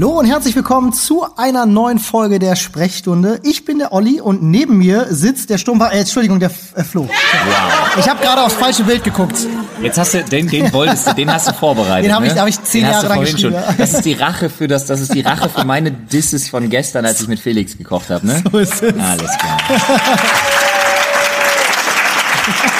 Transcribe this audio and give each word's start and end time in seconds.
Hallo 0.00 0.10
und 0.10 0.26
herzlich 0.26 0.54
willkommen 0.54 0.92
zu 0.92 1.26
einer 1.36 1.66
neuen 1.66 1.98
Folge 1.98 2.38
der 2.38 2.54
Sprechstunde. 2.54 3.40
Ich 3.42 3.64
bin 3.64 3.80
der 3.80 3.92
Olli 3.92 4.20
und 4.20 4.44
neben 4.44 4.78
mir 4.78 5.08
sitzt 5.10 5.50
der 5.50 5.58
Sturmwacht, 5.58 5.92
äh, 5.92 5.98
Entschuldigung, 5.98 6.38
der 6.38 6.50
F 6.50 6.72
äh, 6.76 6.84
Flo. 6.84 7.02
Wow. 7.02 7.10
Ich 7.98 8.08
habe 8.08 8.22
gerade 8.22 8.44
aufs 8.44 8.54
falsche 8.54 8.84
Bild 8.84 9.02
geguckt. 9.02 9.34
Jetzt 9.82 9.98
hast 9.98 10.14
du, 10.14 10.22
den, 10.22 10.46
den 10.46 10.72
wolltest 10.72 11.08
du, 11.08 11.14
den 11.14 11.32
hast 11.32 11.48
du 11.48 11.52
vorbereitet. 11.52 12.04
Den 12.04 12.14
habe 12.14 12.28
ich, 12.28 12.34
ne? 12.34 12.40
hab 12.40 12.46
ich 12.46 12.62
zehn 12.62 12.84
Den 12.84 12.92
Jahre 12.92 13.08
lang 13.08 13.20
geschrieben. 13.22 13.54
schon. 13.54 13.76
Das 13.76 13.92
ist 13.92 14.04
die 14.04 14.12
Rache 14.12 14.48
für 14.50 14.68
das, 14.68 14.86
das 14.86 15.00
ist 15.00 15.14
die 15.14 15.22
Rache 15.22 15.48
für 15.48 15.64
meine 15.64 15.90
Disses 15.90 16.48
von 16.48 16.70
gestern, 16.70 17.04
als 17.04 17.20
ich 17.20 17.26
mit 17.26 17.40
Felix 17.40 17.76
gekocht 17.76 18.08
habe, 18.08 18.24
ne? 18.24 18.40
So 18.52 18.58
ist 18.58 18.80
es. 18.80 18.94
Alles 19.00 19.36
klar. 19.36 19.58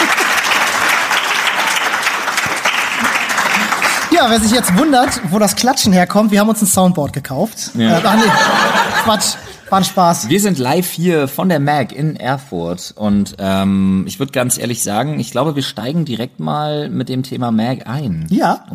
Ja, 4.20 4.28
wer 4.30 4.40
sich 4.40 4.50
jetzt 4.50 4.76
wundert, 4.76 5.20
wo 5.30 5.38
das 5.38 5.54
Klatschen 5.54 5.92
herkommt, 5.92 6.32
wir 6.32 6.40
haben 6.40 6.48
uns 6.48 6.60
ein 6.60 6.66
Soundboard 6.66 7.12
gekauft. 7.12 7.70
Ja. 7.76 7.98
Äh, 7.98 8.02
ach 8.02 8.16
nee, 8.16 8.30
Quatsch, 9.04 9.36
war 9.70 9.78
ein 9.78 9.84
Spaß. 9.84 10.28
Wir 10.28 10.40
sind 10.40 10.58
live 10.58 10.90
hier 10.90 11.28
von 11.28 11.48
der 11.48 11.60
MAG 11.60 11.92
in 11.92 12.16
Erfurt 12.16 12.92
und 12.96 13.36
ähm, 13.38 14.02
ich 14.08 14.18
würde 14.18 14.32
ganz 14.32 14.58
ehrlich 14.58 14.82
sagen, 14.82 15.20
ich 15.20 15.30
glaube, 15.30 15.54
wir 15.54 15.62
steigen 15.62 16.04
direkt 16.04 16.40
mal 16.40 16.88
mit 16.88 17.08
dem 17.08 17.22
Thema 17.22 17.52
MAG 17.52 17.86
ein. 17.86 18.26
Ja. 18.28 18.66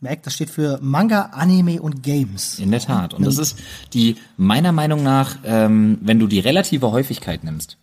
Merkt, 0.00 0.24
das 0.24 0.32
steht 0.32 0.48
für 0.48 0.78
Manga, 0.80 1.32
Anime 1.32 1.82
und 1.82 2.02
Games. 2.02 2.58
In 2.58 2.70
der 2.70 2.80
Tat. 2.80 3.12
Und 3.12 3.26
das 3.26 3.36
ist 3.36 3.58
die, 3.92 4.16
meiner 4.38 4.72
Meinung 4.72 5.02
nach, 5.02 5.36
ähm, 5.44 5.98
wenn 6.00 6.18
du 6.18 6.26
die 6.26 6.40
relative 6.40 6.92
Häufigkeit 6.92 7.44
nimmst, 7.44 7.76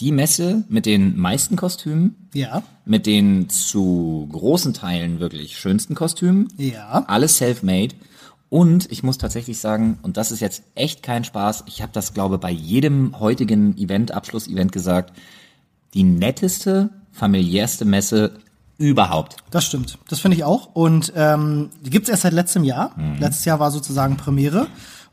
die 0.00 0.12
Messe 0.12 0.64
mit 0.68 0.86
den 0.86 1.16
meisten 1.18 1.56
Kostümen, 1.56 2.28
Ja. 2.34 2.62
mit 2.84 3.06
den 3.06 3.48
zu 3.48 4.28
großen 4.32 4.74
Teilen 4.74 5.20
wirklich 5.20 5.58
schönsten 5.58 5.94
Kostümen, 5.94 6.48
Ja. 6.56 7.04
alles 7.08 7.36
self-made. 7.38 7.94
Und 8.50 8.90
ich 8.90 9.02
muss 9.02 9.18
tatsächlich 9.18 9.58
sagen, 9.58 9.98
und 10.02 10.16
das 10.16 10.30
ist 10.32 10.40
jetzt 10.40 10.62
echt 10.74 11.02
kein 11.02 11.24
Spaß, 11.24 11.64
ich 11.66 11.82
habe 11.82 11.92
das, 11.92 12.14
glaube 12.14 12.38
bei 12.38 12.50
jedem 12.50 13.18
heutigen 13.20 13.76
Event, 13.76 14.12
Abschlussevent 14.12 14.72
gesagt, 14.72 15.12
die 15.94 16.02
netteste, 16.02 16.90
familiärste 17.12 17.84
Messe 17.84 18.38
überhaupt. 18.78 19.36
Das 19.50 19.64
stimmt. 19.64 19.98
Das 20.08 20.20
finde 20.20 20.36
ich 20.36 20.44
auch. 20.44 20.74
Und 20.74 21.12
ähm, 21.16 21.70
die 21.84 21.90
gibt's 21.90 22.08
erst 22.08 22.22
seit 22.22 22.32
letztem 22.32 22.62
Jahr. 22.64 22.92
Mhm. 22.96 23.18
Letztes 23.18 23.44
Jahr 23.44 23.58
war 23.58 23.70
sozusagen 23.72 24.16
Premiere. 24.16 24.68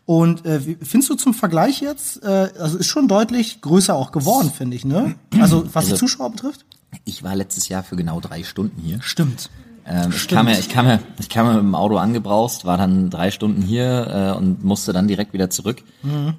Und 0.05 0.45
äh, 0.45 0.65
wie, 0.65 0.77
findest 0.81 1.09
du 1.09 1.15
zum 1.15 1.33
Vergleich 1.33 1.81
jetzt, 1.81 2.21
äh, 2.23 2.49
also 2.59 2.77
ist 2.77 2.87
schon 2.87 3.07
deutlich 3.07 3.61
größer 3.61 3.95
auch 3.95 4.11
geworden, 4.11 4.51
finde 4.55 4.75
ich, 4.75 4.85
ne? 4.85 5.15
Also 5.39 5.63
was 5.73 5.85
die 5.85 5.91
Also- 5.93 6.05
Zuschauer 6.05 6.31
betrifft? 6.31 6.65
Ich 7.03 7.23
war 7.23 7.35
letztes 7.35 7.67
Jahr 7.69 7.83
für 7.83 7.95
genau 7.95 8.19
drei 8.21 8.43
Stunden 8.43 8.81
hier. 8.81 9.01
Stimmt. 9.01 9.49
Ähm, 9.85 10.11
ich, 10.15 10.27
kam 10.27 10.47
ja, 10.47 10.53
ich, 10.57 10.69
kam 10.69 10.87
ja, 10.87 10.99
ich 11.19 11.29
kam 11.29 11.45
ja 11.47 11.53
mit 11.53 11.61
dem 11.61 11.75
Auto 11.75 11.97
angebraust, 11.97 12.65
war 12.65 12.77
dann 12.77 13.09
drei 13.09 13.29
Stunden 13.31 13.61
hier 13.61 14.33
äh, 14.35 14.37
und 14.37 14.63
musste 14.63 14.93
dann 14.93 15.07
direkt 15.07 15.33
wieder 15.33 15.49
zurück. 15.49 15.83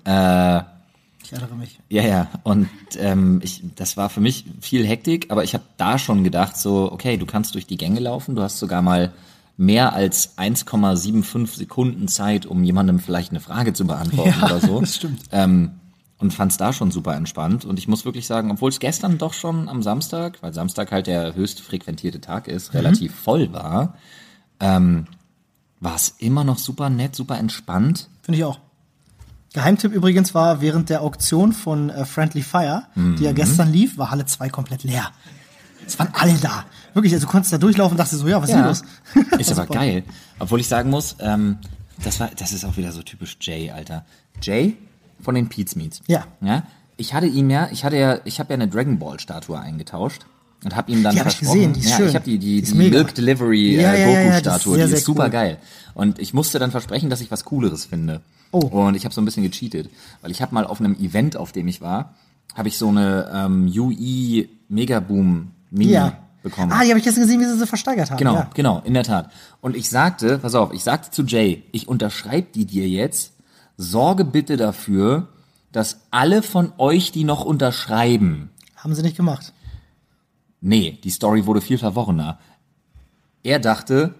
Äh, 0.04 0.60
Ich 1.22 1.32
erinnere 1.32 1.54
mich. 1.56 1.78
ja, 1.88 2.02
ja. 2.02 2.28
Und 2.44 2.68
ähm, 2.98 3.40
ich, 3.44 3.62
das 3.76 3.96
war 3.96 4.08
für 4.10 4.20
mich 4.20 4.44
viel 4.60 4.86
Hektik, 4.86 5.26
aber 5.30 5.44
ich 5.44 5.54
habe 5.54 5.64
da 5.76 5.98
schon 5.98 6.24
gedacht, 6.24 6.56
so, 6.56 6.90
okay, 6.90 7.16
du 7.16 7.26
kannst 7.26 7.54
durch 7.54 7.66
die 7.66 7.76
Gänge 7.76 8.00
laufen, 8.00 8.34
du 8.36 8.42
hast 8.42 8.58
sogar 8.58 8.80
mal 8.82 9.12
mehr 9.56 9.92
als 9.94 10.36
1,75 10.38 11.56
Sekunden 11.56 12.08
Zeit, 12.08 12.46
um 12.46 12.62
jemandem 12.62 12.98
vielleicht 12.98 13.30
eine 13.30 13.40
Frage 13.40 13.72
zu 13.72 13.86
beantworten 13.86 14.34
Ja, 14.40 14.46
oder 14.46 14.60
so. 14.60 14.80
das 14.80 14.96
stimmt. 14.96 15.22
Ähm, 15.32 15.72
und 16.18 16.32
fand's 16.32 16.56
da 16.56 16.72
schon 16.72 16.90
super 16.90 17.14
entspannt. 17.14 17.64
Und 17.64 17.78
ich 17.78 17.88
muss 17.88 18.04
wirklich 18.06 18.26
sagen, 18.26 18.50
obwohl 18.50 18.70
es 18.70 18.80
gestern 18.80 19.18
doch 19.18 19.32
schon 19.34 19.68
am 19.68 19.82
Samstag, 19.82 20.38
weil 20.42 20.52
Samstag 20.54 20.90
halt 20.92 21.06
der 21.06 21.34
höchst 21.34 21.60
frequentierte 21.60 22.20
Tag 22.20 22.48
ist, 22.48 22.72
Mhm. 22.72 22.78
relativ 22.80 23.14
voll 23.14 23.52
war, 23.52 23.94
ähm, 24.60 25.06
war 25.80 25.94
es 25.94 26.14
immer 26.18 26.42
noch 26.44 26.58
super 26.58 26.88
nett, 26.88 27.14
super 27.14 27.38
entspannt. 27.38 28.08
Finde 28.22 28.38
ich 28.38 28.44
auch. 28.44 28.58
Geheimtipp 29.52 29.92
übrigens 29.92 30.34
war 30.34 30.60
während 30.60 30.88
der 30.90 31.02
Auktion 31.02 31.52
von 31.52 31.88
äh, 31.90 32.04
Friendly 32.04 32.42
Fire, 32.42 32.84
die 32.94 33.00
Mhm. 33.00 33.16
ja 33.22 33.32
gestern 33.32 33.72
lief, 33.72 33.96
war 33.98 34.10
Halle 34.10 34.26
2 34.26 34.48
komplett 34.50 34.84
leer. 34.84 35.10
Es 35.86 35.98
waren 35.98 36.08
alle 36.12 36.34
da. 36.34 36.64
Wirklich, 36.94 37.12
also 37.14 37.26
du 37.26 37.30
konntest 37.32 37.52
da 37.52 37.58
durchlaufen 37.58 37.92
und 37.92 37.98
dachtest 37.98 38.20
so, 38.20 38.28
ja, 38.28 38.40
was 38.42 38.48
ist 38.50 38.56
hier 38.56 38.64
los? 38.64 38.82
Ist 39.38 39.52
aber 39.52 39.62
super. 39.66 39.74
geil. 39.74 40.02
Obwohl 40.38 40.60
ich 40.60 40.68
sagen 40.68 40.90
muss, 40.90 41.16
ähm, 41.20 41.58
das 42.02 42.18
war, 42.20 42.30
das 42.36 42.52
ist 42.52 42.64
auch 42.64 42.76
wieder 42.76 42.92
so 42.92 43.02
typisch 43.02 43.36
Jay, 43.40 43.70
Alter. 43.70 44.04
Jay 44.42 44.76
von 45.20 45.34
den 45.34 45.48
Pete's 45.48 45.76
Meats. 45.76 46.00
Ja. 46.06 46.24
Ja. 46.40 46.64
Ich 46.96 47.14
hatte 47.14 47.26
ihm 47.26 47.50
ja, 47.50 47.68
ich 47.70 47.84
hatte 47.84 47.96
ja, 47.96 48.18
ich 48.24 48.38
habe 48.40 48.52
ja 48.52 48.54
eine 48.54 48.68
Dragon 48.68 48.98
Ball 48.98 49.20
Statue 49.20 49.58
eingetauscht 49.58 50.26
und 50.64 50.74
habe 50.74 50.90
ihm 50.90 51.02
dann 51.02 51.14
Die 51.14 51.20
hab 51.20 51.26
ich 51.28 51.36
versprochen. 51.36 51.54
gesehen, 51.58 51.72
die 51.74 51.80
ist 51.80 51.90
ja, 51.90 51.96
schön. 51.98 52.08
ich 52.08 52.14
habe 52.14 52.24
die 52.24 52.38
die, 52.38 52.62
Die 52.62 52.72
die. 52.72 52.76
Milk 52.78 53.14
Delivery 53.14 53.76
Ja, 53.80 53.92
äh, 53.92 54.00
ja, 54.02 54.06
ja, 54.06 54.06
Goku 54.06 54.16
ja, 54.16 54.28
das 54.28 54.36
ist 54.36 54.40
Statue, 54.62 54.74
sehr, 54.76 54.86
die 54.88 54.92
ist 54.94 55.04
super 55.04 55.24
cool. 55.24 55.30
geil. 55.30 55.58
Und 55.94 56.18
ich 56.18 56.34
musste 56.34 56.58
dann 56.58 56.70
versprechen, 56.70 57.10
dass 57.10 57.20
ich 57.20 57.30
was 57.30 57.44
Cooleres 57.44 57.84
finde. 57.86 58.22
Oh. 58.52 58.58
Und 58.60 58.94
ich 58.94 59.04
habe 59.04 59.14
so 59.14 59.20
ein 59.20 59.24
bisschen 59.24 59.42
gecheatet, 59.42 59.90
weil 60.22 60.30
ich 60.30 60.40
habe 60.42 60.54
mal 60.54 60.66
auf 60.66 60.80
einem 60.80 60.94
Event, 60.96 61.36
auf 61.36 61.52
dem 61.52 61.68
ich 61.68 61.80
war, 61.80 62.14
habe 62.54 62.68
ich 62.68 62.78
so 62.78 62.88
eine 62.88 63.30
ähm, 63.34 63.70
UE 63.74 64.48
Megaboom 64.68 65.52
Mini 65.70 65.92
Ja. 65.92 66.12
bekommen. 66.42 66.72
Ah, 66.72 66.82
die 66.84 66.90
habe 66.90 66.98
ich 66.98 67.04
gestern 67.04 67.22
gesehen, 67.24 67.40
wie 67.40 67.44
sie 67.44 67.58
sie 67.58 67.66
versteigert 67.66 68.10
haben. 68.10 68.18
Genau, 68.18 68.34
Ja. 68.34 68.50
genau, 68.54 68.80
in 68.84 68.94
der 68.94 69.02
Tat. 69.04 69.30
Und 69.60 69.76
ich 69.76 69.88
sagte, 69.88 70.38
pass 70.38 70.54
auf, 70.54 70.72
ich 70.72 70.82
sagte 70.84 71.10
zu 71.10 71.22
Jay, 71.24 71.64
ich 71.72 71.88
unterschreibe 71.88 72.48
die 72.54 72.64
dir 72.66 72.88
jetzt, 72.88 73.32
sorge 73.76 74.24
bitte 74.24 74.56
dafür, 74.56 75.28
dass 75.72 76.00
alle 76.10 76.42
von 76.42 76.72
euch 76.78 77.12
die 77.12 77.24
noch 77.24 77.44
unterschreiben. 77.44 78.50
Haben 78.76 78.94
sie 78.94 79.02
nicht 79.02 79.16
gemacht. 79.16 79.52
Nee, 80.60 80.98
die 81.04 81.10
Story 81.10 81.44
wurde 81.46 81.60
viel 81.60 81.78
verworrener. 81.78 82.38
Er 83.42 83.58
dachte, 83.58 84.14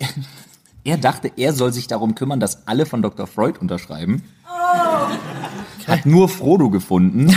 er 0.84 0.98
dachte, 0.98 1.32
er 1.36 1.52
soll 1.52 1.72
sich 1.72 1.86
darum 1.86 2.14
kümmern, 2.14 2.40
dass 2.40 2.66
alle 2.68 2.84
von 2.86 3.00
Dr. 3.02 3.26
Freud 3.26 3.58
unterschreiben. 3.60 4.22
Hat 5.86 6.04
nur 6.06 6.28
Frodo 6.28 6.68
gefunden. 6.70 7.28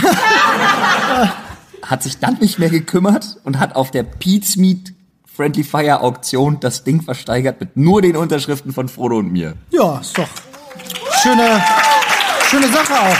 hat 1.84 2.02
sich 2.02 2.18
dann 2.18 2.38
nicht 2.40 2.58
mehr 2.58 2.70
gekümmert 2.70 3.38
und 3.44 3.58
hat 3.58 3.76
auf 3.76 3.90
der 3.90 4.02
Pete's 4.02 4.56
Meat 4.56 4.92
Friendly 5.26 5.64
Fire 5.64 6.00
Auktion 6.00 6.60
das 6.60 6.84
Ding 6.84 7.02
versteigert 7.02 7.60
mit 7.60 7.76
nur 7.76 8.00
den 8.02 8.16
Unterschriften 8.16 8.72
von 8.72 8.88
Frodo 8.88 9.18
und 9.18 9.32
mir. 9.32 9.54
Ja, 9.70 9.98
ist 9.98 10.16
doch 10.16 10.28
schöne, 11.22 11.62
schöne 12.48 12.68
Sache 12.68 12.94
auch. 12.94 13.16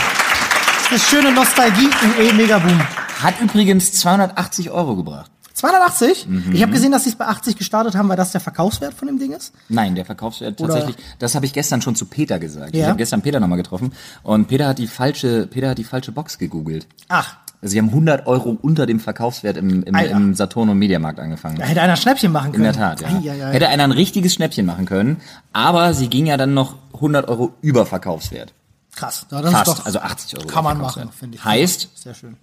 Ist 0.81 0.91
eine 0.91 0.99
schöne 0.99 1.31
Nostalgie 1.33 1.89
im 2.03 2.27
E-Megaboom. 2.29 2.79
Hat 3.21 3.39
übrigens 3.41 3.91
280 3.93 4.71
Euro 4.71 4.95
gebracht. 4.95 5.31
280? 5.53 6.27
Mhm. 6.27 6.51
Ich 6.53 6.61
habe 6.61 6.71
gesehen, 6.73 6.91
dass 6.91 7.03
sie 7.05 7.09
es 7.09 7.15
bei 7.15 7.25
80 7.27 7.55
gestartet 7.57 7.95
haben, 7.95 8.09
weil 8.09 8.17
das 8.17 8.31
der 8.31 8.41
Verkaufswert 8.41 8.93
von 8.93 9.07
dem 9.07 9.19
Ding 9.19 9.31
ist. 9.31 9.53
Nein, 9.69 9.95
der 9.95 10.05
Verkaufswert 10.05 10.59
Oder- 10.59 10.73
tatsächlich, 10.75 10.97
das 11.19 11.33
habe 11.33 11.45
ich 11.45 11.53
gestern 11.53 11.81
schon 11.81 11.95
zu 11.95 12.05
Peter 12.05 12.39
gesagt. 12.39 12.71
Ich 12.75 12.81
Ja. 12.81 12.87
habe 12.87 12.97
gestern 12.97 13.21
Peter 13.21 13.39
nochmal 13.39 13.57
getroffen 13.57 13.93
und 14.23 14.47
Peter 14.47 14.67
hat 14.67 14.77
die 14.79 14.87
falsche, 14.87 15.47
Peter 15.47 15.69
hat 15.69 15.77
die 15.77 15.85
falsche 15.85 16.11
Box 16.11 16.37
gegoogelt. 16.37 16.87
Ach, 17.07 17.37
Also 17.61 17.71
sie 17.73 17.79
haben 17.79 17.89
100 17.89 18.27
Euro 18.27 18.57
unter 18.61 18.85
dem 18.85 18.99
Verkaufswert 18.99 19.57
im, 19.57 19.83
im, 19.83 19.95
Alter. 19.95 20.11
im 20.15 20.33
Saturn 20.35 20.69
und 20.69 20.77
Mediamarkt 20.77 21.19
angefangen. 21.19 21.57
da 21.57 21.65
hätte 21.65 21.81
einer 21.81 21.93
ein 21.93 21.97
Schnäppchen 21.97 22.31
machen 22.31 22.47
In 22.47 22.51
können. 22.53 22.63
der 22.65 22.73
Tat, 22.73 23.01
ja. 23.01 23.07
Ei, 23.07 23.31
ei, 23.31 23.45
ei. 23.47 23.53
Hätte 23.53 23.69
einer 23.69 23.83
ein 23.85 23.91
richtiges 23.91 24.33
Schnäppchen 24.33 24.65
machen 24.65 24.85
können, 24.85 25.17
aber 25.53 25.93
sie 25.93 26.07
ging 26.09 26.25
ja 26.27 26.37
dann 26.37 26.53
noch 26.53 26.75
100 26.93 27.27
Euro 27.27 27.53
über 27.61 27.85
Verkaufswert. 27.85 28.53
Krass. 28.95 29.25
Ja, 29.31 29.41
das 29.41 29.51
Fast, 29.51 29.67
ist 29.67 29.79
doch, 29.79 29.85
also 29.85 29.99
80 29.99 30.37
Euro. 30.37 30.47
Kann 30.47 30.63
man 30.63 30.77
machen, 30.77 31.09
finde 31.11 31.37
ich. 31.37 31.43
Heißt, 31.43 31.89
Sehr 31.95 32.13
schön. 32.13 32.37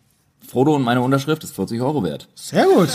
Frodo 0.52 0.76
und 0.76 0.82
meine 0.82 1.00
Unterschrift 1.00 1.42
ist 1.44 1.54
40 1.54 1.80
Euro 1.80 2.04
wert. 2.04 2.28
Sehr 2.34 2.66
gut. 2.66 2.90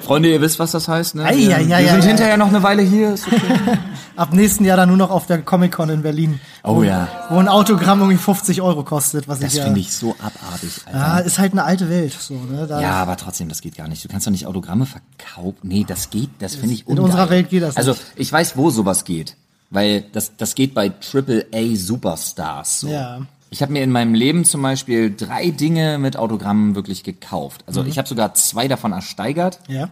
Freunde, 0.00 0.30
ihr 0.30 0.40
wisst, 0.40 0.60
was 0.60 0.70
das 0.70 0.86
heißt, 0.86 1.16
ne? 1.16 1.24
Ei, 1.24 1.36
wir 1.36 1.56
ei, 1.56 1.74
ei, 1.74 1.82
wir 1.82 1.90
sind 1.94 2.02
hinterher 2.04 2.36
noch 2.36 2.46
eine 2.46 2.62
Weile 2.62 2.82
hier. 2.82 3.14
Okay. 3.14 3.78
Ab 4.16 4.32
nächsten 4.32 4.64
Jahr 4.64 4.76
dann 4.76 4.88
nur 4.88 4.96
noch 4.96 5.10
auf 5.10 5.26
der 5.26 5.42
Comic-Con 5.42 5.90
in 5.90 6.02
Berlin. 6.02 6.38
Oh 6.62 6.76
wo, 6.76 6.82
ja. 6.84 7.08
Wo 7.30 7.38
ein 7.38 7.48
Autogramm 7.48 7.98
irgendwie 7.98 8.16
50 8.16 8.62
Euro 8.62 8.84
kostet, 8.84 9.26
was 9.26 9.40
Das 9.40 9.54
ja... 9.54 9.64
finde 9.64 9.80
ich 9.80 9.92
so 9.92 10.14
abartig, 10.20 10.70
Alter. 10.86 10.98
Ja, 10.98 11.18
ist 11.18 11.40
halt 11.40 11.50
eine 11.50 11.64
alte 11.64 11.88
Welt, 11.88 12.12
so, 12.12 12.34
ne? 12.34 12.68
Da, 12.68 12.80
Ja, 12.80 12.92
aber 12.92 13.16
trotzdem, 13.16 13.48
das 13.48 13.60
geht 13.60 13.76
gar 13.76 13.88
nicht. 13.88 14.04
Du 14.04 14.08
kannst 14.08 14.28
doch 14.28 14.30
nicht 14.30 14.46
Autogramme 14.46 14.86
verkaufen. 14.86 15.56
Nee, 15.62 15.84
das 15.86 16.10
geht, 16.10 16.30
das 16.38 16.54
finde 16.54 16.74
ich 16.74 16.82
In 16.82 16.90
ungeil. 16.92 17.04
unserer 17.06 17.30
Welt 17.30 17.50
geht 17.50 17.62
das 17.64 17.76
Also, 17.76 17.90
nicht. 17.90 18.02
ich 18.14 18.32
weiß, 18.32 18.56
wo 18.56 18.70
sowas 18.70 19.04
geht. 19.04 19.36
Weil 19.70 20.02
das, 20.12 20.36
das 20.36 20.54
geht 20.54 20.74
bei 20.74 20.92
AAA 20.92 21.74
Superstars 21.74 22.80
so. 22.80 22.88
Ja. 22.88 23.22
Ich 23.50 23.62
habe 23.62 23.72
mir 23.72 23.82
in 23.82 23.90
meinem 23.90 24.14
Leben 24.14 24.44
zum 24.44 24.62
Beispiel 24.62 25.14
drei 25.14 25.50
Dinge 25.50 25.98
mit 25.98 26.16
Autogrammen 26.16 26.74
wirklich 26.74 27.02
gekauft. 27.02 27.64
Also 27.66 27.82
Mhm. 27.82 27.88
ich 27.88 27.98
habe 27.98 28.08
sogar 28.08 28.34
zwei 28.34 28.68
davon 28.68 28.92
ersteigert 28.92 29.60
Ja. 29.68 29.88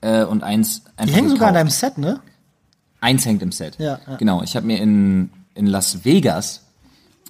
äh, 0.00 0.24
und 0.24 0.42
eins 0.44 0.82
Die 1.04 1.12
hängen 1.12 1.28
sogar 1.28 1.48
in 1.50 1.54
gekauft. 1.54 1.54
deinem 1.56 1.70
Set, 1.70 1.98
ne? 1.98 2.20
Eins 3.00 3.24
hängt 3.26 3.42
im 3.42 3.50
Set. 3.52 3.78
Ja, 3.78 3.98
ja. 4.06 4.16
Genau. 4.16 4.42
Ich 4.42 4.54
habe 4.56 4.66
mir 4.66 4.78
in, 4.80 5.30
in 5.54 5.66
Las 5.66 6.04
Vegas 6.04 6.66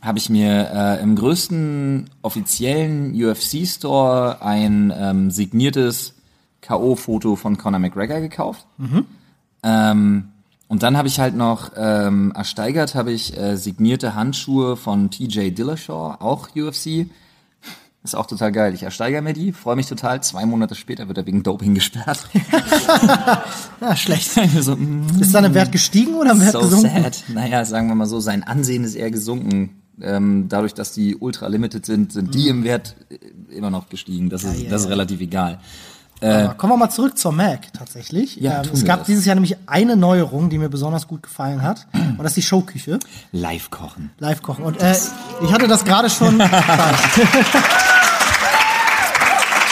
habe 0.02 0.18
ich 0.18 0.28
mir 0.30 0.70
äh, 0.72 1.02
im 1.02 1.14
größten 1.14 2.08
offiziellen 2.22 3.14
UFC-Store 3.14 4.42
ein 4.42 4.92
ähm, 4.96 5.30
signiertes 5.30 6.14
K.O.-Foto 6.62 7.36
von 7.36 7.56
Conor 7.58 7.80
McGregor 7.80 8.20
gekauft. 8.20 8.66
Mhm. 8.78 9.06
Ähm, 9.62 10.28
und 10.70 10.82
dann 10.82 10.96
habe 10.96 11.08
ich 11.08 11.20
halt 11.20 11.34
noch 11.36 11.72
ähm, 11.76 12.32
ersteigert, 12.34 12.94
habe 12.94 13.12
ich 13.12 13.36
äh, 13.36 13.56
signierte 13.56 14.14
Handschuhe 14.14 14.76
von 14.76 15.10
TJ 15.10 15.50
Dillashaw, 15.50 16.16
auch 16.20 16.48
UFC. 16.56 17.06
Ist 18.02 18.14
auch 18.16 18.24
total 18.24 18.50
geil. 18.50 18.72
Ich 18.72 18.82
ersteigere 18.82 19.20
mir 19.20 19.34
die, 19.34 19.52
freue 19.52 19.76
mich 19.76 19.86
total. 19.86 20.22
Zwei 20.22 20.46
Monate 20.46 20.74
später 20.74 21.06
wird 21.08 21.18
er 21.18 21.26
wegen 21.26 21.42
Doping 21.42 21.74
gesperrt. 21.74 22.20
Ja, 23.80 23.96
schlecht. 23.96 24.30
so, 24.60 24.76
mm, 24.76 25.20
Ist 25.20 25.32
seine 25.32 25.54
Wert 25.54 25.72
gestiegen 25.72 26.14
oder 26.14 26.32
im 26.32 26.40
Wert 26.40 26.52
so 26.52 26.60
gesunken? 26.60 27.02
sad. 27.02 27.24
Naja, 27.28 27.64
sagen 27.64 27.88
wir 27.88 27.94
mal 27.94 28.06
so, 28.06 28.20
sein 28.20 28.42
Ansehen 28.42 28.84
ist 28.84 28.94
eher 28.94 29.10
gesunken. 29.10 29.82
Ähm, 30.02 30.46
dadurch, 30.48 30.74
dass 30.74 30.92
die 30.92 31.16
ultra 31.16 31.46
limited 31.48 31.84
sind, 31.84 32.12
sind 32.12 32.34
die 32.34 32.48
im 32.48 32.64
Wert 32.64 32.94
äh, 33.10 33.16
immer 33.54 33.70
noch 33.70 33.88
gestiegen. 33.88 34.28
Das 34.30 34.44
ist, 34.44 34.58
Mhm. 34.58 34.64
ja, 34.64 34.70
das 34.70 34.82
ist 34.82 34.86
ja. 34.86 34.90
relativ 34.92 35.20
egal. 35.20 35.60
Aber 36.22 36.54
Kommen 36.54 36.74
wir 36.74 36.76
mal 36.76 36.90
zurück 36.90 37.16
zur 37.16 37.32
Mac 37.32 37.72
tatsächlich. 37.72 38.36
Ja, 38.36 38.62
ähm, 38.62 38.70
es 38.72 38.84
gab 38.84 38.98
das. 39.00 39.06
dieses 39.06 39.24
Jahr 39.24 39.34
nämlich 39.36 39.56
eine 39.66 39.96
Neuerung, 39.96 40.50
die 40.50 40.58
mir 40.58 40.68
besonders 40.68 41.08
gut 41.08 41.22
gefallen 41.22 41.62
hat. 41.62 41.86
Und 41.94 42.18
das 42.18 42.32
ist 42.32 42.36
die 42.36 42.42
Showküche. 42.42 42.98
Live 43.32 43.70
kochen. 43.70 44.10
Live 44.18 44.42
kochen. 44.42 44.64
Und 44.64 44.80
äh, 44.82 44.94
ich 45.42 45.50
hatte 45.52 45.66
das 45.66 45.84
gerade 45.84 46.10
schon. 46.10 46.38
ich 46.40 46.52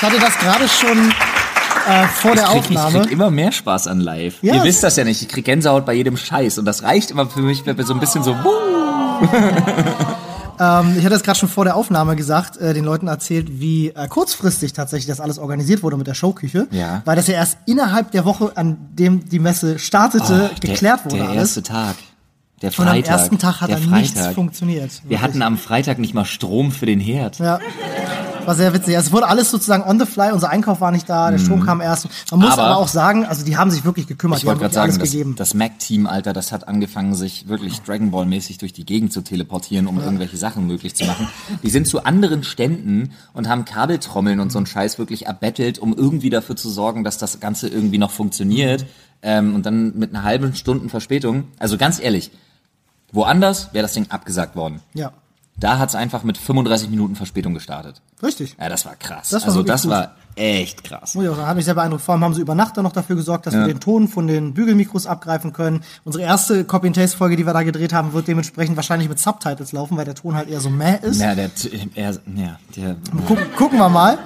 hatte 0.02 0.18
das 0.20 0.38
gerade 0.38 0.68
schon 0.68 1.10
äh, 1.88 2.06
vor 2.08 2.34
der 2.34 2.44
Ich 2.44 2.50
krieg, 2.50 2.70
ich 2.70 2.78
Aufnahme. 2.78 3.00
krieg 3.02 3.12
immer 3.12 3.30
mehr 3.30 3.52
Spaß 3.52 3.86
an 3.88 4.00
live. 4.00 4.36
Ja, 4.42 4.54
Ihr 4.54 4.64
wisst 4.64 4.82
das 4.82 4.96
ja 4.96 5.04
nicht. 5.04 5.20
Ich 5.22 5.28
krieg 5.28 5.44
Gänsehaut 5.44 5.84
bei 5.86 5.92
jedem 5.94 6.16
Scheiß. 6.16 6.58
Und 6.58 6.64
das 6.64 6.82
reicht 6.82 7.10
immer 7.10 7.26
für 7.26 7.40
mich, 7.40 7.66
wenn 7.66 7.76
wir 7.76 7.84
so 7.84 7.94
ein 7.94 8.00
bisschen 8.00 8.22
so, 8.22 8.34
Ähm, 10.60 10.96
ich 10.98 11.04
hatte 11.04 11.14
es 11.14 11.22
gerade 11.22 11.38
schon 11.38 11.48
vor 11.48 11.64
der 11.64 11.76
Aufnahme 11.76 12.16
gesagt, 12.16 12.56
äh, 12.56 12.74
den 12.74 12.84
Leuten 12.84 13.06
erzählt, 13.08 13.60
wie 13.60 13.88
äh, 13.90 14.08
kurzfristig 14.08 14.72
tatsächlich 14.72 15.06
das 15.06 15.20
alles 15.20 15.38
organisiert 15.38 15.82
wurde 15.82 15.96
mit 15.96 16.06
der 16.06 16.14
Showküche. 16.14 16.66
Ja. 16.70 17.02
Weil 17.04 17.16
das 17.16 17.26
ja 17.28 17.34
erst 17.34 17.58
innerhalb 17.66 18.10
der 18.12 18.24
Woche, 18.24 18.52
an 18.56 18.76
dem 18.92 19.28
die 19.28 19.38
Messe 19.38 19.78
startete, 19.78 20.50
Oh, 20.52 20.54
geklärt 20.60 21.00
der, 21.04 21.10
wurde 21.12 21.16
Der 21.16 21.28
alles. 21.30 21.56
erste 21.56 21.62
Tag. 21.62 21.96
Der 22.60 22.68
Und 22.70 22.74
Freitag. 22.74 23.12
am 23.14 23.18
ersten 23.20 23.38
Tag 23.38 23.60
hat 23.60 23.70
dann 23.70 23.90
nichts 23.90 24.26
funktioniert. 24.28 24.90
Wir 24.90 25.10
Wirklich. 25.10 25.20
hatten 25.22 25.42
am 25.42 25.56
Freitag 25.58 25.98
nicht 26.00 26.12
mal 26.14 26.24
Strom 26.24 26.72
für 26.72 26.86
den 26.86 26.98
Herd. 26.98 27.38
Ja. 27.38 27.60
War 28.48 28.54
sehr 28.54 28.72
witzig. 28.74 28.96
Also 28.96 29.08
Es 29.08 29.12
wurde 29.12 29.28
alles 29.28 29.50
sozusagen 29.50 29.82
on 29.84 30.00
the 30.00 30.06
fly. 30.06 30.32
Unser 30.32 30.48
Einkauf 30.50 30.80
war 30.80 30.90
nicht 30.90 31.08
da, 31.08 31.30
der 31.30 31.38
Strom 31.38 31.64
kam 31.64 31.80
erst. 31.80 32.08
Man 32.30 32.40
muss 32.40 32.48
Mhm. 32.48 32.52
Aber- 32.54 32.62
aber, 32.64 32.76
auch 32.78 32.88
sagen, 32.88 33.24
also 33.26 33.44
die 33.44 33.56
haben 33.56 33.70
sich 33.70 33.84
wirklich 33.84 34.06
gekümmert. 34.06 34.38
Ich 34.38 34.44
die 34.44 34.48
haben 34.50 34.60
wollte 34.60 34.74
gerade 34.74 34.96
sagen, 34.98 35.26
das, 35.36 35.36
das 35.36 35.54
Mac-Team, 35.54 36.06
Alter, 36.06 36.32
das 36.32 36.50
hat 36.50 36.66
angefangen, 36.66 37.14
sich 37.14 37.46
wirklich 37.48 37.80
Dragon 37.82 38.10
Ball-mäßig 38.10 38.58
durch 38.58 38.72
die 38.72 38.84
Gegend 38.84 39.12
zu 39.12 39.20
teleportieren, 39.20 39.86
um 39.86 40.00
irgendwelche 40.00 40.36
Sachen 40.36 40.66
möglich 40.66 40.94
zu 40.96 41.04
machen. 41.04 41.28
Die 41.62 41.70
sind 41.70 41.86
zu 41.86 42.04
anderen 42.04 42.42
Ständen 42.42 43.12
und 43.34 43.48
haben 43.48 43.64
Kabeltrommeln 43.64 44.40
und 44.40 44.50
so 44.50 44.58
einen 44.58 44.66
Scheiß 44.66 44.98
wirklich 44.98 45.26
erbettelt, 45.26 45.78
um 45.78 45.94
irgendwie 45.94 46.30
dafür 46.30 46.56
zu 46.56 46.70
sorgen, 46.70 47.04
dass 47.04 47.18
das 47.18 47.40
Ganze 47.40 47.68
irgendwie 47.68 47.98
noch 47.98 48.10
funktioniert. 48.10 48.86
Ähm, 49.20 49.54
und 49.54 49.66
dann 49.66 49.98
mit 49.98 50.14
einer 50.14 50.22
halben 50.24 50.54
Stunden 50.54 50.88
Verspätung. 50.88 51.44
Also 51.58 51.76
ganz 51.76 52.00
ehrlich, 52.00 52.30
woanders 53.12 53.72
wäre 53.72 53.82
das 53.82 53.92
Ding 53.92 54.06
abgesagt 54.10 54.56
worden. 54.56 54.80
ja, 54.94 55.12
Da 55.60 55.78
hat's 55.78 55.94
einfach 55.94 56.22
mit 56.22 56.38
35 56.38 56.88
Minuten 56.90 57.16
Verspätung 57.16 57.52
gestartet. 57.54 58.00
richtig. 58.22 58.56
Ja, 58.60 58.68
das 58.68 58.84
war 58.86 58.94
krass. 58.96 59.30
Das 59.30 59.42
war 59.42 59.48
also 59.48 59.62
das 59.64 59.82
gut. 59.82 59.90
war 59.90 60.14
echt 60.36 60.84
krass. 60.84 61.16
Muss 61.16 61.24
ich 61.24 61.30
auch 61.30 61.34
sagen, 61.36 61.48
hat 61.48 61.56
mich 61.56 61.64
sehr 61.64 61.74
beeindruckt. 61.74 62.02
Vor 62.04 62.14
allem 62.14 62.22
haben 62.22 62.34
sie 62.34 62.40
über 62.40 62.54
Nacht 62.54 62.76
dann 62.76 62.84
noch 62.84 62.92
dafür 62.92 63.16
gesorgt, 63.16 63.46
dass 63.46 63.54
wir 63.54 63.64
den 63.66 63.80
Ton 63.80 64.06
von 64.06 64.28
den 64.28 64.54
Bügelmikros 64.54 65.06
abgreifen 65.06 65.52
können. 65.52 65.82
Unsere 66.04 66.22
erste 66.22 66.64
Copy-and-Paste-Folge, 66.64 67.34
die 67.34 67.44
wir 67.44 67.52
da 67.52 67.64
gedreht 67.64 67.92
haben, 67.92 68.12
wird 68.12 68.28
dementsprechend 68.28 68.76
wahrscheinlich 68.76 69.08
mit 69.08 69.18
Subtitles 69.18 69.72
laufen, 69.72 69.96
weil 69.96 70.04
der 70.04 70.14
Ton 70.14 70.36
halt 70.36 70.48
eher 70.48 70.60
so 70.60 70.70
mäh 70.70 70.98
ist. 71.02 71.20
Ja, 71.20 71.34
der, 71.34 71.50
er, 71.96 72.12
ja, 72.12 72.58
der, 72.76 72.96
Gucken, 73.26 73.46
gucken 73.56 73.78
wir 73.78 73.88
mal. 73.88 74.18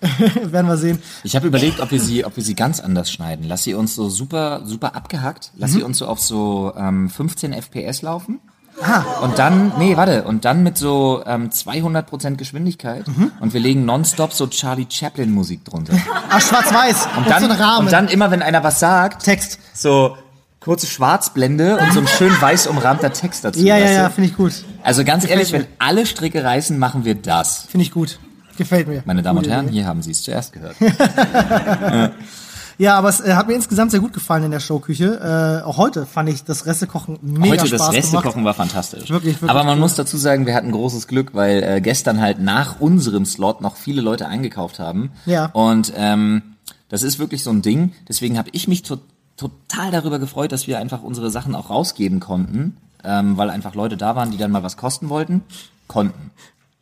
Werden 0.44 0.66
wir 0.66 0.76
sehen. 0.78 0.98
Ich 1.24 1.36
habe 1.36 1.46
überlegt, 1.48 1.80
ob 1.80 1.90
wir 1.90 2.00
sie, 2.00 2.24
ob 2.24 2.34
wir 2.36 2.42
sie 2.44 2.54
ganz 2.54 2.80
anders 2.80 3.10
schneiden. 3.10 3.44
Lass 3.46 3.64
sie 3.64 3.74
uns 3.74 3.94
so 3.94 4.08
super, 4.08 4.62
super 4.64 4.94
abgehackt. 4.94 5.52
Lass 5.56 5.72
Mhm. 5.72 5.76
sie 5.76 5.82
uns 5.82 5.98
so 5.98 6.06
auf 6.06 6.20
so 6.20 6.72
ähm, 6.76 7.10
15 7.10 7.52
FPS 7.52 8.00
laufen. 8.02 8.38
Ah, 8.82 9.02
Und 9.22 9.38
dann, 9.38 9.72
nee, 9.78 9.96
warte, 9.96 10.24
und 10.24 10.44
dann 10.44 10.62
mit 10.62 10.78
so 10.78 11.22
ähm, 11.26 11.50
200% 11.50 12.36
Geschwindigkeit. 12.36 13.06
Mhm. 13.08 13.32
Und 13.40 13.52
wir 13.52 13.60
legen 13.60 13.84
nonstop 13.84 14.32
so 14.32 14.46
Charlie 14.46 14.86
Chaplin 14.88 15.30
Musik 15.30 15.64
drunter. 15.64 15.94
ah 16.30 16.40
schwarz-weiß. 16.40 17.08
Und 17.16 17.24
so 17.24 17.30
dann, 17.30 17.50
Rahmen. 17.50 17.86
und 17.86 17.92
dann 17.92 18.08
immer, 18.08 18.30
wenn 18.30 18.42
einer 18.42 18.64
was 18.64 18.80
sagt, 18.80 19.24
Text. 19.24 19.58
so 19.74 20.16
kurze 20.60 20.86
Schwarzblende 20.86 21.78
und 21.78 21.92
so 21.92 22.00
ein 22.00 22.06
schön 22.06 22.32
weiß 22.40 22.66
umrahmter 22.66 23.12
Text 23.12 23.44
dazu. 23.44 23.60
Ja, 23.60 23.76
ja, 23.78 23.90
ja, 23.90 24.10
finde 24.10 24.28
ich 24.30 24.36
gut. 24.36 24.52
Also 24.82 25.04
ganz 25.04 25.28
ehrlich, 25.28 25.52
mir. 25.52 25.60
wenn 25.60 25.66
alle 25.78 26.04
Stricke 26.06 26.44
reißen, 26.44 26.78
machen 26.78 27.04
wir 27.04 27.14
das. 27.14 27.66
Finde 27.68 27.82
ich 27.84 27.90
gut. 27.92 28.18
Gefällt 28.58 28.86
mir. 28.88 29.02
Meine 29.06 29.22
Damen 29.22 29.38
und 29.38 29.44
Gute 29.44 29.54
Herren, 29.54 29.66
Idee. 29.68 29.76
hier 29.76 29.86
haben 29.86 30.02
Sie 30.02 30.10
es 30.10 30.22
zuerst 30.22 30.52
gehört. 30.52 30.76
Ja, 30.80 32.10
aber 32.88 33.08
es 33.10 33.20
äh, 33.20 33.34
hat 33.34 33.46
mir 33.46 33.54
insgesamt 33.54 33.90
sehr 33.90 34.00
gut 34.00 34.12
gefallen 34.12 34.44
in 34.44 34.50
der 34.50 34.60
Showküche. 34.60 35.60
Äh, 35.62 35.66
auch 35.66 35.76
heute 35.76 36.06
fand 36.06 36.28
ich 36.30 36.44
das 36.44 36.64
Restekochen 36.66 37.18
mega 37.20 37.50
Heute 37.62 37.66
Spaß 37.66 37.70
das 37.70 37.78
gemacht. 37.90 37.94
Restekochen 37.96 38.44
war 38.44 38.54
fantastisch. 38.54 39.10
Wirklich, 39.10 39.34
wirklich 39.34 39.50
Aber 39.50 39.64
man 39.64 39.74
cool. 39.74 39.80
muss 39.80 39.96
dazu 39.96 40.16
sagen, 40.16 40.46
wir 40.46 40.54
hatten 40.54 40.72
großes 40.72 41.06
Glück, 41.06 41.34
weil 41.34 41.62
äh, 41.62 41.80
gestern 41.80 42.20
halt 42.20 42.40
nach 42.40 42.80
unserem 42.80 43.26
Slot 43.26 43.60
noch 43.60 43.76
viele 43.76 44.00
Leute 44.00 44.26
eingekauft 44.28 44.78
haben. 44.78 45.10
Ja. 45.26 45.46
Und 45.52 45.92
ähm, 45.96 46.42
das 46.88 47.02
ist 47.02 47.18
wirklich 47.18 47.44
so 47.44 47.50
ein 47.50 47.62
Ding. 47.62 47.92
Deswegen 48.08 48.38
habe 48.38 48.48
ich 48.52 48.66
mich 48.66 48.82
to 48.82 48.98
total 49.36 49.90
darüber 49.90 50.18
gefreut, 50.18 50.52
dass 50.52 50.66
wir 50.66 50.78
einfach 50.78 51.02
unsere 51.02 51.30
Sachen 51.30 51.54
auch 51.54 51.70
rausgeben 51.70 52.20
konnten, 52.20 52.76
ähm, 53.04 53.38
weil 53.38 53.48
einfach 53.48 53.74
Leute 53.74 53.96
da 53.96 54.14
waren, 54.14 54.30
die 54.30 54.36
dann 54.36 54.50
mal 54.50 54.62
was 54.62 54.76
kosten 54.76 55.08
wollten. 55.08 55.42
Konnten. 55.86 56.30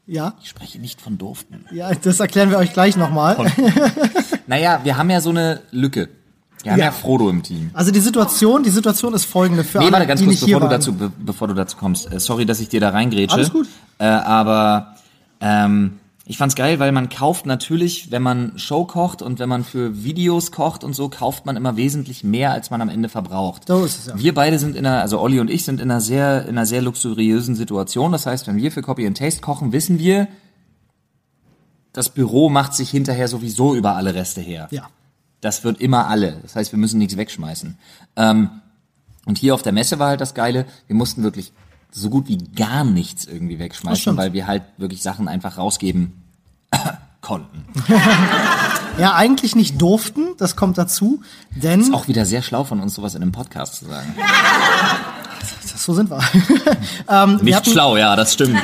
Ja, 0.07 0.35
Ich 0.43 0.49
spreche 0.49 0.79
nicht 0.79 1.01
von 1.01 1.19
durften. 1.19 1.67
ja, 1.71 1.93
das 1.95 2.19
erklären 2.19 2.51
wir 2.51 2.59
euch 2.59 2.73
gleich 2.73 2.97
nochmal. 2.97 3.37
Naja, 4.49 4.81
wir 4.83 4.97
haben 4.97 5.11
ja 5.11 5.21
so 5.21 5.31
eine 5.31 5.61
Lücke. 5.71 6.09
Wir 6.63 6.73
haben 6.73 6.79
ja, 6.81 6.87
Ja. 6.87 6.91
Frodo 6.93 7.31
im 7.31 7.43
Team. 7.43 7.71
Also 7.75 7.93
die 7.93 8.01
Situation, 8.01 8.63
die 8.65 8.71
Situation 8.71 9.15
ist 9.15 9.27
folgende 9.27 9.63
für 9.63 9.79
Nee, 9.79 9.93
warte 9.93 10.07
ganz 10.07 10.25
kurz, 10.25 10.41
bevor 10.41 10.61
du, 10.61 10.69
dazu, 10.69 10.93
be 10.95 11.13
bevor 11.19 11.49
du 11.49 11.55
dazu 11.55 11.77
kommst. 11.77 12.13
Äh, 12.13 12.19
sorry, 12.19 12.47
dass 12.47 12.59
ich 12.59 12.69
dir 12.69 12.81
da 12.81 12.91
reingrätsche. 12.91 13.35
Alles 13.37 13.53
gut. 13.53 13.69
Äh, 13.99 14.07
aber 14.07 14.97
ähm, 15.41 16.01
ich 16.25 16.37
fand's 16.37 16.57
geil, 16.57 16.79
weil 16.79 16.93
man 16.93 17.09
kauft 17.09 17.47
natürlich, 17.47 18.11
wenn 18.11 18.23
man 18.23 18.59
Show 18.59 18.85
kocht 18.85 19.23
und 19.23 19.39
wenn 19.39 19.49
man 19.49 19.65
für 19.65 20.03
Videos 20.05 20.51
kocht 20.51 20.83
und 20.85 20.95
so, 20.95 21.09
kauft 21.09 21.47
man 21.47 21.57
immer 21.57 21.77
wesentlich 21.77 22.25
mehr, 22.25 22.53
als 22.53 22.71
man 22.71 22.83
am 22.83 22.89
Ende 22.89 23.09
verbraucht. 23.09 23.69
So 23.69 23.85
ist 23.85 23.99
es, 24.01 24.07
ja. 24.09 24.19
Wir 24.19 24.35
beide 24.35 24.59
sind 24.59 24.77
in 24.77 24.85
einer, 24.85 25.01
also 25.01 25.21
Olli 25.21 25.41
und 25.41 25.49
ich 25.49 25.65
sind 25.65 25.81
in 25.81 25.91
einer 25.91 26.01
sehr, 26.01 26.43
in 26.43 26.51
einer 26.51 26.67
sehr 26.67 26.83
luxuriösen 26.83 27.55
Situation. 27.55 28.13
Das 28.13 28.27
heißt, 28.27 28.47
wenn 28.47 28.57
wir 28.57 28.73
für 28.73 28.83
Copy 28.83 29.07
and 29.07 29.17
Taste 29.17 29.41
kochen, 29.41 29.73
wissen 29.73 29.99
wir, 29.99 30.27
das 31.93 32.11
Büro 32.11 32.49
macht 32.49 32.75
sich 32.75 32.91
hinterher 32.91 33.29
sowieso 33.29 33.75
über 33.75 33.97
alle 33.97 34.15
Reste 34.15 34.41
her. 34.41 34.69
Ja. 34.71 34.89
Das 35.41 35.65
wird 35.65 35.81
immer 35.81 36.07
alle. 36.09 36.39
Das 36.43 36.57
heißt, 36.57 36.73
wir 36.73 36.79
müssen 36.79 36.99
nichts 36.99 37.17
wegschmeißen. 37.17 37.79
Ähm, 38.17 38.51
und 39.25 39.39
hier 39.39 39.55
auf 39.55 39.63
der 39.63 39.73
Messe 39.73 39.99
war 39.99 40.09
halt 40.09 40.21
das 40.21 40.35
Geile, 40.35 40.67
wir 40.87 40.97
mussten 40.97 41.23
wirklich 41.23 41.53
so 41.91 42.11
gut 42.11 42.29
wie 42.29 42.39
gar 42.39 42.85
nichts 42.85 43.25
irgendwie 43.25 43.59
wegschmeißen, 43.59 44.17
weil 44.17 44.33
wir 44.33 44.47
halt 44.47 44.63
wirklich 44.77 45.03
Sachen 45.03 45.29
einfach 45.29 45.59
rausgeben 45.59 46.23
konnten. 47.21 47.65
Ja, 48.99 49.15
eigentlich 49.15 49.55
nicht 49.55 49.81
durften, 49.81 50.31
das 50.39 50.57
kommt 50.57 50.77
dazu, 50.77 51.23
denn 51.51 51.95
Auch 51.95 52.09
wieder 52.09 52.27
sehr 52.27 52.43
schlau 52.43 52.65
von 52.65 52.81
uns, 52.81 52.95
sowas 52.95 53.15
in 53.15 53.23
einem 53.23 53.31
Podcast 53.31 53.77
zu 53.77 53.85
sagen. 53.85 54.13
so 55.77 55.95
sind 55.95 56.11
wir. 56.11 56.19
ähm, 57.09 57.37
wir 57.39 57.45
Nicht 57.45 57.55
hatten, 57.55 57.71
schlau, 57.71 57.97
ja, 57.97 58.17
das 58.17 58.33
stimmt. 58.35 58.61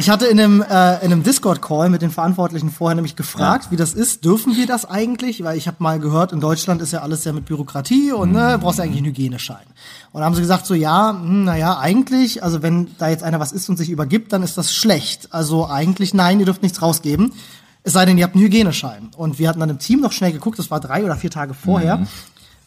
Ich 0.00 0.08
hatte 0.08 0.26
in 0.26 0.40
einem, 0.40 0.62
äh, 0.62 1.04
in 1.04 1.12
einem 1.12 1.22
Discord-Call 1.22 1.90
mit 1.90 2.00
den 2.00 2.10
Verantwortlichen 2.10 2.70
vorher 2.70 2.94
nämlich 2.94 3.16
gefragt, 3.16 3.70
wie 3.70 3.76
das 3.76 3.92
ist. 3.92 4.24
Dürfen 4.24 4.56
wir 4.56 4.66
das 4.66 4.86
eigentlich? 4.86 5.44
Weil 5.44 5.58
ich 5.58 5.66
habe 5.66 5.76
mal 5.80 6.00
gehört, 6.00 6.32
in 6.32 6.40
Deutschland 6.40 6.80
ist 6.80 6.92
ja 6.92 7.02
alles 7.02 7.22
ja 7.24 7.34
mit 7.34 7.44
Bürokratie 7.44 8.10
und 8.10 8.32
ne, 8.32 8.58
brauchst 8.58 8.78
ja 8.78 8.84
eigentlich 8.84 8.96
einen 8.96 9.08
Hygieneschein. 9.08 9.66
Und 10.12 10.20
da 10.20 10.24
haben 10.24 10.34
sie 10.34 10.40
gesagt 10.40 10.64
so, 10.64 10.72
ja, 10.72 11.10
hm, 11.10 11.44
naja, 11.44 11.78
eigentlich, 11.78 12.42
also 12.42 12.62
wenn 12.62 12.88
da 12.96 13.10
jetzt 13.10 13.22
einer 13.22 13.40
was 13.40 13.52
isst 13.52 13.68
und 13.68 13.76
sich 13.76 13.90
übergibt, 13.90 14.32
dann 14.32 14.42
ist 14.42 14.56
das 14.56 14.74
schlecht. 14.74 15.28
Also 15.34 15.68
eigentlich 15.68 16.14
nein, 16.14 16.40
ihr 16.40 16.46
dürft 16.46 16.62
nichts 16.62 16.80
rausgeben. 16.80 17.34
Es 17.82 17.92
sei 17.92 18.06
denn, 18.06 18.16
ihr 18.16 18.24
habt 18.24 18.34
einen 18.34 18.44
Hygieneschein. 18.44 19.10
Und 19.18 19.38
wir 19.38 19.50
hatten 19.50 19.60
dann 19.60 19.68
im 19.68 19.78
Team 19.78 20.00
noch 20.00 20.12
schnell 20.12 20.32
geguckt, 20.32 20.58
das 20.58 20.70
war 20.70 20.80
drei 20.80 21.04
oder 21.04 21.16
vier 21.16 21.30
Tage 21.30 21.52
vorher. 21.52 21.98
Mhm. 21.98 22.08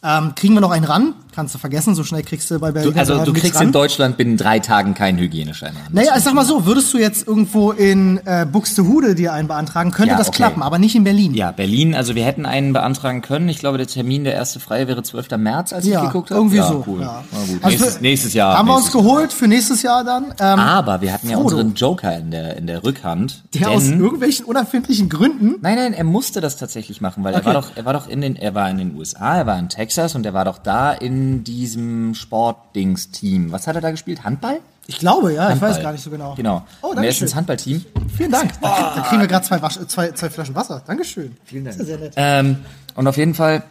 Ähm, 0.06 0.34
kriegen 0.34 0.52
wir 0.54 0.60
noch 0.60 0.70
einen 0.70 0.84
ran? 0.84 1.14
Kannst 1.34 1.52
du 1.54 1.58
vergessen, 1.58 1.96
so 1.96 2.04
schnell 2.04 2.22
kriegst 2.22 2.48
du 2.50 2.60
bei 2.60 2.68
Du, 2.68 2.74
Berlin. 2.74 2.96
also 2.98 3.14
du 3.24 3.32
nichts 3.32 3.40
kriegst 3.40 3.56
ran. 3.58 3.66
in 3.68 3.72
Deutschland 3.72 4.16
binnen 4.16 4.36
drei 4.36 4.60
Tagen 4.60 4.94
keinen 4.94 5.18
Hygieneschein. 5.18 5.70
an. 5.70 5.92
Naja, 5.92 6.12
ich 6.16 6.22
sag 6.22 6.32
mal 6.34 6.44
so, 6.44 6.64
würdest 6.64 6.92
du 6.94 6.98
jetzt 6.98 7.26
irgendwo 7.26 7.72
in 7.72 8.20
äh, 8.24 8.46
Buxtehude 8.46 9.16
dir 9.16 9.32
einen 9.32 9.48
beantragen, 9.48 9.90
könnte 9.90 10.12
Ja, 10.12 10.16
das 10.18 10.28
okay. 10.28 10.36
klappen, 10.36 10.62
aber 10.62 10.78
nicht 10.78 10.94
in 10.94 11.02
Berlin. 11.02 11.34
Ja, 11.34 11.50
Berlin, 11.50 11.96
also 11.96 12.14
wir 12.14 12.24
hätten 12.24 12.46
einen 12.46 12.72
beantragen 12.72 13.20
können. 13.22 13.48
Ich 13.48 13.58
glaube, 13.58 13.78
der 13.78 13.88
Termin, 13.88 14.22
der 14.22 14.34
erste 14.34 14.60
freie 14.60 14.86
wäre 14.86 15.02
12. 15.02 15.30
März, 15.38 15.72
als 15.72 15.86
Ja, 15.86 16.02
ich 16.02 16.06
geguckt 16.06 16.30
habe. 16.30 16.38
irgendwie 16.38 16.58
ja, 16.58 16.68
so. 16.68 16.84
Cool. 16.86 17.00
Ja. 17.00 17.24
Also 17.32 17.54
nächstes, 17.66 18.00
nächstes 18.00 18.32
Jahr. 18.34 18.56
Haben 18.58 18.68
wir 18.68 18.74
uns 18.76 18.84
nächstes 18.84 19.02
geholt 19.02 19.32
für 19.32 19.48
nächstes 19.48 19.82
Jahr 19.82 20.04
dann. 20.04 20.26
Ähm, 20.38 20.58
Aber 20.60 21.00
wir 21.00 21.12
hatten 21.12 21.28
ja 21.30 21.36
Frodo. 21.38 21.56
unseren 21.56 21.74
Joker 21.74 22.16
in 22.16 22.30
der, 22.30 22.56
in 22.58 22.68
der 22.68 22.84
Rückhand. 22.84 23.42
der 23.54 23.70
aus 23.70 23.88
irgendwelchen 23.88 24.44
unerfindlichen 24.44 25.08
Gründen. 25.08 25.56
Nein, 25.62 25.74
nein, 25.76 25.92
er 25.94 26.04
musste 26.04 26.40
das 26.40 26.56
tatsächlich 26.58 27.00
machen, 27.00 27.24
weil 27.24 27.32
er 27.34 27.38
Okay. 27.40 27.46
war 27.46 27.54
doch, 27.54 27.70
er 27.74 27.84
war 27.84 27.92
doch 27.94 28.06
in 28.08 28.20
den, 28.20 28.36
er 28.36 28.54
war 28.54 28.70
in 28.70 28.78
den 28.78 28.94
USA, 28.96 29.38
er 29.38 29.46
war 29.46 29.58
in 29.58 29.68
Texas 29.68 29.93
und 29.98 30.26
er 30.26 30.34
war 30.34 30.44
doch 30.44 30.58
da 30.58 30.92
in 30.92 31.44
diesem 31.44 32.14
Sportdings-Team. 32.14 33.52
Was 33.52 33.66
hat 33.66 33.76
er 33.76 33.80
da 33.80 33.90
gespielt? 33.90 34.24
Handball? 34.24 34.60
Ich 34.86 34.98
glaube, 34.98 35.32
ja, 35.32 35.44
ich 35.44 35.50
Handball. 35.52 35.70
weiß 35.70 35.80
gar 35.82 35.92
nicht 35.92 36.02
so 36.04 36.10
genau. 36.10 36.34
Genau. 36.34 36.66
Oh, 36.82 36.88
und 36.88 36.92
er 36.92 36.94
danke 36.96 37.08
ist 37.10 37.20
ins 37.22 37.30
schön. 37.30 37.36
Handballteam. 37.38 37.84
Vielen 38.16 38.30
Dank. 38.32 38.52
Da, 38.60 38.68
krieg- 38.68 38.94
da 38.96 39.00
kriegen 39.08 39.20
wir 39.22 39.28
gerade 39.28 39.44
zwei, 39.46 39.58
zwei, 39.86 40.10
zwei 40.12 40.30
Flaschen 40.30 40.54
Wasser. 40.54 40.82
Dankeschön. 40.86 41.36
Vielen 41.44 41.64
Dank. 41.64 41.78
Das 41.78 41.86
ist 41.86 41.90
ja 41.92 41.96
sehr 41.98 42.04
nett. 42.06 42.14
Ähm, 42.16 42.56
und 42.94 43.06
auf 43.08 43.16
jeden 43.16 43.34
Fall, 43.34 43.62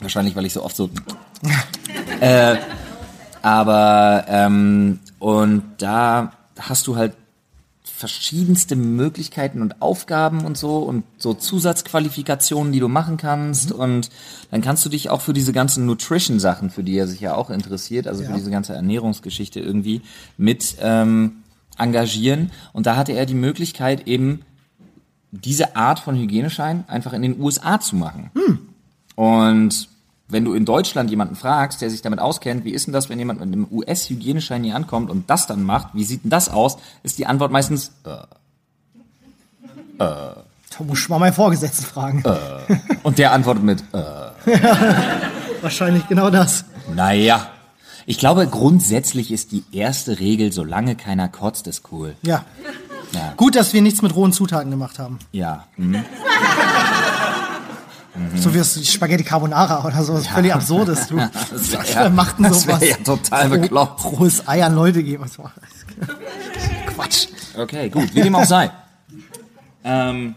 wahrscheinlich, 0.00 0.34
weil 0.34 0.46
ich 0.46 0.52
so 0.54 0.62
oft 0.64 0.74
so, 0.76 0.88
äh, 2.20 2.56
aber, 3.42 4.24
ähm, 4.28 5.00
und 5.18 5.62
da 5.78 6.32
hast 6.58 6.86
du 6.86 6.96
halt 6.96 7.14
verschiedenste 8.02 8.74
Möglichkeiten 8.74 9.62
und 9.62 9.80
Aufgaben 9.80 10.44
und 10.44 10.58
so 10.58 10.78
und 10.78 11.04
so 11.18 11.34
Zusatzqualifikationen, 11.34 12.72
die 12.72 12.80
du 12.80 12.88
machen 12.88 13.16
kannst 13.16 13.70
Mhm. 13.72 13.76
und 13.80 14.10
dann 14.50 14.60
kannst 14.60 14.84
du 14.84 14.88
dich 14.88 15.08
auch 15.08 15.20
für 15.20 15.32
diese 15.32 15.52
ganzen 15.52 15.86
Nutrition-Sachen, 15.86 16.70
für 16.70 16.82
die 16.82 16.96
er 16.98 17.06
sich 17.06 17.20
ja 17.20 17.36
auch 17.36 17.48
interessiert, 17.48 18.08
also 18.08 18.24
für 18.24 18.30
Ja. 18.30 18.36
diese 18.36 18.50
ganze 18.50 18.74
Ernährungsgeschichte 18.74 19.60
irgendwie 19.60 20.02
mit 20.36 20.74
ähm, 20.80 21.34
engagieren 21.78 22.50
und 22.72 22.86
da 22.86 22.96
hatte 22.96 23.12
er 23.12 23.24
die 23.24 23.34
Möglichkeit 23.34 24.08
eben 24.08 24.40
diese 25.30 25.76
Art 25.76 26.00
von 26.00 26.16
Hygieneschein 26.16 26.82
einfach 26.88 27.12
in 27.12 27.22
den 27.22 27.40
USA 27.40 27.78
zu 27.78 27.94
machen. 27.94 28.30
Und 29.14 29.88
wenn 30.32 30.44
du 30.44 30.54
in 30.54 30.64
Deutschland 30.64 31.10
jemanden 31.10 31.36
fragst, 31.36 31.80
der 31.82 31.90
sich 31.90 32.02
damit 32.02 32.18
auskennt, 32.18 32.64
wie 32.64 32.70
ist 32.72 32.86
denn 32.86 32.92
das, 32.92 33.08
wenn 33.08 33.18
jemand 33.18 33.40
mit 33.40 33.48
einem 33.48 33.66
US-Hygieneschein 33.70 34.64
hier 34.64 34.74
ankommt 34.74 35.10
und 35.10 35.28
das 35.30 35.46
dann 35.46 35.62
macht, 35.62 35.88
wie 35.94 36.04
sieht 36.04 36.24
denn 36.24 36.30
das 36.30 36.48
aus, 36.48 36.78
ist 37.02 37.18
die 37.18 37.26
Antwort 37.26 37.52
meistens, 37.52 37.92
äh, 38.04 38.16
Da 39.98 40.34
muss 40.80 41.00
ich 41.00 41.08
mal 41.08 41.18
meinen 41.18 41.32
Vorgesetzten 41.34 41.84
fragen. 41.84 42.22
und 43.02 43.18
der 43.18 43.32
antwortet 43.32 43.62
mit, 43.62 43.82
äh, 43.92 44.02
Wahrscheinlich 45.62 46.08
genau 46.08 46.30
das. 46.30 46.64
naja. 46.94 47.48
Ich 48.04 48.18
glaube, 48.18 48.48
grundsätzlich 48.48 49.30
ist 49.30 49.52
die 49.52 49.62
erste 49.70 50.18
Regel, 50.18 50.50
solange 50.52 50.96
keiner 50.96 51.28
kotzt, 51.28 51.68
ist 51.68 51.82
cool. 51.92 52.16
Ja. 52.22 52.44
Ja. 53.12 53.34
Gut, 53.36 53.54
dass 53.54 53.72
wir 53.74 53.80
nichts 53.82 54.02
mit 54.02 54.14
rohen 54.16 54.32
Zutaten 54.32 54.70
gemacht 54.72 54.98
haben. 54.98 55.18
Ja. 55.30 55.66
Mhm. 55.76 56.02
So 58.36 58.52
wie 58.52 58.58
das 58.58 58.86
Spaghetti 58.86 59.24
Carbonara 59.24 59.84
oder 59.86 60.02
so. 60.02 60.12
Das 60.12 60.22
ist 60.22 60.28
völlig 60.30 60.54
absurdes. 60.54 61.06
Du. 61.08 61.16
Das 61.50 61.72
wär 61.72 61.80
Wer 61.94 62.10
macht 62.10 62.38
denn 62.38 62.44
das 62.44 62.62
sowas? 62.62 62.80
ja 62.86 62.96
total 62.96 63.48
bekloppt. 63.48 64.04
Rohes 64.04 64.46
Ei 64.46 64.62
an 64.64 64.74
Leute 64.74 65.02
geben. 65.02 65.24
Was? 65.24 65.38
Quatsch. 66.94 67.26
Okay, 67.56 67.88
gut, 67.88 68.14
wie 68.14 68.20
dem 68.22 68.34
auch 68.34 68.44
sei. 68.44 68.70
ähm, 69.84 70.34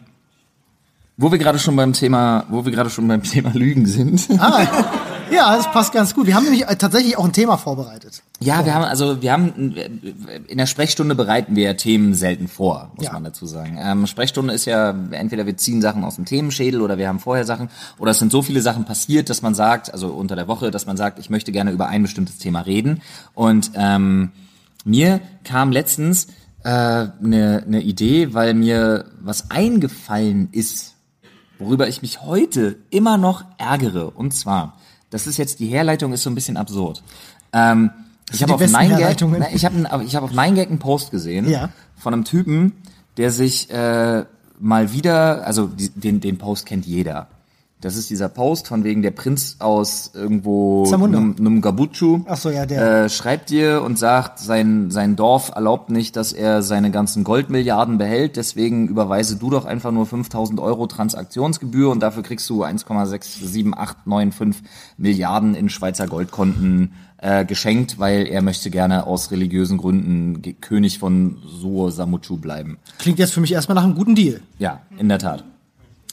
wo 1.18 1.32
wir 1.32 1.38
gerade 1.38 1.60
schon 1.60 1.76
beim 1.76 1.94
Thema, 1.94 2.46
wo 2.50 2.66
wir 2.66 2.72
gerade 2.72 2.90
schon 2.90 3.08
beim 3.08 3.24
Thema 3.24 3.52
Lügen 3.54 3.86
sind. 3.86 4.28
Ah, 4.40 4.66
ja, 5.32 5.56
das 5.56 5.72
passt 5.72 5.94
ganz 5.94 6.14
gut. 6.14 6.28
Wir 6.28 6.36
haben 6.36 6.44
nämlich 6.44 6.68
äh, 6.68 6.76
tatsächlich 6.76 7.18
auch 7.18 7.26
ein 7.26 7.34
Thema 7.34 7.58
vorbereitet. 7.58 8.22
Ja, 8.40 8.66
wir 8.66 8.74
haben 8.74 8.84
also 8.84 9.22
wir 9.22 9.32
haben 9.32 9.74
in 10.48 10.58
der 10.58 10.66
Sprechstunde 10.66 11.16
bereiten 11.16 11.56
wir 11.56 11.78
Themen 11.78 12.14
selten 12.14 12.48
vor, 12.48 12.92
muss 12.96 13.06
Ja. 13.06 13.14
man 13.14 13.24
dazu 13.24 13.46
sagen. 13.46 13.78
Ähm, 13.82 14.08
Sprechstunde 14.08 14.54
ist 14.54 14.66
ja 14.66 14.90
entweder 15.12 15.46
wir 15.46 15.58
ziehen 15.58 15.82
Sachen 15.82 16.04
aus 16.04 16.16
dem 16.16 16.26
Themenschädel 16.26 16.82
oder 16.82 16.98
wir 16.98 17.08
haben 17.08 17.20
vorher 17.20 17.46
Sachen 17.46 17.70
oder 17.98 18.12
es 18.12 18.20
sind 18.20 18.32
so 18.32 18.42
viele 18.42 18.62
Sachen 18.62 18.86
passiert, 18.86 19.30
dass 19.30 19.42
man 19.42 19.56
sagt, 19.56 19.92
also 19.94 20.08
unter 20.10 20.36
der 20.36 20.48
Woche, 20.48 20.72
dass 20.72 20.86
man 20.86 20.98
sagt, 20.98 21.20
ich 21.20 21.30
möchte 21.30 21.52
gerne 21.52 21.72
über 21.72 21.88
ein 21.88 22.02
bestimmtes 22.02 22.38
Thema 22.38 22.62
reden. 22.62 23.02
Und 23.34 23.72
ähm, 23.76 24.32
mir 24.84 25.22
kam 25.44 25.72
letztens 25.72 26.28
eine 26.64 27.14
äh, 27.22 27.26
ne 27.28 27.64
ne 27.68 27.82
Idee, 27.82 28.34
weil 28.34 28.54
mir 28.54 29.06
was 29.22 29.52
eingefallen 29.52 30.50
ist, 30.52 30.96
worüber 31.60 31.88
ich 31.88 32.02
mich 32.02 32.22
heute 32.22 32.78
immer 32.90 33.18
noch 33.18 33.44
ärgere. 33.58 34.10
Und 34.12 34.34
zwar, 34.34 34.78
das 35.16 35.28
ist 35.28 35.38
jetzt 35.38 35.60
die 35.62 35.68
Herleitung 35.68 36.12
ist 36.12 36.24
so 36.24 36.30
ein 36.30 36.36
bisschen 36.36 36.58
absurd. 36.58 37.02
Ähm, 37.54 37.90
ich 38.34 38.44
habe 38.44 38.54
auf 38.54 38.60
besten 38.60 38.76
9gag, 38.76 38.90
Herleitungen. 38.90 39.40
na, 39.40 39.48
ich 39.54 39.64
habe 39.64 40.04
ich 40.06 40.14
hab 40.18 40.24
auf 40.24 40.32
9gag 40.32 40.68
einen 40.68 40.80
Post 40.80 41.10
gesehen 41.10 41.50
Ja. 41.50 41.70
von 41.96 42.14
einem 42.14 42.26
Typen, 42.26 42.74
der 43.16 43.32
sich 43.32 43.70
äh, 43.70 44.26
mal 44.60 44.92
wieder, 44.92 45.46
also 45.48 45.68
die, 45.68 45.90
den 45.90 46.20
den 46.20 46.38
Post 46.38 46.66
kennt 46.66 46.86
jeder. 46.86 47.28
Das 47.86 47.96
ist 47.98 48.10
dieser 48.10 48.30
Post 48.30 48.68
von 48.68 48.84
wegen 48.84 49.04
der 49.04 49.12
Prinz 49.12 49.58
aus 49.60 50.10
irgendwo 50.16 50.86
Zamunda. 50.88 51.20
Num- 51.20 51.36
Numgabuchu. 51.38 52.22
Ach 52.26 52.36
so, 52.36 52.50
ja, 52.50 52.66
der. 52.66 53.04
Äh, 53.06 53.10
schreibt 53.10 53.52
dir 53.52 53.84
und 53.84 54.00
sagt, 54.00 54.40
sein, 54.40 54.90
sein 54.90 55.16
Dorf 55.16 55.52
erlaubt 55.54 55.92
nicht, 55.92 56.16
dass 56.16 56.34
er 56.34 56.64
seine 56.64 56.90
ganzen 56.90 57.24
Goldmilliarden 57.24 58.00
behält, 58.00 58.38
deswegen 58.38 58.88
überweise 58.88 59.36
du 59.36 59.52
doch 59.52 59.66
einfach 59.66 59.92
nur 59.92 60.08
5000 60.08 60.60
Euro 60.60 60.88
Transaktionsgebühr 60.88 61.92
und 61.92 62.00
dafür 62.02 62.24
kriegst 62.24 62.50
du 62.50 62.64
1,67895 62.64 64.56
Milliarden 64.98 65.54
in 65.56 65.70
Schweizer 65.70 66.08
Goldkonten 66.08 66.94
äh, 67.18 67.46
geschenkt, 67.46 68.00
weil 68.00 68.26
er 68.28 68.42
möchte 68.42 68.70
gerne 68.72 69.06
aus 69.08 69.30
religiösen 69.32 69.78
Gründen 69.78 70.42
König 70.60 71.00
von 71.00 71.38
Suo 71.46 71.90
Samuchu 71.92 72.38
bleiben. 72.38 72.78
Klingt 72.98 73.20
jetzt 73.20 73.34
für 73.34 73.42
mich 73.42 73.52
erstmal 73.52 73.76
nach 73.76 73.84
einem 73.84 73.96
guten 73.96 74.16
Deal. 74.16 74.42
Ja, 74.60 74.82
in 74.98 75.08
der 75.10 75.20
Tat. 75.20 75.44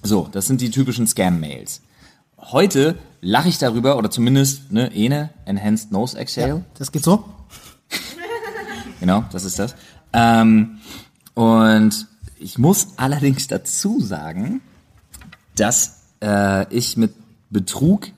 So, 0.03 0.29
das 0.31 0.47
sind 0.47 0.61
die 0.61 0.71
typischen 0.71 1.07
Scam-Mails. 1.07 1.81
Heute 2.37 2.99
lache 3.21 3.49
ich 3.49 3.59
darüber, 3.59 3.97
oder 3.97 4.11
zumindest, 4.11 4.73
ne, 4.73 4.93
Ene, 4.93 5.31
Enhanced 5.45 5.93
Nose 5.93 6.19
Exhale. 6.19 6.65
Das 6.79 6.93
geht 6.93 7.05
so. 7.05 7.25
Genau, 9.01 9.25
das 9.33 9.45
ist 9.45 9.59
das. 9.59 9.75
Ähm, 10.13 10.79
und 11.35 12.07
ich 12.39 12.57
muss 12.57 12.91
allerdings 12.99 13.49
dazu 13.49 14.01
sagen, 14.01 14.61
dass 15.57 16.03
äh, 16.23 16.73
ich 16.73 16.97
mit 16.97 17.13
Betrug 17.51 18.13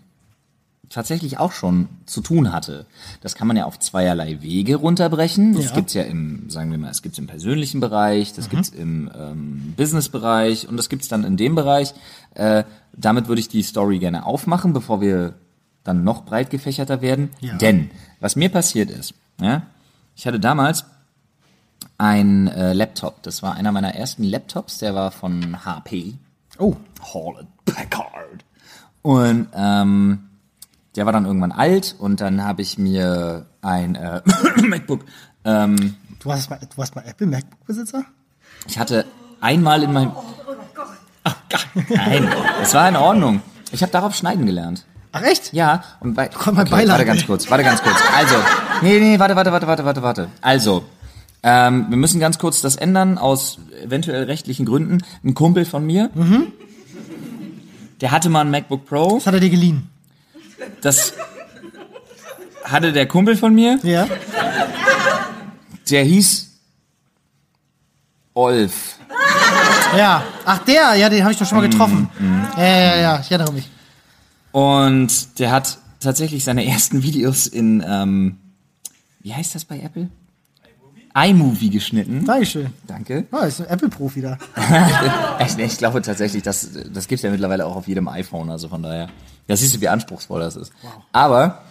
tatsächlich 0.94 1.38
auch 1.38 1.52
schon 1.52 1.88
zu 2.06 2.20
tun 2.20 2.52
hatte. 2.52 2.86
Das 3.20 3.34
kann 3.34 3.48
man 3.48 3.56
ja 3.56 3.64
auf 3.64 3.78
zweierlei 3.78 4.40
Wege 4.42 4.76
runterbrechen. 4.76 5.54
Das 5.54 5.66
Ja. 5.66 5.74
gibt's 5.74 5.92
ja 5.94 6.02
im, 6.04 6.48
sagen 6.48 6.70
wir 6.70 6.78
mal, 6.78 6.90
es 6.90 7.02
gibt's 7.02 7.18
im 7.18 7.26
persönlichen 7.26 7.80
Bereich, 7.80 8.32
das 8.32 8.48
gibt's 8.48 8.68
im 8.68 9.10
ähm, 9.18 9.74
Businessbereich 9.76 10.68
und 10.68 10.76
das 10.76 10.88
gibt's 10.88 11.08
dann 11.08 11.24
in 11.24 11.36
dem 11.36 11.54
Bereich. 11.54 11.92
Äh, 12.34 12.64
damit 12.96 13.28
würde 13.28 13.40
ich 13.40 13.48
die 13.48 13.62
Story 13.62 13.98
gerne 13.98 14.24
aufmachen, 14.24 14.72
bevor 14.72 15.00
wir 15.00 15.34
dann 15.82 16.04
noch 16.04 16.24
breit 16.24 16.48
gefächerter 16.50 17.02
werden. 17.02 17.30
Ja. 17.40 17.54
Denn 17.56 17.90
was 18.20 18.36
mir 18.36 18.48
passiert 18.48 18.90
ist, 18.90 19.14
ja, 19.40 19.62
ich 20.16 20.26
hatte 20.26 20.38
damals 20.40 20.84
ein 21.98 22.48
äh, 22.48 22.72
Laptop. 22.72 23.22
Das 23.22 23.42
war 23.42 23.54
einer 23.54 23.72
meiner 23.72 23.94
ersten 23.94 24.24
Laptops. 24.24 24.78
Der 24.78 24.94
war 24.94 25.10
von 25.10 25.64
HP. 25.64 26.14
Oh, 26.58 26.76
Hewlett 27.12 27.46
Packard. 27.64 28.44
Und 29.02 29.48
ähm, 29.54 30.20
der 30.96 31.06
war 31.06 31.12
dann 31.12 31.24
irgendwann 31.26 31.52
alt 31.52 31.94
und 31.98 32.20
dann 32.20 32.44
habe 32.44 32.62
ich 32.62 32.78
mir 32.78 33.46
ein 33.62 33.94
äh, 33.94 34.20
MacBook. 34.62 35.04
Ähm, 35.44 35.96
du 36.20 36.28
warst 36.28 36.50
mal, 36.50 36.58
du 36.60 36.76
warst 36.76 36.94
mal 36.94 37.04
Apple 37.06 37.26
MacBook-Besitzer? 37.26 38.04
ich 38.66 38.78
hatte 38.78 39.04
einmal 39.40 39.82
in 39.82 39.92
meinem. 39.92 40.12
Oh 40.14 40.22
Gott, 40.74 41.66
nein, 41.88 42.28
es 42.62 42.74
war 42.74 42.88
in 42.88 42.96
Ordnung. 42.96 43.40
Ich 43.72 43.82
habe 43.82 43.90
darauf 43.92 44.14
schneiden 44.14 44.46
gelernt. 44.46 44.84
Ach 45.12 45.22
echt? 45.22 45.52
Ja, 45.52 45.82
und 46.00 46.14
bei. 46.14 46.28
Komm, 46.28 46.56
mein 46.56 46.68
Beileid, 46.68 46.88
Warte 46.98 47.04
ganz 47.06 47.26
kurz, 47.26 47.50
warte 47.50 47.64
ganz 47.64 47.82
kurz. 47.82 47.96
Also, 48.16 48.34
nee, 48.82 48.98
nee, 48.98 49.18
warte, 49.18 49.36
warte, 49.36 49.52
warte, 49.52 49.66
warte, 49.66 49.84
warte, 49.84 50.02
warte. 50.02 50.28
Also, 50.40 50.84
ähm, 51.42 51.86
wir 51.88 51.96
müssen 51.96 52.20
ganz 52.20 52.38
kurz 52.38 52.60
das 52.62 52.76
ändern 52.76 53.16
aus 53.18 53.58
eventuell 53.82 54.24
rechtlichen 54.24 54.66
Gründen. 54.66 55.02
Ein 55.22 55.34
Kumpel 55.34 55.64
von 55.64 55.86
mir, 55.86 56.10
Mhm. 56.14 56.48
der 58.00 58.10
hatte 58.10 58.28
mal 58.28 58.40
ein 58.42 58.50
MacBook 58.50 58.86
Pro. 58.86 59.14
Das 59.16 59.26
hat 59.26 59.34
er 59.34 59.40
dir 59.40 59.50
geliehen. 59.50 59.88
Das 60.80 61.14
hatte 62.64 62.92
der 62.92 63.06
Kumpel 63.06 63.36
von 63.36 63.54
mir. 63.54 63.78
Ja. 63.82 64.06
Der 65.90 66.04
hieß 66.04 66.50
Olf. 68.34 68.98
Ja. 69.96 70.24
Ach, 70.44 70.58
der, 70.60 70.94
ja, 70.96 71.08
den 71.08 71.22
habe 71.22 71.32
ich 71.32 71.38
doch 71.38 71.46
schon 71.46 71.58
mal 71.58 71.68
getroffen. 71.68 72.08
Ja, 72.56 72.66
ja, 72.66 72.96
ja, 72.96 73.20
ich 73.20 73.30
erinnere 73.30 73.52
mich. 73.52 73.68
Und 74.52 75.38
der 75.38 75.50
hat 75.50 75.78
tatsächlich 76.00 76.44
seine 76.44 76.66
ersten 76.66 77.02
Videos 77.02 77.46
in, 77.46 77.84
ähm, 77.86 78.38
wie 79.20 79.34
heißt 79.34 79.54
das 79.54 79.64
bei 79.64 79.80
Apple? 79.80 80.08
iMovie 81.16 81.70
geschnitten. 81.70 82.24
Dankeschön. 82.24 82.72
Danke. 82.88 83.26
Ah, 83.30 83.44
ist 83.44 83.60
ein 83.60 83.68
Apple-Profi 83.68 84.20
da. 84.20 84.38
Ich, 85.46 85.58
ich 85.58 85.78
glaube 85.78 86.02
tatsächlich, 86.02 86.42
das, 86.42 86.70
das 86.92 87.06
gibt's 87.06 87.22
ja 87.22 87.30
mittlerweile 87.30 87.66
auch 87.66 87.76
auf 87.76 87.86
jedem 87.86 88.08
iPhone, 88.08 88.50
also 88.50 88.68
von 88.68 88.82
daher. 88.82 89.08
Da 89.46 89.56
siehst 89.56 89.76
du, 89.76 89.80
wie 89.80 89.88
anspruchsvoll 89.88 90.40
das 90.40 90.56
ist. 90.56 90.72
Aber 91.12 91.62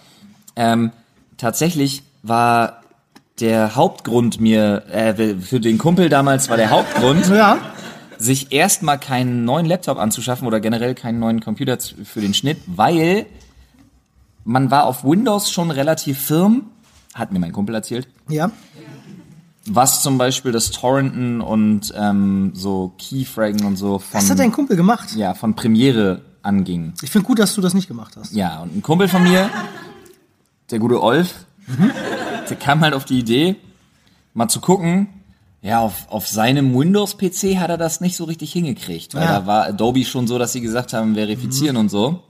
ähm, 0.56 0.92
tatsächlich 1.36 2.02
war 2.22 2.80
der 3.40 3.74
Hauptgrund 3.74 4.40
mir, 4.40 4.84
äh, 4.92 5.34
für 5.36 5.58
den 5.60 5.78
Kumpel 5.78 6.08
damals 6.08 6.48
war 6.48 6.56
der 6.56 6.70
Hauptgrund, 6.70 7.26
Ja. 7.30 7.58
sich 8.16 8.52
erstmal 8.52 8.98
keinen 9.00 9.44
neuen 9.44 9.66
Laptop 9.66 9.98
anzuschaffen 9.98 10.46
oder 10.46 10.60
generell 10.60 10.94
keinen 10.94 11.18
neuen 11.18 11.40
Computer 11.40 11.76
für 12.04 12.20
den 12.20 12.32
Schnitt, 12.32 12.58
weil 12.66 13.26
man 14.44 14.70
war 14.70 14.86
auf 14.86 15.02
Windows 15.04 15.50
schon 15.50 15.70
relativ 15.72 16.18
firm, 16.20 16.66
hat 17.12 17.32
mir 17.32 17.40
mein 17.40 17.52
Kumpel 17.52 17.74
erzählt, 17.74 18.06
Ja. 18.28 18.52
was 19.66 20.00
zum 20.02 20.16
Beispiel 20.18 20.52
das 20.52 20.70
Torrenten 20.70 21.40
und 21.40 21.92
ähm, 21.96 22.52
so 22.54 22.92
Keyfraggen 22.98 23.64
und 23.64 23.76
so 23.76 23.98
von 23.98 24.20
Was 24.20 24.30
hat 24.30 24.38
dein 24.38 24.52
Kumpel 24.52 24.76
gemacht? 24.76 25.16
ja, 25.16 25.34
von 25.34 25.54
Premiere 25.56 26.20
anging. 26.44 26.92
Ich 27.02 27.10
finde 27.10 27.26
gut, 27.26 27.38
dass 27.38 27.54
du 27.54 27.60
das 27.60 27.74
nicht 27.74 27.88
gemacht 27.88 28.14
hast. 28.16 28.32
Ja, 28.32 28.60
und 28.60 28.76
ein 28.76 28.82
Kumpel 28.82 29.08
von 29.08 29.22
mir, 29.22 29.48
der 30.70 30.78
gute 30.78 31.02
Olf, 31.02 31.46
der 32.48 32.56
kam 32.56 32.80
halt 32.80 32.94
auf 32.94 33.04
die 33.04 33.18
Idee, 33.18 33.56
mal 34.34 34.48
zu 34.48 34.60
gucken, 34.60 35.08
ja, 35.62 35.80
auf, 35.80 36.06
auf 36.10 36.28
seinem 36.28 36.74
Windows-PC 36.78 37.56
hat 37.58 37.70
er 37.70 37.78
das 37.78 38.00
nicht 38.02 38.16
so 38.16 38.24
richtig 38.24 38.52
hingekriegt, 38.52 39.14
weil 39.14 39.22
Ja. 39.22 39.40
da 39.40 39.46
war 39.46 39.64
Adobe 39.64 40.04
schon 40.04 40.26
so, 40.26 40.38
dass 40.38 40.52
sie 40.52 40.60
gesagt 40.60 40.92
haben, 40.92 41.14
verifizieren 41.14 41.76
und 41.78 41.88
so. 41.88 42.22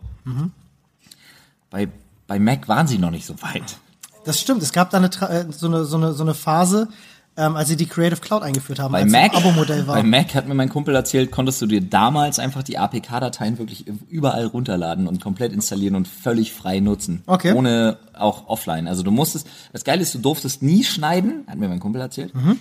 Bei, 1.71 1.88
bei 2.28 2.38
Mac 2.38 2.68
waren 2.68 2.87
sie 2.87 2.99
noch 2.99 3.11
nicht 3.11 3.26
so 3.26 3.35
weit. 3.42 3.76
Das 4.25 4.40
stimmt. 4.40 4.62
Es 4.62 4.73
gab 4.73 4.90
da 4.90 4.99
eine, 4.99 5.09
äh, 5.09 5.47
so, 5.50 5.66
eine, 5.66 5.85
so, 5.85 5.97
eine, 5.97 6.12
so 6.14 6.23
eine 6.23 6.35
Phase, 6.35 6.88
ähm, 7.37 7.57
als 7.57 7.69
sie 7.69 7.76
die 7.76 7.87
Creative 7.87 8.21
Cloud 8.21 8.43
eingeführt 8.43 8.79
haben, 8.79 8.93
Bei 8.93 9.03
als 9.03 9.11
Mac, 9.11 9.33
es 9.33 9.38
Abo-Modell 9.38 9.87
war. 9.87 9.97
bei 9.97 10.03
Mac 10.05 10.35
hat 10.35 10.47
mir 10.47 10.55
mein 10.55 10.69
Kumpel 10.69 10.95
erzählt, 10.95 11.31
konntest 11.33 11.61
du 11.62 11.67
dir 11.67 11.81
damals 11.81 12.38
einfach 12.38 12.62
die 12.62 12.79
APK-Dateien 12.79 13.59
wirklich 13.59 13.87
überall 14.09 14.47
runterladen 14.47 15.09
und 15.09 15.21
komplett 15.21 15.53
installieren 15.53 15.97
und 15.97 16.07
völlig 16.07 16.53
frei 16.53 16.81
nutzen. 16.81 17.23
Okay. 17.26 17.53
Ohne 17.53 17.99
auch 18.12 18.47
offline. 18.49 18.87
Also 18.87 19.03
du 19.03 19.11
musstest, 19.11 19.47
das 19.73 19.83
Geile 19.85 20.03
ist, 20.03 20.14
du 20.14 20.19
durftest 20.21 20.62
nie 20.62 20.85
schneiden, 20.85 21.45
hat 21.49 21.59
mir 21.59 21.69
mein 21.69 21.81
Kumpel 21.81 22.00
erzählt, 22.00 22.35
Mhm. 22.35 22.59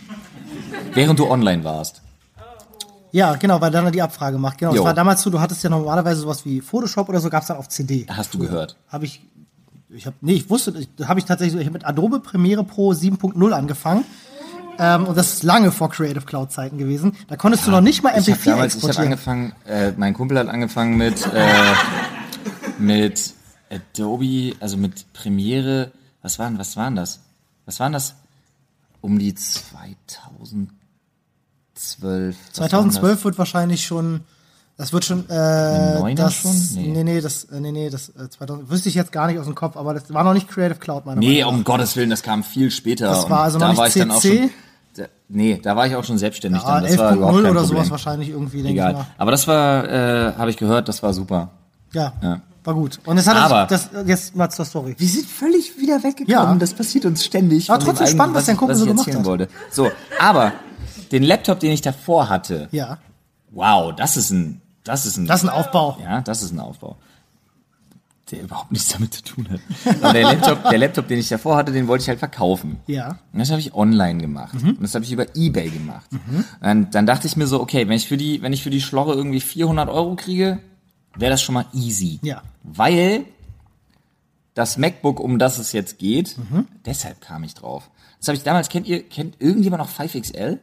während 0.94 1.20
du 1.20 1.30
online 1.30 1.64
warst. 1.64 2.02
Ja, 3.12 3.36
genau, 3.36 3.62
weil 3.62 3.70
dann 3.70 3.92
die 3.92 4.02
Abfrage 4.02 4.40
macht. 4.40 4.58
Genau, 4.58 4.72
Jo. 4.72 4.78
das 4.78 4.86
war 4.86 4.94
damals 4.96 5.22
so, 5.22 5.30
du 5.30 5.40
hattest 5.40 5.64
ja 5.64 5.70
normalerweise 5.70 6.22
sowas 6.22 6.46
wie 6.46 6.62
Photoshop 6.62 7.10
oder 7.10 7.20
so, 7.20 7.30
gab's 7.30 7.46
dann 7.46 7.58
auf 7.58 7.70
CD. 7.70 8.08
Hast 8.10 8.34
du 8.34 8.40
gehört? 8.40 8.76
Habe 8.88 9.06
ich, 9.06 9.22
ich 9.90 10.08
habe, 10.08 10.16
nee, 10.22 10.34
ich 10.34 10.50
wusste, 10.50 10.74
ich- 10.80 11.08
habe 11.08 11.20
ich 11.20 11.26
tatsächlich, 11.28 11.60
ich 11.62 11.68
habe 11.68 11.74
mit 11.74 11.86
Adobe 11.86 12.20
Premiere 12.22 12.64
Pro 12.64 12.92
7.0 12.92 13.52
angefangen. 13.54 14.04
Ähm, 14.80 15.06
und 15.06 15.18
das 15.18 15.34
ist 15.34 15.44
lange 15.44 15.72
vor 15.72 15.90
Creative 15.90 16.26
Cloud 16.26 16.52
Zeiten 16.52 16.78
gewesen. 16.78 17.16
Da 17.28 17.36
konntest 17.36 17.66
du 17.68 17.72
noch 17.72 17.82
nicht 17.82 18.02
mal 18.04 18.10
Ich 18.18 18.28
habe 18.30 18.32
MP4 18.32 18.46
damals, 18.46 18.46
ich 18.46 18.54
habe 18.56 18.66
exportieren. 18.66 19.04
angefangen, 19.06 19.54
äh, 19.66 19.92
mein 19.98 20.14
Kumpel 20.14 20.38
hat 20.40 20.48
angefangen 20.50 20.98
mit, 20.98 21.26
äh, 21.34 21.74
mit 22.80 23.34
Adobe, 23.70 24.56
also 24.60 24.78
mit 24.78 25.12
Premiere, 25.14 25.92
was 26.22 26.40
waren, 26.40 26.58
was 26.58 26.76
waren 26.78 26.96
das? 26.96 27.20
Was 27.66 27.80
waren 27.80 27.94
das? 27.94 28.16
Um 29.02 29.20
die 29.20 29.36
2012. 29.36 30.68
Was 31.76 32.02
waren 32.02 32.32
das? 32.32 32.54
2012 32.56 33.26
wird 33.26 33.38
wahrscheinlich 33.38 33.86
schon, 33.86 34.22
das 34.78 34.92
wird 34.94 35.06
schon, 35.06 35.30
äh, 35.30 36.16
das, 36.16 36.34
schon? 36.34 36.52
Nee. 36.76 36.88
nee, 36.88 37.04
nee, 37.04 37.22
das, 37.22 37.44
äh, 37.46 37.60
nee, 37.60 37.72
nee, 37.72 37.90
das, 37.90 38.10
äh, 38.10 38.30
2000, 38.30 38.70
wüsste 38.70 38.90
ich 38.90 38.96
jetzt 38.96 39.12
gar 39.12 39.28
nicht 39.28 39.38
aus 39.40 39.46
dem 39.46 39.56
Kopf, 39.56 39.78
aber 39.78 39.94
das 39.94 40.12
war 40.14 40.24
noch 40.24 40.34
nicht 40.34 40.48
Creative 40.50 40.80
Cloud, 40.80 41.06
meiner 41.06 41.20
Nee, 41.20 41.42
Meinung 41.44 41.60
um 41.60 41.64
Gottes 41.64 41.96
Willen, 41.96 42.10
das 42.10 42.24
kam 42.24 42.44
viel 42.44 42.72
später. 42.72 43.08
Das 43.08 43.30
war 43.30 43.42
also 43.42 43.60
noch 43.60 43.66
da 43.68 43.70
nicht 43.72 43.78
war 43.80 43.88
ich 43.88 43.94
dann 43.94 44.12
auch 44.12 44.20
CC? 44.20 44.38
schon, 44.40 44.50
da, 44.96 45.04
nee, 45.30 45.60
da 45.62 45.76
war 45.76 45.88
ich 45.88 45.96
auch 45.96 46.04
schon 46.04 46.18
selbstständig 46.18 46.62
nach. 46.64 46.68
dann. 46.82 46.84
Das 46.84 46.98
war 46.98 47.14
überhaupt 47.16 47.36
11.0 47.38 47.42
kein 47.44 47.52
oder 47.52 47.60
Problem. 47.62 47.78
sowas 47.78 47.92
wahrscheinlich 47.92 48.30
irgendwie, 48.30 48.58
denke 48.58 48.70
ich 48.70 48.74
Egal. 48.76 48.94
mal. 48.94 49.06
Aber 49.18 49.32
das 49.32 49.48
war, 49.48 49.90
äh, 49.90 50.34
habe 50.36 50.50
ich 50.50 50.58
gehört, 50.58 50.88
das 50.88 51.02
war 51.04 51.14
super. 51.14 51.50
Ja, 51.94 52.14
Ja. 52.22 52.42
war 52.64 52.74
gut. 52.74 53.00
Und 53.06 53.18
es 53.18 53.28
hat 53.28 53.36
Aber- 53.38 53.68
das, 53.68 53.90
jetzt 54.08 54.36
mal 54.36 54.50
zur 54.50 54.66
Story. 54.66 54.96
Wir 54.98 55.08
sind 55.08 55.26
völlig 55.28 55.78
wieder 55.78 56.02
weggekommen. 56.04 56.30
Ja. 56.30 56.56
Das 56.56 56.74
passiert 56.74 57.06
uns 57.06 57.24
ständig. 57.24 57.70
Aber 57.70 57.78
dem 57.80 57.86
trotzdem 57.86 58.04
eigenen, 58.06 58.18
spannend, 58.18 58.36
was 58.36 58.46
dein 58.46 58.58
Kumpel 58.58 58.76
so 58.76 58.86
ich 58.86 58.90
gemacht 58.92 59.14
hat. 59.16 59.26
Wollte. 59.26 59.48
So, 59.72 59.92
aber 60.20 60.54
den 61.12 61.22
Laptop, 61.24 61.60
den 61.60 61.72
ich 61.72 61.82
davor 61.82 62.30
hatte, 62.30 62.68
Ja, 62.72 62.98
wow, 63.52 63.94
das 63.96 64.18
ist 64.18 64.32
ein, 64.32 64.62
das 64.84 65.06
ist 65.06 65.18
ein, 65.18 65.26
das 65.26 65.44
ist 65.44 65.50
ein 65.50 65.54
Aufbau. 65.54 65.98
ja, 66.02 66.22
das 66.22 66.44
ist 66.44 66.52
ein 66.52 66.60
Aufbau, 66.60 66.98
der 68.32 68.42
überhaupt 68.44 68.72
nichts 68.72 68.90
damit 68.90 69.14
zu 69.14 69.24
tun 69.24 69.48
hat. 69.50 69.60
Aber 70.02 70.14
der 70.14 70.24
Laptop, 70.24 70.70
der 70.70 70.78
Laptop, 70.78 71.08
den 71.08 71.20
ich 71.20 71.30
davor 71.30 71.56
hatte, 71.56 71.72
den 71.72 71.88
wollte 71.88 72.04
ich 72.04 72.10
halt 72.10 72.20
verkaufen. 72.20 72.78
Ja. 72.88 73.20
Und 73.32 73.40
das 73.40 73.50
habe 73.50 73.60
ich 73.60 73.74
online 73.74 74.20
gemacht. 74.20 74.54
Und 74.54 74.82
das 74.82 74.96
habe 74.96 75.06
ich 75.06 75.12
über 75.12 75.26
eBay 75.36 75.70
gemacht. 75.70 76.10
Und 76.62 76.96
dann 76.96 77.06
dachte 77.06 77.28
ich 77.28 77.38
mir 77.38 77.48
so, 77.48 77.62
okay, 77.62 77.88
wenn 77.88 77.96
ich 77.96 78.08
für 78.08 78.18
die, 78.18 78.42
wenn 78.42 78.54
ich 78.54 78.64
für 78.64 78.70
die 78.70 78.82
Schlorre 78.82 79.14
irgendwie 79.14 79.42
400 79.42 79.90
Euro 79.90 80.16
kriege, 80.16 80.60
wäre 81.16 81.32
das 81.32 81.42
schon 81.42 81.54
mal 81.54 81.66
easy. 81.74 82.20
Ja. 82.24 82.42
Weil 82.64 83.26
das 84.54 84.78
MacBook, 84.78 85.20
um 85.20 85.40
das 85.40 85.58
es 85.58 85.72
jetzt 85.72 85.98
geht, 85.98 86.36
deshalb 86.86 87.22
kam 87.22 87.44
ich 87.44 87.54
drauf. 87.56 87.90
Das 88.20 88.28
habe 88.28 88.38
ich 88.38 88.44
damals, 88.44 88.70
kennt 88.70 88.88
ihr, 88.88 89.04
kennt 89.04 89.42
irgendjemand 89.42 89.82
noch 89.84 89.90
5XL? 89.90 90.60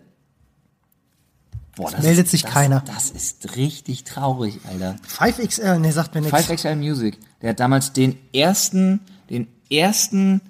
Boah, 1.81 1.91
das 1.91 2.03
meldet 2.03 2.27
ist, 2.27 2.31
sich 2.33 2.43
das, 2.43 2.53
keiner. 2.53 2.81
Das 2.87 3.11
ist 3.11 3.57
richtig 3.57 4.05
traurig, 4.05 4.61
Alter. 4.69 4.97
5XL, 5.19 5.79
nee, 5.79 5.91
sagt 5.91 6.15
mir 6.15 6.21
nichts. 6.21 6.37
5XL 6.37 6.77
Music. 6.77 7.19
Der 7.41 7.51
hat 7.51 7.61
damals 7.61 7.93
den 7.93 8.19
ersten, 8.35 9.01
den 9.31 9.49
ersten 9.71 10.43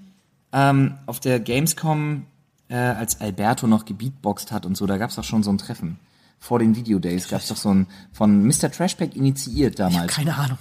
ähm, 0.53 0.99
auf 1.07 1.21
der 1.21 1.39
Gamescom, 1.39 2.27
äh, 2.69 2.75
als 2.75 3.21
Alberto 3.21 3.67
noch 3.67 3.85
gebeatboxt 3.85 4.51
hat 4.51 4.67
und 4.67 4.77
so, 4.77 4.87
da 4.87 4.97
gab's 4.97 5.15
doch 5.15 5.25
schon 5.25 5.43
so 5.43 5.51
ein 5.53 5.59
Treffen. 5.59 5.99
Vor 6.39 6.59
den 6.59 6.75
Videodays 6.75 7.29
gab's 7.29 7.49
doch 7.49 7.57
so 7.57 7.73
ein, 7.73 7.87
von 8.13 8.45
Mr. 8.45 8.71
Trashpack 8.73 9.15
initiiert 9.15 9.79
damals. 9.79 10.13
Keine 10.13 10.35
Ahnung. 10.37 10.59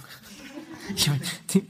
Ich, 0.96 1.10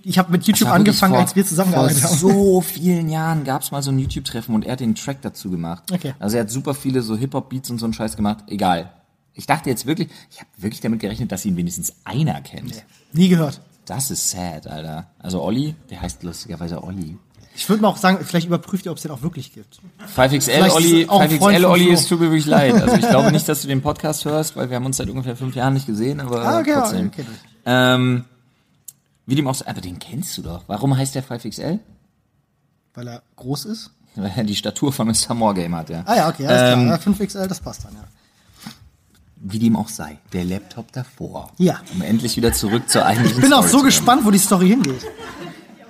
ich 0.02 0.18
habe 0.18 0.32
mit 0.32 0.44
YouTube 0.46 0.68
angefangen, 0.70 1.14
vor, 1.14 1.20
als 1.22 1.36
wir 1.36 1.44
zusammengearbeitet 1.46 1.98
vor 1.98 2.10
haben. 2.10 2.18
so 2.18 2.60
vielen 2.60 3.08
Jahren 3.08 3.44
gab's 3.44 3.70
mal 3.70 3.82
so 3.82 3.90
ein 3.90 3.98
YouTube-Treffen 3.98 4.54
und 4.54 4.64
er 4.66 4.72
hat 4.72 4.80
den 4.80 4.94
Track 4.94 5.22
dazu 5.22 5.50
gemacht. 5.50 5.84
Okay. 5.92 6.14
Also 6.18 6.36
er 6.36 6.42
hat 6.42 6.50
super 6.50 6.74
viele 6.74 7.02
so 7.02 7.16
Hip-Hop-Beats 7.16 7.70
und 7.70 7.78
so 7.78 7.86
einen 7.86 7.92
Scheiß 7.94 8.16
gemacht. 8.16 8.44
Egal. 8.48 8.92
Ich 9.34 9.46
dachte 9.46 9.70
jetzt 9.70 9.86
wirklich, 9.86 10.08
ich 10.30 10.38
habe 10.40 10.48
wirklich 10.56 10.80
damit 10.80 11.00
gerechnet, 11.00 11.30
dass 11.32 11.44
ihn 11.44 11.56
wenigstens 11.56 11.94
einer 12.04 12.40
kennt. 12.40 12.84
Nie 13.12 13.28
gehört. 13.28 13.60
Das 13.86 14.10
ist 14.10 14.30
sad, 14.30 14.66
Alter. 14.66 15.06
Also 15.18 15.42
Olli, 15.42 15.74
der 15.88 16.00
heißt 16.02 16.22
lustigerweise 16.22 16.82
Olli. 16.84 17.16
Ich 17.56 17.68
würde 17.68 17.82
mal 17.82 17.88
auch 17.88 17.96
sagen, 17.96 18.24
vielleicht 18.24 18.46
überprüft 18.46 18.86
ihr, 18.86 18.92
ob 18.92 18.98
es 18.98 19.02
den 19.02 19.10
auch 19.10 19.22
wirklich 19.22 19.52
gibt. 19.52 19.80
5XL 20.16 20.40
Vielleicht 20.50 20.74
Olli, 20.76 21.00
ist 21.00 21.04
es 21.04 21.08
auch 21.08 21.20
ein 21.20 21.30
Freund 21.30 21.56
5XL 21.58 21.62
von 21.62 21.70
Olli, 21.72 21.90
es 21.92 22.06
tut 22.06 22.20
mir 22.20 22.26
wirklich 22.26 22.46
leid. 22.46 22.74
Also 22.74 22.94
ich 22.96 23.08
glaube 23.08 23.32
nicht, 23.32 23.48
dass 23.48 23.62
du 23.62 23.68
den 23.68 23.82
Podcast 23.82 24.24
hörst, 24.24 24.54
weil 24.56 24.70
wir 24.70 24.76
haben 24.76 24.86
uns 24.86 24.98
seit 24.98 25.08
ungefähr 25.10 25.34
fünf 25.36 25.56
Jahren 25.56 25.74
nicht 25.74 25.86
gesehen, 25.86 26.20
aber 26.20 26.42
Ah, 26.44 26.60
okay, 26.60 26.74
trotzdem. 26.74 27.08
okay. 27.08 27.24
Ähm, 27.66 28.24
wie 29.30 29.34
dem 29.36 29.46
auch 29.48 29.54
sei, 29.54 29.66
aber 29.68 29.80
den 29.80 29.98
kennst 29.98 30.36
du 30.38 30.42
doch. 30.42 30.64
Warum 30.66 30.96
heißt 30.96 31.14
der 31.14 31.24
5XL? 31.24 31.78
Weil 32.94 33.08
er 33.08 33.22
groß 33.36 33.64
ist. 33.66 33.90
Weil 34.16 34.32
er 34.36 34.44
die 34.44 34.56
Statur 34.56 34.92
von 34.92 35.06
einem 35.06 35.14
Summer 35.14 35.54
Game 35.54 35.74
hat, 35.74 35.88
ja. 35.88 36.02
Ah 36.04 36.16
ja, 36.16 36.28
okay, 36.28 36.46
alles 36.46 36.74
Ähm, 36.74 36.86
klar. 36.86 37.00
Ja, 37.06 37.12
5XL, 37.12 37.46
das 37.46 37.60
passt 37.60 37.84
dann, 37.84 37.94
ja. 37.94 38.04
Wie 39.42 39.58
dem 39.58 39.74
auch 39.76 39.88
sei, 39.88 40.18
der 40.34 40.44
Laptop 40.44 40.92
davor. 40.92 41.50
Ja. 41.56 41.80
Um 41.94 42.02
endlich 42.02 42.36
wieder 42.36 42.52
zurück 42.52 42.90
zur 42.90 43.06
eigentlichen 43.06 43.38
Ich 43.38 43.42
bin 43.44 43.52
auch 43.54 43.58
Story 43.60 43.70
so 43.72 43.78
zu 43.78 43.84
gespannt, 43.84 44.24
wo 44.26 44.30
die 44.30 44.38
Story 44.38 44.68
hingeht. 44.68 45.06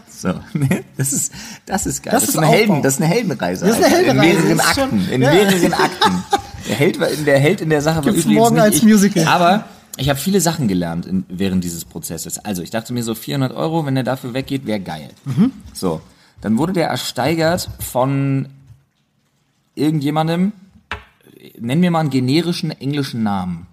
So, 0.09 0.29
ne? 0.53 0.85
das 0.97 1.13
ist, 1.13 1.33
das 1.67 1.87
ist 1.87 2.03
geil. 2.03 2.13
Das 2.13 2.23
Das, 2.27 2.31
ist 2.31 2.37
eine 2.37 2.47
Aufbau. 2.47 2.59
Helden, 2.59 2.83
das 2.83 2.95
ist 2.95 3.01
eine 3.01 3.11
Heldenreise. 3.13 3.67
Das 3.67 3.79
ist 3.79 3.85
eine. 3.85 3.95
Heldenreise, 3.97 4.37
In 4.37 4.57
mehreren 4.57 4.61
schon- 4.75 4.83
Akten, 4.85 5.09
in 5.11 5.23
ja. 5.23 5.33
mehreren 5.33 5.73
Akten. 5.75 6.25
Der 6.69 6.77
Held, 6.77 7.01
war- 7.01 7.09
der 7.09 7.39
Held 7.41 7.61
in 7.63 7.71
der 7.71 7.81
Sache 7.83 7.97
war 7.97 8.03
Gibt's 8.05 8.21
übrigens 8.21 8.39
morgen 8.39 8.55
nicht 8.57 8.63
als 8.65 8.77
ich. 8.77 8.83
Musical. 8.85 9.27
Aber 9.27 9.65
ich 9.97 10.09
habe 10.09 10.19
viele 10.19 10.41
Sachen 10.41 10.69
gelernt 10.69 11.07
in, 11.07 11.25
während 11.29 11.65
dieses 11.65 11.85
Prozesses. 11.85 12.39
Also 12.39 12.63
ich 12.63 12.71
dachte 12.71 12.93
mir 12.93 13.03
so 13.03 13.15
400 13.15 13.53
Euro, 13.53 13.87
wenn 13.87 13.95
der 13.95 14.05
dafür 14.05 14.35
weggeht, 14.35 14.67
wäre 14.67 14.81
geil. 14.81 15.11
Mhm. 15.25 15.53
So, 15.73 16.01
dann 16.41 16.59
wurde 16.59 16.73
der 16.73 16.89
ersteigert 16.89 17.69
von 17.79 18.49
irgendjemandem. 19.75 20.53
Nennen 21.59 21.83
wir 21.83 21.91
mal 21.91 22.01
einen 22.01 22.11
generischen 22.11 22.71
englischen 22.71 23.23
Namen. 23.23 23.67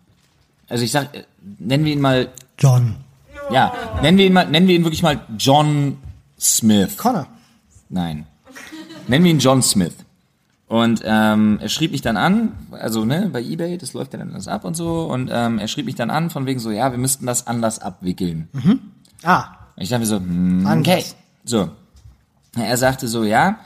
Also 0.70 0.84
ich 0.84 0.92
sag, 0.92 1.16
äh, 1.16 1.24
nennen 1.60 1.86
wir 1.86 1.94
ihn 1.94 2.02
mal, 2.02 2.30
John. 2.58 2.96
ja, 3.52 3.74
nennen 4.02 4.18
wir 4.18 4.26
ihn 4.26 4.34
mal, 4.34 4.48
nennen 4.48 4.68
wir 4.68 4.76
ihn 4.76 4.84
wirklich 4.84 5.04
mal 5.04 5.22
John 5.38 5.98
Smith. 6.40 6.98
Connor. 6.98 7.28
Nein. 7.90 8.26
Nennen 9.08 9.24
wir 9.24 9.32
ihn 9.32 9.40
John 9.40 9.62
Smith. 9.62 9.94
Und 10.68 11.02
ähm, 11.06 11.60
er 11.62 11.70
schrieb 11.70 11.92
mich 11.94 12.02
dann 12.02 12.18
an, 12.18 12.52
also 12.72 13.06
ne, 13.06 13.30
bei 13.32 13.42
Ebay, 13.42 13.78
das 13.78 13.94
läuft 13.94 14.12
ja 14.14 14.20
dann 14.20 14.34
alles 14.34 14.50
ab 14.50 14.66
und 14.66 14.76
so, 14.76 15.04
und 15.04 15.30
ähm, 15.32 15.60
er 15.60 15.68
schrieb 15.70 15.86
mich 15.86 15.96
dann 15.96 16.10
an, 16.10 16.30
von 16.30 16.46
wegen 16.46 16.60
so, 16.60 16.72
ja, 16.72 16.92
wir 16.92 16.98
müssten 16.98 17.26
das 17.26 17.48
anders 17.48 17.80
abwickeln. 17.80 18.50
Ah, 19.24 19.46
Und 19.78 19.84
ich 19.84 19.90
dachte 19.90 20.02
mir 20.02 20.06
so, 20.08 20.18
hm, 20.18 20.66
okay. 20.80 21.04
So. 21.46 21.70
Er 22.58 22.76
sagte 22.78 23.08
so, 23.08 23.24
ja, 23.24 23.60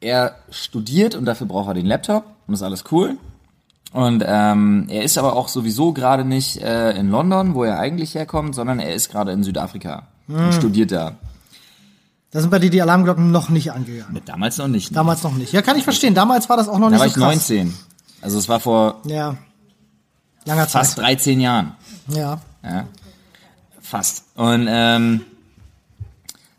er 0.00 0.36
studiert 0.50 1.14
und 1.14 1.24
dafür 1.26 1.46
braucht 1.46 1.68
er 1.68 1.74
den 1.74 1.86
Laptop 1.86 2.24
und 2.46 2.52
das 2.52 2.60
ist 2.60 2.64
alles 2.64 2.84
cool. 2.90 3.18
Und 3.92 4.24
ähm, 4.26 4.86
er 4.88 5.02
ist 5.04 5.18
aber 5.18 5.36
auch 5.36 5.48
sowieso 5.48 5.92
gerade 5.92 6.24
nicht 6.24 6.56
äh, 6.62 6.92
in 6.98 7.10
London, 7.10 7.54
wo 7.54 7.64
er 7.64 7.78
eigentlich 7.78 8.14
herkommt, 8.14 8.54
sondern 8.54 8.80
er 8.80 8.94
ist 8.94 9.10
gerade 9.10 9.30
in 9.32 9.44
Südafrika 9.44 10.08
und 10.26 10.54
studiert 10.54 10.90
da. 10.90 11.12
Da 12.34 12.40
sind 12.40 12.50
bei 12.50 12.58
dir 12.58 12.68
die 12.68 12.82
Alarmglocken 12.82 13.30
noch 13.30 13.48
nicht 13.48 13.70
angegangen. 13.70 14.20
Damals 14.24 14.58
noch 14.58 14.66
nicht. 14.66 14.90
Ne? 14.90 14.96
Damals 14.96 15.22
noch 15.22 15.34
nicht. 15.34 15.52
Ja, 15.52 15.62
kann 15.62 15.78
ich 15.78 15.84
verstehen. 15.84 16.14
Damals 16.16 16.48
war 16.48 16.56
das 16.56 16.68
auch 16.68 16.80
noch 16.80 16.90
Da 16.90 16.96
nicht 16.96 17.00
war 17.00 17.08
so 17.08 17.14
ich 17.20 17.24
krass. 17.38 17.48
19. 17.48 17.72
Also 18.22 18.38
es 18.40 18.48
war 18.48 18.58
vor 18.58 19.00
Ja. 19.06 19.36
Langer 20.44 20.66
fast 20.66 20.96
Zeit. 20.96 21.04
13 21.04 21.40
Jahren. 21.40 21.76
Ja. 22.08 22.40
Ja. 22.64 22.88
Fast. 23.80 24.24
Und 24.34 24.66
ähm, 24.68 25.20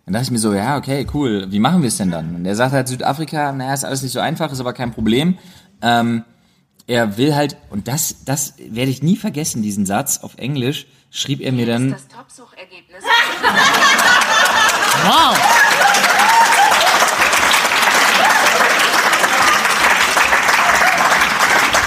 dann 0.06 0.14
dachte 0.14 0.24
ich 0.24 0.32
mir 0.32 0.40
so, 0.40 0.54
ja, 0.54 0.78
okay, 0.78 1.06
cool, 1.14 1.48
wie 1.52 1.60
machen 1.60 1.82
wir 1.82 1.90
es 1.90 1.98
denn 1.98 2.10
dann? 2.10 2.36
Und 2.36 2.46
er 2.46 2.56
sagt 2.56 2.72
halt, 2.72 2.88
Südafrika, 2.88 3.52
naja, 3.52 3.74
ist 3.74 3.84
alles 3.84 4.02
nicht 4.02 4.14
so 4.14 4.22
einfach, 4.22 4.54
ist 4.54 4.62
aber 4.62 4.72
kein 4.72 4.94
Problem. 4.94 5.38
Ähm, 5.82 6.24
er 6.88 7.18
will 7.18 7.36
halt, 7.36 7.58
und 7.70 7.90
das, 7.90 8.24
das 8.24 8.54
werde 8.58 8.92
ich 8.92 9.04
nie 9.04 9.18
vergessen, 9.18 9.62
diesen 9.62 9.86
Satz 9.86 10.20
auf 10.20 10.38
Englisch, 10.38 10.88
schrieb 11.12 11.42
er 11.42 11.52
mir 11.52 11.66
dann, 11.66 11.92
das 11.92 12.08
Top-Suchergebnis. 12.08 13.04
Wow. 15.04 15.38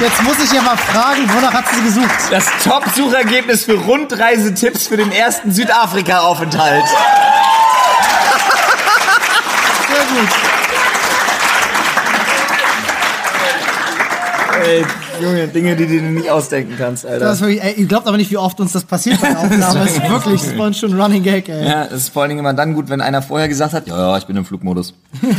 Jetzt 0.01 0.23
muss 0.23 0.39
ich 0.39 0.53
ja 0.53 0.63
mal 0.63 0.77
fragen, 0.77 1.29
wonach 1.35 1.53
hat 1.53 1.65
sie 1.75 1.83
gesucht? 1.83 2.09
das 2.31 2.47
Top-Suchergebnis 2.63 3.65
für 3.65 3.75
Rundreisetipps 3.75 4.87
für 4.87 4.97
den 4.97 5.11
ersten 5.11 5.51
Südafrika-Aufenthalt. 5.51 6.85
Sehr 9.89 10.05
gut. 10.05 10.29
Ey, 14.63 14.87
Junge, 15.21 15.49
Dinge, 15.49 15.77
die 15.77 15.87
du 15.87 16.01
dir 16.01 16.03
nicht 16.03 16.31
ausdenken 16.31 16.75
kannst, 16.77 17.07
Alter. 17.07 17.25
Das 17.25 17.37
ist 17.37 17.41
wirklich, 17.41 17.63
ey, 17.63 17.75
ihr 17.75 17.87
glaubt 17.87 18.07
aber 18.07 18.17
nicht, 18.17 18.31
wie 18.31 18.37
oft 18.37 18.61
uns 18.61 18.73
das 18.73 18.85
passiert 18.85 19.21
bei 19.21 19.29
der 19.29 19.39
Aufnahme. 19.41 19.81
Das 19.81 19.93
ist 19.93 20.09
wirklich, 20.09 20.43
das 20.43 20.59
war 20.59 20.73
schon 20.73 20.93
ein 20.93 21.01
Running 21.01 21.23
Gag, 21.23 21.49
ey. 21.49 21.67
Ja, 21.67 21.85
das 21.85 22.05
ist 22.05 22.09
vor 22.11 22.23
allen 22.23 22.31
Dingen 22.31 22.41
immer 22.41 22.55
dann 22.55 22.75
gut, 22.75 22.89
wenn 22.89 23.01
einer 23.01 23.23
vorher 23.23 23.49
gesagt 23.49 23.73
hat, 23.73 23.87
ja, 23.87 23.97
ja, 23.97 24.19
ich 24.19 24.25
bin 24.25 24.37
im 24.37 24.45
Flugmodus. 24.45 24.95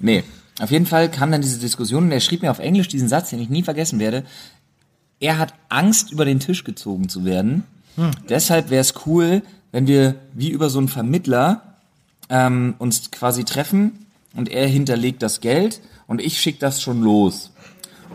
nee. 0.00 0.24
auf 0.60 0.70
jeden 0.70 0.86
Fall 0.86 1.10
kam 1.10 1.32
dann 1.32 1.42
diese 1.42 1.58
Diskussion 1.58 2.04
und 2.04 2.12
er 2.12 2.20
schrieb 2.20 2.42
mir 2.42 2.50
auf 2.50 2.58
Englisch 2.58 2.88
diesen 2.88 3.08
Satz, 3.08 3.30
den 3.30 3.40
ich 3.40 3.48
nie 3.48 3.62
vergessen 3.62 3.98
werde. 3.98 4.24
Er 5.20 5.38
hat 5.38 5.54
Angst, 5.68 6.12
über 6.12 6.24
den 6.24 6.40
Tisch 6.40 6.64
gezogen 6.64 7.08
zu 7.08 7.24
werden. 7.24 7.64
Deshalb 8.28 8.70
wäre 8.70 8.80
es 8.80 8.94
cool, 9.06 9.42
wenn 9.72 9.86
wir 9.86 10.14
wie 10.32 10.50
über 10.50 10.70
so 10.70 10.78
einen 10.78 10.88
Vermittler 10.88 11.62
ähm, 12.30 12.74
uns 12.78 13.10
quasi 13.10 13.44
treffen 13.44 14.06
und 14.34 14.48
er 14.48 14.66
hinterlegt 14.66 15.22
das 15.22 15.40
Geld 15.40 15.80
und 16.08 16.20
ich 16.20 16.40
schicke 16.40 16.58
das 16.58 16.82
schon 16.82 17.02
los. 17.02 17.52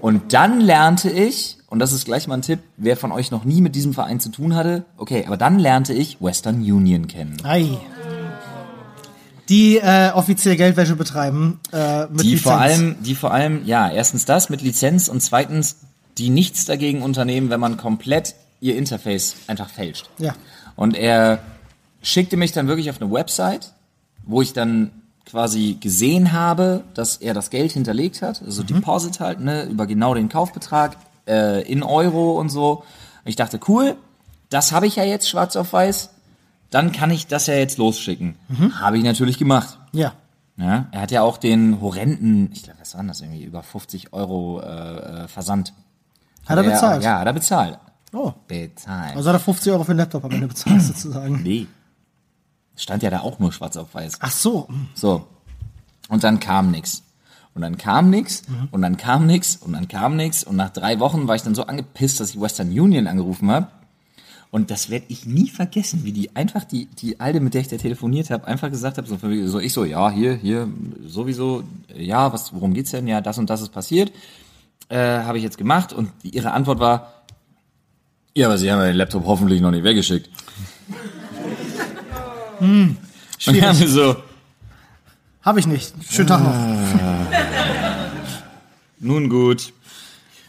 Und 0.01 0.33
dann 0.33 0.59
lernte 0.59 1.09
ich, 1.09 1.59
und 1.67 1.79
das 1.79 1.93
ist 1.93 2.03
gleich 2.03 2.27
mal 2.27 2.35
ein 2.35 2.41
Tipp, 2.41 2.59
wer 2.75 2.97
von 2.97 3.13
euch 3.13 3.31
noch 3.31 3.45
nie 3.45 3.61
mit 3.61 3.73
diesem 3.75 3.93
Verein 3.93 4.19
zu 4.19 4.29
tun 4.29 4.53
hatte, 4.55 4.83
okay, 4.97 5.23
aber 5.25 5.37
dann 5.37 5.59
lernte 5.59 5.93
ich 5.93 6.17
Western 6.19 6.55
Union 6.55 7.07
kennen. 7.07 7.37
Ei. 7.43 7.77
Die 9.47 9.77
äh, 9.77 10.11
offiziell 10.13 10.55
Geldwäsche 10.57 10.95
betreiben. 10.95 11.59
Äh, 11.71 12.07
mit 12.07 12.23
Die 12.23 12.31
Lizenz. 12.31 12.41
vor 12.41 12.59
allem, 12.59 12.95
die 13.01 13.15
vor 13.15 13.31
allem, 13.33 13.65
ja, 13.65 13.89
erstens 13.89 14.25
das 14.25 14.49
mit 14.49 14.61
Lizenz 14.61 15.07
und 15.07 15.21
zweitens, 15.21 15.77
die 16.17 16.29
nichts 16.29 16.65
dagegen 16.65 17.01
unternehmen, 17.01 17.49
wenn 17.49 17.59
man 17.59 17.77
komplett 17.77 18.35
ihr 18.59 18.75
Interface 18.75 19.35
einfach 19.47 19.69
fälscht. 19.69 20.09
Ja. 20.17 20.33
Und 20.75 20.95
er 20.95 21.39
schickte 22.01 22.37
mich 22.37 22.51
dann 22.51 22.67
wirklich 22.67 22.89
auf 22.89 23.01
eine 23.01 23.11
Website, 23.11 23.73
wo 24.25 24.41
ich 24.41 24.53
dann 24.53 24.91
quasi 25.33 25.77
gesehen 25.79 26.31
habe, 26.31 26.83
dass 26.93 27.17
er 27.17 27.33
das 27.33 27.49
Geld 27.49 27.71
hinterlegt 27.71 28.21
hat, 28.21 28.43
also 28.45 28.61
Deposit 28.61 29.19
halt, 29.19 29.39
ne, 29.39 29.63
über 29.63 29.87
genau 29.87 30.13
den 30.13 30.29
Kaufbetrag 30.29 30.95
äh, 31.27 31.63
in 31.63 31.81
Euro 31.81 32.39
und 32.39 32.49
so. 32.49 32.83
Und 33.25 33.29
ich 33.29 33.35
dachte, 33.35 33.59
cool, 33.67 33.95
das 34.51 34.71
habe 34.71 34.85
ich 34.85 34.95
ja 34.95 35.03
jetzt 35.03 35.27
schwarz 35.27 35.55
auf 35.55 35.73
weiß, 35.73 36.11
dann 36.69 36.91
kann 36.91 37.09
ich 37.09 37.25
das 37.25 37.47
ja 37.47 37.55
jetzt 37.55 37.79
losschicken. 37.79 38.35
Habe 38.79 38.99
ich 38.99 39.03
natürlich 39.03 39.39
gemacht. 39.39 39.79
Ja. 39.91 40.13
Ja, 40.55 40.85
er 40.91 41.01
hat 41.01 41.09
ja 41.09 41.23
auch 41.23 41.39
den 41.39 41.81
horrenden, 41.81 42.51
ich 42.53 42.61
glaube, 42.61 42.79
was 42.79 42.93
war 42.93 43.01
denn 43.01 43.07
das 43.07 43.21
irgendwie, 43.21 43.43
über 43.43 43.63
50 43.63 44.13
Euro 44.13 44.61
äh, 44.61 45.23
äh, 45.23 45.27
Versand. 45.27 45.73
Hat 46.45 46.57
er 46.57 46.63
bezahlt? 46.63 47.03
Ja, 47.03 47.17
hat 47.17 47.25
er 47.25 47.33
bezahlt. 47.33 47.79
Oh. 48.13 48.33
Bezahlt. 48.47 49.15
Also 49.15 49.29
hat 49.29 49.37
er 49.37 49.39
50 49.39 49.73
Euro 49.73 49.83
für 49.83 49.93
den 49.93 49.97
Laptop 49.97 50.25
am 50.25 50.31
Ende 50.31 50.47
bezahlt, 50.47 50.81
sozusagen. 50.83 51.41
nee. 51.41 51.65
Stand 52.75 53.03
ja 53.03 53.09
da 53.09 53.21
auch 53.21 53.39
nur 53.39 53.51
schwarz 53.51 53.77
auf 53.77 53.93
weiß. 53.93 54.17
Ach 54.19 54.31
so. 54.31 54.67
So. 54.95 55.27
Und 56.09 56.23
dann 56.23 56.39
kam 56.39 56.71
nix. 56.71 57.03
Und 57.53 57.61
dann 57.61 57.77
kam 57.77 58.09
nix. 58.09 58.43
Und 58.71 58.81
dann 58.81 58.97
kam 58.97 59.27
nix. 59.27 59.55
Und 59.55 59.73
dann 59.73 59.87
kam 59.87 60.15
nix. 60.15 60.43
Und 60.43 60.55
nach 60.55 60.71
drei 60.71 60.99
Wochen 60.99 61.27
war 61.27 61.35
ich 61.35 61.43
dann 61.43 61.55
so 61.55 61.65
angepisst, 61.65 62.19
dass 62.19 62.31
ich 62.31 62.41
Western 62.41 62.67
Union 62.69 63.07
angerufen 63.07 63.51
habe. 63.51 63.67
Und 64.49 64.69
das 64.69 64.91
werde 64.91 65.05
ich 65.07 65.25
nie 65.25 65.49
vergessen, 65.49 66.03
wie 66.03 66.11
die 66.11 66.35
einfach 66.35 66.63
die 66.63 66.85
die 66.85 67.19
alte, 67.19 67.39
mit 67.39 67.55
der 67.55 67.61
ich 67.61 67.69
da 67.69 67.77
telefoniert 67.77 68.29
habe, 68.29 68.45
einfach 68.45 68.69
gesagt 68.69 68.99
habe, 68.99 69.07
so, 69.07 69.17
so 69.47 69.59
ich 69.59 69.73
so, 69.73 69.83
ja, 69.83 70.11
hier, 70.11 70.35
hier, 70.35 70.67
sowieso, 71.03 71.63
ja, 71.95 72.31
was, 72.31 72.53
worum 72.53 72.75
geht's 72.75 72.91
denn? 72.91 73.07
Ja, 73.07 73.19
das 73.19 73.39
und 73.39 73.49
das 73.49 73.61
ist 73.61 73.69
passiert, 73.69 74.11
äh, 74.89 74.97
habe 74.97 75.39
ich 75.39 75.43
jetzt 75.43 75.57
gemacht. 75.57 75.91
Und 75.91 76.11
ihre 76.21 76.51
Antwort 76.51 76.79
war, 76.79 77.23
ja, 78.35 78.47
aber 78.47 78.57
Sie 78.57 78.71
haben 78.71 78.79
ja 78.79 78.87
den 78.87 78.95
Laptop 78.95 79.25
hoffentlich 79.25 79.61
noch 79.61 79.71
nicht 79.71 79.83
weggeschickt. 79.83 80.29
Und 82.63 82.97
wir 83.55 83.67
haben 83.67 83.87
so, 83.87 84.15
Habe 85.41 85.59
ich 85.59 85.67
nicht. 85.67 85.93
Schönen 86.09 86.27
Tag 86.27 86.41
noch. 86.43 86.55
Nun 88.99 89.29
gut. 89.29 89.73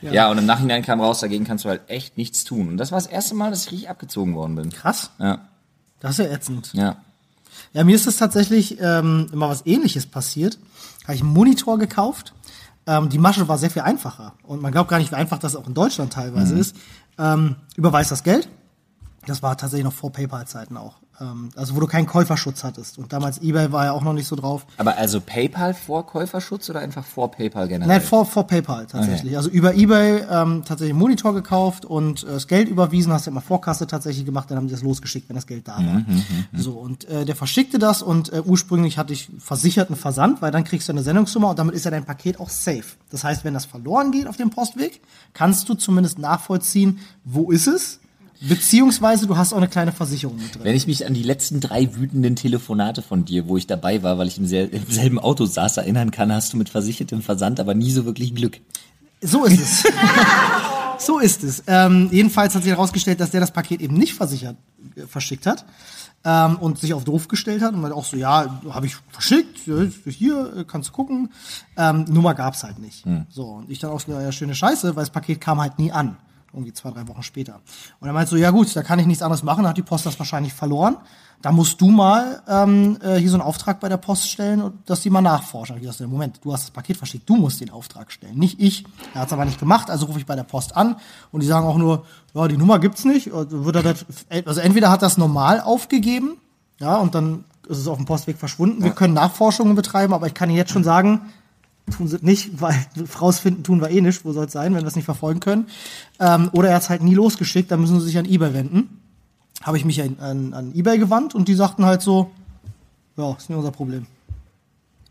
Ja. 0.01 0.31
und 0.31 0.37
im 0.39 0.45
Nachhinein 0.47 0.83
kam 0.83 1.01
raus, 1.01 1.21
dagegen 1.21 1.45
kannst 1.45 1.65
du 1.65 1.71
halt 1.71 1.83
echt 1.89 2.19
nichts 2.19 2.45
tun. 2.45 2.69
Und 2.69 2.77
das 2.77 2.93
war 2.93 2.99
das 2.99 3.07
erste 3.07 3.35
Mal, 3.35 3.51
dass 3.51 3.65
ich 3.67 3.73
richtig 3.73 3.89
abgezogen 3.91 4.35
worden 4.35 4.55
bin. 4.55 4.71
Krass. 4.71 5.11
Ja, 5.19 5.49
Das 6.01 6.19
ist 6.19 6.27
ja 6.27 6.33
ätzend. 6.33 6.71
ja. 6.75 6.97
Ja, 7.73 7.83
mir 7.85 7.95
ist 7.97 8.07
es 8.07 8.17
tatsächlich 8.17 8.79
ähm, 8.81 9.29
immer 9.33 9.49
was 9.49 9.65
ähnliches 9.67 10.07
passiert. 10.07 10.59
Habe 11.05 11.15
ich 11.15 11.23
einen 11.23 11.33
Monitor 11.33 11.79
gekauft. 11.79 12.33
Ähm, 12.87 13.09
die 13.09 13.19
Masche 13.19 13.49
war 13.49 13.59
sehr 13.59 13.71
viel 13.71 13.83
einfacher. 13.83 14.35
Und 14.43 14.61
man 14.61 14.71
glaubt 14.73 14.91
gar 14.91 14.99
nicht, 14.99 15.11
wie 15.13 15.17
einfach 15.17 15.39
das 15.39 15.57
auch 15.57 15.67
in 15.67 15.75
Deutschland 15.75 16.13
teilweise 16.13 16.57
ist. 16.59 16.77
Ähm, 17.19 17.57
überweist 17.77 18.11
das 18.11 18.23
Geld. 18.25 18.49
Das 19.27 19.43
war 19.43 19.57
tatsächlich 19.57 19.85
noch 19.85 19.93
vor 19.93 20.13
PayPal-Zeiten 20.13 20.77
auch. 20.77 20.97
Ähm, 21.21 21.51
also 21.55 21.77
wo 21.77 21.81
du 21.81 21.87
keinen 21.87 22.07
Käuferschutz 22.07 22.65
hattest. 22.65 22.99
Und 22.99 23.13
damals 23.13 23.39
eBay 23.41 23.71
war 23.71 23.85
ja 23.85 23.93
auch 23.93 24.03
noch 24.03 24.13
nicht 24.13 24.27
so 24.27 24.35
drauf. 24.37 24.67
Aber 24.79 24.97
also 24.97 25.21
PayPal 25.21 25.75
vor 25.75 26.07
Käuferschutz 26.07 26.69
oder 26.71 26.81
einfach 26.81 27.05
vor 27.05 27.31
PayPal 27.31 27.69
generell? 27.69 27.89
Nein, 27.89 28.01
vor, 28.01 28.27
vor 28.27 28.47
PayPal 28.47 28.87
tatsächlich. 28.87 29.37
Also 29.37 29.49
über 29.51 29.75
eBay 29.75 30.25
ähm, 30.31 30.63
tatsächlich 30.65 30.91
einen 30.91 30.99
Monitor 30.99 31.35
gekauft 31.35 31.85
und 31.85 32.25
äh, 32.25 32.27
das 32.27 32.49
Geld 32.49 32.69
überwiesen, 32.69 33.13
hast 33.13 33.27
du 33.27 33.31
immer 33.31 33.41
Vorkasse 33.41 33.87
tatsächlich 33.87 34.25
gemacht, 34.25 34.51
dann 34.51 34.59
haben 34.59 34.67
die 34.67 34.73
das 34.73 34.83
losgeschickt, 34.83 35.29
wenn 35.29 35.37
das 35.37 35.47
Geld 35.47 35.69
da 35.69 35.77
war. 35.77 36.03
so, 36.53 36.73
und 36.73 37.09
äh, 37.09 37.25
der 37.25 37.37
verschickte 37.37 37.79
das 37.79 38.03
und 38.03 38.33
äh, 38.33 38.43
ursprünglich 38.45 38.99
hatte 38.99 39.13
ich 39.13 39.31
versicherten 39.39 39.97
Versand, 39.97 40.43
weil 40.43 40.51
dann 40.51 40.65
kriegst 40.65 40.89
du 40.89 40.93
eine 40.93 41.03
Sendungsnummer 41.03 41.51
und 41.51 41.59
damit 41.59 41.75
ist 41.75 41.85
ja 41.85 41.91
dein 41.91 42.05
Paket 42.05 42.41
auch 42.41 42.49
safe. 42.49 42.85
Das 43.11 43.23
heißt, 43.23 43.45
wenn 43.45 43.55
das 43.55 43.65
verloren 43.65 44.11
geht 44.11 44.27
auf 44.27 44.37
dem 44.37 44.51
Postweg, 44.51 45.01
kannst 45.33 45.69
du 45.69 45.75
zumindest 45.75 46.19
nachvollziehen, 46.19 46.99
wo 47.25 47.51
ist 47.51 47.67
es, 47.67 48.01
beziehungsweise 48.41 49.27
du 49.27 49.37
hast 49.37 49.53
auch 49.53 49.59
eine 49.59 49.69
kleine 49.69 49.93
Versicherung 49.93 50.37
mit 50.37 50.55
drin. 50.55 50.65
Wenn 50.65 50.77
ich 50.77 50.87
mich 50.87 51.07
an 51.07 51.15
die 51.15 51.23
letzten 51.23 51.61
drei 51.61 51.95
wütenden 51.95 52.37
Telefonate 52.37 53.03
von 53.03 53.25
dir, 53.25 53.49
wo 53.49 53.57
ich 53.57 53.67
dabei 53.67 54.03
war, 54.03 54.19
weil 54.19 54.29
ich 54.29 54.39
im, 54.39 54.47
sel 54.47 54.69
im 54.69 54.87
selben 54.89 55.19
Auto 55.19 55.47
saß, 55.47 55.77
erinnern 55.77 56.11
kann, 56.11 56.33
hast 56.33 56.53
du 56.53 56.57
mit 56.57 56.69
versichertem 56.69 57.23
Versand 57.23 57.61
aber 57.61 57.75
nie 57.75 57.91
so 57.91 58.05
wirklich 58.05 58.35
Glück. 58.35 58.61
So 59.21 59.45
ist 59.45 59.61
es. 59.61 59.93
so 60.99 61.19
ist 61.19 61.45
es. 61.45 61.63
Ähm, 61.67 62.09
jedenfalls 62.11 62.55
hat 62.55 62.63
sich 62.63 62.73
herausgestellt, 62.73 63.21
dass 63.21 63.31
der 63.31 63.41
das 63.41 63.53
Paket 63.53 63.81
eben 63.81 63.97
nicht 63.97 64.15
versichert 64.15 64.57
äh, 64.97 65.07
verschickt 65.07 65.47
hat 65.47 65.65
ähm, 66.25 66.57
und 66.57 66.79
sich 66.79 66.95
auf 66.95 67.05
doof 67.05 67.29
gestellt 67.29 67.63
hat 67.63 67.75
und 67.75 67.81
meinte 67.81 67.97
auch 67.97 68.05
so, 68.05 68.17
ja, 68.17 68.61
habe 68.71 68.87
ich 68.87 68.97
verschickt, 69.11 69.59
hier 70.07 70.57
äh, 70.57 70.65
kannst 70.65 70.91
du 70.91 70.93
gucken. 70.93 71.33
Ähm, 71.77 72.05
Nummer 72.09 72.35
gab's 72.35 72.65
halt 72.65 72.79
nicht. 72.79 73.05
So 73.31 73.45
und 73.45 73.71
ich 73.71 73.79
dann 73.79 73.91
auch 73.91 74.01
so, 74.01 74.13
ja 74.13 74.33
schöne 74.33 74.55
Scheiße, 74.55 74.97
weil 74.97 75.03
das 75.03 75.11
Paket 75.11 75.41
kam 75.41 75.61
halt 75.61 75.79
nie 75.79 75.93
an. 75.93 76.17
Irgendwie 76.55 76.73
zwei, 76.73 76.91
drei 76.91 77.07
Wochen 77.09 77.23
später. 77.23 77.61
Und 78.01 78.07
er 78.07 78.15
meinte 78.15 78.31
so, 78.31 78.37
ja 78.37 78.51
gut, 78.51 78.75
da 78.75 78.83
kann 78.83 78.99
ich 78.99 79.07
nichts 79.07 79.23
anderes 79.23 79.43
machen, 79.43 79.67
hat 79.67 79.77
die 79.77 79.83
Post 79.83 80.07
das 80.07 80.19
wahrscheinlich 80.19 80.55
verloren. 80.55 80.97
Da 81.43 81.53
musst 81.53 81.81
du 81.81 81.91
mal 81.91 82.43
ähm, 82.49 82.97
äh, 83.03 83.17
hier 83.17 83.29
so 83.29 83.37
einen 83.37 83.43
Auftrag 83.43 83.81
bei 83.81 83.89
der 83.89 83.99
Post 83.99 84.31
stellen, 84.31 84.63
und 84.63 84.89
dass 84.89 85.03
die 85.03 85.11
mal 85.11 85.21
nachforschen. 85.21 85.77
Ich 85.77 85.87
dachte, 85.87 86.07
Moment, 86.07 86.41
du 86.43 86.53
hast 86.53 86.63
das 86.63 86.71
Paket 86.71 86.97
verschickt, 86.97 87.29
du 87.29 87.37
musst 87.37 87.61
den 87.61 87.71
Auftrag 87.71 88.13
stellen, 88.13 88.39
nicht 88.39 88.61
ich. 88.61 88.85
Er 89.13 89.23
hat 89.23 89.27
es 89.27 89.33
aber 89.35 89.45
nicht 89.45 89.59
gemacht, 89.59 89.91
also 89.91 90.07
rufe 90.07 90.19
ich 90.19 90.27
bei 90.27 90.37
der 90.37 90.45
Post 90.45 90.75
an 90.75 90.97
und 91.33 91.43
die 91.43 91.47
sagen 91.47 91.67
auch 91.67 91.77
nur, 91.77 92.07
ja, 92.33 92.49
die 92.49 92.57
Nummer 92.57 92.79
gibt's 92.79 93.05
nicht. 93.05 93.31
Also 93.33 94.61
entweder 94.61 94.91
hat 94.91 95.03
das 95.03 95.19
normal 95.19 95.61
aufgegeben, 95.61 96.39
ja, 96.81 96.97
und 96.97 97.15
dann 97.15 97.45
ist 97.69 97.79
es 97.79 97.89
auf 97.89 97.97
dem 97.97 98.07
Postweg 98.07 98.39
verschwunden. 98.39 98.83
Wir 98.83 98.93
können 98.93 99.15
Nachforschungen 99.15 99.75
betreiben, 99.75 100.15
aber 100.15 100.27
ich 100.27 100.35
kann 100.35 100.49
Ihnen 100.49 100.59
jetzt 100.59 100.73
schon 100.73 100.85
sagen, 100.85 101.33
tun 101.91 102.09
sie 102.09 102.19
nicht, 102.23 102.61
weil 102.61 102.75
rausfinden 103.21 103.63
tun 103.65 103.81
wir 103.81 103.91
eh 103.91 104.01
nicht, 104.01 104.25
wo 104.25 104.33
soll 104.33 104.47
es 104.47 104.53
sein, 104.53 104.75
wenn 104.75 104.83
wir 104.83 104.89
es 104.89 104.97
nicht 104.97 105.05
verfolgen 105.05 105.41
können. 105.41 105.67
Ähm, 106.21 106.51
oder 106.53 106.69
er 106.71 106.77
hat 106.77 106.83
es 106.83 106.91
halt 106.91 107.03
nie 107.03 107.15
losgeschickt, 107.15 107.71
dann 107.71 107.81
müssen 107.81 108.01
sie 108.01 108.07
sich 108.07 108.19
an 108.19 108.25
Ebay 108.25 108.55
wenden. 108.55 109.01
Habe 109.63 109.77
ich 109.79 109.85
mich 109.85 110.01
an, 110.03 110.17
an, 110.21 110.55
an 110.55 110.75
Ebay 110.75 110.99
gewandt 110.99 111.35
und 111.35 111.49
die 111.49 111.55
sagten 111.55 111.85
halt 111.85 112.03
so, 112.03 112.31
ja, 113.17 113.33
ist 113.33 113.49
nicht 113.49 113.57
unser 113.59 113.71
Problem. 113.71 114.07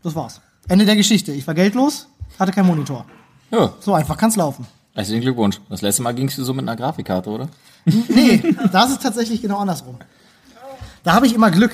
Das 0.02 0.14
war's. 0.14 0.40
Ende 0.68 0.84
der 0.84 0.96
Geschichte. 0.96 1.32
Ich 1.32 1.46
war 1.46 1.54
geldlos, 1.54 2.08
hatte 2.38 2.52
kein 2.52 2.66
Monitor. 2.66 3.04
Ja, 3.50 3.72
So 3.80 3.94
einfach 3.94 4.16
kann's 4.16 4.36
laufen. 4.36 4.66
herzlichen 4.94 5.20
Glückwunsch. 5.22 5.60
Das 5.68 5.82
letzte 5.82 6.02
Mal 6.02 6.12
gingst 6.14 6.36
du 6.38 6.44
so 6.44 6.52
mit 6.54 6.64
einer 6.64 6.76
Grafikkarte, 6.76 7.30
oder? 7.30 7.48
Nee, 7.84 8.42
da 8.72 8.84
ist 8.84 8.92
es 8.92 8.98
tatsächlich 8.98 9.40
genau 9.42 9.58
andersrum. 9.58 9.96
Da 11.02 11.12
habe 11.14 11.26
ich 11.26 11.34
immer 11.34 11.50
Glück. 11.50 11.72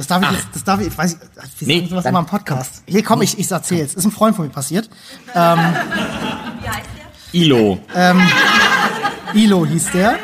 Das 0.00 0.06
darf 0.06 0.22
ich 0.22 0.30
jetzt, 0.30 0.48
das 0.54 0.64
darf 0.64 0.80
ich, 0.80 0.86
ich 0.86 0.96
weiß 0.96 1.12
ich, 1.12 1.60
wir 1.60 1.68
Nee, 1.68 1.74
sagen 1.80 1.90
sowas 1.90 2.04
immer 2.06 2.20
im 2.20 2.24
Podcast. 2.24 2.82
Hier 2.86 3.04
komm, 3.04 3.20
ich, 3.20 3.38
ich 3.38 3.50
erzähl's. 3.50 3.92
Ist 3.92 4.06
ein 4.06 4.10
Freund 4.10 4.34
von 4.34 4.46
mir 4.46 4.50
passiert. 4.50 4.88
Ilo, 7.32 7.78
Ilo 9.34 9.66
hieß 9.66 9.90
der. 9.92 10.18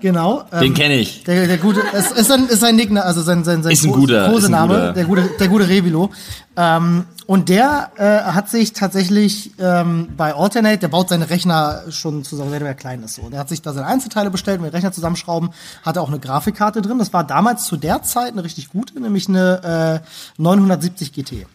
Genau. 0.00 0.42
ähm, 0.52 0.60
den 0.60 0.74
kenne 0.74 0.96
ich. 0.96 1.22
Der, 1.22 1.46
der 1.46 1.58
gute, 1.58 1.80
es 1.92 2.10
ist 2.10 2.26
sein, 2.26 2.46
ist 2.48 2.58
sein 2.58 2.74
Nickname, 2.74 3.06
also 3.06 3.22
sein, 3.22 3.44
sein, 3.44 3.62
sein 3.62 3.70
Ist 3.72 3.84
ein 3.84 3.92
guter, 3.92 4.22
ist 4.22 4.26
ein 4.26 4.32
Kosename, 4.34 4.74
guter. 4.74 4.92
der 4.94 5.04
gute, 5.04 5.30
der 5.38 5.48
gute 5.48 5.68
Revilo. 5.68 6.10
Ähm, 6.56 7.04
und 7.26 7.48
der 7.48 7.90
äh, 7.96 8.32
hat 8.32 8.48
sich 8.50 8.72
tatsächlich 8.72 9.52
ähm, 9.58 10.08
bei 10.16 10.34
Alternate, 10.34 10.78
der 10.78 10.88
baut 10.88 11.08
seine 11.08 11.30
Rechner 11.30 11.82
schon 11.90 12.22
zusammen, 12.24 12.52
wenn 12.52 12.64
er 12.64 12.74
klein 12.74 13.02
ist. 13.02 13.14
So. 13.14 13.28
Der 13.30 13.38
hat 13.40 13.48
sich 13.48 13.62
da 13.62 13.72
seine 13.72 13.86
Einzelteile 13.86 14.30
bestellt, 14.30 14.60
mit 14.60 14.72
Rechner 14.72 14.92
zusammenschrauben, 14.92 15.50
hatte 15.82 16.00
auch 16.02 16.08
eine 16.08 16.18
Grafikkarte 16.18 16.82
drin. 16.82 16.98
Das 16.98 17.12
war 17.12 17.24
damals 17.24 17.64
zu 17.64 17.76
der 17.76 18.02
Zeit 18.02 18.32
eine 18.32 18.44
richtig 18.44 18.70
gute, 18.70 19.00
nämlich 19.00 19.28
eine 19.28 20.02
äh, 20.02 20.42
970 20.42 21.12
GT 21.12 21.46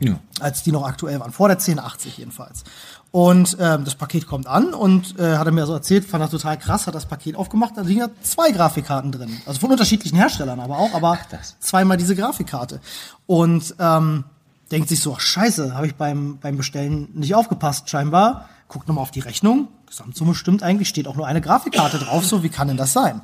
Ja. 0.00 0.14
als 0.40 0.62
die 0.62 0.72
noch 0.72 0.84
aktuell 0.86 1.20
waren, 1.20 1.32
vor 1.32 1.48
der 1.48 1.58
1080 1.58 2.18
jedenfalls. 2.18 2.64
Und 3.12 3.56
ähm, 3.58 3.84
das 3.84 3.96
Paket 3.96 4.26
kommt 4.28 4.46
an 4.46 4.72
und 4.72 5.18
äh, 5.18 5.36
hat 5.36 5.44
er 5.46 5.52
mir 5.52 5.66
so 5.66 5.72
erzählt, 5.74 6.04
fand 6.04 6.22
er 6.22 6.30
total 6.30 6.56
krass, 6.58 6.86
hat 6.86 6.94
das 6.94 7.06
Paket 7.06 7.34
aufgemacht, 7.34 7.76
da 7.76 7.82
liegen 7.82 8.00
ja 8.00 8.08
zwei 8.22 8.52
Grafikkarten 8.52 9.10
drin. 9.10 9.36
Also 9.46 9.58
von 9.58 9.70
unterschiedlichen 9.72 10.16
Herstellern 10.16 10.60
aber 10.60 10.78
auch, 10.78 10.94
aber 10.94 11.18
das. 11.30 11.56
zweimal 11.58 11.96
diese 11.96 12.14
Grafikkarte. 12.14 12.80
Und 13.26 13.74
ähm, 13.80 14.24
denkt 14.70 14.88
sich 14.88 15.00
so, 15.00 15.14
ach, 15.14 15.20
scheiße, 15.20 15.74
habe 15.74 15.86
ich 15.86 15.94
beim, 15.94 16.38
beim 16.40 16.56
Bestellen 16.56 17.08
nicht 17.14 17.34
aufgepasst 17.34 17.88
scheinbar. 17.90 18.48
Guckt 18.68 18.86
nochmal 18.86 19.02
auf 19.02 19.10
die 19.10 19.20
Rechnung, 19.20 19.66
Gesamtsumme 19.86 20.34
stimmt 20.34 20.62
eigentlich, 20.62 20.88
steht 20.88 21.08
auch 21.08 21.16
nur 21.16 21.26
eine 21.26 21.40
Grafikkarte 21.40 21.98
drauf, 21.98 22.24
so 22.24 22.42
wie 22.44 22.48
kann 22.50 22.68
denn 22.68 22.76
das 22.76 22.92
sein? 22.92 23.20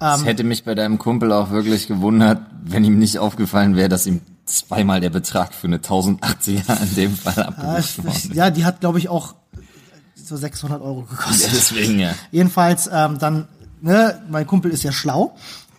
Es 0.00 0.24
hätte 0.24 0.42
mich 0.44 0.64
bei 0.64 0.74
deinem 0.74 0.98
Kumpel 0.98 1.32
auch 1.32 1.50
wirklich 1.50 1.86
gewundert, 1.86 2.40
wenn 2.64 2.84
ihm 2.84 2.98
nicht 2.98 3.18
aufgefallen 3.18 3.76
wäre, 3.76 3.88
dass 3.88 4.06
ihm 4.06 4.20
zweimal 4.46 5.00
der 5.00 5.10
Betrag 5.10 5.52
für 5.54 5.66
eine 5.66 5.78
1080er 5.78 6.82
in 6.82 6.94
dem 6.94 7.16
Fall 7.16 7.34
Ja, 7.36 7.44
abgebucht 7.48 7.78
ich, 7.80 8.04
worden. 8.04 8.34
ja, 8.34 8.50
die 8.50 8.64
hat, 8.64 8.80
glaube 8.80 8.98
ich, 8.98 9.08
auch 9.08 9.34
so 10.14 10.36
600 10.36 10.80
Euro 10.82 11.06
Ja, 11.10 11.16
gekostet. 11.16 11.50
deswegen, 11.52 11.98
ja. 11.98 12.14
Jedenfalls, 12.30 12.88
ähm, 12.92 13.18
dann, 13.18 13.48
ne, 13.80 14.22
mein 14.30 14.46
Kumpel 14.46 14.70
ist 14.70 14.82
ja 14.82 14.92
schlau. 14.92 15.34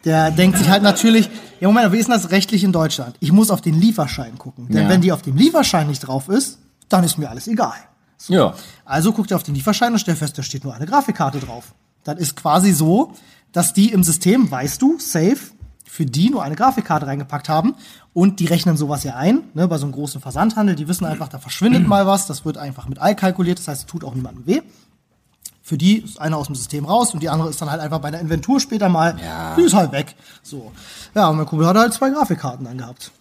Der 0.07 0.31
denkt 0.31 0.57
sich 0.57 0.69
halt 0.69 0.83
natürlich, 0.83 1.29
ja 1.59 1.67
Moment, 1.67 1.91
wie 1.91 1.97
ist 1.97 2.07
denn 2.07 2.15
das 2.15 2.31
rechtlich 2.31 2.63
in 2.63 2.71
Deutschland? 2.71 3.17
Ich 3.19 3.33
muss 3.33 3.51
auf 3.51 3.59
den 3.59 3.77
Lieferschein 3.77 4.37
gucken. 4.37 4.67
Denn 4.69 4.83
Ja. 4.83 4.89
wenn 4.89 5.01
die 5.01 5.11
auf 5.11 5.21
dem 5.21 5.35
Lieferschein 5.35 5.85
nicht 5.87 5.99
drauf 5.99 6.29
ist, 6.29 6.59
dann 6.87 7.03
ist 7.03 7.17
mir 7.17 7.29
alles 7.29 7.47
egal. 7.49 7.75
Ja. 8.29 8.53
Also 8.85 9.11
guckt 9.11 9.31
er 9.31 9.35
auf 9.35 9.43
den 9.43 9.53
Lieferschein 9.53 9.91
und 9.91 9.99
stellt 9.99 10.17
fest, 10.17 10.37
da 10.37 10.43
steht 10.43 10.63
nur 10.63 10.73
eine 10.73 10.85
Grafikkarte 10.85 11.39
drauf. 11.39 11.73
Dann 12.05 12.17
ist 12.17 12.37
quasi 12.37 12.71
so, 12.71 13.11
dass 13.51 13.73
die 13.73 13.91
im 13.91 14.01
System, 14.01 14.49
weißt 14.49 14.81
du, 14.81 14.97
safe, 14.97 15.37
für 15.85 16.05
die 16.05 16.29
nur 16.29 16.41
eine 16.41 16.55
Grafikkarte 16.55 17.05
reingepackt 17.05 17.49
haben 17.49 17.75
und 18.13 18.39
die 18.39 18.45
rechnen 18.45 18.77
sowas 18.77 19.03
ja 19.03 19.15
ein, 19.15 19.41
ne, 19.55 19.67
bei 19.67 19.77
so 19.77 19.85
einem 19.85 19.93
großen 19.93 20.21
Versandhandel, 20.21 20.75
die 20.75 20.87
wissen 20.87 21.05
einfach, 21.05 21.27
da 21.27 21.39
verschwindet 21.39 21.85
mal 21.85 22.07
was, 22.07 22.27
das 22.27 22.45
wird 22.45 22.57
einfach 22.57 22.87
mit 22.87 22.99
All 22.99 23.13
kalkuliert, 23.15 23.59
das 23.59 23.67
heißt, 23.67 23.81
es 23.81 23.85
tut 23.87 24.05
auch 24.05 24.15
niemandem 24.15 24.45
weh. 24.47 24.61
Für 25.67 25.77
die 25.77 25.97
ist 25.97 26.21
eine 26.21 26.37
aus 26.37 26.45
dem 26.45 26.55
System 26.55 26.85
raus 26.85 27.13
und 27.13 27.21
die 27.21 27.27
andere 27.27 27.49
ist 27.49 27.61
dann 27.61 27.69
halt 27.69 27.81
einfach 27.81 27.99
bei 27.99 28.09
der 28.09 28.21
Inventur 28.21 28.61
später 28.61 28.87
mal, 28.87 29.19
Ja. 29.21 29.53
die 29.57 29.63
ist 29.63 29.73
halt 29.73 29.91
weg. 29.91 30.15
So. 30.41 30.71
Ja, 31.13 31.27
und 31.27 31.35
mein 31.35 31.45
Kumpel 31.45 31.67
hat 31.67 31.75
halt 31.75 31.93
zwei 31.93 32.09
Grafikkarten 32.09 32.63
dann 32.63 32.77
gehabt. 32.77 33.11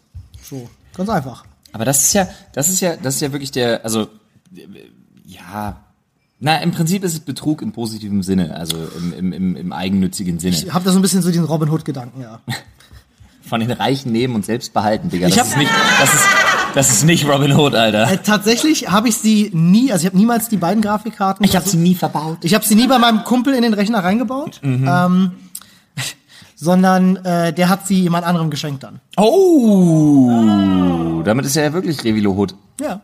So, 0.44 0.70
ganz 0.96 1.08
einfach. 1.08 1.44
Aber 1.72 1.84
das 1.84 2.02
ist 2.04 2.12
ja, 2.12 2.28
das 2.52 2.68
ist 2.68 2.78
ja, 2.78 2.94
das 2.94 3.16
ist 3.16 3.20
ja 3.20 3.32
wirklich 3.32 3.50
der, 3.50 3.82
also 3.84 4.06
ja, 5.24 5.80
na 6.38 6.58
im 6.58 6.70
Prinzip 6.70 7.02
ist 7.02 7.14
es 7.14 7.18
Betrug 7.20 7.62
im 7.62 7.72
positiven 7.72 8.22
Sinne, 8.22 8.54
also 8.54 8.76
im, 8.96 9.12
im, 9.12 9.32
im, 9.32 9.56
im 9.56 9.72
eigennützigen 9.72 10.38
Sinne. 10.38 10.54
Ich 10.54 10.72
hab 10.72 10.84
da 10.84 10.92
so 10.92 11.00
ein 11.00 11.02
bisschen 11.02 11.22
so 11.22 11.30
diesen 11.32 11.46
Robin 11.46 11.68
Hood-Gedanken, 11.68 12.20
ja. 12.20 12.38
Von 13.42 13.58
den 13.58 13.72
Reichen 13.72 14.12
nehmen 14.12 14.36
und 14.36 14.44
selbst 14.46 14.72
behalten, 14.72 15.08
Digga. 15.10 15.28
Das 15.28 15.48
ist 15.48 15.56
nicht, 15.56 15.72
das 16.00 16.14
ist, 16.14 16.24
das 16.76 16.90
ist 16.90 17.04
nicht 17.04 17.26
Robin 17.28 17.52
Hood, 17.56 17.74
Alter. 17.74 18.10
Äh, 18.12 18.18
tatsächlich 18.18 18.88
habe 18.90 19.08
ich 19.08 19.16
sie 19.16 19.50
nie, 19.52 19.90
also 19.90 20.02
ich 20.02 20.06
habe 20.06 20.16
niemals 20.16 20.48
die 20.48 20.56
beiden 20.58 20.82
Grafikkarten. 20.82 21.44
Ich 21.44 21.56
habe 21.56 21.68
sie 21.68 21.76
nie 21.78 21.94
verbaut. 21.94 22.38
ich 22.42 22.54
habe 22.54 22.64
sie 22.64 22.74
nie 22.76 22.86
bei 22.86 22.98
meinem 22.98 23.24
Kumpel 23.24 23.54
in 23.54 23.62
den 23.62 23.74
Rechner 23.74 24.04
reingebaut, 24.04 24.60
Mhm. 24.62 24.86
ähm, 24.88 25.32
sondern 26.56 27.16
äh, 27.24 27.52
der 27.52 27.68
hat 27.68 27.86
sie 27.86 28.02
jemand 28.02 28.24
anderem 28.26 28.50
geschenkt 28.50 28.82
dann. 28.84 29.00
Oh, 29.96 31.22
damit 31.24 31.44
ist 31.46 31.56
er 31.56 31.64
ja 31.64 31.72
wirklich 31.72 32.02
Revilo 32.04 32.32
Hood. 32.34 32.54
Ja, 32.80 33.00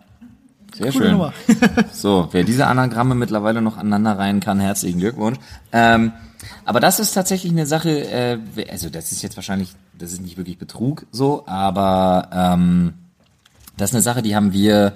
Sehr 0.77 0.93
coole 0.93 1.05
schön. 1.07 1.13
Nummer. 1.13 1.33
So, 1.93 2.29
wer 2.33 2.45
diese 2.45 2.67
Anagramme 2.67 3.15
mittlerweile 3.15 3.61
noch 3.63 3.77
aneinander 3.79 4.19
reihen 4.19 4.41
kann, 4.41 4.61
herzlichen 4.61 5.01
Glückwunsch. 5.01 5.39
Ähm, 5.73 6.13
aber 6.65 6.81
das 6.81 7.01
ist 7.01 7.13
tatsächlich 7.13 7.53
eine 7.53 7.67
Sache, 7.67 7.91
äh, 7.91 8.39
also 8.71 8.89
das 8.91 9.13
ist 9.13 9.23
jetzt 9.23 9.37
wahrscheinlich, 9.37 9.71
das 9.99 10.13
ist 10.13 10.21
nicht 10.23 10.37
wirklich 10.37 10.59
Betrug 10.59 11.07
so, 11.13 11.45
aber 11.47 12.29
ähm, 12.33 12.95
das 13.77 13.91
ist 13.91 13.95
eine 13.95 14.03
Sache, 14.03 14.23
die 14.23 14.35
haben 14.35 14.53
wir 14.53 14.95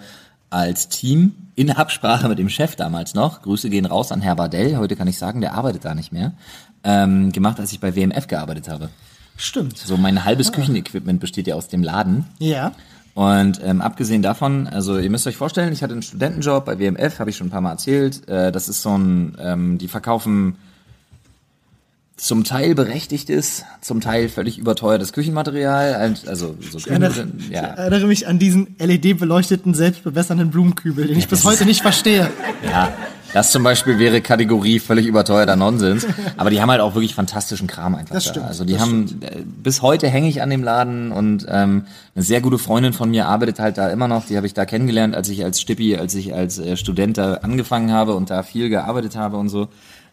als 0.50 0.88
Team 0.88 1.34
in 1.54 1.70
Absprache 1.70 2.28
mit 2.28 2.38
dem 2.38 2.48
Chef 2.48 2.76
damals 2.76 3.14
noch, 3.14 3.42
Grüße 3.42 3.70
gehen 3.70 3.86
raus 3.86 4.12
an 4.12 4.20
Herr 4.20 4.36
Bardell, 4.36 4.76
heute 4.76 4.96
kann 4.96 5.08
ich 5.08 5.18
sagen, 5.18 5.40
der 5.40 5.54
arbeitet 5.54 5.84
da 5.84 5.94
nicht 5.94 6.12
mehr, 6.12 6.32
ähm, 6.84 7.32
gemacht, 7.32 7.58
als 7.58 7.72
ich 7.72 7.80
bei 7.80 7.96
WMF 7.96 8.26
gearbeitet 8.26 8.68
habe. 8.68 8.90
Stimmt. 9.36 9.76
So 9.76 9.96
mein 9.96 10.24
halbes 10.24 10.52
Küchenequipment 10.52 11.20
besteht 11.20 11.46
ja 11.46 11.56
aus 11.56 11.68
dem 11.68 11.82
Laden. 11.82 12.26
Ja. 12.38 12.72
Und 13.14 13.60
ähm, 13.62 13.80
abgesehen 13.80 14.22
davon, 14.22 14.66
also 14.66 14.98
ihr 14.98 15.10
müsst 15.10 15.26
euch 15.26 15.36
vorstellen, 15.36 15.72
ich 15.72 15.82
hatte 15.82 15.92
einen 15.92 16.02
Studentenjob 16.02 16.64
bei 16.64 16.78
WMF, 16.78 17.18
habe 17.18 17.30
ich 17.30 17.36
schon 17.36 17.48
ein 17.48 17.50
paar 17.50 17.60
Mal 17.60 17.72
erzählt. 17.72 18.28
Äh, 18.28 18.52
das 18.52 18.68
ist 18.68 18.82
so 18.82 18.96
ein, 18.96 19.36
ähm, 19.40 19.78
die 19.78 19.88
verkaufen 19.88 20.56
zum 22.16 22.44
Teil 22.44 22.74
berechtigtes, 22.74 23.64
zum 23.82 24.00
Teil 24.00 24.28
völlig 24.30 24.56
überteuertes 24.58 25.12
Küchenmaterial, 25.12 26.14
also 26.26 26.56
so 26.70 26.78
Ich 26.78 26.88
erinnere, 26.88 27.28
ich 27.38 27.48
ja, 27.50 27.60
erinnere 27.60 28.06
mich 28.06 28.26
an 28.26 28.38
diesen 28.38 28.74
LED-beleuchteten, 28.78 29.74
selbstbewässernden 29.74 30.50
Blumenkübel, 30.50 31.06
den 31.06 31.18
ich 31.18 31.28
bis 31.28 31.44
heute 31.44 31.66
nicht 31.66 31.82
verstehe. 31.82 32.30
ja. 32.64 32.92
Das 33.32 33.50
zum 33.50 33.62
Beispiel 33.64 33.98
wäre 33.98 34.22
Kategorie 34.22 34.78
völlig 34.78 35.04
überteuerter 35.06 35.56
Nonsens. 35.56 36.06
Aber 36.38 36.48
die 36.48 36.62
haben 36.62 36.70
halt 36.70 36.80
auch 36.80 36.94
wirklich 36.94 37.14
fantastischen 37.14 37.66
Kram 37.66 37.94
einfach 37.94 38.14
Das 38.14 38.24
da. 38.24 38.30
stimmt, 38.30 38.46
Also 38.46 38.64
die 38.64 38.78
haben, 38.78 39.20
äh, 39.20 39.42
bis 39.62 39.82
heute 39.82 40.08
hänge 40.08 40.28
ich 40.28 40.40
an 40.40 40.48
dem 40.48 40.62
Laden 40.62 41.12
und 41.12 41.44
ähm, 41.50 41.84
eine 42.14 42.24
sehr 42.24 42.40
gute 42.40 42.56
Freundin 42.56 42.94
von 42.94 43.10
mir 43.10 43.26
arbeitet 43.26 43.58
halt 43.58 43.76
da 43.76 43.90
immer 43.90 44.08
noch. 44.08 44.24
Die 44.24 44.38
habe 44.38 44.46
ich 44.46 44.54
da 44.54 44.64
kennengelernt, 44.64 45.14
als 45.14 45.28
ich 45.28 45.44
als 45.44 45.60
Stippi, 45.60 45.96
als 45.98 46.14
ich 46.14 46.32
als 46.34 46.58
äh, 46.58 46.78
Student 46.78 47.18
da 47.18 47.34
angefangen 47.34 47.90
habe 47.92 48.14
und 48.14 48.30
da 48.30 48.42
viel 48.42 48.70
gearbeitet 48.70 49.16
habe 49.16 49.36
und 49.36 49.50
so. 49.50 49.68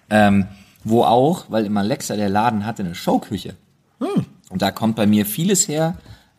Ähm, 0.10 0.48
wo 0.84 1.04
auch, 1.04 1.46
weil 1.50 1.66
im 1.66 1.78
Alexa 1.78 2.16
der 2.16 2.30
Laden 2.30 2.66
hatte 2.66 2.84
eine 2.84 2.96
Showküche. 2.96 3.56
Und 4.50 4.62
da 4.62 4.72
kommt 4.72 4.96
bei 4.96 5.08
mir 5.08 5.26
vieles 5.26 5.68
her, 5.68 5.96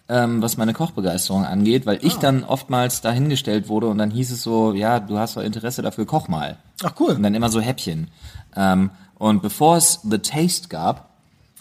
ähm, 0.09 0.43
was 0.43 0.57
meine 0.57 0.75
Kochbegeisterung 0.75 1.45
angeht, 1.45 1.87
weil 1.87 1.99
ich 2.03 2.17
dann 2.17 2.45
oftmals 2.45 3.01
dahingestellt 3.01 3.69
wurde 3.69 3.87
und 3.87 3.99
dann 3.99 4.11
hieß 4.11 4.33
es 4.33 4.43
so, 4.43 4.75
ja, 4.75 5.01
du 5.01 5.19
hast 5.19 5.37
doch 5.37 5.43
Interesse 5.43 5.81
dafür, 5.83 6.05
koch 6.05 6.29
mal. 6.29 6.59
Ach 6.83 6.93
cool. 7.01 7.13
Und 7.13 7.23
dann 7.23 7.35
immer 7.35 7.49
so 7.49 7.61
Häppchen. 7.61 8.09
Ähm, 8.55 8.91
und 9.17 9.41
bevor 9.41 9.77
es 9.79 10.01
The 10.03 10.19
Taste 10.19 10.69
gab, 10.69 11.09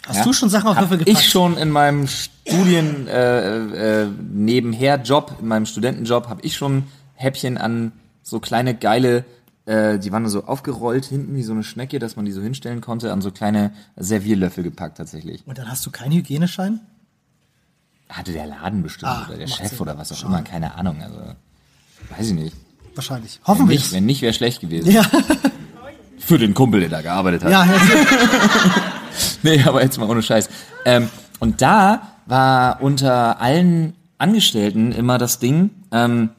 Hast 0.06 0.26
du 0.26 0.34
schon 0.34 0.50
Sachen 0.50 0.68
auf 0.68 0.78
Würfel 0.78 0.98
gepackt? 0.98 1.18
ich 1.18 1.30
schon 1.30 1.58
in 1.58 1.70
meinem 1.70 2.08
Studien 2.08 3.08
äh, 3.08 4.02
äh, 4.02 4.08
nebenher 4.34 5.02
Job, 5.02 5.38
in 5.40 5.48
meinem 5.48 5.66
Studentenjob, 5.66 6.28
habe 6.28 6.42
ich 6.42 6.58
schon 6.58 6.84
Häppchen 7.16 7.58
an 7.58 7.94
so 8.22 8.42
kleine 8.42 8.76
geile, 8.76 9.24
äh, 9.66 9.98
die 10.00 10.12
waren 10.12 10.28
so 10.28 10.46
aufgerollt 10.46 11.06
hinten 11.06 11.36
wie 11.36 11.44
so 11.44 11.54
eine 11.54 11.64
Schnecke, 11.64 12.00
dass 12.00 12.16
man 12.16 12.26
die 12.26 12.32
so 12.32 12.42
hinstellen 12.42 12.82
konnte, 12.82 13.12
an 13.14 13.22
so 13.22 13.32
kleine 13.32 13.72
Servierlöffel 13.96 14.64
gepackt 14.64 14.98
tatsächlich. 14.98 15.44
Und 15.48 15.58
dann 15.58 15.70
hast 15.70 15.86
du 15.86 15.92
keinen 15.92 16.12
Hygieneschein? 16.14 16.80
Hatte 18.10 18.32
der 18.34 18.46
Laden 18.46 18.84
bestimmt 18.84 19.12
Ah, 19.12 19.26
oder 19.28 19.38
der 19.38 19.48
Chef 19.48 19.70
Sinn. 19.70 19.80
oder 19.80 19.98
was 19.98 20.12
auch 20.12 20.26
immer, 20.26 20.42
keine 20.44 20.76
Ahnung. 20.76 21.02
Also 21.02 21.18
weiß 22.18 22.28
ich 22.28 22.34
nicht. 22.34 22.56
Wahrscheinlich. 22.96 23.40
Hoffentlich. 23.46 23.80
nicht, 23.80 23.94
wenn 23.94 24.06
nicht 24.06 24.22
wäre 24.22 24.34
schlecht 24.34 24.62
gewesen. 24.62 24.92
ja, 24.92 25.04
Für 26.20 26.38
den 26.38 26.54
Kumpel, 26.54 26.80
der 26.82 26.90
da 26.90 27.02
gearbeitet 27.02 27.44
hat. 27.44 27.52
ja, 27.52 27.66
ja, 27.66 27.74
Nee, 29.44 29.62
aber 29.64 29.82
jetzt 29.84 29.98
mal 29.98 30.10
ohne 30.10 30.22
Scheiß. 30.22 30.50
Ähm, 30.86 31.10
und 31.40 31.62
da 31.62 32.14
war 32.28 32.82
unter 32.82 33.42
allen 33.42 33.94
Angestellten 34.18 34.92
immer 34.92 35.18
das 35.18 35.40
Ding, 35.40 35.72
ähm, 35.92 36.30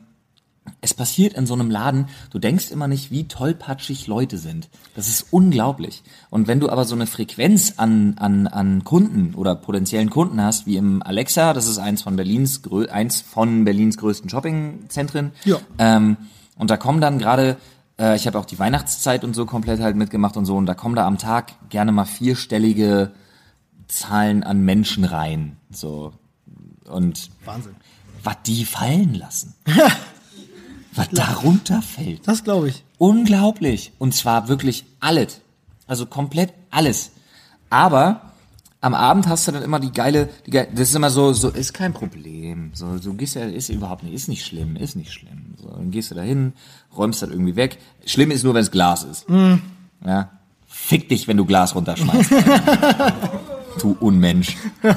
es 0.81 0.95
passiert 0.95 1.35
in 1.35 1.47
so 1.47 1.55
einem 1.55 1.71
Laden, 1.71 2.07
du 2.31 2.39
denkst 2.39 2.71
immer 2.71 2.89
nicht, 2.89 3.11
wie 3.11 3.27
tollpatschig 3.27 4.07
Leute 4.07 4.39
sind. 4.39 4.69
Das 4.95 5.09
ist 5.09 5.27
unglaublich. 5.31 6.03
Und 6.31 6.47
wenn 6.47 6.61
du 6.61 6.69
aber 6.69 6.85
so 6.85 6.95
eine 6.95 7.07
Frequenz 7.07 7.75
an, 7.77 8.17
an, 8.19 8.47
an 8.47 8.85
Kunden 8.85 9.35
oder 9.35 9.55
potenziellen 9.55 10.11
Kunden 10.11 10.41
hast, 10.43 10.67
wie 10.67 10.77
im 10.77 11.03
Alexa, 11.03 11.53
das 11.53 11.69
ist 11.69 11.79
eins 11.79 12.03
von 12.03 12.17
Berlins, 12.17 12.63
eins 12.91 13.21
von 13.21 13.65
Berlins 13.65 13.99
größten 13.99 14.31
Shoppingzentren. 14.31 15.33
Ja. 15.45 15.59
Ähm, 15.79 16.17
und 16.57 16.71
da 16.71 16.77
kommen 16.77 17.01
dann 17.01 17.19
gerade, 17.19 17.57
äh, 17.99 18.17
ich 18.17 18.27
habe 18.27 18.39
auch 18.39 18.47
die 18.47 18.59
Weihnachtszeit 18.59 19.25
und 19.25 19.35
so 19.35 19.47
komplett 19.47 19.81
halt 19.81 19.97
mitgemacht 19.97 20.37
und 20.37 20.45
so, 20.45 20.57
und 20.57 20.67
da 20.67 20.75
kommen 20.75 20.95
da 20.95 21.07
am 21.07 21.19
Tag 21.19 21.53
gerne 21.69 21.93
mal 21.93 22.05
vierstellige 22.05 23.13
Zahlen 23.89 24.43
an 24.45 24.63
Menschen 24.63 25.05
rein. 25.05 25.57
So. 25.71 26.13
Und 26.87 27.31
Wahnsinn. 27.45 27.75
was 28.23 28.37
die 28.45 28.65
fallen 28.65 29.15
lassen. 29.15 29.55
was 30.95 31.09
darunter 31.11 31.83
fällt. 31.83 32.27
Das 32.27 32.45
glaube 32.45 32.69
ich. 32.69 32.85
Unglaublich. 32.99 33.93
Und 33.99 34.15
zwar 34.15 34.49
wirklich 34.49 34.85
alles. 35.01 35.41
Also 35.87 36.07
komplett 36.07 36.53
alles. 36.71 37.11
Aber 37.71 38.33
am 38.81 38.95
Abend 38.95 39.29
hast 39.29 39.49
du 39.49 39.53
dann 39.53 39.63
immer 39.63 39.81
die 39.81 39.93
geile, 39.93 40.29
die 40.47 40.51
geile 40.51 40.69
das 40.71 40.91
ist 40.91 40.95
immer 40.95 41.11
so, 41.11 41.33
so 41.33 41.49
ist 41.49 41.73
kein 41.73 41.93
Problem. 41.93 42.71
So, 42.75 42.99
du 42.99 43.15
gehst 43.15 43.35
ja, 43.35 43.45
ist 43.45 43.71
überhaupt 43.71 44.03
nicht, 44.03 44.15
ist 44.15 44.29
nicht 44.29 44.45
schlimm, 44.45 44.77
ist 44.77 44.95
nicht 44.95 45.13
schlimm. 45.13 45.55
So, 45.61 45.71
dann 45.71 45.91
gehst 45.91 46.11
du 46.11 46.15
da 46.15 46.23
hin, 46.23 46.53
räumst 46.97 47.23
das 47.23 47.31
irgendwie 47.31 47.57
weg. 47.57 47.79
Schlimm 48.05 48.31
ist 48.31 48.45
nur, 48.45 48.55
wenn 48.55 48.63
es 48.63 48.71
Glas 48.71 49.05
ist. 49.05 49.27
Ja. 50.05 50.31
Fick 50.67 51.09
dich, 51.09 51.27
wenn 51.29 51.37
du 51.37 51.47
Glas 51.47 51.75
runterschmeißt. 51.75 52.31
du 53.81 53.97
Unmensch. 54.01 54.57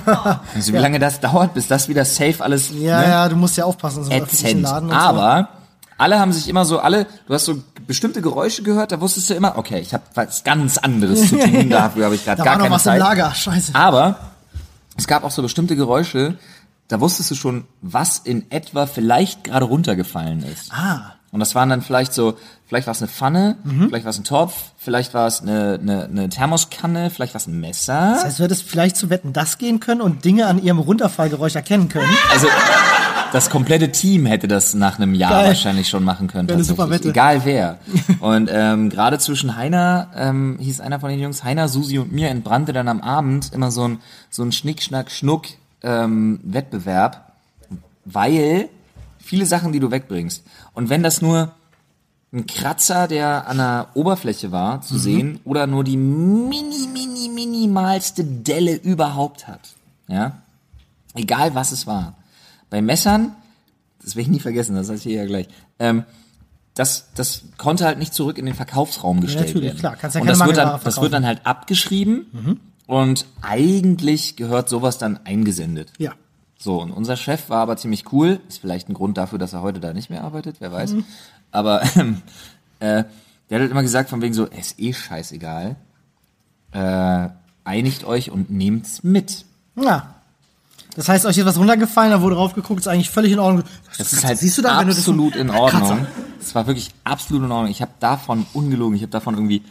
Also, 0.53 0.73
wie 0.73 0.77
lange 0.77 0.99
das 0.99 1.19
dauert, 1.19 1.53
bis 1.53 1.67
das 1.67 1.88
wieder 1.88 2.03
safe 2.03 2.43
alles 2.43 2.71
Ja, 2.71 3.01
ne? 3.01 3.07
ja, 3.07 3.29
du 3.29 3.36
musst 3.36 3.55
ja 3.57 3.65
aufpassen 3.65 4.03
so 4.03 4.12
ätzend. 4.12 4.67
So. 4.67 4.73
Aber 4.73 5.49
alle 5.97 6.19
haben 6.19 6.31
sich 6.33 6.47
immer 6.47 6.65
so, 6.65 6.79
alle, 6.79 7.05
du 7.27 7.33
hast 7.33 7.45
so 7.45 7.62
bestimmte 7.88 8.21
Geräusche 8.21 8.63
gehört, 8.63 8.91
da 8.91 9.01
wusstest 9.01 9.29
du 9.29 9.33
immer, 9.33 9.57
okay, 9.57 9.79
ich 9.79 9.93
habe 9.93 10.03
was 10.13 10.43
ganz 10.43 10.77
anderes 10.77 11.29
zu 11.29 11.39
tun, 11.39 11.69
dafür 11.69 12.05
habe 12.05 12.15
ich 12.15 12.23
gerade 12.25 12.38
Da 12.38 12.43
gar 12.43 12.53
war 12.53 12.57
noch 12.60 12.63
keine 12.65 12.75
was 12.75 12.83
Zeit. 12.83 12.97
im 12.97 13.03
Lager. 13.03 13.33
Scheiße. 13.33 13.73
Aber 13.75 14.19
es 14.95 15.07
gab 15.07 15.23
auch 15.23 15.31
so 15.31 15.41
bestimmte 15.41 15.75
Geräusche, 15.75 16.38
da 16.88 16.99
wusstest 17.01 17.31
du 17.31 17.36
schon, 17.36 17.65
was 17.81 18.19
in 18.19 18.49
etwa 18.51 18.86
vielleicht 18.88 19.43
gerade 19.43 19.65
runtergefallen 19.65 20.43
ist. 20.43 20.71
Ah. 20.71 21.13
Und 21.38 21.41
das 21.41 21.54
waren 21.54 21.69
dann 21.69 21.84
vielleicht 21.84 22.15
so, 22.15 22.34
vielleicht 22.65 22.88
war 22.88 22.93
es 22.93 23.02
eine 23.04 23.10
Pfanne, 23.10 23.58
Mhm. 23.63 23.89
vielleicht 23.89 24.06
war 24.06 24.10
es 24.10 24.17
ein 24.17 24.23
Topf, 24.23 24.56
vielleicht 24.76 25.13
war 25.13 25.28
es 25.28 25.43
eine, 25.43 25.78
eine, 25.80 26.06
eine 26.06 26.30
Thermoskanne, 26.30 27.12
vielleicht 27.12 27.36
war 27.36 27.39
es 27.41 27.45
ein 27.45 27.60
Messer. 27.60 28.13
Das 28.15 28.26
heißt, 28.26 28.39
du 28.39 28.43
hättest 28.43 28.63
vielleicht 28.63 28.97
zu 28.97 29.12
Wetten 29.12 29.34
das 29.34 29.60
gehen 29.60 29.80
können 29.80 30.02
und 30.02 30.26
Dinge 30.26 30.47
an 30.47 30.62
ihrem 30.63 30.80
Runterfallgeräusch 30.80 31.54
erkennen 31.56 31.89
können. 31.89 32.10
Also 32.32 32.47
das 33.34 33.52
komplette 33.52 33.91
Team 33.91 34.26
hätte 34.26 34.47
das 34.47 34.73
nach 34.73 34.97
einem 34.97 35.13
Jahr 35.13 35.30
Geil. 35.30 35.47
wahrscheinlich 35.50 35.88
schon 35.89 36.04
machen 36.04 36.28
können. 36.28 36.50
Eine 36.50 36.63
super. 36.63 36.89
Wette. 36.89 37.10
Egal 37.10 37.41
wer. 37.45 37.78
Und 38.19 38.50
ähm, 38.52 38.89
gerade 38.89 39.19
zwischen 39.19 39.56
Heiner, 39.56 40.08
ähm, 40.15 40.58
hieß 40.60 40.82
einer 40.82 41.00
von 41.00 41.12
den 41.12 41.19
Jungs, 41.19 41.43
Heiner, 41.43 41.67
Susi 41.67 42.00
und 42.00 42.12
mir, 42.12 42.30
entbrannte 42.30 42.73
dann 42.73 42.88
am 42.88 43.02
Abend 43.02 43.54
immer 43.54 43.69
so 43.69 43.88
ein, 43.88 44.00
so 44.32 44.41
ein 44.41 44.52
Schnick, 44.54 44.82
Schnack, 44.82 45.12
Schnuck 45.12 45.43
ähm, 45.84 46.39
Wettbewerb. 46.43 47.34
weil 48.06 48.69
viele 49.28 49.46
Sachen, 49.46 49.72
die 49.72 49.80
du 49.80 49.92
wegbringst. 49.92 50.44
Und 50.74 50.90
wenn 50.90 51.04
das 51.04 51.22
nur 51.22 51.54
ein 52.34 52.46
Kratzer, 52.46 53.08
der 53.08 53.48
an 53.48 53.58
der 53.58 53.90
Oberfläche 53.94 54.52
war, 54.52 54.82
zu 54.82 54.98
sehen, 54.98 55.40
oder 55.44 55.68
nur 55.68 55.84
die 55.84 55.98
mini, 55.98 56.88
mini, 56.92 57.30
minimalste 57.30 58.24
Delle 58.24 58.76
überhaupt 58.76 59.48
hat, 59.48 59.62
ja, 60.08 60.42
egal 61.16 61.56
was 61.56 61.72
es 61.72 61.88
war. 61.88 62.16
Bei 62.70 62.82
Messern, 62.82 63.36
das 64.02 64.16
werde 64.16 64.22
ich 64.24 64.28
nie 64.30 64.40
vergessen, 64.40 64.76
das 64.76 64.90
heißt 64.90 65.04
hier 65.04 65.16
ja 65.16 65.26
gleich, 65.26 65.48
ähm, 65.80 66.04
das, 66.74 67.08
das 67.16 67.44
konnte 67.58 67.86
halt 67.86 67.98
nicht 67.98 68.13
zurück 68.13 68.38
in 68.38 68.46
den 68.46 68.56
Verkaufsraum 68.56 69.22
gestellt 69.22 69.48
natürlich, 69.48 69.70
werden. 69.70 69.80
klar. 69.80 69.96
Kannst 69.96 70.16
ja 70.16 70.22
und 70.22 70.28
das 70.28 70.46
wird, 70.46 70.58
dann, 70.58 70.80
das 70.84 71.02
wird 71.02 71.13
dann 71.13 71.26
halt 71.26 71.46
abgeschrieben 71.46 72.60
und 72.86 73.26
eigentlich 73.42 74.36
gehört 74.36 74.70
sowas 74.70 74.98
dann 74.98 75.20
eingesendet. 75.26 75.92
Ja. 75.98 76.13
So, 76.58 76.82
und 76.82 76.91
unser 76.91 77.15
Chef 77.15 77.50
war 77.50 77.62
aber 77.62 77.78
ziemlich 77.78 78.12
cool. 78.12 78.39
Ist 78.48 78.60
vielleicht 78.60 78.89
ein 78.89 78.93
Grund 78.93 79.17
dafür, 79.17 79.38
dass 79.38 79.54
er 79.54 79.62
heute 79.62 79.80
da 79.80 79.93
nicht 79.93 80.10
mehr 80.10 80.24
arbeitet, 80.24 80.58
wer 80.60 80.72
weiß. 80.72 80.96
Aber 81.52 81.82
ähm, 81.96 82.22
äh, 82.80 83.04
der 83.50 83.58
hat 83.58 83.62
halt 83.62 83.72
immer 83.72 83.84
gesagt, 83.84 84.10
von 84.10 84.22
wegen 84.22 84.34
so, 84.34 84.48
es 84.50 84.72
ist 84.72 84.80
eh 84.80 84.93
scheißegal. 84.93 85.76
Äh, 86.72 87.30
einigt 87.63 88.06
euch 88.06 88.32
und 88.32 88.50
nehmt's 88.50 89.04
mit. 89.04 89.46
Ja. 89.76 90.15
Das 90.96 91.08
heißt, 91.10 91.28
euch 91.28 91.38
ist 91.38 91.46
was 91.46 91.60
runtergefallen, 91.60 92.12
da 92.12 92.22
wurde 92.22 92.36
drauf 92.36 92.54
geguckt, 92.54 92.80
ist 92.80 92.88
eigentlich 92.88 93.12
völlig 93.12 93.32
in 93.32 93.39
Ordnung. 93.39 93.63
Das 94.00 94.12
ist 94.13 94.26
halt 94.26 94.39
Siehst 94.39 94.58
du 94.58 94.63
da, 94.63 94.80
wenn 94.80 94.88
du 94.88 94.93
das 94.93 94.98
absolut 94.98 95.36
in. 95.36 95.52
Ordnung. 95.52 96.08
Es 96.41 96.56
war 96.56 96.65
wirklich 96.65 96.89
absolut 97.04 97.43
in 97.43 97.52
Ordnung. 97.52 97.70
Ich 97.70 97.84
habe 97.84 97.91
davon 98.00 98.48
ungelogen, 98.54 98.96
ich 98.96 99.04
habe 99.04 99.12
davon 99.12 99.36
irgendwie 99.36 99.62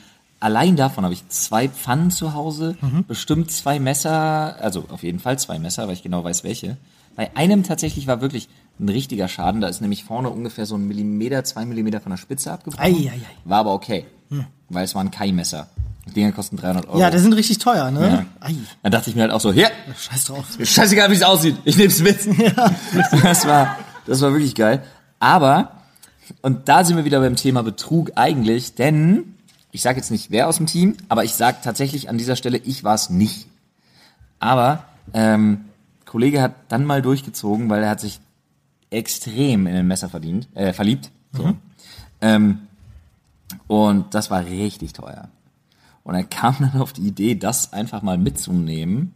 allein 0.41 0.77
davon 0.77 1.05
habe 1.05 1.15
ich 1.15 1.27
zwei 1.29 1.69
Pfannen 1.69 2.11
zu 2.11 2.35
Hause, 2.35 2.77
Mhm. 2.81 3.05
bestimmt 3.07 3.51
zwei 3.51 3.79
Messer, 3.81 4.57
also 4.61 4.85
auf 4.91 5.03
jeden 5.03 5.19
Fall 5.21 5.39
zwei 5.39 5.59
Messer, 5.59 5.87
weil 5.87 5.95
ich 5.95 6.03
genau 6.03 6.23
weiß 6.25 6.45
welche. 6.45 6.77
Bei 7.17 7.35
einem 7.37 7.63
tatsächlich 7.63 8.07
war 8.07 8.21
wirklich 8.21 8.49
ein 8.79 8.89
richtiger 8.91 9.27
Schaden. 9.29 9.63
Da 9.63 9.69
ist 9.69 9.81
nämlich 9.81 10.05
vorne 10.05 10.29
ungefähr 10.29 10.67
so 10.67 10.75
ein 10.77 10.87
Millimeter, 10.87 11.43
zwei 11.45 11.65
Millimeter 11.65 12.01
von 12.01 12.11
der 12.11 12.19
Spitze 12.19 12.53
abgebrochen. 12.53 12.85
Ei, 12.85 12.91
ei, 13.09 13.13
ei. 13.15 13.21
War 13.47 13.61
aber 13.61 13.73
okay, 13.73 14.05
weil 14.69 14.85
es 14.85 14.95
war 14.95 15.03
ein 15.03 15.11
Kai-Messer. 15.11 15.69
Die 16.09 16.13
Dinger 16.13 16.31
kosten 16.33 16.57
300 16.57 16.87
Euro. 16.89 17.01
Ja, 17.01 17.11
die 17.11 17.19
sind 17.19 17.33
richtig 17.33 17.59
teuer, 17.59 17.91
ne? 17.91 18.27
Ja. 18.41 18.47
Ei, 18.47 18.55
Dann 18.83 18.93
dachte 18.93 19.09
ich 19.11 19.17
mir 19.17 19.23
halt 19.23 19.33
auch 19.33 19.41
so, 19.41 19.53
hier, 19.53 19.71
scheiß 19.99 20.27
drauf. 20.27 20.45
Scheißegal, 20.63 21.11
wie 21.11 21.15
es 21.15 21.23
aussieht. 21.25 21.57
Ich 21.65 21.77
nehm's 21.77 22.01
mit. 22.01 22.19
Das 23.23 23.47
war, 23.47 23.77
das 24.07 24.21
war 24.21 24.33
wirklich 24.33 24.55
geil. 24.55 24.85
Aber, 25.19 25.73
und 26.43 26.69
da 26.69 26.85
sind 26.85 26.97
wir 26.97 27.05
wieder 27.07 27.21
beim 27.21 27.35
Thema 27.37 27.63
Betrug 27.63 28.13
eigentlich, 28.15 28.75
denn 28.75 29.36
ich 29.73 29.83
sage 29.83 29.99
jetzt 29.99 30.11
nicht, 30.11 30.31
wer 30.31 30.49
aus 30.49 30.57
dem 30.57 30.67
Team, 30.67 30.97
aber 31.09 31.25
ich 31.25 31.35
sage 31.35 31.59
tatsächlich 31.63 32.09
an 32.09 32.19
dieser 32.19 32.37
Stelle, 32.37 32.59
ich 32.59 32.85
war 32.85 32.95
es 32.95 33.11
nicht. 33.11 33.47
Aber 34.39 34.85
ähm, 35.13 35.67
Kollege 36.05 36.41
hat 36.41 36.55
dann 36.69 36.85
mal 36.85 37.03
durchgezogen, 37.03 37.69
weil 37.69 37.83
er 37.83 37.91
hat 37.91 38.01
sich 38.01 38.21
extrem 38.91 39.67
in 39.67 39.77
ein 39.77 39.87
Messer 39.87 40.09
verdient, 40.09 40.49
äh, 40.55 40.73
verliebt. 40.73 41.11
So. 41.33 41.55
Ähm, 42.21 42.61
und 43.67 44.15
das 44.15 44.31
war 44.31 44.45
richtig 44.45 44.93
teuer. 44.93 45.29
Und 46.05 46.15
er 46.15 46.25
kam 46.25 46.57
dann 46.61 46.81
auf 46.81 46.93
die 46.93 47.07
Idee, 47.07 47.35
das 47.35 47.73
einfach 47.73 48.03
mal 48.03 48.19
mitzunehmen, 48.19 49.13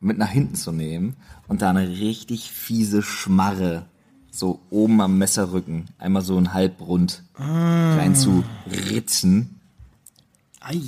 mit 0.00 0.18
nach 0.18 0.30
hinten 0.30 0.54
zu 0.54 0.70
nehmen 0.70 1.16
und 1.48 1.62
da 1.62 1.70
eine 1.70 1.88
richtig 1.88 2.50
fiese 2.50 3.02
Schmarre 3.02 3.86
so 4.34 4.60
oben 4.70 5.00
am 5.00 5.16
Messerrücken 5.18 5.86
einmal 5.98 6.22
so 6.22 6.36
ein 6.36 6.52
halbrund 6.52 7.22
rein 7.38 8.14
zu 8.16 8.44
ritzen, 8.90 9.60
Ei. 10.60 10.80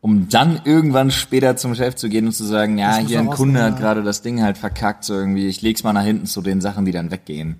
um 0.00 0.28
dann 0.28 0.60
irgendwann 0.64 1.10
später 1.10 1.56
zum 1.56 1.74
Chef 1.74 1.96
zu 1.96 2.08
gehen 2.08 2.26
und 2.26 2.32
zu 2.32 2.44
sagen, 2.44 2.78
ja, 2.78 2.96
hier 2.96 3.20
ein 3.20 3.30
Kunde 3.30 3.62
hat 3.62 3.74
ja. 3.74 3.78
gerade 3.80 4.02
das 4.02 4.22
Ding 4.22 4.42
halt 4.42 4.58
verkackt, 4.58 5.04
so 5.04 5.14
irgendwie, 5.14 5.46
ich 5.48 5.62
leg's 5.62 5.82
mal 5.82 5.92
nach 5.92 6.04
hinten 6.04 6.26
zu 6.26 6.40
den 6.42 6.60
Sachen, 6.60 6.84
die 6.84 6.92
dann 6.92 7.10
weggehen. 7.10 7.56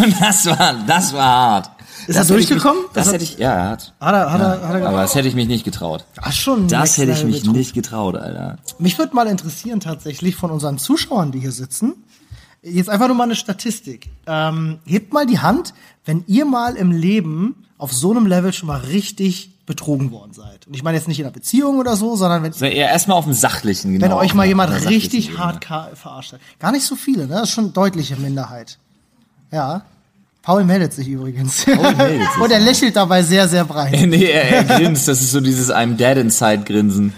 Und 0.00 0.14
das 0.20 0.46
war, 0.46 0.74
das 0.86 1.12
war 1.12 1.24
hart. 1.24 1.70
Ist 2.06 2.18
das 2.18 2.30
er 2.30 2.36
ich 2.36 2.40
mich- 2.40 2.48
durchgekommen? 2.48 2.84
Das 2.94 3.04
Das 3.06 3.14
hätte 3.14 3.24
ich, 3.24 3.38
ja, 3.38 3.52
er 3.52 3.68
hat. 3.70 3.94
Hat 4.00 4.14
er, 4.14 4.32
hat 4.32 4.40
er, 4.40 4.68
hat 4.68 4.80
er 4.80 4.88
Aber 4.88 5.02
das 5.02 5.14
hätte 5.14 5.28
ich 5.28 5.34
mich 5.36 5.46
nicht 5.46 5.64
getraut. 5.64 6.04
Ach, 6.20 6.32
schon. 6.32 6.66
Das 6.66 6.98
hätte 6.98 7.12
ich 7.12 7.24
mich 7.24 7.40
Betrug. 7.40 7.54
nicht 7.56 7.74
getraut, 7.74 8.16
Alter. 8.16 8.58
Mich 8.80 8.98
würde 8.98 9.14
mal 9.14 9.28
interessieren 9.28 9.78
tatsächlich 9.78 10.34
von 10.34 10.50
unseren 10.50 10.78
Zuschauern, 10.78 11.30
die 11.30 11.38
hier 11.38 11.52
sitzen. 11.52 11.94
Jetzt 12.62 12.88
einfach 12.88 13.08
nur 13.08 13.16
mal 13.16 13.24
eine 13.24 13.34
Statistik. 13.34 14.08
Ähm, 14.26 14.78
hebt 14.84 15.12
mal 15.12 15.26
die 15.26 15.40
Hand, 15.40 15.74
wenn 16.04 16.22
ihr 16.28 16.44
mal 16.44 16.76
im 16.76 16.92
Leben 16.92 17.66
auf 17.76 17.92
so 17.92 18.12
einem 18.12 18.26
Level 18.26 18.52
schon 18.52 18.68
mal 18.68 18.80
richtig 18.80 19.50
betrogen 19.66 20.12
worden 20.12 20.32
seid. 20.32 20.66
Und 20.66 20.74
ich 20.74 20.82
meine 20.82 20.96
jetzt 20.96 21.08
nicht 21.08 21.18
in 21.18 21.24
einer 21.24 21.32
Beziehung 21.32 21.78
oder 21.78 21.96
so, 21.96 22.14
sondern 22.14 22.42
wenn, 22.42 22.52
So, 22.52 22.64
eher 22.64 22.88
erstmal 22.88 23.16
auf 23.16 23.24
dem 23.24 23.32
sachlichen, 23.32 23.92
genau. 23.92 24.04
wenn 24.04 24.12
euch 24.12 24.34
mal 24.34 24.46
jemand 24.46 24.86
richtig 24.86 25.36
hart 25.38 25.64
verarscht 25.64 26.34
hat. 26.34 26.40
Gar 26.60 26.72
nicht 26.72 26.84
so 26.84 26.94
viele, 26.94 27.26
ne? 27.26 27.34
Das 27.34 27.44
ist 27.44 27.50
schon 27.50 27.72
deutliche 27.72 28.16
Minderheit. 28.16 28.78
Ja. 29.50 29.82
Paul 30.42 30.64
meldet 30.64 30.92
sich 30.92 31.06
übrigens. 31.06 31.66
meldet 31.66 31.98
sich, 31.98 32.40
Und 32.40 32.50
er 32.50 32.60
lächelt 32.60 32.96
dabei 32.96 33.22
sehr, 33.22 33.46
sehr 33.48 33.64
breit. 33.64 33.92
nee, 34.06 34.24
er, 34.24 34.50
er 34.50 34.64
grinst, 34.64 35.06
das 35.06 35.20
ist 35.20 35.30
so 35.30 35.40
dieses 35.40 35.70
I'm 35.72 35.96
dead 35.96 36.16
inside 36.16 36.64
Grinsen. 36.64 37.12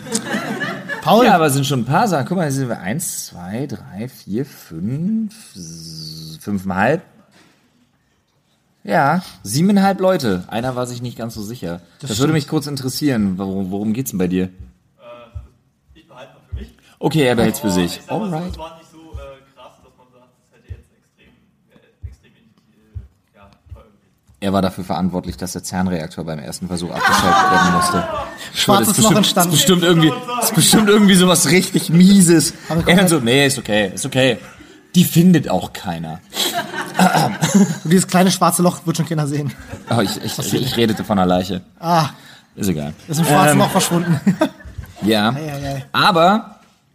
Paul, 1.05 1.27
Ja, 1.27 1.35
aber 1.35 1.47
es 1.47 1.53
sind 1.53 1.67
schon 1.67 1.81
ein 1.81 1.85
paar 1.85 2.09
Sachen. 2.09 2.27
Guck 2.27 2.39
mal, 2.39 2.45
hier 2.45 2.53
sind 2.53 2.69
wir 2.69 2.81
eins, 2.81 3.27
zwei, 3.27 3.67
drei, 3.67 4.09
vier, 4.09 4.47
fünf, 4.47 5.35
fünfeinhalb. 6.41 7.03
Ja, 8.85 9.23
siebeneinhalb 9.43 10.01
Leute. 10.01 10.45
Einer 10.49 10.77
war 10.77 10.87
sich 10.87 11.03
nicht 11.03 11.19
ganz 11.19 11.35
so 11.35 11.43
sicher. 11.43 11.83
Das, 12.01 12.19
würde 12.19 12.33
mich 12.33 12.49
kurz 12.49 12.67
interessieren. 12.67 13.37
Worum, 13.37 13.71
worum 13.71 13.93
geht's 13.93 14.11
denn 14.11 14.19
bei 14.19 14.29
dir? 14.29 14.49
Ich 15.93 16.09
behalte 16.09 16.33
mal 16.33 16.41
für 16.49 16.55
mich. 16.55 16.75
Okay, 16.99 17.23
er 17.23 17.35
behält's 17.35 17.61
für 17.61 17.71
sich. 17.71 18.01
Ich 18.03 18.11
Alright. 18.11 18.53
es 18.53 18.59
war 18.59 18.79
nicht 18.79 18.91
so 18.91 18.99
äh, 18.99 19.41
krass, 19.55 19.73
dass 19.83 19.93
man 19.99 20.07
sagt, 20.11 20.33
es 20.43 20.53
hätte 20.57 20.73
jetzt 20.73 20.91
extrem, 20.91 21.33
äh, 21.71 22.09
extrem 22.09 22.33
äh, 22.33 23.37
ja, 23.37 23.51
teuer 23.73 23.85
gewesen. 23.85 24.15
Er 24.41 24.53
war 24.55 24.63
dafür 24.63 24.85
verantwortlich, 24.85 25.37
dass 25.37 25.53
der 25.53 25.63
Zahnreaktor 25.65 26.25
beim 26.25 26.39
ersten 26.39 26.67
Versuch 26.69 26.91
abgeschaltet 26.91 27.53
werden 27.53 27.75
musste. 27.75 28.05
Schwarzes 28.65 28.89
Das 28.89 28.99
ist 28.99 29.03
Loch 29.05 29.11
bestimmt- 29.11 29.17
entstanden. 29.19 29.55
Ist 29.55 29.57
bestimmt 29.61 29.83
irgendwie, 29.83 30.13
das 30.37 30.45
ist 30.51 30.55
bestimmt 30.55 30.89
irgendwie 30.89 31.15
sowas 31.15 31.51
richtig 31.51 31.91
Mieses. 31.91 32.55
Er 32.87 32.97
dann 32.97 33.09
so, 33.09 33.21
nee, 33.21 33.47
ist 33.47 33.59
okay, 33.59 33.93
ist 33.95 34.05
okay. 34.07 34.39
Die 34.95 35.05
findet 35.05 35.49
auch 35.49 35.73
keiner. 35.73 36.21
Und 37.55 37.67
dieses 37.85 38.07
kleine 38.07 38.31
schwarze 38.31 38.63
Loch 38.63 38.87
wird 38.87 38.97
schon 38.97 39.07
keiner 39.07 39.27
sehen. 39.27 39.53
Oh, 39.91 40.01
ich, 40.01 40.17
ich, 40.23 40.55
ich 40.55 40.77
redete 40.77 41.03
von 41.05 41.19
einer 41.19 41.27
Leiche. 41.27 41.63
Ah, 41.81 42.11
Ist 42.55 42.69
egal. 42.69 42.95
ist 43.09 43.19
im 43.19 43.25
schwarzen 43.25 43.53
Ähm, 43.53 43.59
Loch 43.59 43.71
verschwunden. 43.71 44.21
Ja. 45.03 45.31
ei, 45.35 45.53
ei. 45.53 45.85
Aber 45.93 46.54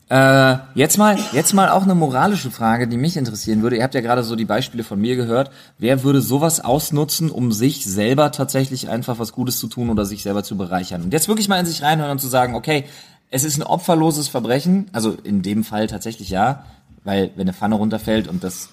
äh, 0.10 0.58
jetzt 0.74 0.98
mal, 0.98 1.18
jetzt 1.34 1.54
mal 1.54 1.70
auch 1.70 1.84
eine 1.84 1.94
moralische 1.94 2.50
Frage, 2.50 2.88
die 2.88 2.98
mich 2.98 3.16
interessieren 3.16 3.62
würde. 3.62 3.78
Ihr 3.78 3.84
habt 3.84 3.94
ja 3.94 4.02
gerade 4.02 4.24
so 4.24 4.36
die 4.36 4.46
Beispiele 4.46 4.84
von 4.84 5.00
mir 5.00 5.16
gehört. 5.16 5.52
Wer 5.78 6.04
würde 6.04 6.20
sowas 6.22 6.60
ausnutzen, 6.60 7.30
um 7.30 7.52
sich 7.52 7.86
selber 7.86 8.32
tatsächlich 8.32 8.90
einfach 8.90 9.20
was 9.20 9.34
Gutes 9.34 9.60
zu 9.60 9.68
tun 9.68 9.90
oder 9.92 10.06
sich 10.06 10.24
selber 10.24 10.44
zu 10.44 10.58
bereichern? 10.58 11.04
Und 11.04 11.14
jetzt 11.14 11.28
wirklich 11.28 11.48
mal 11.48 11.60
in 11.60 11.68
sich 11.68 11.84
reinhören 11.84 12.12
und 12.12 12.20
zu 12.20 12.28
sagen, 12.28 12.56
okay, 12.56 12.86
es 13.30 13.44
ist 13.44 13.58
ein 13.58 13.64
opferloses 13.64 14.28
Verbrechen, 14.28 14.90
also 14.94 15.16
in 15.24 15.44
dem 15.44 15.64
Fall 15.64 15.86
tatsächlich 15.86 16.32
ja, 16.32 16.64
weil 17.04 17.30
wenn 17.36 17.44
eine 17.44 17.54
Pfanne 17.54 17.76
runterfällt 17.76 18.28
und 18.28 18.44
das 18.44 18.70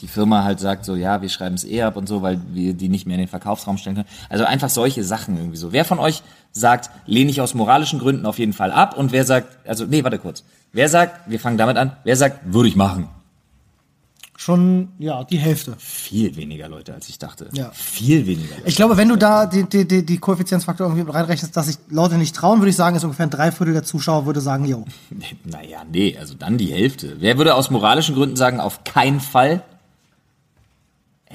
die 0.00 0.08
Firma 0.08 0.44
halt 0.44 0.60
sagt 0.60 0.84
so, 0.84 0.94
ja, 0.94 1.22
wir 1.22 1.28
schreiben 1.28 1.54
es 1.54 1.64
eh 1.64 1.82
ab 1.82 1.96
und 1.96 2.06
so, 2.06 2.22
weil 2.22 2.40
wir 2.52 2.74
die 2.74 2.88
nicht 2.88 3.06
mehr 3.06 3.14
in 3.14 3.22
den 3.22 3.28
Verkaufsraum 3.28 3.78
stellen 3.78 3.96
können. 3.96 4.08
Also 4.28 4.44
einfach 4.44 4.68
solche 4.68 5.04
Sachen 5.04 5.36
irgendwie 5.36 5.56
so. 5.56 5.72
Wer 5.72 5.84
von 5.84 5.98
euch 5.98 6.22
sagt, 6.52 6.90
lehne 7.06 7.30
ich 7.30 7.40
aus 7.40 7.54
moralischen 7.54 7.98
Gründen 7.98 8.26
auf 8.26 8.38
jeden 8.38 8.52
Fall 8.52 8.72
ab 8.72 8.96
und 8.96 9.12
wer 9.12 9.24
sagt, 9.24 9.66
also 9.66 9.86
nee, 9.86 10.04
warte 10.04 10.18
kurz. 10.18 10.44
Wer 10.72 10.88
sagt, 10.88 11.30
wir 11.30 11.40
fangen 11.40 11.56
damit 11.56 11.76
an, 11.78 11.92
wer 12.04 12.16
sagt, 12.16 12.52
würde 12.52 12.68
ich 12.68 12.76
machen? 12.76 13.08
Schon, 14.38 14.90
ja, 14.98 15.24
die 15.24 15.38
Hälfte. 15.38 15.74
Viel 15.78 16.36
weniger 16.36 16.68
Leute, 16.68 16.92
als 16.92 17.08
ich 17.08 17.18
dachte. 17.18 17.48
Ja. 17.54 17.70
Viel 17.72 18.26
weniger. 18.26 18.54
Leute. 18.54 18.68
Ich 18.68 18.76
glaube, 18.76 18.98
wenn 18.98 19.08
du 19.08 19.16
da 19.16 19.46
die, 19.46 19.66
die, 19.66 19.88
die, 19.88 20.04
die 20.04 20.18
Koeffizienzfaktor 20.18 20.88
irgendwie 20.88 21.10
reinrechnest, 21.10 21.56
dass 21.56 21.66
sich 21.66 21.78
Leute 21.88 22.16
nicht 22.16 22.36
trauen, 22.36 22.60
würde 22.60 22.68
ich 22.68 22.76
sagen, 22.76 22.96
ist 22.96 23.04
ungefähr 23.04 23.26
ein 23.26 23.30
Dreiviertel 23.30 23.72
der 23.72 23.82
Zuschauer 23.82 24.26
würde 24.26 24.42
sagen, 24.42 24.66
yo. 24.66 24.84
Naja, 25.44 25.82
nee, 25.90 26.16
also 26.20 26.34
dann 26.34 26.58
die 26.58 26.70
Hälfte. 26.70 27.16
Wer 27.18 27.38
würde 27.38 27.54
aus 27.54 27.70
moralischen 27.70 28.14
Gründen 28.14 28.36
sagen, 28.36 28.60
auf 28.60 28.84
keinen 28.84 29.20
Fall? 29.20 29.62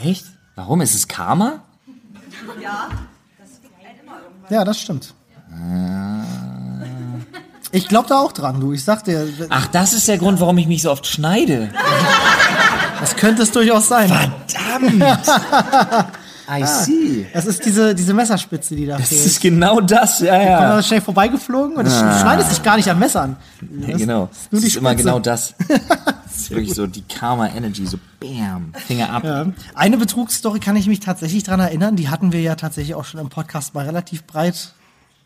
Echt? 0.04 0.26
Warum? 0.56 0.82
Ist 0.82 0.96
es 0.96 1.08
Karma? 1.08 1.62
Ja, 4.50 4.64
das 4.66 4.80
stimmt. 4.80 5.14
Ich 7.72 7.88
glaube 7.88 8.10
da 8.10 8.20
auch 8.20 8.32
dran, 8.32 8.60
du. 8.60 8.74
Ich 8.74 8.84
sag 8.84 9.04
dir, 9.06 9.28
Ach, 9.50 9.68
das 9.68 9.94
ist 9.94 10.08
der 10.08 10.18
Grund, 10.18 10.40
warum 10.40 10.58
ich 10.58 10.68
mich 10.68 10.82
so 10.82 10.92
oft 10.92 11.08
schneide. 11.08 11.70
das 13.00 13.16
könnte 13.16 13.44
es 13.44 13.52
durchaus 13.52 13.88
sein. 13.88 14.10
Verdammt! 14.10 15.04
I 16.50 16.66
see. 16.66 17.28
Das 17.34 17.46
ist 17.46 17.64
diese, 17.66 17.96
diese 17.96 18.14
Messerspitze, 18.14 18.76
die 18.76 18.86
da 18.86 18.98
Das 18.98 19.08
fehlt. 19.08 19.26
ist 19.26 19.40
genau 19.42 19.80
das, 19.80 20.20
ja, 20.20 20.42
ja. 20.42 20.60
da 20.76 20.84
schnell 20.84 21.00
vorbeigeflogen 21.00 21.78
und 21.78 21.86
es 21.86 21.98
schneidet 21.98 22.48
sich 22.48 22.62
gar 22.62 22.76
nicht 22.76 22.90
am 22.90 23.00
Messern. 23.00 23.38
ja 23.88 23.96
genau. 23.96 24.20
nur 24.20 24.30
Das 24.52 24.64
ist 24.64 24.76
immer 24.76 24.94
genau 24.96 25.20
das. 25.20 25.54
Das 26.32 26.42
ist 26.44 26.50
wirklich 26.52 26.74
so 26.74 26.88
die 26.88 27.02
Karma 27.04 27.48
Energy, 27.50 27.86
so 27.86 27.98
bam, 28.20 28.74
Finger 28.74 29.10
ab. 29.12 29.24
Ja. 29.24 29.48
Eine 29.76 29.98
Betrugsstory 29.98 30.60
kann 30.60 30.76
ich 30.76 30.88
mich 30.88 31.00
tatsächlich 31.02 31.44
dran 31.44 31.60
erinnern. 31.60 31.96
Die 31.96 32.10
hatten 32.10 32.32
wir 32.32 32.42
ja 32.42 32.56
tatsächlich 32.56 32.96
auch 32.96 33.06
schon 33.06 33.20
im 33.20 33.30
Podcast 33.30 33.74
mal 33.74 33.86
relativ 33.86 34.24
breit 34.26 34.74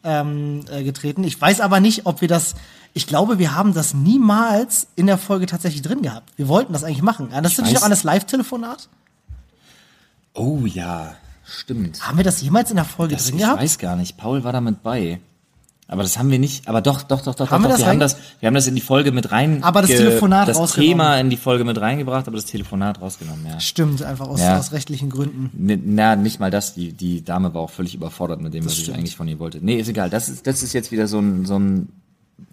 ähm, 0.04 0.66
äh, 0.72 0.84
getreten. 0.84 1.24
Ich 1.24 1.40
weiß 1.40 1.62
aber 1.62 1.80
nicht, 1.80 2.06
ob 2.06 2.22
wir 2.22 2.28
das 2.28 2.56
Ich 2.94 3.08
glaube, 3.08 3.40
wir 3.40 3.56
haben 3.56 3.74
das 3.74 3.94
niemals 3.94 4.88
in 4.96 5.06
der 5.08 5.18
Folge 5.18 5.46
tatsächlich 5.46 5.82
drin 5.82 6.02
gehabt. 6.02 6.32
Wir 6.38 6.48
wollten 6.48 6.74
das 6.74 6.84
eigentlich 6.84 7.02
machen. 7.02 7.32
Erinnerst 7.32 7.58
du 7.58 7.62
dich 7.62 7.74
noch 7.74 7.84
an 7.84 7.90
das 7.92 8.04
Live-Telefonat? 8.04 8.88
Oh 10.34 10.62
ja, 10.66 11.16
stimmt. 11.46 12.06
Haben 12.08 12.18
wir 12.18 12.24
das 12.24 12.42
jemals 12.42 12.70
in 12.70 12.76
der 12.76 12.86
Folge 12.86 13.16
Das, 13.16 13.26
drin 13.26 13.36
ich 13.36 13.42
gehabt? 13.42 13.62
weiß 13.62 13.78
gar 13.78 13.96
nicht. 13.96 14.18
Paul 14.18 14.44
war 14.44 14.52
damit 14.54 14.84
bei. 14.84 15.20
Aber 15.88 16.02
das 16.02 16.18
haben 16.18 16.32
wir 16.32 16.40
nicht. 16.40 16.68
Aber 16.68 16.82
doch, 16.82 17.04
doch, 17.04 17.22
doch, 17.22 17.36
doch. 17.36 17.52
Haben 17.52 17.62
doch, 17.64 17.70
wir 17.70 17.74
doch. 17.74 17.78
das 17.78 17.86
wir, 17.86 17.92
haben 17.92 18.00
das, 18.00 18.18
wir 18.40 18.48
haben 18.48 18.56
das 18.56 18.66
in 18.66 18.74
die 18.74 18.82
Folge 18.82 19.12
mit 19.12 19.32
rein. 19.32 19.64
Aber 19.64 19.82
das 19.82 19.92
Telefonat 19.92 20.48
Das 20.48 20.58
rausgenommen. 20.58 20.92
Thema 20.94 21.20
in 21.20 21.30
die 21.30 21.38
Folge 21.38 21.64
mit 21.64 21.80
reingebracht, 21.80 22.28
aber 22.28 22.38
das 22.38 22.46
Telefonat 22.46 23.00
rausgenommen, 23.02 23.46
ja. 23.46 23.60
Stimmt, 23.60 24.02
einfach 24.02 24.28
aus, 24.28 24.40
Ja. 24.40 24.58
aus 24.58 24.72
rechtlichen 24.72 25.12
Gründen. 25.12 25.52
Na, 25.94 26.16
nicht 26.16 26.40
mal 26.40 26.50
das. 26.50 26.74
Die, 26.74 26.92
die 26.92 27.24
Dame 27.24 27.54
war 27.54 27.62
auch 27.62 27.70
völlig 27.70 27.94
überfordert 27.94 28.42
mit 28.42 28.54
dem, 28.56 28.66
was 28.66 28.74
ich 28.74 28.80
stimmt. 28.84 28.98
eigentlich 28.98 29.16
von 29.16 29.28
ihr 29.28 29.38
wollte. 29.38 29.60
Nee, 29.64 29.76
ist 29.76 29.88
egal. 29.88 30.10
Das 30.10 30.28
ist, 30.28 30.48
das 30.48 30.64
ist 30.64 30.74
jetzt 30.74 30.92
wieder 30.92 31.08
so 31.08 31.20
ein, 31.20 31.46
so 31.46 31.60
ein, 31.60 31.90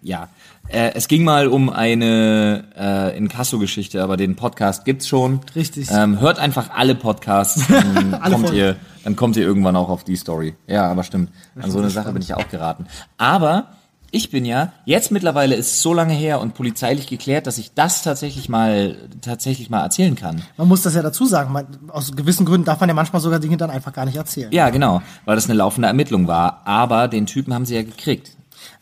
ja. 0.03 0.29
Äh, 0.69 0.93
es 0.95 1.09
ging 1.09 1.25
mal 1.25 1.49
um 1.49 1.71
eine 1.71 2.65
äh, 2.77 3.17
Inkasso-Geschichte, 3.17 4.03
aber 4.03 4.17
den 4.17 4.37
Podcast 4.37 4.85
gibt's 4.85 5.07
schon. 5.09 5.41
Richtig. 5.55 5.89
Ähm, 5.91 6.21
hört 6.21 6.39
einfach 6.39 6.71
alle 6.71 6.95
Podcasts, 6.95 7.67
dann 7.69 8.15
Alle 8.21 8.35
kommt 8.35 8.47
Folgen. 8.47 8.57
ihr, 8.59 8.77
dann 9.05 9.17
kommt 9.17 9.37
ihr 9.37 9.43
irgendwann 9.43 9.77
auch 9.77 9.89
auf 9.89 10.05
die 10.05 10.17
Story. 10.17 10.55
Ja, 10.67 10.91
aber 10.91 11.05
stimmt. 11.05 11.31
An 11.61 11.71
so 11.71 11.79
eine 11.79 11.91
Sache 11.91 12.13
bin 12.13 12.23
ich 12.23 12.29
ja 12.29 12.37
auch 12.37 12.49
geraten. 12.49 12.87
Aber 13.19 13.69
ich 14.15 14.31
bin 14.31 14.45
ja, 14.45 14.73
jetzt 14.85 15.11
mittlerweile 15.11 15.55
ist 15.55 15.73
es 15.73 15.83
so 15.83 15.95
lange 15.95 16.13
her 16.13 16.41
und 16.41 16.55
polizeilich 16.55 17.07
geklärt, 17.07 17.47
dass 17.47 17.57
ich 17.57 17.73
das 17.75 18.03
tatsächlich 18.03 18.49
mal, 18.49 18.97
tatsächlich 19.23 19.71
mal 19.71 19.83
erzählen 19.83 20.15
kann. 20.15 20.43
Man 20.59 20.69
muss 20.69 20.83
das 20.83 20.95
ja 20.95 21.03
dazu 21.03 21.25
sagen. 21.25 21.51
Man, 21.51 21.67
aus 21.89 22.15
gewissen 22.15 22.45
Gründen 22.45 22.67
darf 22.67 22.79
man 22.81 22.91
ja 22.91 22.95
manchmal 22.95 23.23
sogar 23.23 23.41
Dinge 23.41 23.57
dann 23.57 23.71
einfach 23.71 23.93
gar 23.93 24.05
nicht 24.05 24.17
erzählen. 24.17 24.53
Ja, 24.53 24.69
genau, 24.69 25.03
weil 25.25 25.35
das 25.35 25.47
eine 25.47 25.55
laufende 25.55 25.89
Ermittlung 25.89 26.29
war. 26.29 26.61
Aber 26.67 27.09
den 27.09 27.25
Typen 27.25 27.55
haben 27.55 27.65
sie 27.65 27.75
ja 27.75 27.83
gekriegt. 27.83 28.37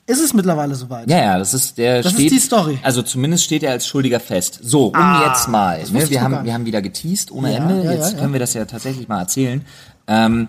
Ist 0.06 0.20
es 0.20 0.34
mittlerweile 0.34 0.74
soweit? 0.74 1.08
Ja, 1.08 1.18
ja, 1.18 1.38
das 1.38 1.54
ist 1.54 1.78
der 1.78 1.98
Das 2.02 2.12
ist 2.12 2.18
steht. 2.18 2.32
die 2.32 2.38
Story. 2.40 2.78
Also 2.82 3.02
zumindest 3.02 3.44
steht 3.44 3.62
er 3.62 3.70
als 3.72 3.86
Schuldiger 3.86 4.18
fest. 4.18 4.58
So, 4.62 4.86
um 4.88 5.22
jetzt 5.26 5.48
mal. 5.48 5.78
Ne, 5.92 6.08
wir 6.10 6.18
gar 6.20 6.30
haben 6.30 6.44
wir 6.44 6.52
haben 6.52 6.66
wieder 6.66 6.82
geteased 6.82 7.30
ohne 7.30 7.52
Ja, 7.52 7.58
Ende. 7.58 7.84
ja, 7.84 7.92
jetzt 7.92 8.12
ja, 8.14 8.18
können 8.18 8.32
wir 8.32 8.40
das 8.40 8.54
ja 8.54 8.64
tatsächlich 8.64 9.06
mal 9.06 9.20
erzählen. 9.20 9.64
Ähm, 10.08 10.48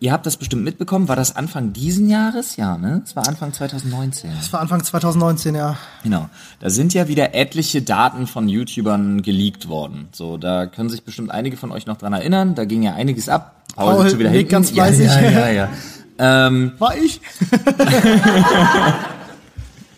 ihr 0.00 0.12
habt 0.12 0.24
das 0.24 0.38
bestimmt 0.38 0.64
mitbekommen. 0.64 1.08
War 1.08 1.16
das 1.16 1.36
Anfang 1.36 1.74
diesen 1.74 2.08
Jahres? 2.08 2.56
Ja, 2.56 2.78
ne? 2.78 3.02
Es 3.04 3.14
war 3.14 3.28
Anfang 3.28 3.52
2019. 3.52 4.30
Das 4.38 4.50
war 4.52 4.60
Anfang 4.60 4.82
2019, 4.82 5.54
ja. 5.56 5.76
Genau. 6.02 6.30
Da 6.60 6.70
sind 6.70 6.94
ja 6.94 7.06
wieder 7.06 7.34
etliche 7.34 7.82
Daten 7.82 8.26
von 8.26 8.48
YouTubern 8.48 9.20
geleakt 9.20 9.68
worden. 9.68 10.08
So, 10.12 10.38
da 10.38 10.64
können 10.64 10.88
sich 10.88 11.02
bestimmt 11.04 11.30
einige 11.30 11.58
von 11.58 11.70
euch 11.70 11.84
noch 11.84 11.98
dran 11.98 12.14
erinnern. 12.14 12.54
Da 12.54 12.64
ging 12.64 12.82
ja 12.82 12.94
einiges 12.94 13.28
ab. 13.28 13.56
Paul, 13.76 13.86
Paul 13.92 13.98
sitzt 13.98 14.10
schon 14.12 14.20
wieder 14.20 14.30
nickt 14.30 14.50
hinten. 14.50 14.74
ganz 14.74 14.98
ja, 14.98 15.20
ja, 15.20 15.30
ja, 15.30 15.48
ja. 15.50 15.68
Ähm, 16.22 16.72
War 16.78 16.96
ich? 16.96 17.20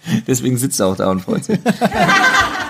Deswegen 0.26 0.56
sitzt 0.56 0.80
er 0.80 0.86
auch 0.86 0.96
da 0.96 1.10
und 1.10 1.20
freut 1.20 1.44
sich. 1.44 1.58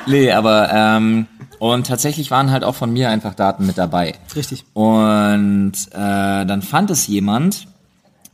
nee, 0.06 0.32
aber 0.32 0.70
ähm, 0.72 1.26
und 1.60 1.86
tatsächlich 1.86 2.32
waren 2.32 2.50
halt 2.50 2.64
auch 2.64 2.74
von 2.74 2.92
mir 2.92 3.10
einfach 3.10 3.34
Daten 3.34 3.64
mit 3.64 3.78
dabei. 3.78 4.16
Richtig. 4.34 4.64
Und 4.72 5.72
äh, 5.92 6.44
dann 6.44 6.62
fand 6.62 6.90
es 6.90 7.06
jemand, 7.06 7.68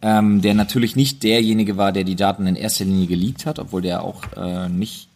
ähm, 0.01 0.41
der 0.41 0.55
natürlich 0.55 0.97
nicht 0.97 1.23
derjenige 1.23 1.77
war, 1.77 1.93
der 1.93 2.05
die 2.05 2.17
Daten 2.17 2.47
in 2.47 2.57
erster 2.57 2.87
Linie 2.87 3.07
geleakt 3.07 3.45
hat, 3.45 3.59
obwohl 3.59 3.83
der 3.83 4.03
auch 4.03 4.23
äh, 4.37 4.69
nicht 4.71 5.11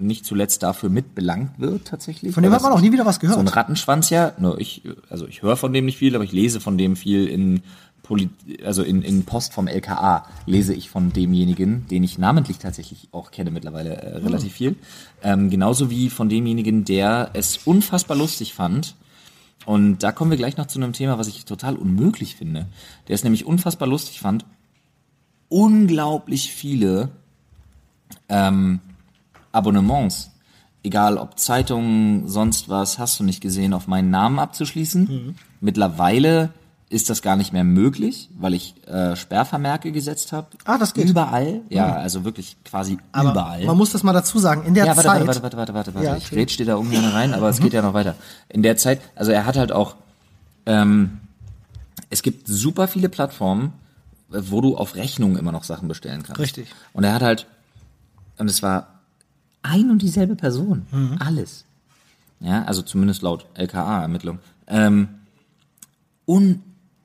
nicht 0.00 0.24
zuletzt 0.24 0.62
dafür 0.62 0.90
mitbelangt 0.90 1.58
wird 1.58 1.88
tatsächlich. 1.88 2.32
Von 2.32 2.44
dem 2.44 2.52
hat 2.52 2.62
man 2.62 2.72
auch 2.72 2.80
nie 2.80 2.92
wieder 2.92 3.04
was 3.04 3.18
gehört. 3.18 3.34
So 3.34 3.40
ein 3.40 3.48
Rattenschwanz 3.48 4.10
ja. 4.10 4.32
Nur 4.38 4.60
ich, 4.60 4.82
also 5.10 5.26
ich 5.26 5.42
höre 5.42 5.56
von 5.56 5.72
dem 5.72 5.86
nicht 5.86 5.98
viel, 5.98 6.14
aber 6.14 6.22
ich 6.22 6.30
lese 6.30 6.60
von 6.60 6.78
dem 6.78 6.94
viel 6.94 7.26
in 7.26 7.62
Poli 8.08 8.30
also 8.64 8.82
in, 8.82 9.02
in 9.02 9.26
Post 9.26 9.52
vom 9.52 9.68
LKA 9.68 10.26
lese 10.46 10.72
ich 10.72 10.88
von 10.88 11.12
demjenigen, 11.12 11.86
den 11.88 12.02
ich 12.02 12.16
namentlich 12.16 12.56
tatsächlich 12.56 13.08
auch 13.12 13.30
kenne 13.30 13.50
mittlerweile 13.50 13.96
äh, 13.96 14.16
relativ 14.16 14.54
viel. 14.54 14.76
Ähm, 15.22 15.50
genauso 15.50 15.90
wie 15.90 16.08
von 16.08 16.30
demjenigen, 16.30 16.86
der 16.86 17.28
es 17.34 17.58
unfassbar 17.66 18.16
lustig 18.16 18.54
fand. 18.54 18.94
Und 19.66 19.98
da 19.98 20.10
kommen 20.10 20.30
wir 20.30 20.38
gleich 20.38 20.56
noch 20.56 20.68
zu 20.68 20.78
einem 20.78 20.94
Thema, 20.94 21.18
was 21.18 21.28
ich 21.28 21.44
total 21.44 21.76
unmöglich 21.76 22.34
finde. 22.34 22.66
Der 23.08 23.14
es 23.14 23.24
nämlich 23.24 23.44
unfassbar 23.44 23.86
lustig 23.86 24.20
fand, 24.20 24.46
unglaublich 25.50 26.50
viele 26.50 27.10
ähm, 28.30 28.80
Abonnements, 29.52 30.30
egal 30.82 31.18
ob 31.18 31.38
Zeitungen, 31.38 32.26
sonst 32.26 32.70
was, 32.70 32.98
hast 32.98 33.20
du 33.20 33.24
nicht 33.24 33.42
gesehen, 33.42 33.74
auf 33.74 33.86
meinen 33.86 34.08
Namen 34.08 34.38
abzuschließen. 34.38 35.02
Mhm. 35.04 35.34
Mittlerweile 35.60 36.54
ist 36.90 37.10
das 37.10 37.20
gar 37.20 37.36
nicht 37.36 37.52
mehr 37.52 37.64
möglich, 37.64 38.30
weil 38.38 38.54
ich 38.54 38.74
äh, 38.86 39.14
Sperrvermerke 39.14 39.92
gesetzt 39.92 40.32
habe. 40.32 40.48
Ah, 40.64 40.78
das 40.78 40.94
geht. 40.94 41.08
Überall, 41.08 41.60
ja, 41.68 41.94
also 41.96 42.24
wirklich 42.24 42.56
quasi 42.64 42.98
Aber 43.12 43.32
überall. 43.32 43.64
man 43.66 43.76
muss 43.76 43.92
das 43.92 44.02
mal 44.02 44.12
dazu 44.14 44.38
sagen. 44.38 44.64
In 44.64 44.74
der 44.74 44.86
Ja, 44.86 44.96
warte, 44.96 45.08
Zeit. 45.08 45.26
warte, 45.26 45.42
warte, 45.42 45.56
warte, 45.58 45.74
warte, 45.74 45.94
warte. 45.94 46.06
Ja, 46.06 46.16
ich 46.16 46.26
okay. 46.26 46.36
grätsch 46.36 46.56
dir 46.56 46.64
da 46.66 46.76
ungern 46.76 47.04
rein, 47.04 47.34
aber 47.34 47.48
es 47.50 47.60
geht 47.60 47.74
ja 47.74 47.82
noch 47.82 47.92
weiter. 47.92 48.14
In 48.48 48.62
der 48.62 48.76
Zeit, 48.78 49.00
also 49.14 49.32
er 49.32 49.44
hat 49.44 49.56
halt 49.58 49.70
auch, 49.70 49.96
ähm, 50.64 51.18
es 52.08 52.22
gibt 52.22 52.46
super 52.48 52.88
viele 52.88 53.10
Plattformen, 53.10 53.74
wo 54.28 54.60
du 54.62 54.76
auf 54.76 54.94
Rechnung 54.94 55.36
immer 55.36 55.52
noch 55.52 55.64
Sachen 55.64 55.88
bestellen 55.88 56.22
kannst. 56.22 56.40
Richtig. 56.40 56.68
Und 56.94 57.04
er 57.04 57.12
hat 57.12 57.22
halt, 57.22 57.46
und 58.38 58.48
es 58.48 58.62
war 58.62 59.00
ein 59.62 59.90
und 59.90 60.00
dieselbe 60.00 60.36
Person. 60.36 60.86
Mhm. 60.90 61.16
Alles. 61.18 61.64
Ja, 62.40 62.62
also 62.64 62.80
zumindest 62.82 63.20
laut 63.22 63.46
LKA-Ermittlung. 63.54 64.38
Ähm, 64.68 65.08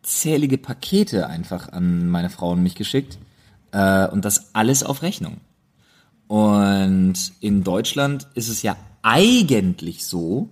unzählige 0.03 0.57
Pakete 0.57 1.27
einfach 1.27 1.71
an 1.71 2.09
meine 2.09 2.29
Frau 2.29 2.51
und 2.51 2.61
mich 2.61 2.75
geschickt. 2.75 3.17
Äh, 3.71 4.07
und 4.09 4.25
das 4.25 4.53
alles 4.53 4.83
auf 4.83 5.01
Rechnung. 5.01 5.37
Und 6.27 7.15
in 7.39 7.63
Deutschland 7.63 8.27
ist 8.33 8.49
es 8.49 8.61
ja 8.63 8.75
eigentlich 9.01 10.05
so, 10.05 10.49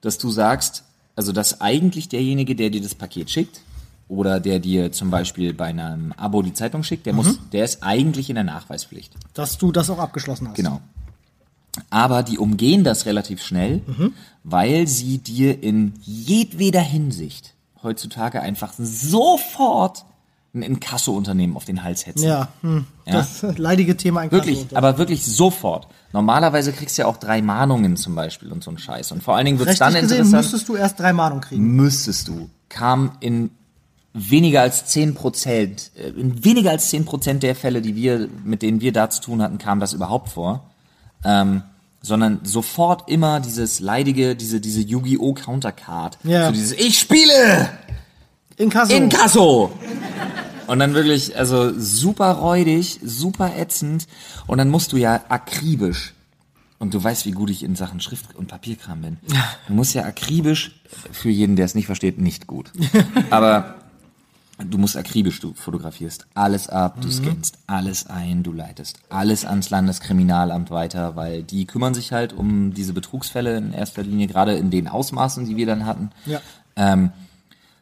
dass 0.00 0.18
du 0.18 0.30
sagst, 0.30 0.82
also 1.14 1.30
dass 1.30 1.60
eigentlich 1.60 2.08
derjenige, 2.08 2.56
der 2.56 2.70
dir 2.70 2.82
das 2.82 2.94
Paket 2.94 3.30
schickt, 3.30 3.60
oder 4.06 4.38
der 4.38 4.58
dir 4.58 4.92
zum 4.92 5.10
Beispiel 5.10 5.54
bei 5.54 5.66
einem 5.66 6.12
Abo 6.12 6.42
die 6.42 6.52
Zeitung 6.52 6.82
schickt, 6.82 7.06
der 7.06 7.14
muss, 7.14 7.38
der 7.52 7.64
ist 7.64 7.82
eigentlich 7.82 8.28
in 8.28 8.34
der 8.34 8.44
Nachweispflicht. 8.44 9.14
dass 9.32 9.56
du 9.56 9.72
das 9.72 9.88
auch 9.88 9.98
abgeschlossen 9.98 10.48
hast. 10.48 10.56
Genau. 10.56 10.80
Aber 11.90 12.22
die 12.22 12.38
umgehen 12.38 12.84
das 12.84 13.06
relativ 13.06 13.42
schnell, 13.42 13.80
weil 14.44 14.86
sie 14.86 15.18
dir 15.18 15.62
in 15.62 15.94
jedweder 16.02 16.82
Hinsicht 16.82 17.53
heutzutage 17.84 18.40
einfach 18.40 18.72
sofort 18.76 20.04
ein 20.54 20.62
Inkasso-Unternehmen 20.62 21.56
auf 21.56 21.64
den 21.64 21.82
Hals 21.82 22.06
hetzen. 22.06 22.24
Ja, 22.24 22.48
hm. 22.60 22.86
Ja. 23.06 23.14
das 23.14 23.42
leidige 23.56 23.96
Thema 23.96 24.20
ein 24.20 24.30
Wirklich, 24.30 24.66
aber 24.76 24.98
wirklich 24.98 25.26
sofort. 25.26 25.88
Normalerweise 26.12 26.72
kriegst 26.72 26.96
du 26.96 27.02
ja 27.02 27.08
auch 27.08 27.16
drei 27.16 27.42
Mahnungen 27.42 27.96
zum 27.96 28.14
Beispiel 28.14 28.52
und 28.52 28.62
so 28.62 28.70
ein 28.70 28.78
Scheiß. 28.78 29.10
Und 29.12 29.22
vor 29.22 29.36
allen 29.36 29.46
Dingen 29.46 29.58
wird 29.58 29.70
es 29.70 29.78
dann 29.78 29.94
gesehen 29.94 30.18
interessant. 30.18 30.42
müsstest 30.44 30.68
du 30.68 30.76
erst 30.76 31.00
drei 31.00 31.12
Mahnungen 31.12 31.42
kriegen. 31.42 31.74
müsstest 31.74 32.28
du, 32.28 32.48
kam 32.68 33.12
in 33.20 33.50
weniger 34.12 34.60
als 34.60 34.86
10 34.86 35.14
Prozent, 35.14 35.90
äh, 35.96 36.08
in 36.08 36.44
weniger 36.44 36.70
als 36.70 36.88
10 36.90 37.04
Prozent 37.04 37.42
der 37.42 37.56
Fälle, 37.56 37.82
die 37.82 37.96
wir, 37.96 38.28
mit 38.44 38.62
denen 38.62 38.80
wir 38.80 38.92
da 38.92 39.10
zu 39.10 39.20
tun 39.20 39.42
hatten, 39.42 39.58
kam 39.58 39.80
das 39.80 39.92
überhaupt 39.92 40.28
vor. 40.28 40.70
Ähm, 41.24 41.62
sondern 42.04 42.40
sofort 42.44 43.10
immer 43.10 43.40
dieses 43.40 43.80
leidige, 43.80 44.36
diese, 44.36 44.60
diese 44.60 44.82
Yu-Gi-Oh! 44.82 45.32
Countercard. 45.32 46.18
Ja. 46.22 46.46
So 46.46 46.52
dieses, 46.52 46.72
ich 46.72 46.98
spiele! 46.98 47.70
Inkasso. 48.58 48.94
Inkasso! 48.94 49.72
Und 50.66 50.78
dann 50.80 50.92
wirklich, 50.92 51.36
also 51.36 51.72
super 51.78 52.32
räudig, 52.32 53.00
super 53.02 53.52
ätzend. 53.56 54.06
Und 54.46 54.58
dann 54.58 54.68
musst 54.68 54.92
du 54.92 54.98
ja 54.98 55.24
akribisch, 55.28 56.12
und 56.78 56.92
du 56.92 57.02
weißt, 57.02 57.24
wie 57.24 57.30
gut 57.30 57.48
ich 57.48 57.62
in 57.62 57.74
Sachen 57.74 58.00
Schrift- 58.00 58.34
und 58.34 58.48
Papierkram 58.48 59.00
bin. 59.00 59.16
Du 59.68 59.72
musst 59.72 59.94
ja 59.94 60.04
akribisch, 60.04 60.82
für 61.10 61.30
jeden, 61.30 61.56
der 61.56 61.64
es 61.64 61.74
nicht 61.74 61.86
versteht, 61.86 62.18
nicht 62.18 62.46
gut. 62.46 62.70
Aber 63.30 63.76
du 64.58 64.78
musst 64.78 64.96
akribisch, 64.96 65.40
du 65.40 65.52
fotografierst 65.54 66.26
alles 66.34 66.68
ab, 66.68 67.00
du 67.00 67.10
scannst 67.10 67.58
alles 67.66 68.06
ein, 68.06 68.42
du 68.42 68.52
leitest 68.52 68.98
alles 69.08 69.44
ans 69.44 69.70
Landeskriminalamt 69.70 70.70
weiter, 70.70 71.16
weil 71.16 71.42
die 71.42 71.66
kümmern 71.66 71.94
sich 71.94 72.12
halt 72.12 72.32
um 72.32 72.72
diese 72.72 72.92
Betrugsfälle 72.92 73.56
in 73.56 73.72
erster 73.72 74.02
Linie, 74.02 74.28
gerade 74.28 74.54
in 74.54 74.70
den 74.70 74.86
Ausmaßen, 74.86 75.44
die 75.46 75.56
wir 75.56 75.66
dann 75.66 75.86
hatten. 75.86 76.10
Ja. 76.26 76.40
Ähm, 76.76 77.10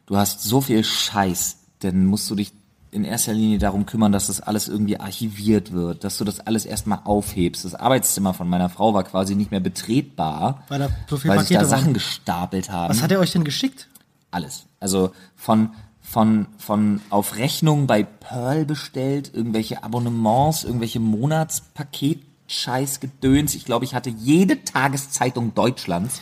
du 0.07 0.17
hast 0.17 0.43
so 0.43 0.61
viel 0.61 0.83
Scheiß, 0.83 1.59
dann 1.81 2.07
musst 2.07 2.31
du 2.31 2.35
dich 2.35 2.53
in 2.91 3.05
erster 3.05 3.33
Linie 3.33 3.59
darum 3.59 3.87
kümmern, 3.87 4.13
dass 4.13 4.27
das 4.27 4.41
alles 4.41 4.69
irgendwie 4.69 5.01
archiviert 5.01 5.73
wird, 5.73 6.05
dass 6.05 6.19
du 6.19 6.25
das 6.25 6.41
alles 6.41 6.67
erstmal 6.67 7.01
aufhebst. 7.05 7.65
Das 7.65 7.75
Arbeitszimmer 7.75 8.35
von 8.35 8.49
meiner 8.49 8.69
Frau 8.69 8.93
war 8.93 9.03
quasi 9.05 9.35
nicht 9.35 9.51
mehr 9.51 9.61
betretbar, 9.61 10.63
Weil 10.69 10.79
da 10.79 10.89
so 11.09 11.25
weil 11.25 11.41
sich 11.41 11.57
da 11.57 11.63
waren. 11.63 11.69
Sachen 11.69 11.95
gestapelt 11.95 12.71
haben. 12.71 12.91
Was 12.91 13.03
hat 13.03 13.11
er 13.11 13.19
euch 13.19 13.33
denn 13.33 13.45
geschickt? 13.45 13.89
Alles. 14.31 14.67
Also 14.79 15.13
von 15.37 15.71
von 16.03 16.47
von 16.59 17.01
auf 17.11 17.37
Rechnung 17.37 17.87
bei 17.87 18.03
Pearl 18.03 18.65
bestellt, 18.65 19.31
irgendwelche 19.33 19.83
Abonnements, 19.83 20.65
irgendwelche 20.65 21.01
Monatspaket 21.01 22.21
Scheiß 22.49 23.01
Gedöns. 23.01 23.55
Ich 23.55 23.65
glaube, 23.65 23.85
ich 23.85 23.95
hatte 23.95 24.11
jede 24.11 24.63
Tageszeitung 24.65 25.55
Deutschlands 25.55 26.21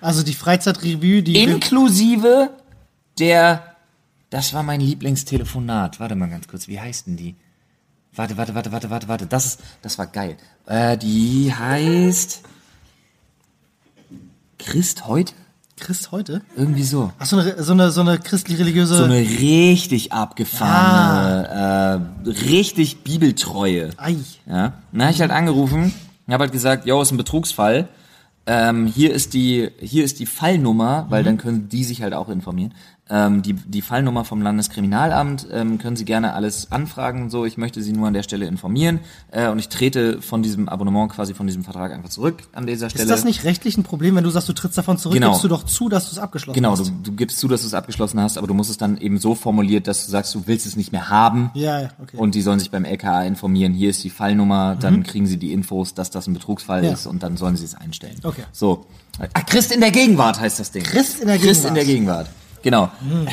Also 0.00 0.22
die 0.22 0.34
Freizeitrevue, 0.34 1.22
die 1.22 1.42
inklusive 1.42 2.50
der 3.18 3.76
das 4.30 4.52
war 4.52 4.62
mein 4.62 4.80
Lieblingstelefonat. 4.80 6.00
Warte 6.00 6.14
mal 6.14 6.28
ganz 6.28 6.48
kurz, 6.48 6.68
wie 6.68 6.80
heißt 6.80 7.06
denn 7.06 7.16
die? 7.16 7.36
Warte, 8.14 8.36
warte, 8.36 8.54
warte, 8.54 8.72
warte, 8.72 8.90
warte, 8.90 9.08
warte. 9.08 9.26
Das 9.26 9.46
ist, 9.46 9.60
das 9.82 9.98
war 9.98 10.06
geil. 10.06 10.36
Äh, 10.66 10.98
die 10.98 11.52
heißt 11.54 12.42
Christ 14.58 15.06
heute? 15.06 15.34
Christ 15.76 16.10
heute? 16.10 16.42
Irgendwie 16.56 16.82
so. 16.84 17.12
Ach, 17.18 17.26
so 17.26 17.36
eine, 17.36 17.62
so 17.62 17.72
eine, 17.72 17.90
so 17.90 18.00
eine 18.00 18.18
christlich-religiöse. 18.18 18.96
So 18.96 19.04
eine 19.04 19.18
richtig 19.18 20.12
abgefahrene, 20.12 22.00
äh, 22.24 22.30
richtig 22.30 23.04
bibeltreue. 23.04 23.90
Ei. 23.98 24.16
Ja. 24.46 24.72
Dann 24.92 25.02
habe 25.02 25.12
ich 25.12 25.20
halt 25.20 25.30
angerufen 25.30 25.92
und 26.26 26.32
habe 26.32 26.44
halt 26.44 26.52
gesagt, 26.52 26.86
yo, 26.86 27.00
ist 27.02 27.12
ein 27.12 27.18
Betrugsfall. 27.18 27.88
Ähm, 28.46 28.86
hier 28.86 29.12
ist 29.12 29.34
die, 29.34 29.70
hier 29.80 30.04
ist 30.04 30.18
die 30.18 30.26
Fallnummer, 30.26 31.06
weil 31.10 31.24
dann 31.24 31.36
können 31.36 31.68
die 31.68 31.84
sich 31.84 32.02
halt 32.02 32.14
auch 32.14 32.28
informieren. 32.28 32.72
Ähm, 33.08 33.42
die, 33.42 33.52
die 33.52 33.82
Fallnummer 33.82 34.24
vom 34.24 34.42
Landeskriminalamt 34.42 35.46
ähm, 35.52 35.78
können 35.78 35.94
Sie 35.96 36.04
gerne 36.04 36.32
alles 36.34 36.72
anfragen 36.72 37.30
so. 37.30 37.44
Ich 37.44 37.56
möchte 37.56 37.80
Sie 37.82 37.92
nur 37.92 38.08
an 38.08 38.14
der 38.14 38.22
Stelle 38.24 38.46
informieren 38.46 38.98
äh, 39.30 39.48
und 39.48 39.58
ich 39.60 39.68
trete 39.68 40.20
von 40.20 40.42
diesem 40.42 40.68
Abonnement 40.68 41.10
quasi 41.12 41.32
von 41.34 41.46
diesem 41.46 41.62
Vertrag 41.64 41.92
einfach 41.92 42.08
zurück 42.08 42.42
an 42.52 42.66
dieser 42.66 42.90
Stelle. 42.90 43.04
Ist 43.04 43.10
das 43.10 43.24
nicht 43.24 43.44
rechtlich 43.44 43.76
ein 43.78 43.84
Problem, 43.84 44.16
wenn 44.16 44.24
du 44.24 44.30
sagst, 44.30 44.48
du 44.48 44.52
trittst 44.52 44.76
davon 44.76 44.98
zurück, 44.98 45.14
Genau. 45.14 45.30
gibst 45.30 45.44
du 45.44 45.48
doch 45.48 45.62
zu, 45.64 45.88
dass 45.88 46.06
du 46.06 46.12
es 46.12 46.18
abgeschlossen 46.18 46.54
Genau, 46.56 46.72
hast? 46.72 46.86
du, 46.88 46.90
du 47.04 47.12
gibst 47.12 47.38
zu, 47.38 47.46
dass 47.48 47.60
du 47.60 47.68
es 47.68 47.74
abgeschlossen 47.74 48.20
hast, 48.20 48.38
aber 48.38 48.48
du 48.48 48.54
musst 48.54 48.70
es 48.70 48.76
dann 48.76 48.96
eben 48.98 49.18
so 49.18 49.34
formuliert, 49.36 49.86
dass 49.86 50.04
du 50.06 50.10
sagst, 50.10 50.34
du 50.34 50.42
willst 50.46 50.66
es 50.66 50.74
nicht 50.76 50.90
mehr 50.92 51.08
haben. 51.08 51.50
Ja, 51.54 51.80
ja, 51.82 51.88
okay. 52.02 52.16
Und 52.16 52.34
die 52.34 52.42
sollen 52.42 52.58
sich 52.58 52.70
beim 52.72 52.84
LKA 52.84 53.22
informieren, 53.22 53.72
hier 53.72 53.90
ist 53.90 54.02
die 54.02 54.10
Fallnummer, 54.10 54.74
dann 54.74 55.04
kriegen 55.04 55.26
sie 55.26 55.36
die 55.36 55.52
Infos, 55.52 55.94
dass 55.94 56.10
das 56.10 56.26
ein 56.26 56.34
Betrugsfall 56.34 56.84
Ja. 56.84 56.92
ist 56.92 57.06
und 57.06 57.22
dann 57.22 57.36
sollen 57.36 57.56
sie 57.56 57.64
es 57.66 57.74
einstellen. 57.76 58.16
Okay. 58.24 58.42
So. 58.52 58.86
Ah, 59.32 59.42
Christ 59.42 59.72
in 59.72 59.80
der 59.80 59.92
Gegenwart 59.92 60.40
heißt 60.40 60.58
das 60.58 60.72
Ding. 60.72 60.82
Christ 60.82 61.20
in 61.20 61.28
der 61.28 61.38
Christ 61.38 61.62
Gegenwart. 61.62 61.68
in 61.68 61.74
der 61.74 61.84
Gegenwart. 61.84 62.28
Genau. 62.66 62.90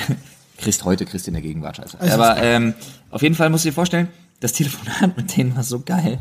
Christ 0.59 0.85
heute, 0.85 1.05
Christ 1.07 1.27
in 1.27 1.33
der 1.33 1.41
Gegenwart, 1.41 1.77
scheiße. 1.77 1.99
Also- 1.99 2.13
Aber 2.21 2.37
ähm, 2.43 2.75
auf 3.09 3.23
jeden 3.23 3.33
Fall 3.33 3.49
musst 3.49 3.65
du 3.65 3.69
dir 3.69 3.73
vorstellen, 3.73 4.09
das 4.41 4.53
Telefonat 4.53 5.17
mit 5.17 5.35
denen 5.35 5.55
war 5.55 5.63
so 5.63 5.79
geil. 5.79 6.19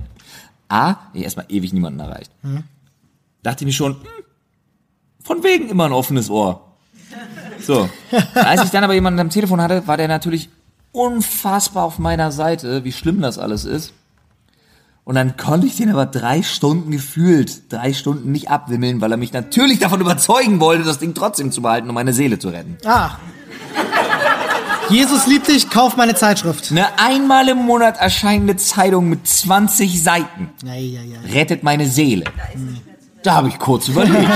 A, 0.70 0.96
nee, 1.12 1.22
erstmal 1.22 1.44
ewig 1.50 1.74
niemanden 1.74 2.00
erreicht. 2.00 2.30
Dachte 3.42 3.64
ich 3.64 3.66
mir 3.66 3.72
schon, 3.74 3.96
hm, 3.96 4.06
von 5.22 5.44
wegen 5.44 5.68
immer 5.68 5.84
ein 5.84 5.92
offenes 5.92 6.30
Ohr. 6.30 6.72
So. 7.60 7.86
Als 8.34 8.64
ich 8.64 8.70
dann 8.70 8.82
aber 8.82 8.94
jemanden 8.94 9.20
am 9.20 9.28
Telefon 9.28 9.60
hatte, 9.60 9.86
war 9.86 9.98
der 9.98 10.08
natürlich 10.08 10.48
unfassbar 10.92 11.84
auf 11.84 11.98
meiner 11.98 12.32
Seite, 12.32 12.82
wie 12.84 12.92
schlimm 12.92 13.20
das 13.20 13.38
alles 13.38 13.66
ist. 13.66 13.92
Und 15.04 15.16
dann 15.16 15.36
konnte 15.36 15.66
ich 15.66 15.76
den 15.76 15.90
aber 15.90 16.06
drei 16.06 16.42
Stunden 16.42 16.92
gefühlt, 16.92 17.72
drei 17.72 17.92
Stunden 17.92 18.30
nicht 18.30 18.50
abwimmeln, 18.50 19.00
weil 19.00 19.10
er 19.10 19.16
mich 19.16 19.32
natürlich 19.32 19.80
davon 19.80 20.00
überzeugen 20.00 20.60
wollte, 20.60 20.84
das 20.84 21.00
Ding 21.00 21.12
trotzdem 21.12 21.50
zu 21.50 21.60
behalten, 21.60 21.88
um 21.88 21.94
meine 21.94 22.12
Seele 22.12 22.38
zu 22.38 22.50
retten. 22.50 22.76
Ah. 22.84 23.10
Jesus 24.88 25.26
liebt 25.26 25.48
dich, 25.48 25.70
kauf 25.70 25.96
meine 25.96 26.14
Zeitschrift. 26.14 26.70
Eine 26.70 26.86
einmal 26.98 27.48
im 27.48 27.58
Monat 27.58 27.98
erscheinende 27.98 28.56
Zeitung 28.56 29.08
mit 29.08 29.26
20 29.26 30.02
Seiten 30.02 30.50
Ja, 30.64 30.74
ja, 30.74 31.00
ja. 31.00 31.18
rettet 31.32 31.62
meine 31.64 31.88
Seele. 31.88 32.24
Da 33.24 33.34
habe 33.34 33.48
ich 33.48 33.58
kurz 33.58 33.88
überlegt. 33.88 34.28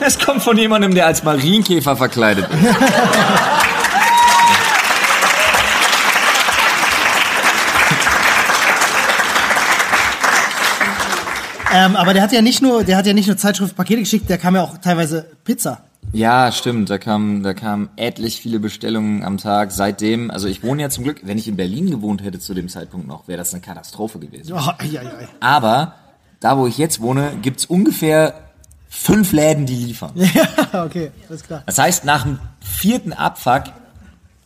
Das 0.00 0.18
kommt 0.18 0.42
von 0.42 0.56
jemandem, 0.56 0.94
der 0.94 1.06
als 1.06 1.24
Marienkäfer 1.24 1.96
verkleidet 1.96 2.46
ist. 2.50 2.74
Ähm, 11.74 11.96
aber 11.96 12.14
der 12.14 12.22
hat 12.22 12.30
ja 12.30 12.40
nicht 12.40 12.62
nur, 12.62 12.84
der 12.84 12.96
hat 12.96 13.04
ja 13.04 13.12
nicht 13.12 13.26
nur 13.26 13.36
Zeitschriftpakete 13.36 14.00
geschickt, 14.00 14.30
der 14.30 14.38
kam 14.38 14.54
ja 14.54 14.62
auch 14.62 14.78
teilweise 14.78 15.26
Pizza. 15.42 15.82
Ja, 16.12 16.52
stimmt. 16.52 16.88
Da 16.88 16.98
kamen 16.98 17.42
da 17.42 17.52
kamen 17.52 17.88
etlich 17.96 18.40
viele 18.40 18.60
Bestellungen 18.60 19.24
am 19.24 19.38
Tag. 19.38 19.72
Seitdem, 19.72 20.30
also 20.30 20.46
ich 20.46 20.62
wohne 20.62 20.82
ja 20.82 20.90
zum 20.90 21.02
Glück, 21.02 21.22
wenn 21.24 21.36
ich 21.36 21.48
in 21.48 21.56
Berlin 21.56 21.90
gewohnt 21.90 22.22
hätte 22.22 22.38
zu 22.38 22.54
dem 22.54 22.68
Zeitpunkt 22.68 23.08
noch, 23.08 23.26
wäre 23.26 23.38
das 23.38 23.52
eine 23.52 23.60
Katastrophe 23.60 24.20
gewesen. 24.20 24.52
Oh, 24.52 24.70
ei, 24.78 25.00
ei, 25.00 25.06
ei. 25.06 25.28
Aber 25.40 25.94
da, 26.38 26.56
wo 26.56 26.68
ich 26.68 26.78
jetzt 26.78 27.00
wohne, 27.00 27.32
gibt's 27.42 27.64
ungefähr 27.64 28.34
fünf 28.88 29.32
Läden, 29.32 29.66
die 29.66 29.74
liefern. 29.74 30.12
Ja, 30.14 30.84
okay, 30.84 31.10
alles 31.28 31.42
klar. 31.42 31.64
Das 31.66 31.78
heißt, 31.78 32.04
nach 32.04 32.22
dem 32.22 32.38
vierten 32.60 33.12
Abfuck 33.12 33.64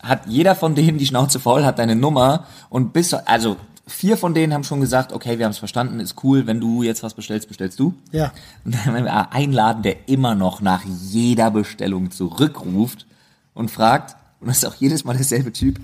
hat 0.02 0.26
jeder 0.26 0.54
von 0.54 0.74
denen 0.74 0.96
die 0.96 1.06
Schnauze 1.06 1.40
voll, 1.40 1.64
hat 1.64 1.78
deine 1.78 1.96
Nummer 1.96 2.46
und 2.70 2.94
bis, 2.94 3.12
also 3.12 3.56
vier 3.88 4.16
von 4.16 4.34
denen 4.34 4.54
haben 4.54 4.64
schon 4.64 4.80
gesagt, 4.80 5.12
okay, 5.12 5.38
wir 5.38 5.44
haben 5.44 5.52
es 5.52 5.58
verstanden, 5.58 5.98
ist 5.98 6.22
cool, 6.22 6.46
wenn 6.46 6.60
du 6.60 6.82
jetzt 6.82 7.02
was 7.02 7.14
bestellst, 7.14 7.48
bestellst 7.48 7.80
du. 7.80 7.94
Ja. 8.12 8.32
Und 8.64 8.74
dann 8.74 8.84
haben 8.84 9.04
wir 9.04 9.32
einen 9.32 9.52
Laden, 9.52 9.82
der 9.82 10.08
immer 10.08 10.34
noch 10.34 10.60
nach 10.60 10.84
jeder 10.84 11.50
Bestellung 11.50 12.10
zurückruft 12.10 13.06
und 13.54 13.70
fragt, 13.70 14.16
und 14.40 14.48
das 14.48 14.58
ist 14.58 14.66
auch 14.66 14.74
jedes 14.74 15.04
Mal 15.04 15.16
derselbe 15.16 15.52
Typ, 15.52 15.80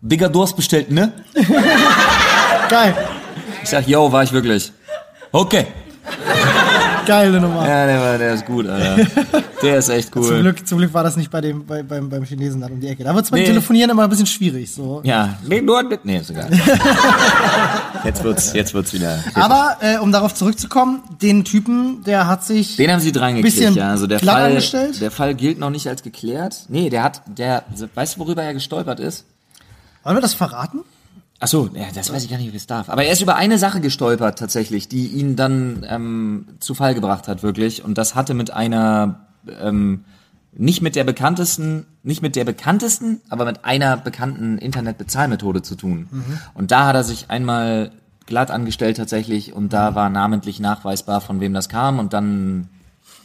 Digga, 0.00 0.28
du 0.28 0.42
hast 0.42 0.54
bestellt, 0.54 0.90
ne? 0.92 1.12
Geil. 2.68 2.94
Ich 3.62 3.68
sag, 3.68 3.88
yo, 3.88 4.12
war 4.12 4.22
ich 4.22 4.32
wirklich. 4.32 4.72
Okay. 5.32 5.66
Geile 7.06 7.40
Nummer. 7.40 7.66
Ja, 7.66 7.86
der, 7.86 8.00
war, 8.00 8.18
der 8.18 8.34
ist 8.34 8.44
gut, 8.44 8.66
Alter. 8.68 9.06
Der 9.62 9.78
ist 9.78 9.88
echt 9.88 10.12
Zum 10.12 10.22
cool. 10.22 10.40
Glück, 10.40 10.66
zum 10.68 10.78
Glück 10.78 10.92
war 10.92 11.02
das 11.02 11.16
nicht 11.16 11.30
bei 11.30 11.40
dem, 11.40 11.64
bei, 11.64 11.82
beim, 11.82 12.08
beim 12.08 12.22
Chinesen 12.24 12.60
dann 12.60 12.72
um 12.72 12.80
die 12.80 12.88
Ecke. 12.88 13.02
Da 13.02 13.14
wird's 13.14 13.30
beim 13.30 13.40
Nee. 13.40 13.46
Telefonieren 13.46 13.90
immer 13.90 14.04
ein 14.04 14.10
bisschen 14.10 14.26
schwierig, 14.26 14.70
so. 14.70 15.00
Ja, 15.04 15.38
nee, 15.46 15.60
nur 15.62 15.82
mit. 15.84 16.04
Nee, 16.04 16.18
ist 16.18 16.30
egal. 16.30 16.50
Jetzt 18.04 18.22
wird's, 18.22 18.52
jetzt 18.52 18.74
wird's 18.74 18.92
wieder. 18.92 19.18
Aber, 19.34 19.76
äh, 19.80 19.98
um 19.98 20.12
darauf 20.12 20.32
zurückzukommen, 20.34 21.02
den 21.20 21.44
Typen, 21.44 22.04
der 22.04 22.28
hat 22.28 22.44
sich, 22.44 22.76
Den 22.76 22.92
haben 22.92 23.00
sie 23.00 23.10
dran 23.10 23.34
gekriegt, 23.34 23.54
Bisschen 23.56 23.74
ja. 23.74 23.90
Also 23.90 24.06
der 24.06 24.20
Fall, 24.20 24.44
angestellt? 24.44 25.00
der 25.00 25.10
Fall 25.10 25.34
gilt 25.34 25.58
noch 25.58 25.70
nicht 25.70 25.88
als 25.88 26.02
geklärt. 26.02 26.66
Nee, 26.68 26.90
der 26.90 27.02
hat, 27.02 27.22
der, 27.26 27.64
weißt 27.94 28.16
du, 28.16 28.20
worüber 28.20 28.42
er 28.42 28.54
gestolpert 28.54 29.00
ist? 29.00 29.24
wollen 30.04 30.16
wir 30.16 30.20
das 30.20 30.34
verraten? 30.34 30.80
Ach 31.40 31.46
so, 31.46 31.70
ja, 31.74 31.84
das 31.94 32.12
weiß 32.12 32.24
ich 32.24 32.30
gar 32.30 32.36
nicht, 32.36 32.48
ob 32.48 32.54
ich 32.54 32.62
es 32.62 32.66
darf. 32.66 32.88
Aber 32.88 33.04
er 33.04 33.12
ist 33.12 33.22
über 33.22 33.36
eine 33.36 33.58
Sache 33.58 33.80
gestolpert 33.80 34.38
tatsächlich, 34.38 34.88
die 34.88 35.06
ihn 35.06 35.36
dann 35.36 35.86
ähm, 35.88 36.46
zu 36.58 36.74
Fall 36.74 36.94
gebracht 36.94 37.28
hat, 37.28 37.42
wirklich. 37.44 37.84
Und 37.84 37.96
das 37.96 38.16
hatte 38.16 38.34
mit 38.34 38.50
einer, 38.50 39.28
ähm, 39.60 40.04
nicht 40.52 40.82
mit 40.82 40.96
der 40.96 41.04
bekanntesten, 41.04 41.86
nicht 42.02 42.22
mit 42.22 42.34
der 42.34 42.44
bekanntesten, 42.44 43.20
aber 43.28 43.44
mit 43.44 43.64
einer 43.64 43.96
bekannten 43.96 44.58
Internetbezahlmethode 44.58 45.62
zu 45.62 45.76
tun. 45.76 46.08
Und 46.54 46.72
da 46.72 46.86
hat 46.86 46.96
er 46.96 47.04
sich 47.04 47.30
einmal 47.30 47.92
glatt 48.26 48.50
angestellt 48.50 48.96
tatsächlich 48.96 49.52
und 49.52 49.72
da 49.72 49.94
war 49.94 50.10
namentlich 50.10 50.58
nachweisbar, 50.58 51.20
von 51.20 51.40
wem 51.40 51.54
das 51.54 51.68
kam. 51.68 52.00
Und 52.00 52.12
dann 52.12 52.68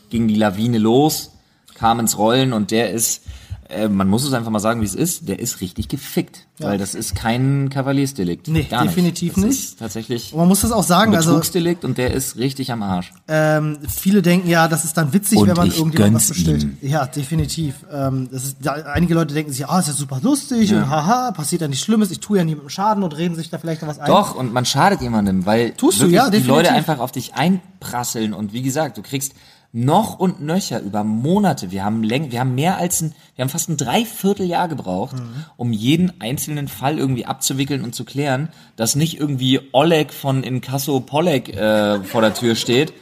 ging 0.09 0.27
die 0.27 0.35
Lawine 0.35 0.77
los, 0.77 1.31
kam 1.75 1.99
ins 1.99 2.17
Rollen 2.17 2.53
und 2.53 2.69
der 2.69 2.91
ist, 2.91 3.23
äh, 3.69 3.87
man 3.87 4.07
muss 4.07 4.23
es 4.25 4.33
einfach 4.33 4.51
mal 4.51 4.59
sagen, 4.59 4.81
wie 4.81 4.85
es 4.85 4.95
ist, 4.95 5.27
der 5.27 5.39
ist 5.39 5.61
richtig 5.61 5.87
gefickt. 5.87 6.47
Weil 6.59 6.77
das 6.77 6.93
ist 6.93 7.15
kein 7.15 7.69
Kavaliersdelikt. 7.69 8.47
Nee, 8.47 8.63
Gar 8.63 8.83
definitiv 8.83 9.35
nicht. 9.35 9.37
Das 9.37 9.43
nicht. 9.43 9.63
Ist 9.63 9.79
tatsächlich 9.79 10.33
Und 10.33 10.39
man 10.39 10.47
muss 10.47 10.61
das 10.61 10.71
auch 10.71 10.83
sagen, 10.83 11.11
ein 11.11 11.17
also 11.17 11.31
Betrugsdelikt 11.31 11.83
und 11.83 11.97
der 11.97 12.13
ist 12.13 12.37
richtig 12.37 12.71
am 12.71 12.83
Arsch. 12.83 13.11
ähm, 13.27 13.79
viele 13.87 14.21
denken 14.21 14.47
ja, 14.47 14.67
das 14.67 14.85
ist 14.85 14.95
dann 14.95 15.11
witzig, 15.13 15.39
Und 15.39 15.47
wenn 15.47 15.55
man 15.57 15.71
irgendjemand 15.71 16.15
was 16.15 16.27
bestellt. 16.29 16.63
ihm. 16.63 16.77
Ja, 16.81 17.05
definitiv. 17.07 17.75
Ähm, 17.91 18.29
das 18.31 18.45
ist, 18.45 18.57
da, 18.61 18.73
einige 18.73 19.15
Leute 19.15 19.33
denken 19.33 19.51
sich, 19.51 19.67
ah, 19.67 19.79
ist 19.79 19.87
ja 19.87 19.93
super 19.93 20.19
lustig 20.21 20.73
und 20.73 20.87
haha, 20.89 21.31
passiert 21.31 21.63
ja 21.63 21.67
nichts 21.67 21.83
Schlimmes, 21.83 22.11
ich 22.11 22.19
tue 22.19 22.37
ja 22.37 22.43
niemandem 22.43 22.69
Schaden 22.69 23.03
und 23.03 23.17
reden 23.17 23.35
sich 23.35 23.49
da 23.49 23.57
vielleicht 23.57 23.81
noch 23.81 23.89
was 23.89 23.99
ein. 23.99 24.07
Doch, 24.07 24.35
und 24.35 24.53
man 24.53 24.65
schadet 24.65 25.01
jemandem, 25.01 25.45
weil 25.47 25.71
Tust 25.71 26.01
du, 26.01 26.07
ja, 26.07 26.29
die. 26.29 26.37
Leute 26.37 26.71
einfach 26.71 26.99
auf 26.99 27.11
dich 27.11 27.33
einprasseln 27.33 28.33
und 28.33 28.53
wie 28.53 28.61
gesagt, 28.61 28.97
du 28.97 29.01
kriegst 29.01 29.33
noch 29.75 30.19
und 30.19 30.39
nöcher 30.39 30.79
über 30.81 31.03
Monate. 31.03 31.71
Wir 31.71 31.83
haben 31.83 32.03
läng 32.03 32.31
wir 32.31 32.39
haben 32.39 32.53
mehr 32.53 32.77
als 32.77 33.01
ein, 33.01 33.15
wir 33.35 33.41
haben 33.43 33.49
fast 33.49 33.69
ein 33.69 33.77
Dreivierteljahr 33.77 34.67
gebraucht, 34.67 35.15
Mhm. 35.17 35.45
um 35.57 35.73
jeden 35.73 36.21
einzelnen 36.21 36.67
Fall 36.67 36.99
irgendwie 36.99 37.25
abzuwickeln 37.25 37.83
und 37.83 37.95
zu 37.95 38.05
klären, 38.05 38.49
dass 38.75 38.95
nicht 38.95 39.19
irgendwie 39.19 39.59
Oleg 39.71 40.13
von 40.13 40.43
Inkasso 40.43 40.99
Polek 40.99 41.49
äh, 41.55 42.03
vor 42.03 42.21
der 42.21 42.35
Tür 42.35 42.53
steht 42.55 42.93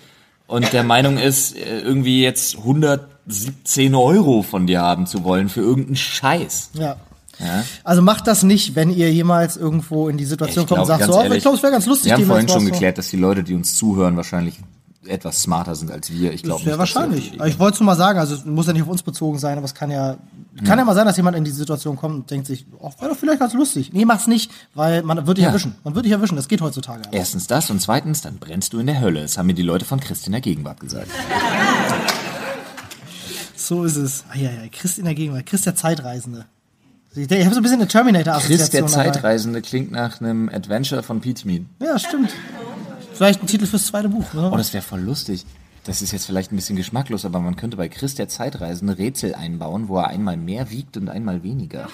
und 0.48 0.72
der 0.72 0.84
Meinung 0.84 1.18
ist, 1.18 1.58
äh, 1.58 1.82
irgendwie 1.82 2.24
jetzt 2.24 2.56
117 2.58 3.94
Euro 3.94 4.42
von 4.42 4.66
dir 4.66 4.82
haben 4.82 5.08
zu 5.08 5.26
wollen 5.26 5.50
für 5.50 5.62
irgendeinen 5.62 5.98
Scheiß. 5.98 6.72
Ja. 6.76 6.96
Ja? 7.40 7.64
Also 7.84 8.02
macht 8.02 8.28
das 8.28 8.44
nicht, 8.44 8.76
wenn 8.76 8.92
ihr 8.92 9.12
jemals 9.12 9.58
irgendwo 9.58 10.08
in 10.08 10.18
die 10.18 10.26
Situation 10.26 10.64
Ich 10.64 10.70
kommt 10.70 10.82
und 10.82 10.86
glaub, 10.86 11.00
sagt, 11.00 11.00
ganz 11.02 11.12
so, 11.14 11.20
oh, 11.20 11.24
ehrlich, 11.24 11.38
ich 11.38 11.44
glaube, 11.44 11.58
es 11.58 11.64
wäre 11.64 11.74
ganz 11.74 11.86
lustig. 11.86 12.06
Wir 12.12 12.14
haben 12.14 12.26
vorhin 12.26 12.48
schon 12.48 12.66
geklärt, 12.66 12.98
dass 12.98 13.10
die 13.10 13.18
Leute, 13.18 13.44
die 13.44 13.56
uns 13.56 13.76
zuhören, 13.76 14.16
wahrscheinlich 14.16 14.60
etwas 15.06 15.42
smarter 15.42 15.76
sind 15.76 15.92
als 15.92 16.12
wir. 16.12 16.32
Ich 16.34 16.44
glaube 16.44 16.64
wir- 16.66 16.78
wahrscheinlich. 16.78 17.34
Ich 17.34 17.58
wollte 17.60 17.76
es 17.76 17.80
nur 17.80 17.86
mal 17.88 17.96
sagen, 17.96 18.20
also 18.20 18.36
es 18.36 18.46
muss 18.46 18.68
ja 18.68 18.74
nicht 18.74 18.84
auf 18.84 18.88
uns 18.88 19.02
bezogen 19.04 19.40
sein, 19.40 19.58
aber 19.58 19.66
es 19.66 19.74
kann 19.74 19.90
ja, 19.90 20.18
kann 20.64 20.78
ja 20.78 20.86
mal 20.86 20.94
sein, 20.94 21.06
dass 21.08 21.18
jemand 21.18 21.36
in 21.36 21.44
die 21.44 21.50
Situation 21.52 21.96
kommt 21.96 22.16
und 22.16 22.30
denkt 22.32 22.46
sich, 22.48 22.66
oh, 22.80 22.92
wäre 23.00 23.10
doch 23.12 23.18
vielleicht 23.18 23.40
ganz 23.40 23.54
lustig. 23.54 23.92
Nee, 23.94 24.06
mach's 24.06 24.28
nicht, 24.28 24.52
weil 24.76 25.02
man 25.04 25.26
wird 25.26 25.38
dich 25.38 25.44
Ja. 25.44 25.50
erwischen. 25.50 25.76
Man 25.84 25.96
wird 25.96 26.06
dich 26.06 26.12
erwischen, 26.12 26.36
das 26.36 26.48
geht 26.48 26.62
heutzutage. 26.62 27.00
einfach. 27.00 27.14
Erstens 27.14 27.48
das 27.48 27.70
und 27.72 27.82
zweitens, 27.82 28.22
dann 28.22 28.38
brennst 28.38 28.74
du 28.74 28.80
in 28.80 28.86
der 28.88 29.02
Hölle. 29.02 29.22
Das 29.24 29.38
haben 29.38 29.48
mir 29.48 29.56
die 29.56 29.64
Leute 29.64 29.86
von 29.86 30.00
Christina 30.00 30.40
Gegenwart 30.40 30.80
gesagt. 30.80 31.08
So 33.56 33.84
ist 33.86 33.96
es. 33.96 34.24
Ah, 34.32 34.38
ja, 34.38 34.50
ja, 34.50 34.68
Christ 34.72 34.98
in 34.98 35.06
der 35.06 35.14
Gegenwart, 35.16 35.46
Christ 35.46 35.66
der 35.66 35.76
Zeitreisende. 35.76 36.46
Ich, 37.14 37.30
habe 37.30 37.54
so 37.54 37.60
ein 37.60 37.62
bisschen 37.64 37.80
eine 37.80 37.88
Terminator-Assoziation 37.88 38.58
Chris 38.58 38.70
der 38.70 38.82
dabei. 39.04 39.12
Zeitreisende 39.12 39.62
klingt 39.62 39.92
nach 39.92 40.20
einem 40.22 40.50
Adventure 40.50 41.04
von 41.04 41.22
Pete 41.22 41.46
Mead. 41.46 41.66
Ja, 41.80 42.00
stimmt. 42.00 42.32
Vielleicht 43.22 43.44
ein 43.44 43.46
Titel 43.46 43.68
fürs 43.68 43.86
zweite 43.86 44.10
Buch. 44.10 44.34
Ne? 44.34 44.50
Oh, 44.52 44.58
das 44.58 44.74
wäre 44.74 44.82
voll 44.82 45.02
lustig. 45.02 45.46
Das 45.84 46.02
ist 46.02 46.12
jetzt 46.12 46.26
vielleicht 46.26 46.52
ein 46.52 46.56
bisschen 46.56 46.76
geschmacklos, 46.76 47.24
aber 47.24 47.40
man 47.40 47.56
könnte 47.56 47.78
bei 47.78 47.88
Chris 47.88 48.16
der 48.16 48.28
Zeitreisende 48.28 48.98
Rätsel 48.98 49.36
einbauen, 49.36 49.90
wo 49.90 50.00
er 50.00 50.08
einmal 50.08 50.38
mehr 50.38 50.72
wiegt 50.72 50.98
und 50.98 51.08
einmal 51.08 51.44
weniger. 51.44 51.88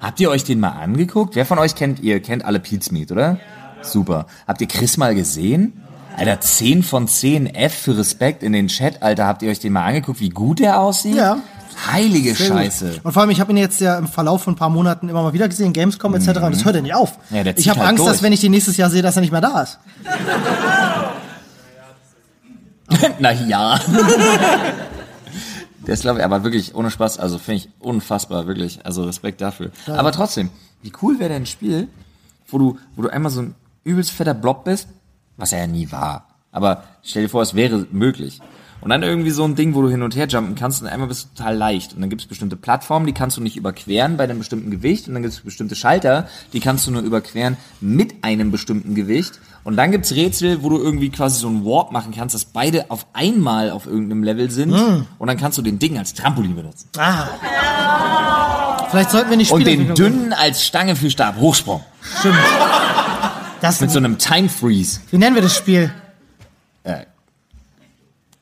Habt 0.00 0.18
ihr 0.18 0.28
euch 0.28 0.42
den 0.42 0.58
mal 0.58 0.70
angeguckt? 0.70 1.36
Wer 1.36 1.46
von 1.46 1.60
euch 1.60 1.76
kennt 1.76 2.00
ihr? 2.00 2.20
Kennt 2.20 2.44
alle 2.44 2.58
Pete's 2.58 2.90
Meat, 2.90 3.12
oder? 3.12 3.38
Super. 3.80 4.26
Habt 4.48 4.60
ihr 4.60 4.66
Chris 4.66 4.96
mal 4.96 5.14
gesehen? 5.14 5.80
Alter, 6.16 6.40
10 6.40 6.82
von 6.82 7.06
10 7.06 7.46
F 7.54 7.72
für 7.72 7.96
Respekt 7.96 8.42
in 8.42 8.54
den 8.54 8.66
Chat, 8.66 9.04
Alter. 9.04 9.26
Habt 9.26 9.42
ihr 9.42 9.50
euch 9.52 9.60
den 9.60 9.72
mal 9.72 9.86
angeguckt, 9.86 10.18
wie 10.18 10.30
gut 10.30 10.58
der 10.58 10.80
aussieht? 10.80 11.14
Ja. 11.14 11.38
Heilige 11.86 12.34
Sehr 12.34 12.48
gut. 12.48 12.58
Scheiße. 12.58 13.00
Und 13.02 13.12
vor 13.12 13.22
allem, 13.22 13.30
ich 13.30 13.40
habe 13.40 13.52
ihn 13.52 13.58
jetzt 13.58 13.80
ja 13.80 13.98
im 13.98 14.08
Verlauf 14.08 14.42
von 14.44 14.54
ein 14.54 14.56
paar 14.56 14.70
Monaten 14.70 15.08
immer 15.08 15.22
mal 15.22 15.32
wieder 15.32 15.48
gesehen, 15.48 15.72
Gamescom 15.72 16.14
etc. 16.14 16.28
Und 16.28 16.54
das 16.54 16.64
hört 16.64 16.76
er 16.76 16.82
nicht 16.82 16.94
auf. 16.94 17.18
Mhm. 17.30 17.36
Ja, 17.36 17.44
der 17.44 17.58
ich 17.58 17.68
habe 17.68 17.80
halt 17.80 17.90
Angst, 17.90 18.02
durch. 18.02 18.12
dass 18.12 18.22
wenn 18.22 18.32
ich 18.32 18.40
den 18.40 18.52
nächstes 18.52 18.76
Jahr 18.76 18.90
sehe, 18.90 19.02
dass 19.02 19.16
er 19.16 19.20
nicht 19.20 19.32
mehr 19.32 19.40
da 19.40 19.62
ist. 19.62 19.78
Na 23.18 23.32
ja. 23.32 23.80
Der 25.86 25.94
ist, 25.94 26.02
glaube 26.02 26.18
ich, 26.20 26.24
aber 26.24 26.44
wirklich 26.44 26.74
ohne 26.74 26.90
Spaß, 26.90 27.18
also 27.18 27.38
finde 27.38 27.62
ich 27.62 27.68
unfassbar, 27.78 28.46
wirklich. 28.46 28.84
Also 28.84 29.04
Respekt 29.04 29.40
dafür. 29.40 29.70
Aber 29.86 30.12
trotzdem, 30.12 30.50
wie 30.82 30.92
cool 31.02 31.18
wäre 31.18 31.30
denn 31.30 31.42
ein 31.42 31.46
Spiel, 31.46 31.88
wo 32.48 32.58
du, 32.58 32.78
wo 32.94 33.02
du 33.02 33.08
einmal 33.08 33.30
so 33.30 33.42
ein 33.42 33.54
übelst 33.84 34.10
fetter 34.10 34.34
Blob 34.34 34.64
bist, 34.64 34.88
was 35.36 35.52
er 35.52 35.60
ja 35.60 35.66
nie 35.66 35.90
war. 35.92 36.26
Aber 36.50 36.84
stell 37.02 37.24
dir 37.24 37.28
vor, 37.28 37.42
es 37.42 37.54
wäre 37.54 37.86
möglich. 37.90 38.40
Und 38.80 38.90
dann 38.90 39.02
irgendwie 39.02 39.30
so 39.30 39.42
ein 39.44 39.56
Ding, 39.56 39.74
wo 39.74 39.82
du 39.82 39.88
hin 39.88 40.02
und 40.02 40.14
her 40.14 40.26
jumpen 40.28 40.54
kannst 40.54 40.80
und 40.80 40.86
einmal 40.88 41.08
bist 41.08 41.24
du 41.24 41.36
total 41.36 41.56
leicht. 41.56 41.94
Und 41.94 42.02
dann 42.02 42.10
gibt 42.10 42.22
es 42.22 42.28
bestimmte 42.28 42.56
Plattformen, 42.56 43.06
die 43.06 43.12
kannst 43.14 43.36
du 43.36 43.40
nicht 43.40 43.56
überqueren 43.56 44.16
bei 44.16 44.24
einem 44.24 44.38
bestimmten 44.38 44.70
Gewicht. 44.70 45.08
Und 45.08 45.14
dann 45.14 45.22
gibt 45.22 45.34
es 45.34 45.40
bestimmte 45.40 45.74
Schalter, 45.74 46.28
die 46.52 46.60
kannst 46.60 46.86
du 46.86 46.92
nur 46.92 47.02
überqueren 47.02 47.56
mit 47.80 48.22
einem 48.22 48.52
bestimmten 48.52 48.94
Gewicht. 48.94 49.40
Und 49.64 49.76
dann 49.76 49.90
gibt's 49.90 50.12
Rätsel, 50.12 50.62
wo 50.62 50.68
du 50.68 50.78
irgendwie 50.78 51.10
quasi 51.10 51.40
so 51.40 51.48
einen 51.48 51.64
Warp 51.64 51.90
machen 51.90 52.12
kannst, 52.14 52.34
dass 52.36 52.44
beide 52.44 52.90
auf 52.90 53.06
einmal 53.12 53.70
auf 53.70 53.86
irgendeinem 53.86 54.22
Level 54.22 54.50
sind. 54.50 54.72
Und 54.72 55.26
dann 55.26 55.36
kannst 55.36 55.58
du 55.58 55.62
den 55.62 55.80
Ding 55.80 55.98
als 55.98 56.14
Trampolin 56.14 56.54
benutzen. 56.54 56.88
Ah. 56.96 57.26
Vielleicht 58.90 59.10
sollten 59.10 59.30
wir 59.30 59.36
nicht 59.36 59.50
Und 59.50 59.66
den 59.66 59.94
dünnen 59.96 60.32
als 60.32 60.64
Stange 60.64 60.94
für 60.94 61.10
Stab. 61.10 61.36
Hochsprung. 61.38 61.82
Stimmt. 62.20 62.36
Das, 63.60 63.80
Mit 63.80 63.90
so 63.90 63.98
einem 63.98 64.18
Time 64.18 64.48
Freeze. 64.48 65.00
wie 65.10 65.18
nennen 65.18 65.34
wir 65.34 65.42
das 65.42 65.56
Spiel? 65.56 65.92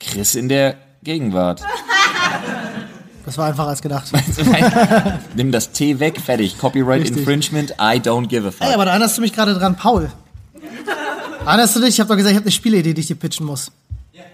Chris 0.07 0.35
in 0.35 0.49
der 0.49 0.77
Gegenwart. 1.03 1.63
Das 3.27 3.39
war 3.39 3.47
einfacher 3.47 3.69
als 3.71 3.81
gedacht. 3.81 4.13
Nimm 5.35 5.51
das 5.51 5.73
T 5.73 5.99
weg, 5.99 6.21
fertig. 6.21 6.59
Copyright 6.59 7.01
Richtig. 7.05 7.21
Infringement, 7.21 7.71
I 7.81 7.99
don't 7.99 8.27
give 8.27 8.47
a 8.47 8.51
fuck. 8.51 8.67
Ey, 8.67 8.75
aber 8.75 8.85
da 8.85 8.91
erinnerst 8.91 9.17
du 9.17 9.23
mich 9.23 9.33
gerade 9.33 9.55
dran, 9.55 9.77
Paul. 9.77 10.11
Erinnerst 11.47 11.75
du 11.75 11.81
dich? 11.81 11.91
Ich 11.91 12.01
habe 12.01 12.09
doch 12.09 12.17
gesagt, 12.17 12.33
ich 12.33 12.37
habe 12.37 12.45
eine 12.45 12.53
Spielidee, 12.53 12.93
die 12.93 13.01
ich 13.01 13.07
dir 13.07 13.15
pitchen 13.15 13.47
muss. 13.47 13.71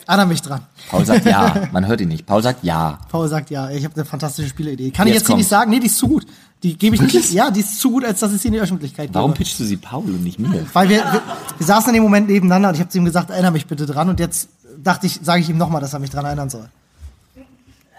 Erinnere 0.08 0.26
mich 0.26 0.42
dran. 0.42 0.62
Paul 0.88 1.04
sagt 1.06 1.24
ja. 1.24 1.68
Man 1.72 1.86
hört 1.86 2.00
ihn 2.00 2.08
nicht. 2.08 2.26
Paul 2.26 2.42
sagt 2.42 2.64
ja. 2.64 2.98
Paul 3.10 3.28
sagt 3.28 3.50
ja, 3.50 3.70
ich 3.70 3.84
habe 3.84 3.94
eine 3.94 4.04
fantastische 4.04 4.48
Spielidee. 4.48 4.90
Kann 4.90 5.06
ich 5.06 5.14
Jetzt 5.14 5.22
jetzt 5.22 5.26
hier 5.28 5.36
nicht 5.36 5.48
sagen? 5.48 5.70
Nee, 5.70 5.78
die 5.78 5.86
ist 5.86 5.98
zu 5.98 6.08
gut. 6.08 6.26
Die 6.64 6.76
gebe 6.76 6.96
ich 6.96 7.00
nicht. 7.00 7.32
Ja, 7.32 7.50
die 7.52 7.60
ist 7.60 7.78
zu 7.78 7.92
gut, 7.92 8.04
als 8.04 8.18
dass 8.18 8.34
ich 8.34 8.40
sie 8.40 8.48
in 8.48 8.54
die 8.54 8.60
Öffentlichkeit 8.60 9.10
Warum 9.12 9.30
gebe. 9.32 9.44
pitchst 9.44 9.60
du 9.60 9.64
sie 9.64 9.76
Paul 9.76 10.02
und 10.04 10.24
nicht 10.24 10.40
mir? 10.40 10.66
Weil 10.72 10.88
wir, 10.88 10.98
wir, 10.98 11.22
wir 11.58 11.66
saßen 11.66 11.90
in 11.90 11.94
dem 11.94 12.02
Moment 12.02 12.28
nebeneinander 12.28 12.70
und 12.70 12.74
ich 12.74 12.80
habe 12.80 12.90
zu 12.90 12.98
ihm 12.98 13.04
gesagt, 13.04 13.30
erinnere 13.30 13.52
mich 13.52 13.66
bitte 13.66 13.86
dran. 13.86 14.08
Und 14.08 14.18
jetzt 14.18 14.48
dachte 14.82 15.06
ich, 15.06 15.20
sage 15.22 15.40
ich 15.42 15.48
ihm 15.48 15.58
nochmal, 15.58 15.80
dass 15.80 15.92
er 15.92 15.98
mich 15.98 16.10
dran 16.10 16.24
erinnern 16.24 16.50
soll. 16.50 16.68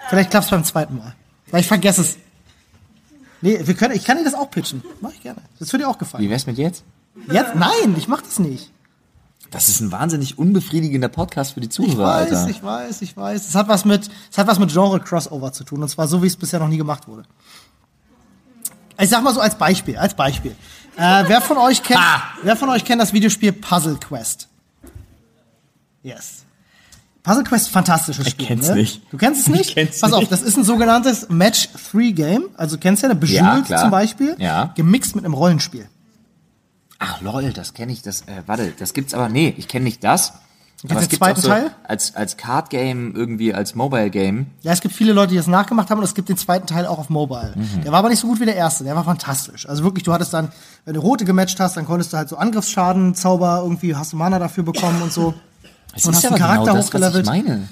Vielleicht 0.09 0.31
klappt's 0.31 0.49
beim 0.49 0.63
zweiten 0.63 0.97
Mal. 0.97 1.15
Weil 1.51 1.61
ich 1.61 1.67
vergesse 1.67 2.01
es. 2.01 2.17
Nee, 3.41 3.59
wir 3.65 3.73
können, 3.75 3.95
ich 3.95 4.03
kann 4.05 4.17
dir 4.17 4.23
das 4.23 4.33
auch 4.33 4.49
pitchen. 4.51 4.83
Mach 5.01 5.11
ich 5.11 5.21
gerne. 5.21 5.41
Das 5.59 5.71
würde 5.73 5.83
dir 5.85 5.89
auch 5.89 5.95
Wie 5.95 5.99
gefallen. 5.99 6.29
wär's 6.29 6.45
mit 6.45 6.57
jetzt? 6.57 6.83
Jetzt? 7.31 7.55
Nein, 7.55 7.95
ich 7.97 8.07
mach 8.07 8.21
das 8.21 8.39
nicht. 8.39 8.71
Das 9.49 9.67
ist 9.67 9.81
ein 9.81 9.91
wahnsinnig 9.91 10.37
unbefriedigender 10.37 11.09
Podcast 11.09 11.53
für 11.53 11.59
die 11.59 11.67
Ich 11.67 11.73
Zuhörer, 11.73 12.05
weiß, 12.21 12.31
Alter. 12.33 12.49
ich 12.49 12.63
weiß, 12.63 13.01
ich 13.01 13.17
weiß. 13.17 13.49
Es 13.49 13.55
hat 13.55 13.67
was 13.67 13.83
mit, 13.83 14.09
es 14.31 14.37
hat 14.37 14.47
was 14.47 14.59
mit 14.59 14.71
Genre-Crossover 14.71 15.51
zu 15.51 15.63
tun. 15.65 15.81
Und 15.83 15.89
zwar 15.89 16.07
so, 16.07 16.23
wie 16.23 16.27
es 16.27 16.37
bisher 16.37 16.59
noch 16.59 16.69
nie 16.69 16.77
gemacht 16.77 17.07
wurde. 17.07 17.23
Ich 18.99 19.09
sag 19.09 19.23
mal 19.23 19.33
so 19.33 19.41
als 19.41 19.55
Beispiel, 19.55 19.97
als 19.97 20.13
Beispiel. 20.13 20.55
Äh, 20.95 21.23
wer 21.27 21.41
von 21.41 21.57
euch 21.57 21.81
kennt, 21.83 21.99
Ah. 21.99 22.21
wer 22.43 22.55
von 22.55 22.69
euch 22.69 22.85
kennt 22.85 23.01
das 23.01 23.11
Videospiel 23.11 23.51
Puzzle 23.53 23.97
Quest? 23.97 24.47
Yes. 26.03 26.40
Puzzle 27.23 27.43
Quest, 27.43 27.69
fantastisches 27.69 28.29
Spiel. 28.29 28.47
kenn's 28.47 28.69
ne? 28.69 28.75
nicht. 28.75 29.01
Du 29.11 29.17
kennst 29.17 29.41
es 29.41 29.47
Ich 29.47 29.53
nicht? 29.57 29.73
kenn's 29.75 29.99
Pass 29.99 30.11
auf, 30.13 30.21
nicht. 30.21 30.31
das 30.31 30.41
ist 30.41 30.57
ein 30.57 30.63
sogenanntes 30.63 31.29
Match-3-Game. 31.29 32.45
Also 32.57 32.77
kennst 32.77 33.03
du 33.03 33.07
ja, 33.07 33.11
eine 33.11 33.19
Ja, 33.27 33.41
Bejeweled 33.43 33.65
klar. 33.65 33.81
zum 33.81 33.91
Beispiel. 33.91 34.35
Ja. 34.39 34.71
Gemixt 34.75 35.15
mit 35.15 35.23
einem 35.25 35.33
Rollenspiel. 35.35 35.87
Ach 36.99 37.21
lol, 37.21 37.51
das 37.51 37.73
kenne 37.73 37.91
ich, 37.91 38.01
das, 38.03 38.21
äh, 38.21 38.43
warte, 38.45 38.73
das 38.77 38.93
gibt's 38.93 39.13
aber, 39.13 39.27
nee, 39.29 39.53
ich 39.57 39.67
kenne 39.67 39.85
nicht 39.85 40.03
das. 40.03 40.33
den 40.83 40.91
es 40.97 41.01
gibt's 41.09 41.17
zweiten 41.17 41.41
so 41.41 41.47
Teil? 41.47 41.71
Als, 41.83 42.15
als 42.15 42.37
Card-Game, 42.37 43.15
irgendwie 43.15 43.53
als 43.55 43.73
Mobile-Game. 43.73 44.47
Ja, 44.61 44.71
es 44.71 44.81
gibt 44.81 44.93
viele 44.95 45.13
Leute, 45.13 45.31
die 45.31 45.37
das 45.37 45.47
nachgemacht 45.47 45.89
haben 45.89 45.97
und 45.97 46.03
es 46.03 46.13
gibt 46.13 46.29
den 46.29 46.37
zweiten 46.37 46.67
Teil 46.67 46.85
auch 46.85 46.99
auf 46.99 47.09
Mobile. 47.09 47.53
Mhm. 47.55 47.81
Der 47.83 47.91
war 47.91 47.99
aber 47.99 48.09
nicht 48.09 48.19
so 48.19 48.27
gut 48.27 48.39
wie 48.39 48.45
der 48.45 48.55
erste, 48.55 48.83
der 48.83 48.95
war 48.95 49.03
fantastisch. 49.03 49.67
Also 49.67 49.83
wirklich, 49.83 50.03
du 50.03 50.13
hattest 50.13 50.31
dann, 50.33 50.51
wenn 50.85 50.93
du 50.93 50.99
rote 51.01 51.25
gematcht 51.25 51.59
hast, 51.59 51.75
dann 51.77 51.85
konntest 51.85 52.13
du 52.13 52.17
halt 52.17 52.29
so 52.29 52.37
Angriffsschaden, 52.37 53.15
Zauber, 53.15 53.61
irgendwie 53.63 53.95
hast 53.95 54.13
du 54.13 54.17
Mana 54.17 54.37
dafür 54.39 54.63
bekommen 54.63 55.01
und 55.01 55.11
so. 55.11 55.33
Es 55.95 56.05
Und 56.05 56.11
ist 56.11 56.17
hast 56.17 56.25
einen 56.27 56.37
Charakter 56.37 56.71
genau 56.71 56.75
das, 56.75 56.93
was 56.93 57.15
ich 57.15 57.25
meine. 57.25 57.67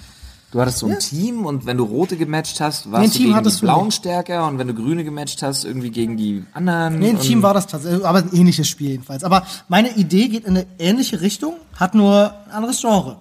Du 0.51 0.59
hattest 0.59 0.79
so 0.79 0.87
ein 0.87 0.93
Ja. 0.93 0.97
Team 0.97 1.45
und 1.45 1.67
wenn 1.67 1.77
du 1.77 1.83
rote 1.83 2.17
gematcht 2.17 2.59
hast, 2.59 2.91
warst 2.91 3.01
Nee, 3.03 3.07
du 3.09 3.13
Team 3.25 3.33
gegen 3.35 3.49
die 3.49 3.61
Blauen 3.61 3.91
stärker 3.91 4.47
und 4.47 4.57
wenn 4.57 4.67
du 4.67 4.73
grüne 4.73 5.03
gematcht 5.03 5.43
hast, 5.43 5.63
irgendwie 5.63 5.91
gegen 5.91 6.17
die 6.17 6.43
anderen. 6.53 6.97
Nee, 6.97 7.09
ein 7.11 7.19
Team 7.19 7.43
war 7.43 7.53
das 7.53 7.67
tatsächlich, 7.67 8.03
aber 8.03 8.19
ein 8.19 8.33
ähnliches 8.33 8.67
Spiel 8.67 8.89
jedenfalls. 8.89 9.23
Aber 9.23 9.45
meine 9.67 9.95
Idee 9.95 10.27
geht 10.27 10.45
in 10.45 10.57
eine 10.57 10.65
ähnliche 10.79 11.21
Richtung, 11.21 11.53
hat 11.75 11.93
nur 11.93 12.33
ein 12.47 12.51
anderes 12.51 12.81
Genre. 12.81 13.17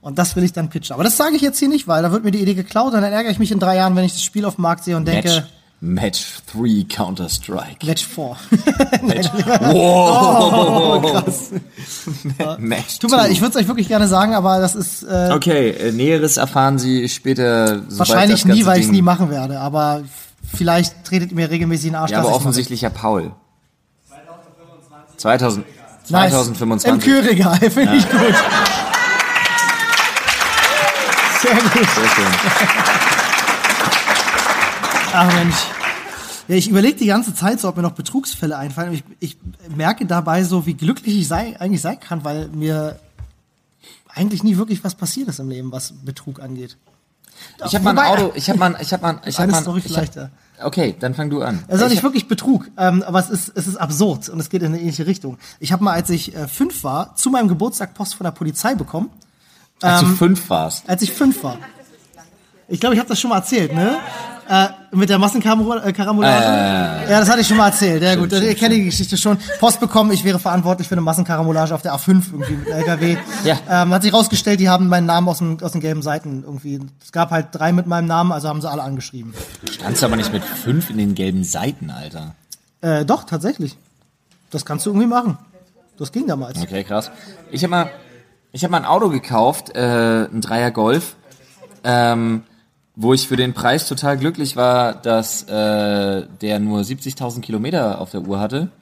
Und 0.00 0.18
das 0.18 0.34
will 0.34 0.42
ich 0.42 0.52
dann 0.52 0.68
pitchen. 0.68 0.94
Aber 0.94 1.04
das 1.04 1.16
sage 1.16 1.36
ich 1.36 1.42
jetzt 1.42 1.58
hier 1.60 1.68
nicht, 1.68 1.86
weil 1.86 2.02
da 2.02 2.10
wird 2.10 2.24
mir 2.24 2.30
die 2.32 2.40
Idee 2.40 2.54
geklaut 2.54 2.92
und 2.92 3.02
dann 3.02 3.12
ärgere 3.12 3.30
ich 3.30 3.38
mich 3.38 3.52
in 3.52 3.60
drei 3.60 3.76
Jahren, 3.76 3.94
wenn 3.94 4.04
ich 4.04 4.12
das 4.12 4.22
Spiel 4.22 4.44
auf 4.44 4.56
dem 4.56 4.62
Markt 4.62 4.82
sehe 4.82 4.96
und 4.96 5.06
denke, 5.06 5.28
Match, 5.28 5.44
Match 5.80 6.38
3 6.52 6.86
Counter-Strike. 6.88 7.86
Match 7.86 8.04
4. 8.04 8.36
Match. 9.02 9.28
Wow. 9.60 10.52
Oh, 10.52 11.00
krass. 11.12 11.50
Match 12.58 12.98
Tut 12.98 13.10
mir 13.10 13.16
leid, 13.16 13.26
2. 13.26 13.32
ich 13.32 13.40
würde 13.40 13.50
es 13.50 13.62
euch 13.62 13.68
wirklich 13.68 13.86
gerne 13.88 14.08
sagen, 14.08 14.34
aber 14.34 14.58
das 14.60 14.74
ist 14.74 15.04
äh, 15.04 15.30
Okay, 15.32 15.70
äh, 15.70 15.92
Näheres 15.92 16.36
erfahren 16.36 16.78
Sie 16.78 17.08
später. 17.08 17.82
wahrscheinlich 17.90 18.44
nie, 18.44 18.66
weil 18.66 18.80
ich 18.80 18.86
es 18.86 18.90
nie 18.92 19.02
machen 19.02 19.30
werde. 19.30 19.60
Aber 19.60 20.02
vielleicht 20.52 21.04
tretet 21.04 21.30
ihr 21.30 21.36
mir 21.36 21.48
regelmäßig 21.50 21.86
in 21.86 21.92
den 21.92 22.00
Arsch. 22.00 22.10
Ja, 22.10 22.20
aber 22.20 22.34
offensichtlich 22.34 22.80
ja 22.80 22.90
Paul. 22.90 23.32
2000, 25.16 25.64
Nice. 26.10 26.30
2025. 26.30 26.90
Im 26.90 26.98
Kühlregal, 27.00 27.58
finde 27.70 27.94
ich 27.96 28.08
gut. 28.10 28.20
Sehr 31.40 31.54
gut. 31.54 31.72
Sehr 31.72 32.08
schön. 32.08 32.87
Ach 35.20 35.34
Mensch. 35.34 35.56
Ja, 36.46 36.54
ich 36.54 36.68
überlege 36.68 36.96
die 36.96 37.06
ganze 37.06 37.34
Zeit 37.34 37.58
so, 37.58 37.68
ob 37.68 37.76
mir 37.76 37.82
noch 37.82 37.92
Betrugsfälle 37.92 38.56
einfallen. 38.56 38.92
Ich, 38.92 39.02
ich 39.18 39.38
merke 39.74 40.06
dabei 40.06 40.44
so, 40.44 40.64
wie 40.64 40.74
glücklich 40.74 41.18
ich 41.18 41.26
sei, 41.26 41.58
eigentlich 41.58 41.82
sein 41.82 41.98
kann, 41.98 42.22
weil 42.22 42.46
mir 42.48 43.00
eigentlich 44.14 44.44
nie 44.44 44.56
wirklich 44.56 44.84
was 44.84 44.94
passiert 44.94 45.28
ist 45.28 45.40
im 45.40 45.48
Leben, 45.48 45.72
was 45.72 45.92
Betrug 46.04 46.40
angeht. 46.40 46.76
Ich 47.66 47.74
habe 47.74 47.84
mal 47.84 47.98
ein 47.98 48.18
Auto, 48.18 48.32
ich 48.36 48.48
habe 48.48 48.60
mal, 48.60 48.76
ich 48.80 48.92
habe 48.92 49.02
mal, 49.02 49.20
ich 49.26 49.38
habe 49.40 49.50
mal, 49.50 49.60
Story 49.60 49.80
ich 49.84 49.92
vielleicht, 49.92 50.16
hab. 50.16 50.30
Okay, 50.62 50.94
dann 50.98 51.14
fang 51.14 51.30
du 51.30 51.42
an. 51.42 51.64
Es 51.66 51.76
ist 51.76 51.82
auch 51.82 51.86
Ich 51.86 51.94
nicht 51.94 52.02
wirklich 52.04 52.28
Betrug, 52.28 52.68
ähm, 52.76 53.02
aber 53.02 53.18
es 53.18 53.28
ist, 53.28 53.52
es 53.56 53.66
ist 53.66 53.76
absurd 53.76 54.28
und 54.28 54.38
es 54.38 54.50
geht 54.50 54.62
in 54.62 54.68
eine 54.68 54.80
ähnliche 54.80 55.06
Richtung. 55.06 55.36
Ich 55.58 55.72
habe 55.72 55.82
mal, 55.82 55.94
als 55.94 56.10
ich 56.10 56.34
äh, 56.34 56.46
fünf 56.46 56.84
war, 56.84 57.16
zu 57.16 57.30
meinem 57.30 57.48
Geburtstag 57.48 57.94
Post 57.94 58.14
von 58.14 58.24
der 58.24 58.32
Polizei 58.32 58.76
bekommen, 58.76 59.10
als 59.82 60.02
ähm, 60.02 60.10
du 60.10 60.14
fünf 60.14 60.48
warst. 60.48 60.88
als 60.88 61.02
ich 61.02 61.12
fünf 61.12 61.42
war. 61.42 61.58
Ich 62.68 62.80
glaube, 62.80 62.94
ich 62.94 63.00
habe 63.00 63.08
das 63.08 63.18
schon 63.18 63.30
mal 63.30 63.38
erzählt, 63.38 63.74
ne? 63.74 63.98
Äh, 64.48 64.68
mit 64.92 65.10
der 65.10 65.18
Massenkarambolage. 65.18 65.92
ja, 65.98 67.20
das 67.20 67.28
hatte 67.28 67.42
ich 67.42 67.46
schon 67.46 67.58
mal 67.58 67.66
erzählt. 67.66 68.02
Ja 68.02 68.14
gut, 68.14 68.32
ihr 68.32 68.54
kennt 68.54 68.72
die 68.72 68.84
Geschichte 68.84 69.18
schon. 69.18 69.36
Post 69.60 69.78
bekommen, 69.78 70.10
ich 70.10 70.24
wäre 70.24 70.38
verantwortlich 70.38 70.88
für 70.88 70.94
eine 70.94 71.02
Massenkarambolage 71.02 71.74
auf 71.74 71.82
der 71.82 71.94
A5 71.94 72.32
irgendwie 72.32 72.52
mit 72.54 72.72
einem 72.72 72.78
LKW. 72.78 73.18
Ja. 73.44 73.58
Ähm, 73.68 73.92
hat 73.92 74.02
sich 74.02 74.12
rausgestellt, 74.12 74.58
die 74.60 74.70
haben 74.70 74.88
meinen 74.88 75.04
Namen 75.04 75.28
aus, 75.28 75.38
dem, 75.38 75.58
aus 75.62 75.72
den 75.72 75.82
gelben 75.82 76.00
Seiten 76.00 76.44
irgendwie. 76.46 76.80
Es 77.04 77.12
gab 77.12 77.30
halt 77.30 77.48
drei 77.52 77.72
mit 77.72 77.86
meinem 77.86 78.06
Namen, 78.06 78.32
also 78.32 78.48
haben 78.48 78.62
sie 78.62 78.70
alle 78.70 78.82
angeschrieben. 78.82 79.34
Standst 79.70 80.02
aber 80.02 80.16
nicht 80.16 80.32
mit 80.32 80.42
fünf 80.42 80.88
in 80.88 80.96
den 80.96 81.14
gelben 81.14 81.44
Seiten, 81.44 81.90
Alter. 81.90 82.34
Äh, 82.80 83.04
doch, 83.04 83.24
tatsächlich. 83.24 83.76
Das 84.50 84.64
kannst 84.64 84.86
du 84.86 84.90
irgendwie 84.90 85.08
machen. 85.08 85.36
Das 85.98 86.10
ging 86.10 86.26
damals. 86.26 86.58
Okay, 86.58 86.84
krass. 86.84 87.10
Ich 87.50 87.62
habe 87.64 87.70
mal, 87.70 87.90
ich 88.52 88.64
habe 88.64 88.70
mal 88.70 88.78
ein 88.78 88.86
Auto 88.86 89.10
gekauft, 89.10 89.76
äh, 89.76 90.24
ein 90.24 90.40
Dreier 90.40 90.70
Golf, 90.70 91.16
ähm, 91.84 92.44
wo 93.00 93.14
ich 93.14 93.28
für 93.28 93.36
den 93.36 93.54
Preis 93.54 93.86
total 93.86 94.18
glücklich 94.18 94.56
war, 94.56 94.92
dass 94.92 95.44
äh, 95.44 96.26
der 96.40 96.58
nur 96.58 96.80
70.000 96.80 97.42
Kilometer 97.42 98.00
auf 98.00 98.10
der 98.10 98.22
Uhr 98.22 98.40
hatte 98.40 98.72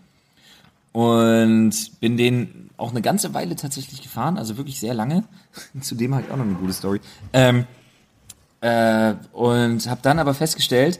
und 0.92 2.00
bin 2.00 2.16
den 2.16 2.70
auch 2.78 2.92
eine 2.92 3.02
ganze 3.02 3.34
Weile 3.34 3.56
tatsächlich 3.56 4.00
gefahren, 4.00 4.38
also 4.38 4.56
wirklich 4.56 4.80
sehr 4.80 4.94
lange. 4.94 5.24
Zudem 5.82 6.14
habe 6.14 6.24
ich 6.24 6.32
auch 6.32 6.38
noch 6.38 6.46
eine 6.46 6.54
gute 6.54 6.72
Story. 6.72 7.02
Ähm, 7.34 7.66
äh, 8.62 9.12
und 9.34 9.86
habe 9.86 10.00
dann 10.02 10.18
aber 10.18 10.32
festgestellt, 10.32 10.98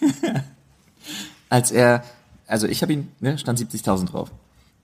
als 1.48 1.70
er, 1.70 2.04
also 2.46 2.66
ich 2.66 2.82
habe 2.82 2.92
ihn, 2.92 3.08
ne, 3.18 3.38
stand 3.38 3.58
70.000 3.58 4.10
drauf. 4.10 4.30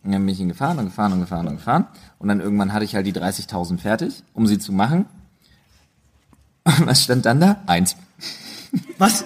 Dann 0.03 0.13
bin 0.13 0.29
ich 0.31 0.41
ihn 0.41 0.49
gefahren 0.49 0.79
und 0.79 0.87
gefahren 0.87 1.13
und 1.13 1.21
gefahren 1.21 1.49
und 1.49 1.57
gefahren. 1.57 1.87
Und 2.19 2.29
dann 2.29 2.41
irgendwann 2.41 2.73
hatte 2.73 2.87
ich 2.87 2.95
halt 2.95 3.07
die 3.07 3.13
30.000 3.13 3.77
fertig, 3.77 4.23
um 4.33 4.47
sie 4.47 4.59
zu 4.59 4.73
machen. 4.73 5.05
Und 6.65 6.87
was 6.87 7.03
stand 7.03 7.27
dann 7.27 7.41
da? 7.41 7.63
Eins. 7.67 7.97
Was? 8.99 9.25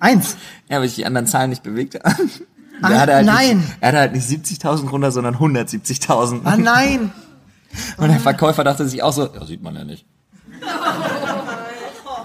Eins. 0.00 0.36
Ja, 0.68 0.78
weil 0.78 0.86
ich 0.86 0.94
die 0.94 1.06
anderen 1.06 1.26
Zahlen 1.26 1.50
nicht 1.50 1.62
bewegt 1.62 1.94
habe. 2.04 2.16
Er 2.82 3.00
hatte 3.00 3.14
halt 3.14 3.26
nein. 3.26 3.58
Nicht, 3.58 3.68
er 3.80 3.88
hatte 3.88 3.98
halt 3.98 4.12
nicht 4.12 4.28
70.000 4.28 4.90
runter, 4.90 5.10
sondern 5.10 5.36
170.000. 5.36 6.40
Ah, 6.44 6.56
nein. 6.56 7.12
Und 7.96 8.08
der 8.08 8.20
Verkäufer 8.20 8.64
dachte 8.64 8.86
sich 8.88 9.02
auch 9.02 9.12
so, 9.12 9.28
ja, 9.32 9.44
sieht 9.44 9.62
man 9.62 9.74
ja 9.74 9.84
nicht. 9.84 10.04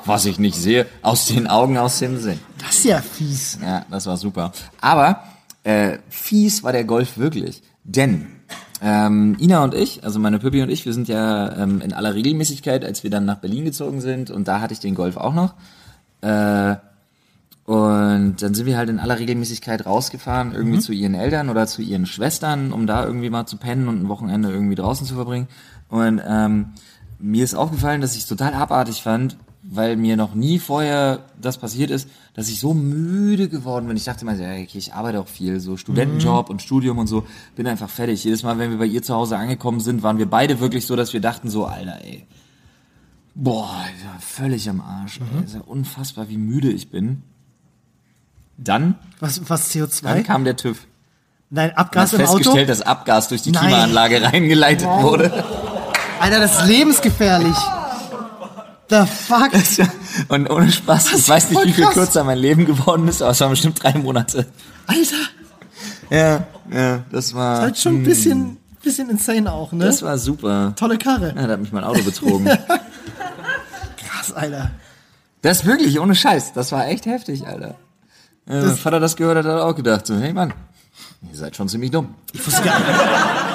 Was 0.05 0.25
ich 0.25 0.39
nicht 0.39 0.55
sehe, 0.55 0.87
aus 1.01 1.25
den 1.25 1.47
Augen, 1.47 1.77
aus 1.77 1.99
dem 1.99 2.19
Sinn. 2.19 2.39
Das 2.57 2.75
ist 2.75 2.85
ja 2.85 3.01
fies. 3.01 3.59
Ja, 3.61 3.85
das 3.89 4.05
war 4.05 4.17
super. 4.17 4.51
Aber 4.79 5.23
äh, 5.63 5.99
fies 6.09 6.63
war 6.63 6.71
der 6.71 6.85
Golf 6.85 7.17
wirklich. 7.17 7.61
Denn 7.83 8.27
ähm, 8.81 9.37
Ina 9.39 9.63
und 9.63 9.75
ich, 9.75 10.03
also 10.03 10.19
meine 10.19 10.39
Püppi 10.39 10.63
und 10.63 10.69
ich, 10.69 10.85
wir 10.85 10.93
sind 10.93 11.07
ja 11.07 11.55
ähm, 11.55 11.81
in 11.81 11.93
aller 11.93 12.15
Regelmäßigkeit, 12.15 12.83
als 12.83 13.03
wir 13.03 13.11
dann 13.11 13.25
nach 13.25 13.37
Berlin 13.37 13.63
gezogen 13.63 14.01
sind 14.01 14.31
und 14.31 14.47
da 14.47 14.59
hatte 14.59 14.73
ich 14.73 14.79
den 14.79 14.95
Golf 14.95 15.17
auch 15.17 15.33
noch. 15.33 15.53
Äh, 16.21 16.75
und 17.65 18.41
dann 18.41 18.53
sind 18.55 18.65
wir 18.65 18.77
halt 18.77 18.89
in 18.89 18.99
aller 18.99 19.19
Regelmäßigkeit 19.19 19.85
rausgefahren, 19.85 20.53
irgendwie 20.53 20.79
zu 20.79 20.93
ihren 20.93 21.13
Eltern 21.13 21.49
oder 21.49 21.67
zu 21.67 21.83
ihren 21.83 22.07
Schwestern, 22.07 22.73
um 22.73 22.87
da 22.87 23.05
irgendwie 23.05 23.29
mal 23.29 23.45
zu 23.45 23.57
pennen 23.57 23.87
und 23.87 24.01
ein 24.01 24.09
Wochenende 24.09 24.49
irgendwie 24.49 24.75
draußen 24.75 25.05
zu 25.05 25.13
verbringen. 25.13 25.47
Und 25.87 26.19
ähm, 26.27 26.71
mir 27.19 27.43
ist 27.43 27.53
aufgefallen, 27.53 28.01
dass 28.01 28.15
ich 28.15 28.21
es 28.21 28.27
total 28.27 28.55
abartig 28.55 29.03
fand, 29.03 29.37
weil 29.63 29.95
mir 29.95 30.17
noch 30.17 30.33
nie 30.33 30.59
vorher 30.59 31.19
das 31.39 31.57
passiert 31.57 31.91
ist, 31.91 32.09
dass 32.33 32.49
ich 32.49 32.59
so 32.59 32.73
müde 32.73 33.47
geworden 33.47 33.87
bin. 33.87 33.95
Ich 33.95 34.05
dachte 34.05 34.25
mal, 34.25 34.39
ja, 34.39 34.51
okay, 34.53 34.77
ich 34.77 34.93
arbeite 34.93 35.19
auch 35.19 35.27
viel, 35.27 35.59
so 35.59 35.77
Studentenjob 35.77 36.49
und 36.49 36.61
Studium 36.61 36.97
und 36.97 37.07
so, 37.07 37.25
bin 37.55 37.67
einfach 37.67 37.89
fertig. 37.89 38.23
Jedes 38.23 38.43
Mal, 38.43 38.57
wenn 38.57 38.71
wir 38.71 38.79
bei 38.79 38.85
ihr 38.85 39.03
zu 39.03 39.13
Hause 39.13 39.37
angekommen 39.37 39.79
sind, 39.79 40.01
waren 40.03 40.17
wir 40.17 40.29
beide 40.29 40.59
wirklich 40.59 40.85
so, 40.85 40.95
dass 40.95 41.13
wir 41.13 41.21
dachten 41.21 41.49
so, 41.49 41.65
Alter, 41.65 41.99
ey, 42.03 42.25
boah, 43.35 43.85
völlig 44.19 44.67
am 44.69 44.81
Arsch. 44.81 45.19
Ey, 45.19 45.45
ist 45.45 45.55
ja 45.55 45.61
unfassbar, 45.61 46.29
wie 46.29 46.37
müde 46.37 46.71
ich 46.71 46.89
bin. 46.89 47.21
Dann, 48.57 48.95
Was, 49.19 49.49
was 49.49 49.71
dann 49.71 49.87
CO2? 49.89 50.23
kam 50.23 50.43
der 50.43 50.55
TÜV. 50.55 50.87
Nein, 51.49 51.71
Abgas 51.75 52.13
im 52.13 52.21
Auto? 52.21 52.37
festgestellt, 52.37 52.69
dass 52.69 52.81
Abgas 52.81 53.27
durch 53.27 53.41
die 53.41 53.51
Nein. 53.51 53.67
Klimaanlage 53.67 54.21
reingeleitet 54.23 54.87
wurde. 54.87 55.31
Alter, 56.19 56.39
das 56.39 56.61
ist 56.61 56.67
lebensgefährlich. 56.67 57.55
The 58.91 59.05
fuck? 59.05 59.51
Und 60.27 60.49
ohne 60.49 60.69
Spaß, 60.69 61.13
ich 61.13 61.29
weiß 61.29 61.49
nicht, 61.49 61.65
wie 61.65 61.71
viel 61.71 61.85
krass. 61.85 61.93
kürzer 61.93 62.25
mein 62.25 62.37
Leben 62.37 62.65
geworden 62.65 63.07
ist, 63.07 63.21
aber 63.21 63.31
es 63.31 63.39
waren 63.39 63.51
bestimmt 63.51 63.81
drei 63.81 63.93
Monate. 63.93 64.47
Alter, 64.85 65.15
Ja, 66.09 66.45
ja, 66.69 67.03
das 67.09 67.33
war, 67.33 67.61
halt 67.61 67.77
schon 67.77 67.95
ein 67.95 68.03
bisschen, 68.03 68.57
bisschen 68.83 69.09
insane 69.09 69.49
auch, 69.49 69.71
ne? 69.71 69.85
das 69.85 70.01
war 70.01 70.17
super. 70.17 70.73
Tolle 70.75 70.97
Karre. 70.97 71.33
Ja, 71.33 71.47
da 71.47 71.53
hat 71.53 71.61
mich 71.61 71.71
mein 71.71 71.85
Auto 71.85 72.03
betrogen. 72.03 72.45
Krass, 73.97 74.33
Alter. 74.35 74.71
Das 75.41 75.61
ist 75.61 75.65
wirklich, 75.65 75.97
ohne 75.97 76.13
Scheiß, 76.13 76.51
das 76.51 76.73
war 76.73 76.87
echt 76.87 77.05
heftig, 77.05 77.47
Alter. 77.47 77.75
Ja, 78.49 78.61
mein 78.61 78.75
Vater 78.75 78.99
das 78.99 79.15
gehört 79.15 79.37
hat, 79.37 79.45
hat 79.45 79.51
er 79.59 79.65
auch 79.65 79.75
gedacht, 79.75 80.05
so, 80.05 80.17
hey 80.17 80.33
Mann, 80.33 80.53
ihr 81.31 81.37
seid 81.37 81.55
schon 81.55 81.69
ziemlich 81.69 81.91
dumm. 81.91 82.13
Ich 82.33 82.45
wusste 82.45 82.61
gar, 82.61 82.81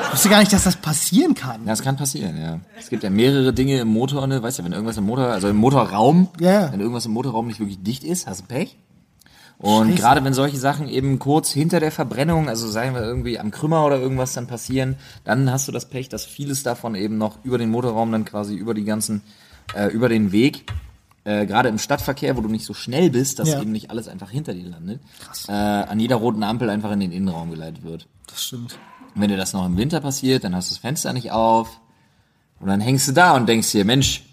ich 0.06 0.12
wusste 0.12 0.28
gar 0.28 0.40
nicht, 0.40 0.52
dass 0.52 0.64
das 0.64 0.76
passieren 0.76 1.34
kann. 1.34 1.62
Ja, 1.62 1.68
das 1.68 1.82
kann 1.82 1.96
passieren, 1.96 2.40
ja. 2.40 2.60
Es 2.78 2.88
gibt 2.88 3.02
ja 3.02 3.10
mehrere 3.10 3.52
Dinge 3.52 3.80
im 3.80 3.88
Motor, 3.88 4.26
ne? 4.26 4.42
Weißt 4.42 4.58
du, 4.58 4.64
wenn 4.64 4.72
irgendwas 4.72 4.96
im 4.96 5.04
Motor, 5.04 5.26
also 5.28 5.48
im 5.48 5.56
Motorraum, 5.56 6.28
ja. 6.40 6.72
wenn 6.72 6.80
irgendwas 6.80 7.06
im 7.06 7.12
Motorraum 7.12 7.46
nicht 7.46 7.60
wirklich 7.60 7.82
dicht 7.82 8.04
ist, 8.04 8.26
hast 8.26 8.42
du 8.42 8.44
Pech. 8.46 8.76
Und 9.58 9.88
Scheiße. 9.88 9.98
gerade 10.02 10.24
wenn 10.24 10.34
solche 10.34 10.58
Sachen 10.58 10.88
eben 10.88 11.18
kurz 11.18 11.50
hinter 11.50 11.80
der 11.80 11.90
Verbrennung, 11.90 12.48
also 12.48 12.68
sagen 12.68 12.94
wir 12.94 13.00
irgendwie 13.02 13.38
am 13.38 13.50
Krümmer 13.50 13.86
oder 13.86 13.98
irgendwas 13.98 14.34
dann 14.34 14.46
passieren, 14.46 14.96
dann 15.24 15.50
hast 15.50 15.66
du 15.66 15.72
das 15.72 15.88
Pech, 15.88 16.10
dass 16.10 16.24
vieles 16.26 16.62
davon 16.62 16.94
eben 16.94 17.16
noch 17.16 17.38
über 17.42 17.56
den 17.56 17.70
Motorraum 17.70 18.12
dann 18.12 18.26
quasi 18.26 18.54
über 18.54 18.74
die 18.74 18.84
ganzen, 18.84 19.22
äh, 19.74 19.86
über 19.88 20.10
den 20.10 20.30
Weg, 20.30 20.70
äh, 21.24 21.46
gerade 21.46 21.70
im 21.70 21.78
Stadtverkehr, 21.78 22.36
wo 22.36 22.42
du 22.42 22.48
nicht 22.50 22.66
so 22.66 22.74
schnell 22.74 23.08
bist, 23.08 23.38
dass 23.38 23.48
Ja. 23.48 23.62
eben 23.62 23.72
nicht 23.72 23.90
alles 23.90 24.08
einfach 24.08 24.30
hinter 24.30 24.52
dir 24.52 24.68
landet, 24.68 25.00
äh, 25.48 25.52
an 25.52 25.98
jeder 26.00 26.16
roten 26.16 26.42
Ampel 26.42 26.68
einfach 26.68 26.92
in 26.92 27.00
den 27.00 27.12
Innenraum 27.12 27.50
geleitet 27.50 27.82
wird. 27.82 28.06
Das 28.26 28.44
stimmt. 28.44 28.78
Und 29.16 29.22
wenn 29.22 29.30
dir 29.30 29.38
das 29.38 29.54
noch 29.54 29.64
im 29.64 29.78
Winter 29.78 30.00
passiert, 30.00 30.44
dann 30.44 30.54
hast 30.54 30.70
du 30.70 30.74
das 30.74 30.80
Fenster 30.80 31.14
nicht 31.14 31.30
auf. 31.30 31.80
Und 32.60 32.68
dann 32.68 32.80
hängst 32.80 33.08
du 33.08 33.12
da 33.12 33.34
und 33.34 33.48
denkst 33.48 33.72
dir, 33.72 33.86
Mensch, 33.86 34.24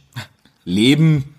Leben, 0.66 1.36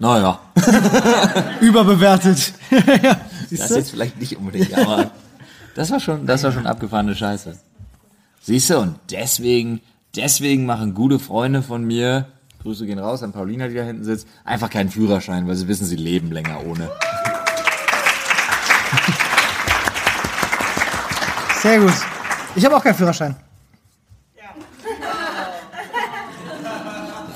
naja, 0.00 0.40
Überbewertet. 1.60 2.52
ja, 3.02 3.20
das 3.50 3.70
jetzt 3.70 3.92
vielleicht 3.92 4.18
nicht 4.18 4.36
unbedingt, 4.36 4.76
aber 4.76 5.12
das 5.76 5.92
war 5.92 6.00
schon, 6.00 6.26
das 6.26 6.42
war 6.42 6.50
schon 6.50 6.66
abgefahrene 6.66 7.14
Scheiße. 7.14 7.56
Siehst 8.40 8.70
du, 8.70 8.78
und 8.78 8.96
deswegen, 9.10 9.80
deswegen 10.16 10.66
machen 10.66 10.94
gute 10.94 11.20
Freunde 11.20 11.62
von 11.62 11.84
mir, 11.84 12.26
Grüße 12.62 12.84
gehen 12.84 12.98
raus 12.98 13.22
an 13.22 13.30
Paulina, 13.30 13.68
die 13.68 13.76
da 13.76 13.84
hinten 13.84 14.04
sitzt, 14.04 14.26
einfach 14.44 14.70
keinen 14.70 14.90
Führerschein, 14.90 15.46
weil 15.46 15.54
sie 15.54 15.68
wissen, 15.68 15.86
sie 15.86 15.94
leben 15.94 16.32
länger 16.32 16.66
ohne. 16.66 16.90
Sehr 21.62 21.80
gut. 21.80 21.92
Ich 22.54 22.64
habe 22.64 22.76
auch 22.76 22.82
keinen 22.82 22.94
Führerschein. 22.94 23.36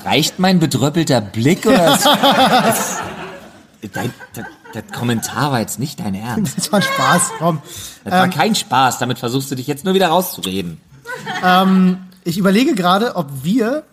Reicht 0.05 0.37
mein 0.37 0.59
bedröppelter 0.59 1.21
Blick 1.21 1.65
oder? 1.65 1.93
ist- 1.95 2.05
das, 2.05 2.99
dein, 3.93 4.13
das, 4.33 4.45
das 4.73 4.83
Kommentar 4.97 5.51
war 5.53 5.59
jetzt 5.61 5.79
nicht 5.79 5.99
dein 5.99 6.13
Ernst. 6.15 6.57
Das 6.57 6.71
war 6.71 6.81
Spaß. 6.81 7.31
Komm. 7.39 7.61
Das 8.03 8.13
war 8.13 8.27
kein 8.27 8.53
Spaß, 8.55 8.97
damit 8.99 9.19
versuchst 9.19 9.49
du 9.51 9.55
dich 9.55 9.67
jetzt 9.67 9.85
nur 9.85 9.93
wieder 9.93 10.07
rauszureden. 10.09 10.79
Ich 12.25 12.37
überlege 12.37 12.75
gerade, 12.75 13.15
ob 13.15 13.27
wir 13.43 13.83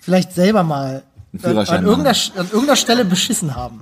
vielleicht 0.00 0.32
selber 0.32 0.62
mal 0.62 1.02
an, 1.70 1.84
irgendeiner, 1.84 2.16
an 2.36 2.46
irgendeiner 2.46 2.76
Stelle 2.76 3.04
beschissen 3.04 3.54
haben. 3.54 3.80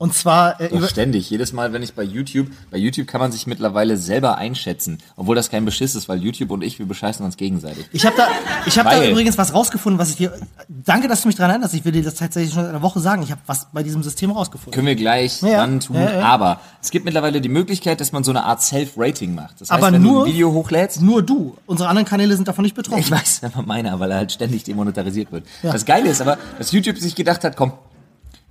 Und 0.00 0.14
zwar 0.14 0.60
äh, 0.60 0.68
Doch 0.68 0.88
ständig. 0.88 1.28
Jedes 1.28 1.52
Mal, 1.52 1.72
wenn 1.72 1.82
ich 1.82 1.92
bei 1.94 2.04
YouTube, 2.04 2.46
bei 2.70 2.78
YouTube 2.78 3.08
kann 3.08 3.20
man 3.20 3.32
sich 3.32 3.48
mittlerweile 3.48 3.96
selber 3.96 4.38
einschätzen, 4.38 4.98
obwohl 5.16 5.34
das 5.34 5.50
kein 5.50 5.64
Beschiss 5.64 5.96
ist, 5.96 6.08
weil 6.08 6.22
YouTube 6.22 6.52
und 6.52 6.62
ich, 6.62 6.78
wir 6.78 6.86
bescheißen 6.86 7.26
uns 7.26 7.36
gegenseitig. 7.36 7.84
ich 7.92 8.06
habe 8.06 8.16
da, 8.16 8.28
ich 8.64 8.78
habe 8.78 8.90
da 8.90 9.04
übrigens 9.04 9.36
was 9.38 9.52
rausgefunden, 9.52 9.98
was 9.98 10.10
ich 10.10 10.16
dir. 10.16 10.32
Danke, 10.68 11.08
dass 11.08 11.22
du 11.22 11.26
mich 11.28 11.34
daran 11.36 11.50
erinnerst. 11.50 11.74
Ich 11.74 11.84
will 11.84 11.90
dir 11.90 12.04
das 12.04 12.14
tatsächlich 12.14 12.54
schon 12.54 12.62
seit 12.62 12.70
einer 12.70 12.82
Woche 12.82 13.00
sagen. 13.00 13.22
Ich 13.24 13.32
habe 13.32 13.40
was 13.46 13.66
bei 13.72 13.82
diesem 13.82 14.04
System 14.04 14.30
rausgefunden. 14.30 14.72
Können 14.72 14.86
wir 14.86 14.94
gleich 14.94 15.42
Ja, 15.42 15.56
dann 15.66 15.80
tun. 15.80 15.96
ja, 15.96 16.12
ja. 16.18 16.22
Aber 16.22 16.60
es 16.80 16.92
gibt 16.92 17.04
mittlerweile 17.04 17.40
die 17.40 17.48
Möglichkeit, 17.48 18.00
dass 18.00 18.12
man 18.12 18.22
so 18.22 18.30
eine 18.30 18.44
Art 18.44 18.62
Self-Rating 18.62 19.34
macht. 19.34 19.60
Das 19.60 19.68
heißt, 19.68 19.82
Aber 19.82 19.92
wenn 19.92 20.00
du 20.00 20.08
nur- 20.08 20.24
ein 20.26 20.32
Video 20.32 20.52
hochlädst, 20.52 21.02
Nur 21.02 21.22
du. 21.24 21.56
Unsere 21.66 21.88
anderen 21.88 22.06
Kanäle 22.06 22.36
sind 22.36 22.46
davon 22.46 22.62
nicht 22.62 22.76
betroffen. 22.76 23.00
ich 23.00 23.10
weiß, 23.10 23.40
aber 23.42 23.62
meiner, 23.66 23.98
weil 23.98 24.12
er 24.12 24.18
halt 24.18 24.30
ständig 24.30 24.62
demonetarisiert 24.62 25.32
wird. 25.32 25.44
Das 25.64 25.84
Geile 25.84 26.08
ist 26.08 26.20
aber, 26.20 26.38
dass 26.56 26.70
YouTube 26.70 26.98
sich 26.98 27.16
gedacht 27.16 27.42
hat, 27.42 27.56
komm, 27.56 27.72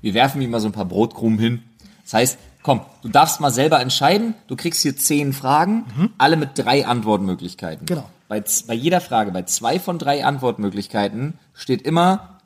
wir 0.01 0.13
werfen 0.13 0.41
ihm 0.41 0.51
mal 0.51 0.59
so 0.59 0.67
ein 0.67 0.71
paar 0.73 0.85
Brotkrumen 0.85 1.39
hin. 1.39 1.63
Das 2.03 2.13
heißt, 2.13 2.37
komm, 2.63 2.81
du 3.01 3.09
darfst 3.09 3.39
mal 3.41 3.51
selber 3.51 3.79
entscheiden. 3.81 4.33
Du 4.47 4.55
kriegst 4.55 4.81
hier 4.81 4.95
zehn 4.95 5.33
Fragen, 5.33 5.85
alle 6.17 6.37
mit 6.37 6.51
drei 6.55 6.85
Antwortmöglichkeiten. 6.85 7.83
Mhm. 7.83 7.87
Genau. 7.87 8.09
Bei, 8.29 8.43
bei 8.67 8.73
jeder 8.73 8.99
Frage, 9.01 9.31
bei 9.31 9.43
zwei 9.43 9.79
von 9.79 9.97
drei 9.99 10.25
Antwortmöglichkeiten 10.25 11.33
steht 11.53 11.81
immer 11.81 12.39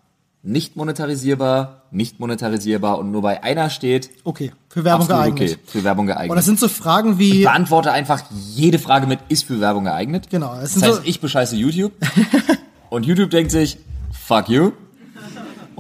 nicht 0.44 0.76
monetarisierbar, 0.76 1.84
nicht 1.92 2.20
monetarisierbar 2.20 2.98
und 2.98 3.12
nur 3.12 3.22
bei 3.22 3.44
einer 3.44 3.70
steht 3.70 4.10
Okay, 4.24 4.52
für 4.70 4.84
Werbung 4.84 5.08
geeignet. 5.08 5.52
okay, 5.52 5.58
für 5.66 5.84
Werbung 5.84 6.08
geeignet. 6.08 6.32
Und 6.32 6.36
das 6.36 6.46
sind 6.46 6.60
so 6.60 6.68
Fragen 6.68 7.20
wie. 7.20 7.44
Beantworte 7.44 7.92
einfach 7.92 8.24
jede 8.32 8.80
Frage 8.80 9.06
mit 9.08 9.20
ist 9.30 9.46
für 9.46 9.60
Werbung 9.60 9.84
geeignet. 9.84 10.30
Genau, 10.32 10.56
Das 10.60 10.74
sind 10.74 10.84
heißt, 10.84 10.96
so- 10.98 11.02
ich 11.04 11.20
bescheiße 11.22 11.56
YouTube 11.56 11.92
und 12.90 13.06
YouTube 13.06 13.30
denkt 13.30 13.52
sich, 13.52 13.78
fuck 14.12 14.50
you. 14.50 14.72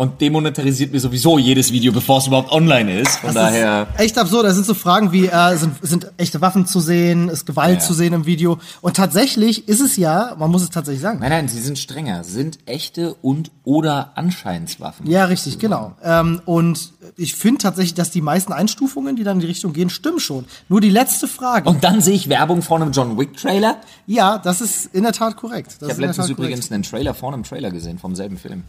Und 0.01 0.19
demonetarisiert 0.19 0.91
mir 0.91 0.99
sowieso 0.99 1.37
jedes 1.37 1.71
Video, 1.71 1.91
bevor 1.91 2.17
es 2.17 2.25
überhaupt 2.25 2.51
online 2.51 3.01
ist. 3.01 3.17
Von 3.17 3.27
Das 3.27 3.35
daher, 3.35 3.87
ist 3.93 3.99
echt 3.99 4.17
absurd. 4.17 4.45
Das 4.45 4.55
sind 4.55 4.65
so 4.65 4.73
Fragen 4.73 5.11
wie, 5.11 5.27
äh, 5.27 5.55
sind, 5.57 5.75
sind 5.83 6.11
echte 6.17 6.41
Waffen 6.41 6.65
zu 6.65 6.79
sehen, 6.79 7.29
ist 7.29 7.45
Gewalt 7.45 7.81
Ja. 7.81 7.85
zu 7.87 7.93
sehen 7.93 8.11
im 8.13 8.25
Video. 8.25 8.57
Und 8.81 8.95
tatsächlich 8.95 9.67
ist 9.67 9.79
es 9.79 9.97
ja, 9.97 10.35
man 10.39 10.49
muss 10.49 10.63
es 10.63 10.71
tatsächlich 10.71 11.03
sagen. 11.03 11.19
nein, 11.19 11.29
nein, 11.29 11.47
sie 11.47 11.59
sind 11.61 11.77
strenger, 11.77 12.23
sind 12.23 12.57
echte 12.65 13.13
und 13.21 13.51
oder 13.63 14.13
Anscheinswaffen. 14.15 15.05
Ja, 15.07 15.25
richtig, 15.25 15.59
genau. 15.59 15.91
Ähm, 16.03 16.41
und 16.45 16.93
ich 17.15 17.35
finde 17.35 17.59
tatsächlich, 17.59 17.93
dass 17.93 18.09
die 18.09 18.21
meisten 18.21 18.53
Einstufungen, 18.53 19.15
die 19.15 19.23
dann 19.23 19.35
in 19.37 19.41
die 19.41 19.47
Richtung 19.47 19.71
gehen, 19.71 19.91
stimmen 19.91 20.19
schon. 20.19 20.45
Nur 20.67 20.81
die 20.81 20.89
letzte 20.89 21.27
Frage. 21.27 21.69
Und 21.69 21.83
dann 21.83 22.01
sehe 22.01 22.15
ich 22.15 22.27
Werbung 22.27 22.63
vor 22.63 22.81
einem 22.81 22.91
John 22.91 23.19
Wick 23.19 23.37
Trailer. 23.37 23.75
ja, 24.07 24.39
das 24.39 24.61
ist 24.61 24.95
in 24.95 25.03
der 25.03 25.13
Tat 25.13 25.37
korrekt. 25.37 25.75
Das 25.79 25.89
Ich 25.89 25.93
habe 25.93 26.07
letztens 26.07 26.27
übrigens 26.29 26.71
einen 26.71 26.81
Trailer 26.81 27.13
vor 27.13 27.31
einem 27.31 27.43
Trailer 27.43 27.69
gesehen 27.69 27.99
vom 27.99 28.15
selben 28.15 28.37
Film. 28.37 28.63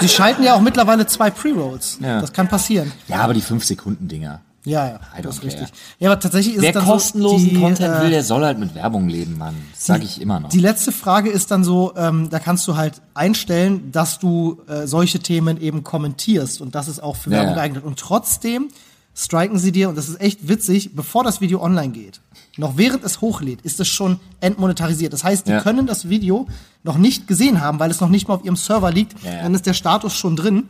Sie 0.00 0.08
schalten 0.08 0.42
ja 0.42 0.54
auch 0.54 0.60
mittlerweile 0.60 1.06
zwei 1.06 1.30
Pre-Rolls. 1.30 1.98
Ja. 2.00 2.20
Das 2.20 2.32
kann 2.32 2.48
passieren. 2.48 2.92
Ja, 3.08 3.18
aber 3.20 3.34
die 3.34 3.40
5 3.40 3.64
Sekunden 3.64 4.08
Dinger. 4.08 4.40
Ja, 4.64 4.86
ja, 4.88 5.00
das 5.22 5.36
ist 5.36 5.44
richtig. 5.44 5.68
Ja, 5.98 6.10
aber 6.10 6.20
tatsächlich 6.20 6.56
ist 6.56 6.62
Wer 6.62 6.72
dann 6.72 6.84
kostenlosen 6.84 7.48
so, 7.48 7.54
die, 7.54 7.60
Content 7.60 7.94
äh, 7.96 8.02
will, 8.02 8.10
der 8.10 8.22
soll 8.22 8.44
halt 8.44 8.58
mit 8.58 8.74
Werbung 8.74 9.08
leben, 9.08 9.38
Mann. 9.38 9.54
Das 9.72 9.86
sage 9.86 10.04
ich 10.04 10.20
immer 10.20 10.38
noch. 10.38 10.50
Die 10.50 10.58
letzte 10.60 10.92
Frage 10.92 11.30
ist 11.30 11.50
dann 11.50 11.64
so, 11.64 11.94
ähm, 11.96 12.28
da 12.28 12.38
kannst 12.38 12.68
du 12.68 12.76
halt 12.76 13.00
einstellen, 13.14 13.90
dass 13.90 14.18
du 14.18 14.60
äh, 14.68 14.86
solche 14.86 15.18
Themen 15.20 15.58
eben 15.58 15.82
kommentierst 15.82 16.60
und 16.60 16.74
das 16.74 16.88
ist 16.88 17.02
auch 17.02 17.16
für 17.16 17.30
Ja, 17.30 17.36
Werbung 17.38 17.50
ja. 17.50 17.54
geeignet. 17.56 17.84
Und 17.84 17.98
trotzdem 17.98 18.68
striken 19.16 19.58
sie 19.58 19.72
dir, 19.72 19.88
und 19.88 19.96
das 19.96 20.10
ist 20.10 20.20
echt 20.20 20.46
witzig, 20.46 20.94
bevor 20.94 21.24
das 21.24 21.40
Video 21.40 21.62
online 21.62 21.92
geht, 21.92 22.20
noch 22.60 22.76
während 22.76 23.02
es 23.04 23.20
hochlädt, 23.20 23.62
ist 23.62 23.80
es 23.80 23.88
schon 23.88 24.20
entmonetarisiert. 24.40 25.12
Das 25.12 25.24
heißt, 25.24 25.46
die 25.48 25.52
Ja. 25.52 25.60
können 25.62 25.86
das 25.86 26.08
Video 26.08 26.46
noch 26.84 26.98
nicht 26.98 27.26
gesehen 27.26 27.60
haben, 27.60 27.78
weil 27.80 27.90
es 27.90 28.00
noch 28.00 28.08
nicht 28.08 28.28
mal 28.28 28.34
auf 28.34 28.44
ihrem 28.44 28.56
Server 28.56 28.92
liegt. 28.92 29.20
Ja. 29.24 29.42
Dann 29.42 29.54
ist 29.54 29.66
der 29.66 29.74
Status 29.74 30.14
schon 30.14 30.36
drin. 30.36 30.68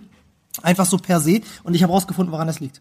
Einfach 0.63 0.87
so 0.87 0.97
per 0.97 1.21
se. 1.21 1.43
Und 1.65 1.75
ich 1.75 1.83
habe 1.83 1.93
rausgefunden, 1.93 2.33
woran 2.33 2.47
das 2.47 2.61
liegt. 2.61 2.81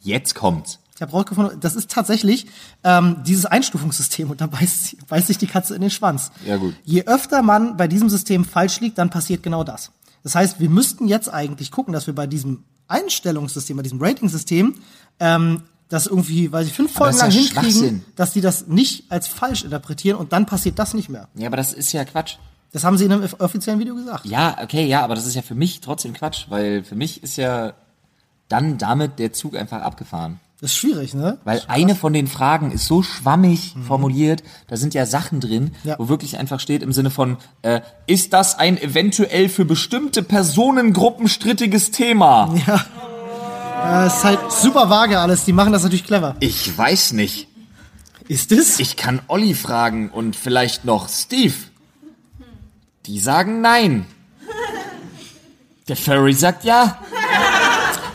Jetzt 0.00 0.34
kommt's. 0.34 0.78
Ich 0.94 1.02
habe 1.02 1.12
rausgefunden, 1.12 1.60
das 1.60 1.76
ist 1.76 1.90
tatsächlich 1.90 2.46
ähm, 2.82 3.16
dieses 3.26 3.44
Einstufungssystem 3.44 4.30
und 4.30 4.40
da 4.40 4.46
beißt, 4.46 4.96
beißt 5.08 5.26
sich 5.26 5.36
die 5.38 5.46
Katze 5.46 5.74
in 5.74 5.82
den 5.82 5.90
Schwanz. 5.90 6.30
Ja, 6.46 6.56
gut. 6.56 6.74
Je 6.84 7.04
öfter 7.04 7.42
man 7.42 7.76
bei 7.76 7.86
diesem 7.86 8.08
System 8.08 8.44
falsch 8.46 8.80
liegt, 8.80 8.96
dann 8.96 9.10
passiert 9.10 9.42
genau 9.42 9.62
das. 9.62 9.90
Das 10.22 10.34
heißt, 10.34 10.58
wir 10.58 10.70
müssten 10.70 11.06
jetzt 11.06 11.28
eigentlich 11.32 11.70
gucken, 11.70 11.92
dass 11.92 12.06
wir 12.06 12.14
bei 12.14 12.26
diesem 12.26 12.64
Einstellungssystem, 12.88 13.76
bei 13.76 13.82
diesem 13.82 14.00
Rating-System, 14.00 14.74
ähm, 15.20 15.62
das 15.88 16.06
irgendwie, 16.06 16.50
weiß 16.50 16.66
ich, 16.66 16.72
fünf 16.72 16.92
Folgen 16.92 17.16
lang 17.16 17.30
ja 17.30 17.38
hinkriegen, 17.40 18.04
dass 18.16 18.32
die 18.32 18.40
das 18.40 18.66
nicht 18.66 19.10
als 19.10 19.28
falsch 19.28 19.64
interpretieren 19.64 20.16
und 20.18 20.32
dann 20.32 20.46
passiert 20.46 20.78
das 20.78 20.94
nicht 20.94 21.08
mehr. 21.08 21.28
Ja, 21.34 21.46
aber 21.46 21.56
das 21.56 21.72
ist 21.72 21.92
ja 21.92 22.04
Quatsch. 22.04 22.36
Das 22.72 22.84
haben 22.84 22.98
sie 22.98 23.04
in 23.04 23.12
einem 23.12 23.28
offiziellen 23.38 23.78
Video 23.80 23.94
gesagt. 23.94 24.26
Ja, 24.26 24.56
okay, 24.62 24.84
ja, 24.86 25.02
aber 25.02 25.14
das 25.14 25.26
ist 25.26 25.34
ja 25.34 25.42
für 25.42 25.54
mich 25.54 25.80
trotzdem 25.80 26.12
Quatsch, 26.12 26.46
weil 26.48 26.82
für 26.84 26.96
mich 26.96 27.22
ist 27.22 27.36
ja 27.36 27.74
dann 28.48 28.78
damit 28.78 29.18
der 29.18 29.32
Zug 29.32 29.56
einfach 29.56 29.82
abgefahren. 29.82 30.40
Das 30.60 30.70
ist 30.70 30.76
schwierig, 30.78 31.12
ne? 31.12 31.36
Weil 31.44 31.62
eine 31.68 31.94
von 31.94 32.14
den 32.14 32.26
Fragen 32.26 32.70
ist 32.72 32.86
so 32.86 33.02
schwammig 33.02 33.74
formuliert, 33.86 34.42
da 34.68 34.78
sind 34.78 34.94
ja 34.94 35.04
Sachen 35.04 35.38
drin, 35.40 35.72
Ja. 35.84 35.96
wo 35.98 36.08
wirklich 36.08 36.38
einfach 36.38 36.60
steht 36.60 36.82
im 36.82 36.92
Sinne 36.92 37.10
von, 37.10 37.36
äh, 37.60 37.82
ist 38.06 38.32
das 38.32 38.58
ein 38.58 38.80
eventuell 38.80 39.50
für 39.50 39.66
bestimmte 39.66 40.22
Personengruppen 40.22 41.28
strittiges 41.28 41.90
Thema? 41.90 42.54
Ja, 42.66 42.84
ist 44.06 44.24
halt 44.24 44.52
super 44.52 44.88
vage 44.90 45.18
alles. 45.18 45.44
Die 45.44 45.52
machen 45.52 45.72
das 45.72 45.82
natürlich 45.82 46.04
clever. 46.04 46.36
Ich 46.40 46.76
weiß 46.76 47.12
nicht. 47.12 47.48
Ist 48.28 48.50
es? 48.52 48.80
Ich 48.80 48.96
kann 48.96 49.20
Olli 49.28 49.54
fragen 49.54 50.10
und 50.10 50.34
vielleicht 50.36 50.84
noch 50.84 51.08
Steve. 51.08 51.54
Die 53.06 53.20
sagen 53.20 53.60
nein. 53.60 54.06
Der 55.88 55.96
Furry 55.96 56.32
sagt 56.32 56.64
ja. 56.64 56.98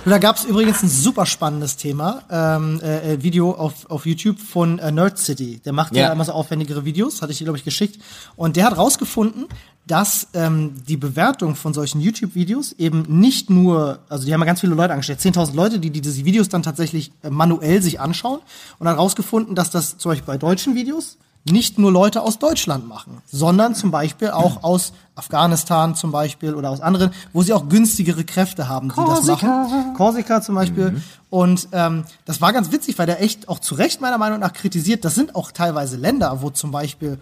Da 0.03 0.17
gab 0.17 0.35
es 0.35 0.45
übrigens 0.45 0.81
ein 0.81 0.89
super 0.89 1.27
spannendes 1.27 1.77
Thema, 1.77 2.23
ähm, 2.31 2.81
äh, 2.81 3.13
äh, 3.13 3.23
Video 3.23 3.51
auf, 3.51 3.87
auf 3.89 4.07
YouTube 4.07 4.39
von 4.39 4.79
äh, 4.79 4.91
Nerd 4.91 5.19
City. 5.19 5.59
Der 5.63 5.73
macht 5.73 5.95
ja. 5.95 6.07
Ja. 6.07 6.11
immer 6.11 6.25
so 6.25 6.31
aufwendigere 6.31 6.85
Videos, 6.85 7.21
hatte 7.21 7.31
ich 7.31 7.37
dir, 7.37 7.43
glaube 7.43 7.59
ich, 7.59 7.63
geschickt. 7.63 8.01
Und 8.35 8.55
der 8.55 8.65
hat 8.65 8.77
rausgefunden, 8.77 9.45
dass 9.87 10.27
ähm, 10.33 10.75
die 10.87 10.97
Bewertung 10.97 11.55
von 11.55 11.73
solchen 11.73 12.01
YouTube-Videos 12.01 12.73
eben 12.73 13.03
nicht 13.07 13.49
nur, 13.49 13.99
also 14.09 14.25
die 14.25 14.33
haben 14.33 14.41
ja 14.41 14.45
ganz 14.45 14.61
viele 14.61 14.75
Leute 14.75 14.93
angestellt, 14.93 15.19
10.000 15.19 15.55
Leute, 15.55 15.79
die, 15.79 15.89
die 15.89 16.01
diese 16.01 16.23
Videos 16.23 16.49
dann 16.49 16.63
tatsächlich 16.63 17.11
äh, 17.23 17.29
manuell 17.29 17.81
sich 17.81 17.99
anschauen 17.99 18.39
und 18.79 18.87
hat 18.87 18.97
rausgefunden, 18.97 19.55
dass 19.55 19.71
das 19.71 19.97
zum 19.97 20.11
Beispiel 20.11 20.27
bei 20.27 20.37
deutschen 20.37 20.75
Videos 20.75 21.17
nicht 21.43 21.79
nur 21.79 21.91
Leute 21.91 22.21
aus 22.21 22.37
Deutschland 22.37 22.87
machen, 22.87 23.21
sondern 23.25 23.73
zum 23.73 23.89
Beispiel 23.89 24.29
auch 24.29 24.63
aus 24.63 24.93
Afghanistan 25.15 25.95
zum 25.95 26.11
Beispiel 26.11 26.53
oder 26.53 26.69
aus 26.69 26.81
anderen, 26.81 27.11
wo 27.33 27.41
sie 27.41 27.53
auch 27.53 27.67
günstigere 27.67 28.23
Kräfte 28.23 28.69
haben, 28.69 28.89
die 28.89 28.95
das 28.95 29.25
machen. 29.25 29.95
Korsika 29.97 30.41
zum 30.41 30.55
Beispiel. 30.55 31.01
Und 31.31 31.67
ähm, 31.71 32.03
das 32.25 32.41
war 32.41 32.53
ganz 32.53 32.71
witzig, 32.71 32.99
weil 32.99 33.07
der 33.07 33.23
echt 33.23 33.49
auch 33.49 33.59
zu 33.59 33.73
Recht 33.73 34.01
meiner 34.01 34.19
Meinung 34.19 34.39
nach 34.39 34.53
kritisiert. 34.53 35.03
Das 35.03 35.15
sind 35.15 35.35
auch 35.35 35.51
teilweise 35.51 35.97
Länder, 35.97 36.41
wo 36.43 36.51
zum 36.51 36.69
Beispiel 36.71 37.17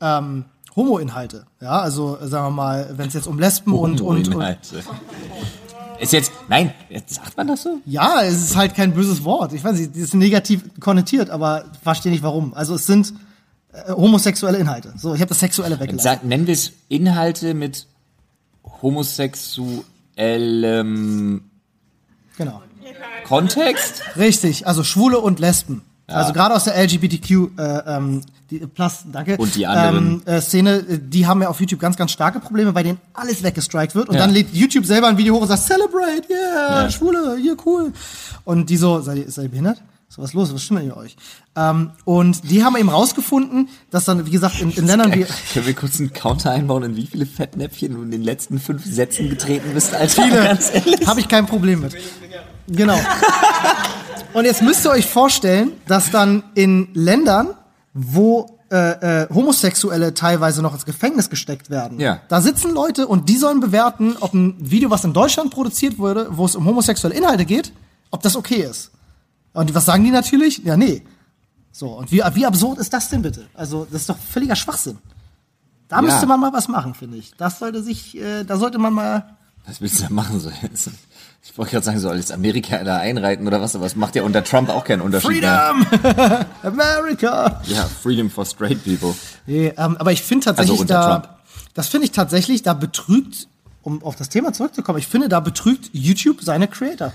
ähm, 0.00 0.44
Homo-Inhalte, 0.76 1.46
ja, 1.60 1.80
also 1.80 2.18
sagen 2.20 2.46
wir 2.46 2.50
mal, 2.50 2.90
wenn 2.96 3.08
es 3.08 3.14
jetzt 3.14 3.26
um 3.26 3.38
Lesben 3.38 3.72
und, 3.72 4.00
und, 4.00 4.34
und. 4.34 4.56
Ist 5.98 6.12
jetzt, 6.12 6.30
nein, 6.48 6.74
jetzt 6.90 7.14
sagt 7.14 7.36
man 7.38 7.46
das 7.46 7.62
so? 7.62 7.78
ja, 7.86 8.20
es 8.22 8.44
ist 8.44 8.56
halt 8.56 8.74
kein 8.74 8.92
böses 8.92 9.24
Wort. 9.24 9.54
Ich 9.54 9.64
weiß 9.64 9.78
nicht, 9.78 9.96
es 9.96 10.02
ist 10.02 10.14
negativ 10.14 10.62
konnotiert, 10.78 11.30
aber 11.30 11.64
verstehe 11.82 12.12
nicht 12.12 12.22
warum. 12.22 12.52
Also 12.52 12.74
es 12.74 12.84
sind 12.84 13.14
äh, 13.72 13.92
homosexuelle 13.92 14.58
Inhalte. 14.58 14.92
So, 14.98 15.14
ich 15.14 15.22
habe 15.22 15.30
das 15.30 15.40
Sexuelle 15.40 15.80
weggelassen. 15.80 16.04
Sag, 16.04 16.24
nennen 16.24 16.46
wir 16.46 16.52
es 16.52 16.72
Inhalte 16.88 17.54
mit 17.54 17.86
homosexuellem 18.82 21.44
Genau. 22.36 22.62
Kontext? 23.24 24.02
Richtig, 24.16 24.66
also 24.66 24.84
Schwule 24.84 25.18
und 25.18 25.40
Lesben. 25.40 25.82
Also 26.06 26.32
gerade 26.32 26.54
aus 26.54 26.64
der 26.64 26.76
LGBTQ 26.76 27.58
äh, 27.58 27.96
ähm, 27.96 28.20
die, 28.50 28.58
plus, 28.60 29.00
danke. 29.12 29.36
Und 29.36 29.54
die 29.54 29.66
anderen. 29.66 30.22
Ähm, 30.26 30.34
äh, 30.34 30.40
Szene, 30.40 30.82
die 30.82 31.26
haben 31.26 31.42
ja 31.42 31.48
auf 31.48 31.60
YouTube 31.60 31.80
ganz, 31.80 31.96
ganz 31.96 32.12
starke 32.12 32.40
Probleme, 32.40 32.72
bei 32.72 32.82
denen 32.82 32.98
alles 33.14 33.42
weggestrikt 33.42 33.94
wird. 33.94 34.08
Und 34.08 34.14
Ja. 34.14 34.20
dann 34.22 34.30
lädt 34.30 34.54
YouTube 34.54 34.86
selber 34.86 35.08
ein 35.08 35.18
Video 35.18 35.34
hoch 35.34 35.42
und 35.42 35.48
sagt, 35.48 35.62
Celebrate, 35.62 36.22
yeah, 36.30 36.90
Schwule, 36.90 37.36
yeah, 37.38 37.54
cool. 37.64 37.92
Und 38.44 38.70
die 38.70 38.76
so, 38.76 39.00
seid 39.00 39.18
ihr, 39.18 39.30
seid 39.30 39.44
ihr 39.46 39.50
behindert? 39.50 39.82
So, 40.08 40.22
was 40.22 40.32
los? 40.34 40.54
Was 40.54 40.62
stimmt 40.62 40.82
denn 40.82 40.92
euch? 40.92 41.16
Ähm, 41.56 41.90
und 42.04 42.48
die 42.48 42.62
haben 42.62 42.76
eben 42.76 42.88
rausgefunden, 42.88 43.68
dass 43.90 44.04
dann, 44.04 44.24
wie 44.24 44.30
gesagt, 44.30 44.60
in, 44.60 44.70
in 44.70 44.86
Ländern 44.86 45.12
wie... 45.12 45.26
Können 45.52 45.66
wir 45.66 45.74
kurz 45.74 45.98
einen 45.98 46.12
Counter 46.12 46.52
einbauen, 46.52 46.84
in 46.84 46.96
wie 46.96 47.06
viele 47.06 47.26
Fettnäpfchen 47.26 47.92
du 47.94 48.02
in 48.02 48.12
den 48.12 48.22
letzten 48.22 48.60
fünf 48.60 48.84
Sätzen 48.84 49.28
getreten 49.28 49.70
bist, 49.74 49.92
Alter? 49.92 50.56
Ehrlich. 50.72 51.06
Habe 51.06 51.18
ich 51.18 51.26
kein 51.26 51.46
Problem 51.46 51.80
mit. 51.80 51.96
Genau. 52.68 52.98
Und 54.32 54.44
jetzt 54.44 54.62
müsst 54.62 54.84
ihr 54.86 54.90
euch 54.90 55.06
vorstellen, 55.06 55.72
dass 55.88 56.10
dann 56.10 56.44
in 56.54 56.88
Ländern, 56.94 57.48
wo 57.98 58.58
äh, 58.70 59.22
äh, 59.22 59.28
Homosexuelle 59.32 60.12
teilweise 60.12 60.60
noch 60.60 60.74
ins 60.74 60.84
Gefängnis 60.84 61.30
gesteckt 61.30 61.70
werden, 61.70 61.98
Ja. 61.98 62.20
da 62.28 62.40
sitzen 62.42 62.72
Leute 62.74 63.06
und 63.06 63.28
die 63.28 63.36
sollen 63.38 63.60
bewerten, 63.60 64.16
ob 64.20 64.34
ein 64.34 64.54
Video, 64.58 64.90
was 64.90 65.04
in 65.04 65.12
Deutschland 65.14 65.50
produziert 65.50 65.98
wurde, 65.98 66.28
wo 66.30 66.44
es 66.44 66.54
um 66.56 66.66
homosexuelle 66.66 67.14
Inhalte 67.16 67.44
geht, 67.46 67.72
ob 68.10 68.22
das 68.22 68.36
okay 68.36 68.62
ist. 68.68 68.90
Und 69.54 69.74
was 69.74 69.86
sagen 69.86 70.04
die 70.04 70.10
natürlich? 70.10 70.58
Ja, 70.58 70.76
nee. 70.76 71.02
So, 71.72 71.88
und 71.88 72.12
wie, 72.12 72.22
wie 72.34 72.44
absurd 72.46 72.78
ist 72.78 72.92
das 72.92 73.08
denn 73.08 73.22
bitte? 73.22 73.46
Also, 73.54 73.86
das 73.90 74.02
ist 74.02 74.08
doch 74.10 74.18
völliger 74.18 74.56
Schwachsinn. 74.56 74.98
Da 75.88 75.96
Ja. 75.96 76.02
müsste 76.02 76.26
man 76.26 76.38
mal 76.40 76.52
was 76.52 76.68
machen, 76.68 76.94
finde 76.94 77.16
ich. 77.18 77.32
Das 77.38 77.58
sollte 77.60 77.82
sich, 77.82 78.16
äh, 78.18 78.44
da 78.44 78.58
sollte 78.58 78.78
man 78.78 78.92
mal 78.92 79.36
Was 79.66 79.80
willst 79.80 79.98
du 80.00 80.02
da 80.04 80.10
machen? 80.10 80.38
So, 80.40 80.50
jetzt? 80.62 80.90
Ich 81.48 81.56
wollte 81.56 81.70
gerade 81.70 81.86
sagen, 81.86 82.00
soll 82.00 82.16
jetzt 82.16 82.32
Amerika 82.32 82.82
da 82.82 82.98
einreiten 82.98 83.46
oder 83.46 83.60
was, 83.60 83.76
aber 83.76 83.86
es 83.86 83.94
macht 83.94 84.16
ja 84.16 84.24
unter 84.24 84.42
Trump 84.42 84.68
auch 84.68 84.82
keinen 84.84 85.00
Unterschied 85.00 85.40
mehr. 85.40 85.74
Freedom! 85.92 86.44
America! 86.62 87.62
Ja, 87.66 87.88
Freedom 88.02 88.28
for 88.28 88.44
Straight 88.44 88.84
People. 88.84 89.14
Nee, 89.46 89.72
ähm, 89.76 89.96
aber 89.96 90.10
ich 90.10 90.22
finde 90.22 90.46
tatsächlich 90.46 90.72
Also 90.72 90.82
unter 90.82 90.94
da, 90.94 91.18
Trump. 91.20 91.28
das 91.74 91.88
finde 91.88 92.06
ich 92.06 92.12
tatsächlich, 92.12 92.62
da 92.62 92.74
betrügt, 92.74 93.48
um 93.82 94.02
auf 94.02 94.16
das 94.16 94.28
Thema 94.28 94.52
zurückzukommen, 94.52 94.98
ich 94.98 95.06
finde, 95.06 95.28
da 95.28 95.38
betrügt 95.38 95.88
YouTube 95.92 96.42
seine 96.42 96.66
Creator. 96.66 97.12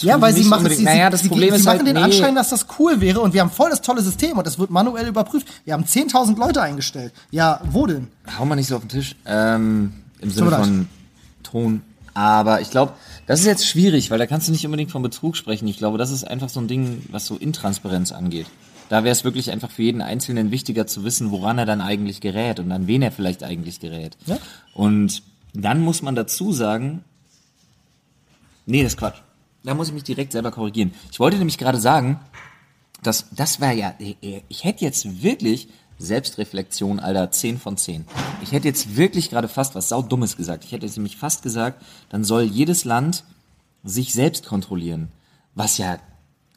Ja, 0.00 0.20
weil 0.20 0.34
sie 0.34 0.44
machen, 0.44 0.68
sie, 0.68 0.84
naja, 0.84 1.08
das 1.08 1.22
sie, 1.22 1.28
Problem 1.28 1.50
sie 1.50 1.56
ist 1.56 1.64
machen 1.64 1.78
halt, 1.78 1.86
den 1.88 1.96
nee. 1.96 2.02
Anschein, 2.02 2.34
dass 2.34 2.50
das 2.50 2.66
cool 2.78 3.00
wäre 3.00 3.20
und 3.20 3.32
wir 3.32 3.40
haben 3.40 3.50
voll 3.50 3.70
das 3.70 3.80
tolle 3.80 4.02
System 4.02 4.36
und 4.36 4.46
das 4.46 4.58
wird 4.58 4.70
manuell 4.70 5.08
überprüft. 5.08 5.48
Wir 5.64 5.72
haben 5.72 5.84
10.000 5.84 6.38
Leute 6.38 6.60
eingestellt. 6.60 7.14
Ja, 7.30 7.60
wo 7.70 7.86
denn? 7.86 8.08
Hau 8.38 8.44
mal 8.44 8.56
nicht 8.56 8.68
so 8.68 8.76
auf 8.76 8.82
den 8.82 8.90
Tisch. 8.90 9.16
Ähm, 9.26 9.94
Im 10.20 10.30
Sinne 10.30 10.50
von 10.50 10.88
Ton. 11.50 11.82
Aber 12.14 12.60
ich 12.60 12.70
glaube, 12.70 12.94
das 13.26 13.40
ist 13.40 13.46
jetzt 13.46 13.66
schwierig, 13.66 14.10
weil 14.10 14.18
da 14.18 14.26
kannst 14.26 14.48
du 14.48 14.52
nicht 14.52 14.64
unbedingt 14.64 14.90
von 14.90 15.02
Betrug 15.02 15.36
sprechen. 15.36 15.68
Ich 15.68 15.78
glaube, 15.78 15.98
das 15.98 16.10
ist 16.10 16.24
einfach 16.24 16.48
so 16.48 16.60
ein 16.60 16.68
Ding, 16.68 17.04
was 17.10 17.26
so 17.26 17.36
Intransparenz 17.36 18.12
angeht. 18.12 18.46
Da 18.88 19.04
wäre 19.04 19.12
es 19.12 19.22
wirklich 19.22 19.50
einfach 19.50 19.70
für 19.70 19.82
jeden 19.82 20.00
Einzelnen 20.00 20.50
wichtiger 20.50 20.86
zu 20.86 21.04
wissen, 21.04 21.30
woran 21.30 21.58
er 21.58 21.66
dann 21.66 21.80
eigentlich 21.80 22.20
gerät 22.20 22.58
und 22.58 22.72
an 22.72 22.86
wen 22.86 23.02
er 23.02 23.12
vielleicht 23.12 23.44
eigentlich 23.44 23.80
gerät. 23.80 24.16
Ja. 24.26 24.38
Und 24.74 25.22
dann 25.52 25.80
muss 25.80 26.02
man 26.02 26.14
dazu 26.14 26.52
sagen, 26.52 27.04
nee, 28.66 28.82
das 28.82 28.92
ist 28.94 28.98
Quatsch. 28.98 29.20
Da 29.62 29.74
muss 29.74 29.88
ich 29.88 29.94
mich 29.94 30.04
direkt 30.04 30.32
selber 30.32 30.50
korrigieren. 30.50 30.92
Ich 31.12 31.20
wollte 31.20 31.36
nämlich 31.36 31.58
gerade 31.58 31.78
sagen, 31.78 32.20
das, 33.02 33.26
das 33.32 33.60
wäre 33.60 33.74
ja, 33.74 33.94
ich 34.48 34.64
hätte 34.64 34.84
jetzt 34.84 35.22
wirklich 35.22 35.68
Selbstreflexion, 35.98 37.00
Alter, 37.00 37.30
10 37.30 37.58
von 37.58 37.76
10. 37.76 38.04
Ich 38.42 38.52
hätte 38.52 38.68
jetzt 38.68 38.96
wirklich 38.96 39.30
gerade 39.30 39.48
fast 39.48 39.74
was 39.74 39.88
saudummes 39.88 40.36
gesagt. 40.36 40.64
Ich 40.64 40.72
hätte 40.72 40.86
jetzt 40.86 40.96
nämlich 40.96 41.16
fast 41.16 41.42
gesagt, 41.42 41.82
dann 42.08 42.24
soll 42.24 42.42
jedes 42.42 42.84
Land 42.84 43.24
sich 43.84 44.12
selbst 44.12 44.46
kontrollieren. 44.46 45.08
Was 45.54 45.78
ja 45.78 45.98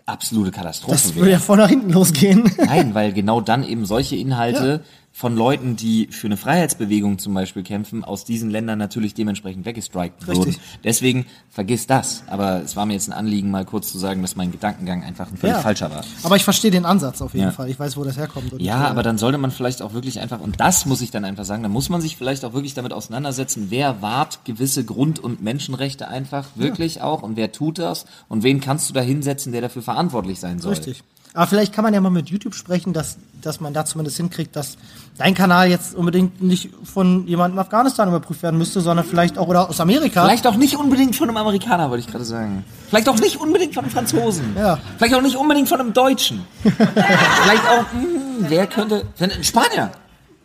absolute 0.05 0.51
Katastrophe 0.51 0.91
Das 0.93 1.07
wäre. 1.09 1.15
würde 1.17 1.31
ja 1.31 1.39
voll 1.39 1.57
nach 1.57 1.69
hinten 1.69 1.91
losgehen. 1.91 2.51
Nein, 2.57 2.93
weil 2.93 3.13
genau 3.13 3.41
dann 3.41 3.63
eben 3.63 3.85
solche 3.85 4.15
Inhalte 4.15 4.83
von 5.13 5.35
Leuten, 5.35 5.75
die 5.75 6.07
für 6.07 6.27
eine 6.27 6.37
Freiheitsbewegung 6.37 7.19
zum 7.19 7.33
Beispiel 7.33 7.63
kämpfen, 7.63 8.03
aus 8.03 8.23
diesen 8.23 8.49
Ländern 8.49 8.79
natürlich 8.79 9.13
dementsprechend 9.13 9.65
weggestrikt 9.65 10.25
wurden. 10.25 10.55
Deswegen 10.83 11.25
vergiss 11.49 11.85
das. 11.85 12.23
Aber 12.27 12.61
es 12.63 12.75
war 12.77 12.85
mir 12.85 12.93
jetzt 12.93 13.09
ein 13.09 13.13
Anliegen, 13.13 13.51
mal 13.51 13.65
kurz 13.65 13.91
zu 13.91 13.99
sagen, 13.99 14.21
dass 14.21 14.35
mein 14.37 14.51
Gedankengang 14.51 15.03
einfach 15.03 15.29
ein 15.29 15.37
völlig 15.37 15.57
Ja. 15.57 15.61
falscher 15.61 15.91
war. 15.91 16.03
Aber 16.23 16.37
ich 16.37 16.43
verstehe 16.43 16.71
den 16.71 16.85
Ansatz 16.85 17.21
auf 17.21 17.33
jeden 17.33 17.47
Ja. 17.47 17.51
Fall. 17.51 17.69
Ich 17.69 17.77
weiß, 17.79 17.97
wo 17.97 18.03
das 18.03 18.17
herkommt. 18.17 18.53
Und, 18.53 18.61
Ja, 18.61 18.85
äh, 18.85 18.89
aber 18.89 19.03
dann 19.03 19.17
sollte 19.17 19.37
man 19.37 19.51
vielleicht 19.51 19.81
auch 19.81 19.93
wirklich 19.93 20.19
einfach, 20.21 20.39
und 20.39 20.59
das 20.61 20.85
muss 20.85 21.01
ich 21.01 21.11
dann 21.11 21.25
einfach 21.25 21.43
sagen, 21.45 21.61
dann 21.61 21.73
muss 21.73 21.89
man 21.89 21.99
sich 22.01 22.15
vielleicht 22.15 22.45
auch 22.45 22.53
wirklich 22.53 22.73
damit 22.73 22.93
auseinandersetzen, 22.93 23.67
wer 23.69 24.01
wahrt 24.01 24.45
gewisse 24.45 24.85
Grund- 24.85 25.19
und 25.19 25.41
Menschenrechte 25.43 26.07
einfach 26.07 26.47
wirklich 26.55 27.01
auch 27.01 27.21
und 27.21 27.35
wer 27.35 27.51
tut 27.51 27.79
das 27.79 28.05
und 28.29 28.43
wen 28.43 28.61
kannst 28.61 28.89
du 28.89 28.93
da 28.93 29.01
hinsetzen, 29.01 29.51
der 29.51 29.61
dafür 29.61 29.81
verantwortlich 29.81 30.39
sein 30.39 30.59
soll. 30.59 30.73
Richtig. 30.73 31.03
Aber 31.33 31.47
vielleicht 31.47 31.73
kann 31.73 31.83
man 31.83 31.93
ja 31.93 32.01
mal 32.01 32.09
mit 32.09 32.29
YouTube 32.29 32.55
sprechen, 32.55 32.91
dass, 32.91 33.17
dass 33.41 33.61
man 33.61 33.73
da 33.73 33.85
zumindest 33.85 34.17
hinkriegt, 34.17 34.55
dass 34.55 34.77
dein 35.17 35.33
Kanal 35.33 35.69
jetzt 35.69 35.95
unbedingt 35.95 36.41
nicht 36.41 36.69
von 36.83 37.25
jemandem 37.25 37.57
in 37.57 37.61
Afghanistan 37.61 38.09
überprüft 38.09 38.43
werden 38.43 38.57
müsste, 38.57 38.81
sondern 38.81 39.05
vielleicht 39.05 39.37
auch 39.37 39.47
oder 39.47 39.69
aus 39.69 39.79
Amerika. 39.79 40.25
Vielleicht 40.25 40.45
auch 40.45 40.57
nicht 40.57 40.75
unbedingt 40.75 41.15
von 41.15 41.29
einem 41.29 41.37
Amerikaner, 41.37 41.89
wollte 41.89 42.05
ich 42.05 42.11
gerade 42.11 42.25
sagen. 42.25 42.65
Vielleicht 42.89 43.07
auch 43.07 43.17
nicht 43.17 43.39
unbedingt 43.39 43.73
von 43.73 43.85
einem 43.85 43.93
Franzosen. 43.93 44.55
Ja. 44.57 44.77
Vielleicht 44.97 45.15
auch 45.15 45.21
nicht 45.21 45.37
unbedingt 45.37 45.69
von 45.69 45.79
einem 45.79 45.93
Deutschen. 45.93 46.45
Vielleicht 46.63 47.67
auch, 47.69 47.91
hm, 47.93 48.45
wer 48.49 48.67
könnte, 48.67 49.05
ein 49.19 49.43
Spanier. 49.43 49.91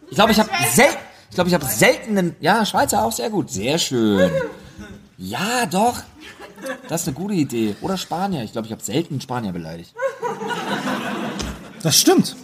Ich 0.09 0.15
glaube, 0.15 0.31
ich 0.31 0.39
habe 0.39 0.51
sel 0.73 0.87
Ich 1.31 1.35
glaube, 1.35 1.49
ich 1.49 1.55
habe 1.55 1.65
selten 1.65 2.17
einen, 2.17 2.37
ja, 2.41 2.65
Schweizer 2.65 3.03
auch 3.03 3.13
sehr 3.13 3.31
gut. 3.31 3.51
Sehr 3.51 3.79
schön. 3.79 4.31
Ja, 5.19 5.67
doch. 5.69 5.97
Das 6.89 7.03
ist 7.03 7.09
eine 7.09 7.17
gute 7.17 7.35
Idee. 7.35 7.75
Oder 7.81 7.97
Spanier. 7.97 8.45
Ich 8.45 8.53
glaube, 8.53 8.67
ich 8.67 8.73
habe 8.73 8.83
selten 8.83 9.15
einen 9.15 9.21
Spanier 9.21 9.53
beleidigt. 9.53 9.95
Das 11.87 11.97
stimmt. 12.01 12.35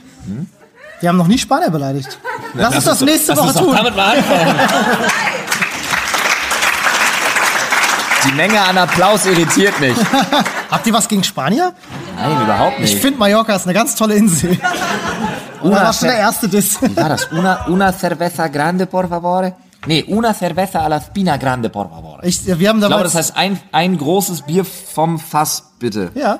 Wir 1.00 1.08
haben 1.08 1.16
noch 1.16 1.26
nie 1.26 1.36
Spanier 1.36 1.68
beleidigt. 1.70 2.16
Lass 2.54 2.76
uns 2.76 2.84
das 2.84 2.98
doch- 3.00 3.06
nächste 3.06 3.32
lass 3.32 3.40
Woche 3.56 3.64
tun. 3.64 3.74
damit 3.76 3.96
mal 3.96 4.16
anfangen. 4.18 4.54
Die 8.24 8.32
Menge 8.34 8.60
an 8.60 8.78
Applaus 8.78 9.26
irritiert 9.26 9.80
mich. 9.80 9.96
Habt 10.70 10.86
ihr 10.86 10.92
was 10.92 11.08
gegen 11.08 11.24
Spanier? 11.24 11.72
Nein, 12.16 12.40
überhaupt 12.44 12.74
Ich 12.78 12.92
nicht. 12.92 13.02
finde 13.02 13.18
Mallorca 13.18 13.56
ist 13.56 13.64
eine 13.64 13.74
ganz 13.74 13.96
tolle 13.96 14.14
Insel. 14.14 14.50
Una 15.62 15.76
Oder 15.76 15.84
war 15.86 15.92
schon 15.92 16.06
der 16.08 16.18
erste 16.18 16.48
Diss? 16.48 16.80
Wie 16.80 16.96
war 16.96 17.08
das? 17.08 17.24
Una, 17.32 17.66
una 17.66 17.92
cerveza 17.92 18.46
grande, 18.46 18.86
por 18.86 19.08
favore? 19.08 19.54
Nee, 19.86 20.04
una 20.06 20.32
cerveza 20.34 20.82
a 20.82 20.86
la 20.88 21.00
spina 21.00 21.36
grande, 21.36 21.68
por 21.68 21.90
favore. 21.90 22.24
Ich 22.24 22.46
Ich, 22.46 22.58
wir 22.60 22.68
haben 22.68 22.78
glaube, 22.78 22.94
damals, 22.94 23.12
das 23.14 23.18
heißt 23.30 23.36
ein, 23.36 23.58
ein 23.72 23.98
großes 23.98 24.42
Bier 24.42 24.64
vom 24.64 25.18
Fass, 25.18 25.64
bitte. 25.80 26.12
ja, 26.14 26.38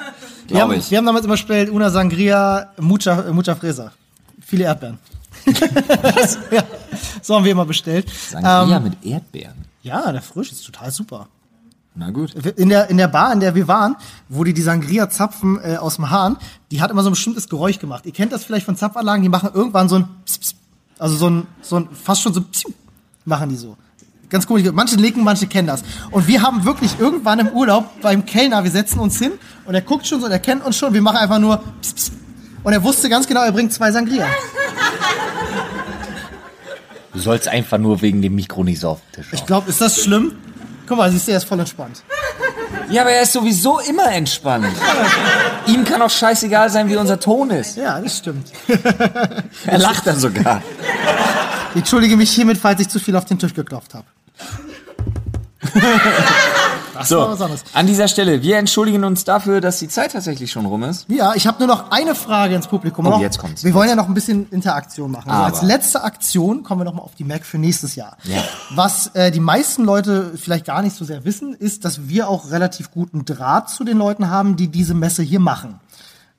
wir 0.49 0.61
haben, 0.61 0.73
ich. 0.73 0.91
wir 0.91 0.99
haben 0.99 1.07
damals 1.07 1.25
immer 1.25 1.35
gespielt, 1.35 1.71
una 1.71 1.91
sangria, 1.91 2.73
mucha, 2.79 3.33
mucha 3.33 3.55
fresa. 3.55 3.93
Viele 4.41 4.65
Erdbeeren. 4.65 4.99
ja, 6.51 6.63
so 7.23 7.35
haben 7.35 7.45
wir 7.45 7.53
immer 7.53 7.65
bestellt. 7.65 8.09
Sangria 8.11 8.77
Ähm, 8.77 8.83
mit 8.85 9.05
Erdbeeren. 9.05 9.65
ja, 9.83 10.13
der 10.13 10.23
Frisch 10.23 10.53
ist 10.53 10.65
total 10.65 10.91
super. 10.91 11.29
Na 11.95 12.11
gut. 12.11 12.35
In 12.57 12.71
der, 12.71 12.89
in 12.89 12.97
der 12.97 13.09
Bar, 13.09 13.33
in 13.35 13.41
der 13.41 13.55
wir 13.55 13.69
waren, 13.69 13.97
wo 14.31 14.45
die 14.45 14.55
die 14.55 14.63
Sangria-Zapfen 14.63 15.61
äh, 15.63 15.77
aus 15.77 15.97
dem 15.97 16.09
Hahn, 16.09 16.39
die 16.71 16.81
hat 16.81 16.91
immer 16.91 17.03
so 17.03 17.11
ein 17.11 17.13
bestimmtes 17.13 17.49
Geräusch 17.51 17.79
gemacht. 17.79 18.07
Ihr 18.07 18.13
kennt 18.13 18.33
das 18.33 18.45
vielleicht 18.45 18.65
von 18.65 18.77
Zapfanlagen, 18.77 19.23
die 19.23 19.29
machen 19.29 19.51
irgendwann 19.53 19.91
so 19.91 19.97
ein 19.97 20.09
Pss, 20.25 20.39
Pss, 20.39 20.55
also 20.99 21.17
so 21.17 21.29
ein, 21.29 21.47
so 21.61 21.77
ein 21.77 21.89
fast 21.93 22.23
schon 22.23 22.33
so 22.33 22.41
Psiu, 22.41 22.71
machen 23.27 23.51
die 23.51 23.57
so. 23.57 23.77
Ganz 24.33 24.47
komisch. 24.47 24.65
Manche 24.73 24.97
nicken, 24.97 25.23
manche 25.23 25.47
kennen 25.47 25.69
das. 25.69 25.83
Und 26.11 26.27
wir 26.27 26.41
haben 26.41 26.65
wirklich 26.65 26.99
irgendwann 26.99 27.39
im 27.39 27.49
Urlaub 27.49 28.01
beim 28.01 28.25
Kellner, 28.25 28.65
wir 28.65 28.71
setzen 28.71 28.99
uns 28.99 29.19
hin 29.19 29.33
und 29.67 29.75
er 29.75 29.83
guckt 29.83 30.07
schon 30.07 30.21
so, 30.21 30.27
und 30.27 30.33
er 30.33 30.39
kennt 30.39 30.65
uns 30.65 30.77
schon, 30.77 30.95
wir 30.95 31.03
machen 31.03 31.19
einfach 31.19 31.39
nur 31.39 31.63
Pss, 31.83 31.93
Pss. 31.93 32.13
Und 32.65 32.73
er 32.73 32.83
wusste 32.83 33.11
ganz 33.11 33.27
genau, 33.27 33.43
er 33.43 33.53
bringt 33.53 33.75
zwei 33.75 33.93
Sangria. 33.93 34.27
Du 37.13 37.19
sollst 37.19 37.47
einfach 37.47 37.77
nur 37.77 38.01
wegen 38.01 38.23
dem 38.23 38.35
Mikro 38.35 38.65
nicht 38.65 38.81
so 38.81 38.89
auf 38.89 39.01
den 39.01 39.23
Tisch 39.23 39.33
Ich 39.35 39.45
glaube, 39.45 39.69
ist 39.69 39.83
das 39.83 40.03
schlimm? 40.03 40.33
Guck 40.89 40.97
mal, 40.97 41.11
siehst 41.11 41.29
du, 41.29 41.33
er 41.33 41.37
ist 41.37 41.45
voll 41.45 41.61
entspannt. 41.61 42.03
Ja, 42.89 43.03
aber 43.03 43.11
er 43.11 43.23
ist 43.23 43.35
sowieso 43.35 43.81
immer 43.81 44.11
entspannt. 44.13 44.67
Ihm 45.67 45.85
kann 45.85 46.01
auch 46.01 46.11
scheißegal 46.11 46.71
sein, 46.71 46.89
wie 46.89 46.97
unser 46.97 47.21
Ton 47.21 47.51
ist. 47.51 47.77
Ja, 47.77 48.01
das 48.01 48.17
stimmt. 48.17 48.51
Er 49.67 49.79
lacht 49.79 50.07
dann 50.07 50.19
sogar. 50.19 50.63
Ich 51.71 51.77
entschuldige 51.77 52.17
mich 52.17 52.31
hiermit, 52.31 52.57
falls 52.57 52.81
ich 52.81 52.89
zu 52.89 52.99
viel 52.99 53.15
auf 53.15 53.27
den 53.27 53.39
Tisch 53.39 53.53
geklopft 53.53 53.93
habe. 53.95 54.07
So, 57.05 57.37
an 57.73 57.87
dieser 57.87 58.07
Stelle, 58.09 58.43
wir 58.43 58.59
entschuldigen 58.59 59.05
uns 59.05 59.25
dafür, 59.25 59.61
dass 59.61 59.79
die 59.79 59.89
Zeit 59.89 60.13
tatsächlich 60.13 60.51
schon 60.53 60.67
rum 60.67 60.83
ist. 60.83 61.07
Ja, 61.09 61.35
ich 61.35 61.47
habe 61.47 61.59
nur 61.59 61.67
noch 61.67 61.91
eine 61.91 62.15
Frage 62.15 62.55
ins 62.55 62.67
Publikum. 62.67 63.07
Oh, 63.07 63.11
noch, 63.11 63.21
jetzt 63.21 63.39
kommt's. 63.39 63.65
Wir 63.65 63.75
wollen 63.75 63.89
ja 63.89 63.97
noch 63.97 64.09
ein 64.09 64.15
bisschen 64.15 64.49
Interaktion 64.51 65.11
machen. 65.11 65.31
Also 65.31 65.45
als 65.45 65.63
letzte 65.63 66.05
Aktion 66.05 66.63
kommen 66.63 66.83
wir 66.83 66.85
noch 66.85 66.95
mal 66.95 67.03
auf 67.03 67.15
die 67.15 67.25
Mac 67.25 67.45
für 67.45 67.59
nächstes 67.59 67.97
Jahr. 67.97 68.17
Ja. 68.25 68.45
Was 68.75 69.09
äh, 69.15 69.31
die 69.31 69.41
meisten 69.41 69.85
Leute 69.85 70.33
vielleicht 70.37 70.67
gar 70.67 70.83
nicht 70.83 70.95
so 70.95 71.05
sehr 71.05 71.25
wissen, 71.25 71.55
ist, 71.55 71.85
dass 71.85 72.09
wir 72.09 72.29
auch 72.29 72.51
relativ 72.51 72.91
guten 72.91 73.25
Draht 73.25 73.71
zu 73.71 73.85
den 73.85 73.99
Leuten 73.99 74.29
haben, 74.31 74.57
die 74.57 74.69
diese 74.69 74.95
Messe 74.95 75.23
hier 75.23 75.41
machen. 75.41 75.81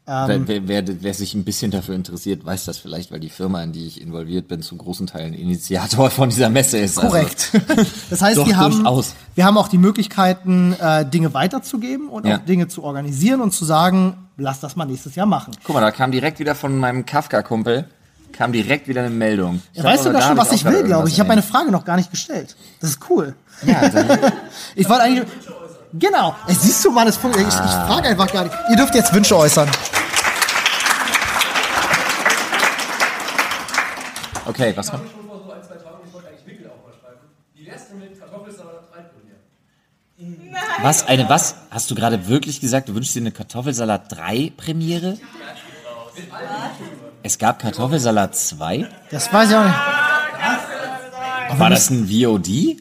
Wer, 0.05 0.47
wer, 0.47 0.67
wer, 0.67 0.83
wer 1.01 1.13
sich 1.13 1.33
ein 1.33 1.43
bisschen 1.45 1.71
dafür 1.71 1.95
interessiert, 1.95 2.45
weiß 2.45 2.65
das 2.65 2.77
vielleicht, 2.77 3.11
weil 3.11 3.19
die 3.19 3.29
Firma, 3.29 3.63
in 3.63 3.71
die 3.71 3.87
ich 3.87 4.01
involviert 4.01 4.47
bin, 4.47 4.61
zu 4.61 4.75
großen 4.75 5.07
Teilen 5.07 5.33
Initiator 5.33 6.09
von 6.09 6.29
dieser 6.29 6.49
Messe 6.49 6.77
ist. 6.77 6.95
Korrekt. 6.97 7.51
Das 8.09 8.21
heißt, 8.21 8.37
Doch, 8.37 8.45
wir, 8.47 8.57
haben, 8.57 8.75
durchaus. 8.83 9.13
wir 9.35 9.45
haben 9.45 9.57
auch 9.57 9.67
die 9.67 9.77
Möglichkeiten, 9.77 10.73
äh, 10.79 11.05
Dinge 11.05 11.33
weiterzugeben 11.33 12.09
und 12.09 12.25
Ja. 12.25 12.35
auch 12.37 12.45
Dinge 12.45 12.67
zu 12.67 12.83
organisieren 12.83 13.41
und 13.41 13.51
zu 13.53 13.65
sagen, 13.65 14.27
lass 14.37 14.59
das 14.59 14.75
mal 14.75 14.85
nächstes 14.85 15.15
Jahr 15.15 15.25
machen. 15.25 15.53
Guck 15.63 15.75
mal, 15.75 15.81
da 15.81 15.91
kam 15.91 16.11
direkt 16.11 16.39
wieder 16.39 16.53
von 16.55 16.77
meinem 16.77 17.05
Kafka-Kumpel, 17.05 17.85
kam 18.33 18.51
direkt 18.51 18.87
wieder 18.87 19.01
eine 19.01 19.09
Meldung. 19.09 19.61
Ich 19.71 19.79
Er 19.79 19.83
glaub, 19.83 19.93
weiß 19.93 19.99
aber 20.01 20.09
sogar 20.09 20.21
da 20.21 20.27
schon, 20.27 20.37
was 20.37 20.51
ich 20.51 20.65
will, 20.65 20.83
glaube 20.83 21.07
ich. 21.07 21.13
Ich 21.15 21.19
habe 21.19 21.29
meine 21.29 21.41
Frage 21.43 21.71
noch 21.71 21.85
gar 21.85 21.95
nicht 21.97 22.11
gestellt. 22.11 22.55
Das 22.81 22.89
ist 22.91 22.99
cool. 23.09 23.35
Ja, 23.65 23.81
Ich 24.75 24.89
wollte 24.89 25.03
eigentlich. 25.03 25.27
Genau. 25.93 26.35
Ey, 26.47 26.55
siehst 26.55 26.83
du, 26.85 26.91
Mann, 26.91 27.07
es 27.07 27.17
fun- 27.17 27.31
ich, 27.31 27.47
ich 27.47 27.53
Ah. 27.53 27.85
frage 27.87 28.07
einfach 28.09 28.31
gar 28.31 28.43
nicht. 28.43 28.55
Ihr 28.69 28.75
dürft 28.77 28.95
jetzt 28.95 29.13
Wünsche 29.13 29.37
äußern. 29.37 29.69
okay, 34.45 34.73
was 34.75 34.89
kommt? 34.91 35.09
schon 35.11 35.25
vor 35.27 35.39
so 35.45 35.51
ein, 35.51 35.61
zwei 35.63 35.75
Tagen, 35.75 35.97
ich 36.05 36.13
wollte 36.13 36.27
eigentlich 36.29 36.45
Wickel 36.45 36.67
auch 36.69 36.83
mal 36.85 36.93
schreiben. 36.99 37.19
Wie 37.55 37.65
wär's 37.67 37.87
denn 37.89 37.99
mit 37.99 38.19
Kartoffelsalat 38.19 38.83
3 38.91 39.01
Premiere? 39.03 39.37
Was, 40.81 41.07
eine 41.07 41.29
was? 41.29 41.55
Hast 41.71 41.91
du 41.91 41.95
gerade 41.95 42.27
wirklich 42.27 42.59
gesagt, 42.59 42.89
du 42.89 42.95
wünschst 42.95 43.15
dir 43.15 43.19
eine 43.21 43.31
Kartoffelsalat 43.31 44.11
3 44.11 44.51
Premiere? 44.57 45.17
Es 47.23 47.37
gab 47.37 47.59
Kartoffelsalat 47.59 48.35
2? 48.35 48.89
Das 49.11 49.31
weiß 49.31 49.49
ich 49.49 49.55
auch 49.55 49.63
nicht. 49.65 49.75
War 51.59 51.69
das 51.69 51.89
ein 51.89 52.07
VOD? 52.07 52.47
Ja, 52.47 52.73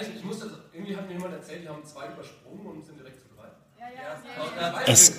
ich, 0.00 0.16
ich 0.16 0.24
musste, 0.24 0.50
irgendwie 0.74 0.94
hat 0.96 1.06
mir 1.08 1.14
jemand 1.14 1.32
erzählt, 1.34 1.62
die 1.64 1.68
haben 1.68 1.82
zwei 1.84 2.06
übersprungen 2.06 2.66
und 2.66 2.86
sind 2.86 2.98
direkt 2.98 3.18
zu 3.20 3.26
drei. 3.34 3.48
Es, 4.86 5.12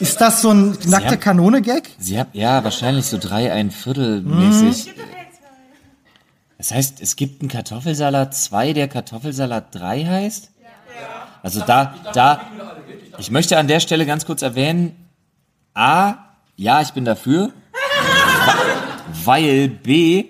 Ist 0.00 0.20
das 0.20 0.42
so 0.42 0.50
ein 0.50 0.78
nackte 0.86 1.12
haben- 1.12 1.20
Kanone-Gag? 1.20 1.90
sie 1.98 2.18
hat, 2.18 2.28
ja, 2.32 2.62
wahrscheinlich 2.64 3.06
so 3.06 3.18
drei, 3.18 3.52
ein 3.52 3.70
Viertel 3.70 4.22
mäßig. 4.22 4.92
Das 6.56 6.72
heißt, 6.72 7.00
es 7.00 7.14
gibt 7.16 7.40
einen 7.40 7.48
Kartoffelsalat 7.50 8.34
2, 8.34 8.72
der 8.72 8.88
Kartoffelsalat 8.88 9.74
3 9.74 10.04
heißt? 10.04 10.50
Also 11.42 11.60
da, 11.64 11.94
da, 12.14 12.40
ich 13.18 13.30
möchte 13.30 13.58
an 13.58 13.68
der 13.68 13.78
Stelle 13.80 14.06
ganz 14.06 14.26
kurz 14.26 14.42
erwähnen, 14.42 15.08
A, 15.74 16.14
ja, 16.56 16.80
ich 16.80 16.90
bin 16.90 17.04
dafür, 17.04 17.52
weil 19.24 19.68
B, 19.68 20.24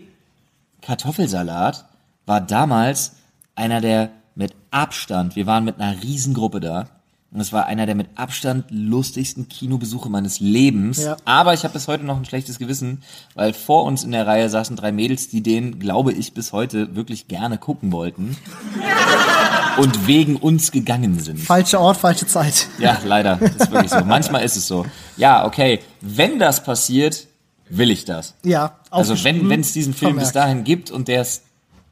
Kartoffelsalat 0.82 1.86
war 2.26 2.40
damals 2.42 3.12
einer 3.55 3.80
der 3.80 4.11
mit 4.34 4.55
Abstand, 4.70 5.34
wir 5.36 5.46
waren 5.46 5.64
mit 5.64 5.80
einer 5.80 6.01
Riesengruppe 6.03 6.61
da, 6.61 6.86
und 7.31 7.41
es 7.41 7.53
war 7.53 7.66
einer 7.66 7.85
der 7.85 7.95
mit 7.95 8.09
Abstand 8.14 8.66
lustigsten 8.70 9.49
Kinobesuche 9.49 10.09
meines 10.09 10.41
Lebens. 10.41 11.03
Ja. 11.03 11.16
Aber 11.26 11.53
ich 11.53 11.64
habe 11.64 11.74
bis 11.74 11.87
heute 11.87 12.05
noch 12.05 12.16
ein 12.16 12.24
schlechtes 12.24 12.59
Gewissen, 12.59 13.03
weil 13.35 13.53
vor 13.53 13.85
uns 13.85 14.03
in 14.03 14.12
der 14.12 14.26
Reihe 14.26 14.49
saßen 14.49 14.76
drei 14.76 14.93
Mädels, 14.93 15.29
die 15.29 15.43
den, 15.43 15.79
glaube 15.79 16.12
ich, 16.12 16.33
bis 16.33 16.53
heute 16.53 16.97
wirklich 16.97 17.29
gerne 17.29 17.59
gucken 17.59 17.93
wollten. 17.93 18.37
und 19.79 20.07
wegen 20.07 20.37
uns 20.37 20.72
gegangen 20.72 21.20
sind. 21.20 21.39
Falscher 21.39 21.81
Ort, 21.81 21.99
falsche 21.99 22.26
Zeit. 22.26 22.66
Ja, 22.79 22.99
leider. 23.05 23.37
Das 23.37 23.55
ist 23.57 23.70
wirklich 23.70 23.93
so. 23.93 24.05
Manchmal 24.05 24.43
ist 24.45 24.57
es 24.57 24.66
so. 24.66 24.87
Ja, 25.16 25.47
okay. 25.47 25.81
Wenn 26.01 26.39
das 26.39 26.64
passiert, 26.64 27.26
will 27.68 27.91
ich 27.91 28.05
das. 28.05 28.35
Ja, 28.45 28.79
Also 28.91 29.22
wenn 29.24 29.49
wenn 29.49 29.61
es 29.61 29.72
diesen 29.72 29.95
Film 29.95 30.16
bis 30.16 30.31
vermerkt. 30.31 30.37
dahin 30.37 30.64
gibt 30.64 30.91
und 30.91 31.09
der 31.09 31.20
es 31.20 31.43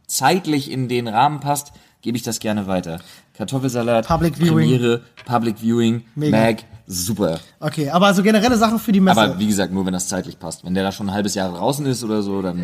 zeitlich 0.07 0.71
in 0.71 0.89
den 0.89 1.09
Rahmen 1.09 1.41
passt, 1.41 1.73
gebe 2.03 2.17
ich 2.17 2.23
das 2.23 2.39
gerne 2.39 2.67
weiter. 2.67 3.01
Kartoffelsalat, 3.37 4.07
Public 4.07 4.37
Viewing. 4.37 4.55
Premiere, 4.55 5.03
Public 5.25 5.59
Viewing, 5.59 6.05
Mega. 6.15 6.37
Mag, 6.37 6.65
super. 6.87 7.39
Okay, 7.61 7.91
aber 7.91 8.15
so 8.15 8.23
generelle 8.23 8.57
Sachen 8.57 8.79
für 8.79 8.93
die 8.93 9.01
Messe. 9.01 9.21
Aber 9.21 9.39
wie 9.39 9.47
gesagt, 9.47 9.73
nur 9.73 9.85
wenn 9.85 9.93
das 9.93 10.09
zeitlich 10.09 10.39
passt. 10.39 10.65
Wenn 10.65 10.75
der 10.75 10.85
da 10.85 10.93
schon 10.93 11.09
ein 11.09 11.15
halbes 11.15 11.35
Jahr 11.35 11.53
draußen 11.53 11.85
ist 11.87 12.03
oder 12.03 12.23
so, 12.23 12.41
dann... 12.41 12.63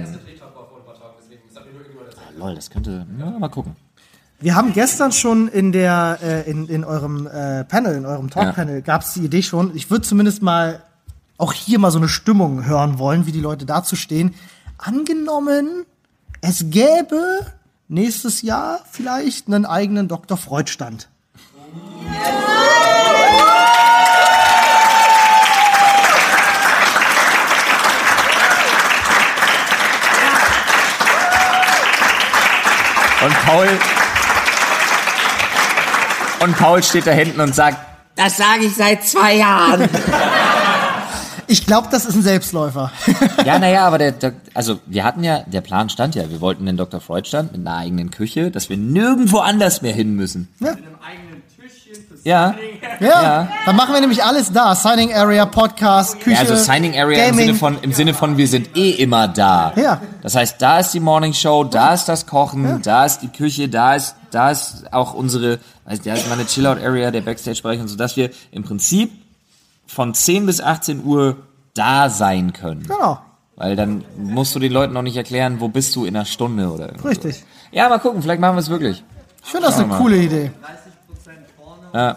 Ah, 2.16 2.39
lol, 2.39 2.55
das 2.55 2.70
könnte... 2.70 3.07
Ja, 3.18 3.31
mal 3.31 3.49
gucken. 3.49 3.77
Wir 4.41 4.57
haben 4.57 4.73
gestern 4.73 5.12
schon 5.12 5.47
in 5.47 5.70
der 5.70 6.18
äh, 6.20 6.51
in, 6.51 6.66
in 6.66 6.85
eurem 6.85 7.29
äh, 7.29 7.64
Panel, 7.64 7.95
in 7.95 8.05
eurem 8.05 8.29
Talk-Panel, 8.29 8.83
gab 8.83 9.03
es 9.03 9.14
die 9.14 9.20
Idee 9.20 9.43
schon. 9.43 9.77
Ich 9.77 9.89
würde 9.89 10.03
zumindest 10.03 10.43
mal 10.43 10.83
auch 11.39 11.53
hier 11.53 11.79
mal 11.79 11.93
so 11.93 11.99
eine 11.99 12.09
Stimmung 12.09 12.66
hören 12.66 12.99
wollen, 12.99 13.27
wie 13.27 13.33
die 13.33 13.41
Leute 13.41 13.66
dazu 13.66 13.95
stehen. 13.95 14.35
Angenommen, 14.79 15.85
es 16.41 16.70
gäbe 16.70 17.47
nächstes 17.93 18.43
Jahr 18.43 18.80
vielleicht 18.90 19.47
einen 19.47 19.66
eigenen 19.66 20.09
Dr. 20.09 20.36
Freud-Stand. 20.36 21.09
Und 33.24 33.34
Paul... 33.47 33.68
Und 36.40 36.57
Paul 36.57 36.82
steht 36.82 37.07
da 37.07 37.12
hinten 37.12 37.40
und 37.40 37.55
sagt, 37.55 37.78
das 38.16 38.36
sage 38.36 38.64
ich 38.64 38.74
seit 38.74 39.05
zwei 39.05 39.34
Jahren. 39.34 39.88
Ich 41.53 41.66
glaube, 41.66 41.88
das 41.90 42.07
ist 42.07 42.14
ein 42.14 42.22
Selbstläufer. 42.22 42.90
Ja, 43.44 43.59
naja, 43.59 43.84
aber 43.86 43.98
der, 43.98 44.12
der, 44.12 44.32
also 44.55 44.78
wir 44.86 45.05
hatten 45.05 45.22
ja, 45.24 45.40
der 45.40 45.61
Plan 45.61 45.90
stand 45.90 46.14
ja, 46.14 46.30
wir 46.30 46.40
wollten 46.40 46.64
den 46.64 46.76
Dr. 46.78 47.00
Freud 47.00 47.26
Stand 47.28 47.53
mit 47.53 47.66
einer 47.66 47.76
eigenen 47.76 48.11
Küche, 48.11 48.50
dass 48.50 48.70
wir 48.70 48.76
nirgendwo 48.78 49.38
anders 49.38 49.82
mehr 49.82 49.92
hin 49.92 50.14
müssen. 50.14 50.48
ja. 50.61 50.70
Mit 50.70 50.78
einem 50.78 50.94
eigenen 51.05 51.42
Tischchen 51.55 52.05
fürs 52.09 52.20
Ja. 52.24 52.55
Ja, 53.00 53.09
Ja. 53.22 53.48
dann 53.66 53.76
machen 53.76 53.92
wir 53.92 54.00
nämlich 54.00 54.22
alles 54.24 54.50
da. 54.53 54.74
Signing 54.74 55.12
Area, 55.12 55.44
Podcast, 55.44 56.20
Küche, 56.20 56.30
Ja, 56.36 56.40
also 56.40 56.57
Signing 56.57 56.96
Area 56.98 57.24
im 57.24 57.30
Gaming. 57.32 57.46
Sinne, 57.48 57.59
von, 57.59 57.78
im 57.82 57.92
Sinne 57.92 58.14
von, 58.14 58.36
wir 58.38 58.48
sind 58.48 58.74
eh 58.76 58.90
immer 58.92 59.28
da. 59.28 59.72
Ja. 59.76 60.00
Das 60.22 60.34
heißt, 60.36 60.57
da 60.62 60.78
ist 60.78 60.92
die 60.94 61.00
Morning 61.00 61.34
Show, 61.34 61.64
da 61.64 61.92
ist 61.94 62.07
das 62.09 62.26
Kochen, 62.26 62.80
da 62.82 63.05
ist 63.05 63.20
die 63.20 63.28
Küche, 63.28 63.68
da 63.68 63.96
ist, 63.96 64.14
da 64.30 64.50
ist 64.53 64.84
auch 64.92 65.12
unsere, 65.14 65.59
also 65.84 66.00
da 66.05 66.14
ist 66.14 66.28
meine 66.30 66.46
Chillout 66.46 66.80
Area, 66.82 67.11
der 67.11 67.20
Backstage-Bereich 67.22 67.80
und 67.80 67.88
so, 67.88 67.96
dass 67.96 68.16
wir 68.16 68.30
im 68.53 68.62
Prinzip 68.62 69.11
von 69.93 70.14
10 70.14 70.47
bis 70.47 70.61
18 70.61 71.05
Uhr 71.05 71.36
da 71.74 72.09
sein 72.09 72.53
können. 72.55 72.82
Genau, 72.84 73.18
Weil 73.57 73.76
dann 73.76 74.05
musst 74.16 74.55
du 74.55 74.59
den 74.59 74.72
Leuten 74.72 74.95
noch 74.95 75.03
nicht 75.03 75.16
erklären, 75.16 75.61
wo 75.61 75.68
bist 75.68 75.95
du 75.97 76.05
in 76.07 76.16
einer 76.16 76.24
Stunde 76.24 76.70
oder 76.70 76.86
irgendwas. 76.86 77.11
richtig. 77.11 77.45
Ja, 77.72 77.88
mal 77.88 77.99
gucken, 77.99 78.22
vielleicht 78.22 78.40
machen 78.40 78.57
wir 78.57 78.61
es 78.61 78.70
wirklich. 78.70 79.05
Ich 79.45 79.51
finde 79.51 79.66
das 79.66 79.78
eine 79.78 79.95
coole 79.95 80.16
Idee. 80.16 80.51
Ja. 81.93 82.16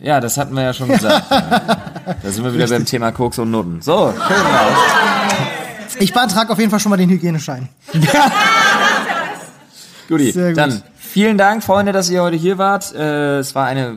Ja, 0.00 0.20
das 0.20 0.36
hatten 0.38 0.54
wir 0.54 0.62
ja 0.62 0.72
schon 0.72 0.88
gesagt. 0.88 1.26
da 1.30 2.30
sind 2.30 2.44
wir 2.44 2.54
wieder 2.54 2.68
beim 2.68 2.84
Thema 2.84 3.10
Koks 3.10 3.40
und 3.40 3.50
Nutten. 3.50 3.82
So, 3.82 4.12
schön 4.12 4.20
raus. 4.46 4.78
Ich 5.98 6.12
beantrage 6.12 6.52
auf 6.52 6.58
jeden 6.60 6.70
Fall 6.70 6.78
schon 6.78 6.90
mal 6.90 6.96
den 6.96 7.10
Hygieneschein. 7.10 7.68
Guti, 10.08 10.30
Sehr 10.30 10.50
gut. 10.50 10.58
dann 10.58 10.82
vielen 10.96 11.36
Dank, 11.36 11.64
Freunde, 11.64 11.90
dass 11.92 12.08
ihr 12.08 12.22
heute 12.22 12.36
hier 12.36 12.58
wart. 12.58 12.94
Äh, 12.94 13.38
es 13.38 13.56
war 13.56 13.66
eine, 13.66 13.96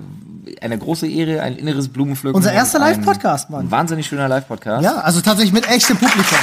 eine 0.62 0.78
große 0.78 1.08
Ehre, 1.08 1.42
ein 1.42 1.56
inneres 1.58 1.88
Blumenpflücken. 1.90 2.36
Unser 2.36 2.54
erster 2.54 2.80
Live-Podcast, 2.80 3.50
Mann. 3.50 3.68
Ein 3.68 3.72
wahnsinnig 3.72 4.08
schöner 4.08 4.28
Live-Podcast. 4.28 4.84
Ja, 4.84 4.96
also 4.96 5.22
tatsächlich 5.22 5.54
mit 5.54 5.68
echtem 5.70 5.98
Publikum. 5.98 6.38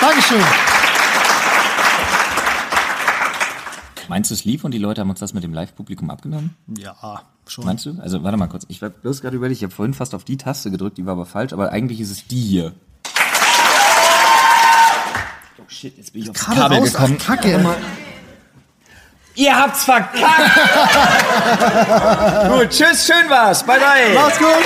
Dankeschön. 0.00 0.42
Meinst 4.08 4.30
du 4.30 4.34
es 4.34 4.44
lief 4.44 4.62
und 4.64 4.70
die 4.72 4.78
Leute 4.78 5.00
haben 5.00 5.10
uns 5.10 5.18
das 5.18 5.34
mit 5.34 5.42
dem 5.42 5.52
Live-Publikum 5.52 6.10
abgenommen? 6.10 6.56
Ja, 6.78 7.22
schon. 7.48 7.64
Meinst 7.64 7.86
du? 7.86 7.96
Also 8.00 8.22
warte 8.22 8.36
mal 8.36 8.46
kurz. 8.46 8.64
Ich 8.68 8.80
hab 8.82 9.02
bloß 9.02 9.20
gerade 9.20 9.36
überlegt, 9.36 9.58
ich 9.58 9.64
habe 9.64 9.74
vorhin 9.74 9.94
fast 9.94 10.14
auf 10.14 10.22
die 10.24 10.36
Taste 10.36 10.70
gedrückt, 10.70 10.98
die 10.98 11.06
war 11.06 11.12
aber 11.12 11.26
falsch, 11.26 11.52
aber 11.52 11.72
eigentlich 11.72 12.00
ist 12.00 12.10
es 12.10 12.26
die 12.28 12.40
hier. 12.40 12.72
Oh 15.58 15.62
shit, 15.68 15.96
jetzt 15.98 16.12
bin 16.12 16.22
ich 16.22 16.30
auf 16.30 16.36
das 16.36 16.44
Gerade 16.46 16.60
Kabel 16.60 16.78
raus, 16.78 16.92
gekommen. 16.92 17.18
ach, 17.20 17.26
Kacke. 17.26 17.76
Ihr 19.36 19.54
habt's 19.54 19.84
verkackt! 19.84 20.16
Gut, 22.48 22.70
tschüss, 22.70 23.06
schön 23.06 23.28
war's. 23.28 23.62
Bye 23.62 23.78
bye. 23.78 24.14
Macht's 24.14 24.38
gut. 24.38 24.64